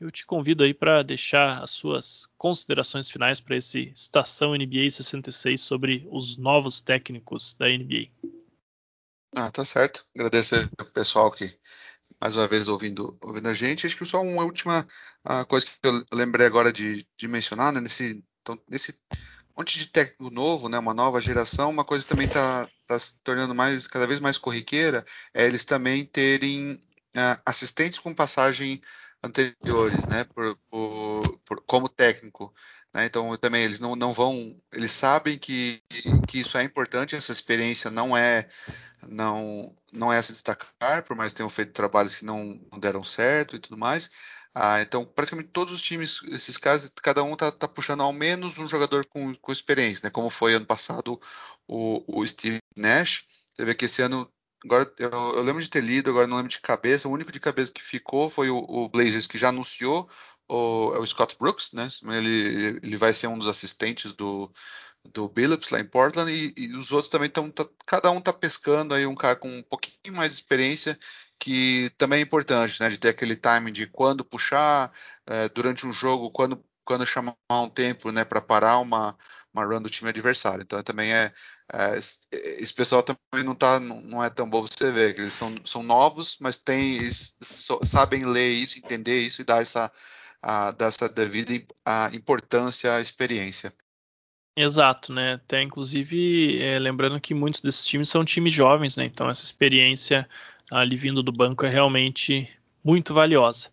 eu 0.00 0.10
te 0.10 0.24
convido 0.24 0.64
aí 0.64 0.72
para 0.72 1.02
deixar 1.02 1.62
as 1.62 1.70
suas 1.70 2.26
considerações 2.38 3.10
finais 3.10 3.40
para 3.40 3.54
esse 3.54 3.92
Estação 3.94 4.54
NBA 4.54 4.90
66 4.90 5.60
sobre 5.60 6.08
os 6.10 6.38
novos 6.38 6.80
técnicos 6.80 7.52
da 7.52 7.68
NBA. 7.68 8.08
Ah, 9.36 9.50
tá 9.50 9.66
certo. 9.66 10.06
Agradeço 10.16 10.54
ao 10.78 10.86
pessoal 10.86 11.30
que 11.30 11.54
mais 12.18 12.34
uma 12.34 12.48
vez 12.48 12.68
ouvindo, 12.68 13.18
ouvindo 13.20 13.50
a 13.50 13.54
gente. 13.54 13.86
Acho 13.86 13.98
que 13.98 14.06
só 14.06 14.22
uma 14.22 14.44
última 14.44 14.88
uh, 15.26 15.44
coisa 15.46 15.66
que 15.66 15.72
eu 15.82 16.02
lembrei 16.10 16.46
agora 16.46 16.72
de, 16.72 17.06
de 17.18 17.28
mencionar, 17.28 17.70
né, 17.70 17.82
nesse 17.82 18.24
então, 18.40 18.58
nesse 18.66 18.98
monte 19.56 19.78
de 19.78 19.86
técnico 19.86 20.30
novo, 20.30 20.68
né, 20.68 20.78
uma 20.78 20.94
nova 20.94 21.20
geração, 21.20 21.70
uma 21.70 21.84
coisa 21.84 22.06
também 22.06 22.26
está 22.26 22.68
tá 22.86 22.98
se 22.98 23.18
tornando 23.22 23.54
mais, 23.54 23.86
cada 23.86 24.06
vez 24.06 24.20
mais 24.20 24.38
corriqueira, 24.38 25.04
é 25.34 25.44
eles 25.44 25.64
também 25.64 26.04
terem 26.04 26.74
uh, 26.74 27.40
assistentes 27.44 27.98
com 27.98 28.14
passagem 28.14 28.80
anteriores, 29.22 30.06
né, 30.06 30.24
por, 30.24 30.56
por, 30.70 31.38
por 31.44 31.60
como 31.66 31.88
técnico. 31.88 32.52
Né, 32.94 33.06
então 33.06 33.34
também 33.36 33.62
eles 33.62 33.80
não, 33.80 33.96
não 33.96 34.12
vão, 34.12 34.56
eles 34.72 34.92
sabem 34.92 35.38
que, 35.38 35.82
que 36.28 36.40
isso 36.40 36.58
é 36.58 36.62
importante, 36.62 37.16
essa 37.16 37.32
experiência 37.32 37.90
não 37.90 38.16
é 38.16 38.48
não 39.08 39.74
não 39.92 40.12
é 40.12 40.22
se 40.22 40.32
destacar, 40.32 41.02
por 41.02 41.16
mais 41.16 41.32
que 41.32 41.38
tenham 41.38 41.50
feito 41.50 41.72
trabalhos 41.72 42.14
que 42.14 42.24
não, 42.24 42.60
não 42.70 42.78
deram 42.78 43.02
certo 43.02 43.56
e 43.56 43.58
tudo 43.58 43.76
mais, 43.76 44.10
ah, 44.54 44.82
então, 44.82 45.04
praticamente 45.04 45.48
todos 45.50 45.72
os 45.72 45.80
times, 45.80 46.20
esses 46.28 46.58
casos, 46.58 46.92
cada 47.02 47.22
um 47.22 47.34
tá, 47.34 47.50
tá 47.50 47.66
puxando 47.66 48.02
ao 48.02 48.12
menos 48.12 48.58
um 48.58 48.68
jogador 48.68 49.06
com, 49.06 49.34
com 49.36 49.52
experiência, 49.52 50.06
né? 50.06 50.10
Como 50.10 50.28
foi 50.28 50.54
ano 50.54 50.66
passado 50.66 51.18
o, 51.66 52.20
o 52.20 52.26
Steve 52.26 52.58
Nash. 52.76 53.24
Você 53.54 53.64
vê 53.64 53.74
que 53.74 53.86
esse 53.86 54.02
ano, 54.02 54.30
agora 54.62 54.92
eu, 54.98 55.10
eu, 55.10 55.42
lembro 55.42 55.62
de 55.62 55.70
ter 55.70 55.82
lido, 55.82 56.10
agora 56.10 56.26
não 56.26 56.36
lembro 56.36 56.50
de 56.50 56.60
cabeça. 56.60 57.08
O 57.08 57.12
único 57.12 57.32
de 57.32 57.40
cabeça 57.40 57.72
que 57.72 57.82
ficou 57.82 58.28
foi 58.28 58.50
o, 58.50 58.58
o 58.58 58.88
Blazers, 58.90 59.26
que 59.26 59.38
já 59.38 59.48
anunciou 59.48 60.08
o, 60.46 60.92
é 60.94 60.98
o 60.98 61.06
Scott 61.06 61.34
Brooks, 61.38 61.72
né? 61.72 61.88
Ele, 62.14 62.78
ele 62.82 62.96
vai 62.98 63.14
ser 63.14 63.28
um 63.28 63.38
dos 63.38 63.48
assistentes 63.48 64.12
do, 64.12 64.52
do 65.04 65.28
Billups 65.28 65.70
lá 65.70 65.80
em 65.80 65.86
Portland 65.86 66.30
e, 66.30 66.52
e 66.56 66.76
os 66.76 66.92
outros 66.92 67.10
também 67.10 67.28
estão, 67.28 67.50
tá, 67.50 67.66
cada 67.86 68.10
um 68.10 68.20
tá 68.20 68.34
pescando 68.34 68.92
aí 68.92 69.06
um 69.06 69.14
cara 69.14 69.36
com 69.36 69.48
um 69.48 69.62
pouquinho 69.62 70.14
mais 70.16 70.30
de 70.30 70.36
experiência 70.36 70.98
que 71.42 71.90
também 71.98 72.20
é 72.20 72.22
importante, 72.22 72.80
né, 72.80 72.88
de 72.88 72.98
ter 72.98 73.08
aquele 73.08 73.34
timing 73.34 73.72
de 73.72 73.88
quando 73.88 74.24
puxar 74.24 74.92
é, 75.26 75.48
durante 75.48 75.84
um 75.84 75.92
jogo, 75.92 76.30
quando, 76.30 76.64
quando 76.84 77.04
chamar 77.04 77.34
um 77.50 77.68
tempo, 77.68 78.12
né, 78.12 78.24
para 78.24 78.40
parar 78.40 78.78
uma, 78.78 79.18
uma 79.52 79.64
run 79.64 79.82
do 79.82 79.90
time 79.90 80.08
adversário. 80.08 80.62
Então 80.62 80.80
também 80.84 81.12
é, 81.12 81.32
é 81.72 81.98
esse 81.98 82.72
pessoal 82.72 83.02
também 83.02 83.44
não 83.44 83.56
tá, 83.56 83.80
não 83.80 84.22
é 84.22 84.30
tão 84.30 84.48
bom 84.48 84.62
você 84.62 84.92
ver, 84.92 85.16
que 85.16 85.20
eles 85.20 85.34
são, 85.34 85.52
são 85.64 85.82
novos, 85.82 86.36
mas 86.38 86.58
tem, 86.58 87.00
sabem 87.82 88.24
ler 88.24 88.50
isso, 88.50 88.78
entender 88.78 89.18
isso 89.18 89.42
e 89.42 89.44
dar 89.44 89.62
essa, 89.62 89.90
a, 90.40 90.70
dar 90.70 90.86
essa 90.86 91.08
devida 91.08 91.52
a 91.84 92.08
importância 92.12 92.94
à 92.94 93.00
experiência. 93.00 93.74
Exato, 94.56 95.12
né? 95.12 95.34
Até 95.34 95.60
inclusive 95.60 96.62
é, 96.62 96.78
lembrando 96.78 97.20
que 97.20 97.34
muitos 97.34 97.62
desses 97.62 97.84
times 97.84 98.08
são 98.08 98.24
times 98.24 98.52
jovens, 98.52 98.96
né? 98.96 99.04
Então 99.06 99.28
essa 99.28 99.42
experiência 99.42 100.28
ali 100.70 100.96
vindo 100.96 101.22
do 101.22 101.32
banco 101.32 101.64
é 101.66 101.68
realmente 101.68 102.48
muito 102.84 103.14
valiosa. 103.14 103.70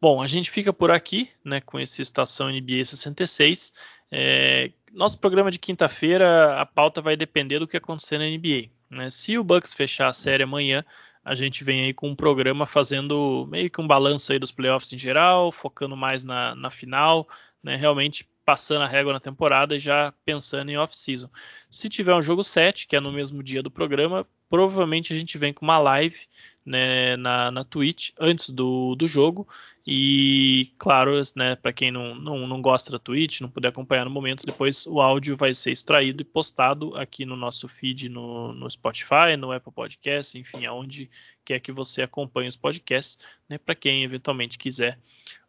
Bom, 0.00 0.22
a 0.22 0.26
gente 0.26 0.50
fica 0.50 0.72
por 0.72 0.90
aqui, 0.90 1.28
né, 1.44 1.60
com 1.60 1.78
esse 1.78 2.00
Estação 2.02 2.48
NBA 2.48 2.84
66. 2.84 3.72
É, 4.10 4.70
nosso 4.92 5.18
programa 5.18 5.50
de 5.50 5.58
quinta-feira, 5.58 6.60
a 6.60 6.64
pauta 6.64 7.00
vai 7.02 7.16
depender 7.16 7.58
do 7.58 7.66
que 7.66 7.76
acontecer 7.76 8.18
na 8.18 8.24
NBA. 8.24 8.70
Né? 8.88 9.10
Se 9.10 9.36
o 9.36 9.44
Bucks 9.44 9.74
fechar 9.74 10.08
a 10.08 10.12
série 10.12 10.44
amanhã, 10.44 10.84
a 11.24 11.34
gente 11.34 11.64
vem 11.64 11.84
aí 11.84 11.92
com 11.92 12.08
um 12.08 12.14
programa 12.14 12.64
fazendo 12.64 13.46
meio 13.50 13.68
que 13.68 13.80
um 13.80 13.86
balanço 13.86 14.32
aí 14.32 14.38
dos 14.38 14.52
playoffs 14.52 14.92
em 14.92 14.98
geral, 14.98 15.50
focando 15.50 15.96
mais 15.96 16.24
na, 16.24 16.54
na 16.54 16.70
final, 16.70 17.28
né, 17.62 17.74
realmente 17.74 18.26
passando 18.44 18.82
a 18.82 18.88
régua 18.88 19.12
na 19.12 19.20
temporada 19.20 19.76
e 19.76 19.78
já 19.78 20.14
pensando 20.24 20.70
em 20.70 20.78
off-season. 20.78 21.28
Se 21.70 21.88
tiver 21.88 22.14
um 22.14 22.22
jogo 22.22 22.42
7, 22.42 22.86
que 22.86 22.96
é 22.96 23.00
no 23.00 23.12
mesmo 23.12 23.42
dia 23.42 23.62
do 23.62 23.70
programa, 23.70 24.26
provavelmente 24.48 25.12
a 25.12 25.16
gente 25.16 25.36
vem 25.38 25.52
com 25.52 25.64
uma 25.64 25.78
live 25.78 26.18
né, 26.64 27.16
na, 27.16 27.50
na 27.50 27.64
Twitch 27.64 28.10
antes 28.18 28.50
do, 28.50 28.94
do 28.94 29.08
jogo. 29.08 29.48
E, 29.86 30.70
claro, 30.78 31.12
né, 31.34 31.56
para 31.56 31.72
quem 31.72 31.90
não, 31.90 32.14
não, 32.14 32.46
não 32.46 32.60
gosta 32.60 32.92
da 32.92 32.98
Twitch, 32.98 33.40
não 33.40 33.48
puder 33.48 33.68
acompanhar 33.68 34.04
no 34.04 34.10
momento, 34.10 34.44
depois 34.44 34.86
o 34.86 35.00
áudio 35.00 35.34
vai 35.34 35.54
ser 35.54 35.70
extraído 35.70 36.20
e 36.20 36.24
postado 36.26 36.94
aqui 36.94 37.24
no 37.24 37.36
nosso 37.36 37.66
feed 37.68 38.10
no, 38.10 38.52
no 38.52 38.70
Spotify, 38.70 39.34
no 39.38 39.50
Apple 39.50 39.72
Podcast, 39.72 40.38
enfim, 40.38 40.66
aonde 40.66 41.08
quer 41.42 41.58
que 41.60 41.72
você 41.72 42.02
acompanhe 42.02 42.48
os 42.48 42.56
podcasts, 42.56 43.18
né, 43.48 43.56
para 43.56 43.74
quem 43.74 44.04
eventualmente 44.04 44.58
quiser 44.58 44.98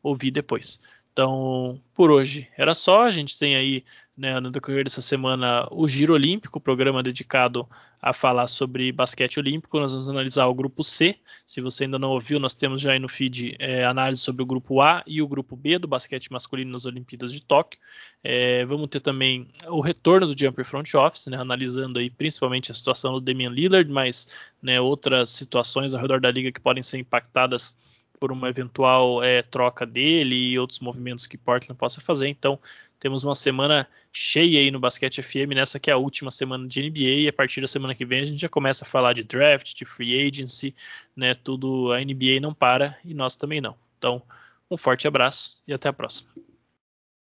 ouvir 0.01 0.31
depois. 0.31 0.79
Então, 1.19 1.81
por 1.93 2.11
hoje 2.11 2.47
era 2.57 2.73
só. 2.73 3.01
A 3.01 3.09
gente 3.09 3.37
tem 3.37 3.53
aí, 3.53 3.83
né, 4.15 4.39
no 4.39 4.49
decorrer 4.49 4.85
dessa 4.85 5.01
semana, 5.01 5.67
o 5.69 5.85
Giro 5.85 6.13
Olímpico, 6.13 6.61
programa 6.61 7.03
dedicado 7.03 7.67
a 8.01 8.13
falar 8.13 8.47
sobre 8.47 8.89
basquete 8.93 9.37
olímpico. 9.37 9.77
Nós 9.81 9.91
vamos 9.91 10.07
analisar 10.07 10.47
o 10.47 10.53
grupo 10.53 10.81
C. 10.81 11.17
Se 11.45 11.59
você 11.59 11.83
ainda 11.83 11.99
não 11.99 12.11
ouviu, 12.11 12.39
nós 12.39 12.55
temos 12.55 12.79
já 12.79 12.93
aí 12.93 12.99
no 12.99 13.09
feed 13.09 13.57
é, 13.59 13.83
análise 13.83 14.21
sobre 14.21 14.41
o 14.43 14.45
grupo 14.45 14.79
A 14.79 15.03
e 15.05 15.21
o 15.21 15.27
grupo 15.27 15.57
B 15.57 15.77
do 15.77 15.89
basquete 15.89 16.31
masculino 16.31 16.71
nas 16.71 16.85
Olimpíadas 16.85 17.33
de 17.33 17.41
Tóquio. 17.41 17.81
É, 18.23 18.63
vamos 18.63 18.87
ter 18.87 19.01
também 19.01 19.49
o 19.67 19.81
retorno 19.81 20.25
do 20.25 20.39
Jumper 20.39 20.63
Front 20.63 20.93
Office, 20.93 21.27
né, 21.27 21.35
analisando 21.35 21.99
aí 21.99 22.09
principalmente 22.09 22.71
a 22.71 22.75
situação 22.75 23.11
do 23.11 23.19
Damian 23.19 23.49
Lillard, 23.49 23.91
mas 23.91 24.29
né, 24.63 24.79
outras 24.79 25.31
situações 25.31 25.93
ao 25.93 26.01
redor 26.01 26.21
da 26.21 26.31
liga 26.31 26.49
que 26.49 26.61
podem 26.61 26.81
ser 26.81 26.97
impactadas 26.97 27.75
por 28.19 28.31
uma 28.31 28.49
eventual 28.49 29.23
é, 29.23 29.41
troca 29.41 29.85
dele 29.85 30.35
e 30.35 30.59
outros 30.59 30.79
movimentos 30.79 31.25
que 31.25 31.37
Portland 31.37 31.77
possa 31.77 32.01
fazer. 32.01 32.27
Então, 32.27 32.59
temos 32.99 33.23
uma 33.23 33.35
semana 33.35 33.87
cheia 34.11 34.59
aí 34.59 34.69
no 34.69 34.79
Basquete 34.79 35.21
FM, 35.21 35.53
nessa 35.55 35.79
que 35.79 35.89
é 35.89 35.93
a 35.93 35.97
última 35.97 36.29
semana 36.29 36.67
de 36.67 36.81
NBA, 36.81 36.99
e 36.99 37.27
a 37.27 37.33
partir 37.33 37.61
da 37.61 37.67
semana 37.67 37.95
que 37.95 38.05
vem 38.05 38.19
a 38.19 38.25
gente 38.25 38.41
já 38.41 38.49
começa 38.49 38.83
a 38.83 38.87
falar 38.87 39.13
de 39.13 39.23
draft, 39.23 39.73
de 39.73 39.85
free 39.85 40.27
agency, 40.27 40.75
né? 41.15 41.33
Tudo 41.33 41.93
a 41.93 41.99
NBA 41.99 42.39
não 42.41 42.53
para 42.53 42.97
e 43.05 43.13
nós 43.13 43.35
também 43.35 43.61
não. 43.61 43.75
Então, 43.97 44.21
um 44.69 44.77
forte 44.77 45.07
abraço 45.07 45.61
e 45.67 45.73
até 45.73 45.87
a 45.87 45.93
próxima. 45.93 46.29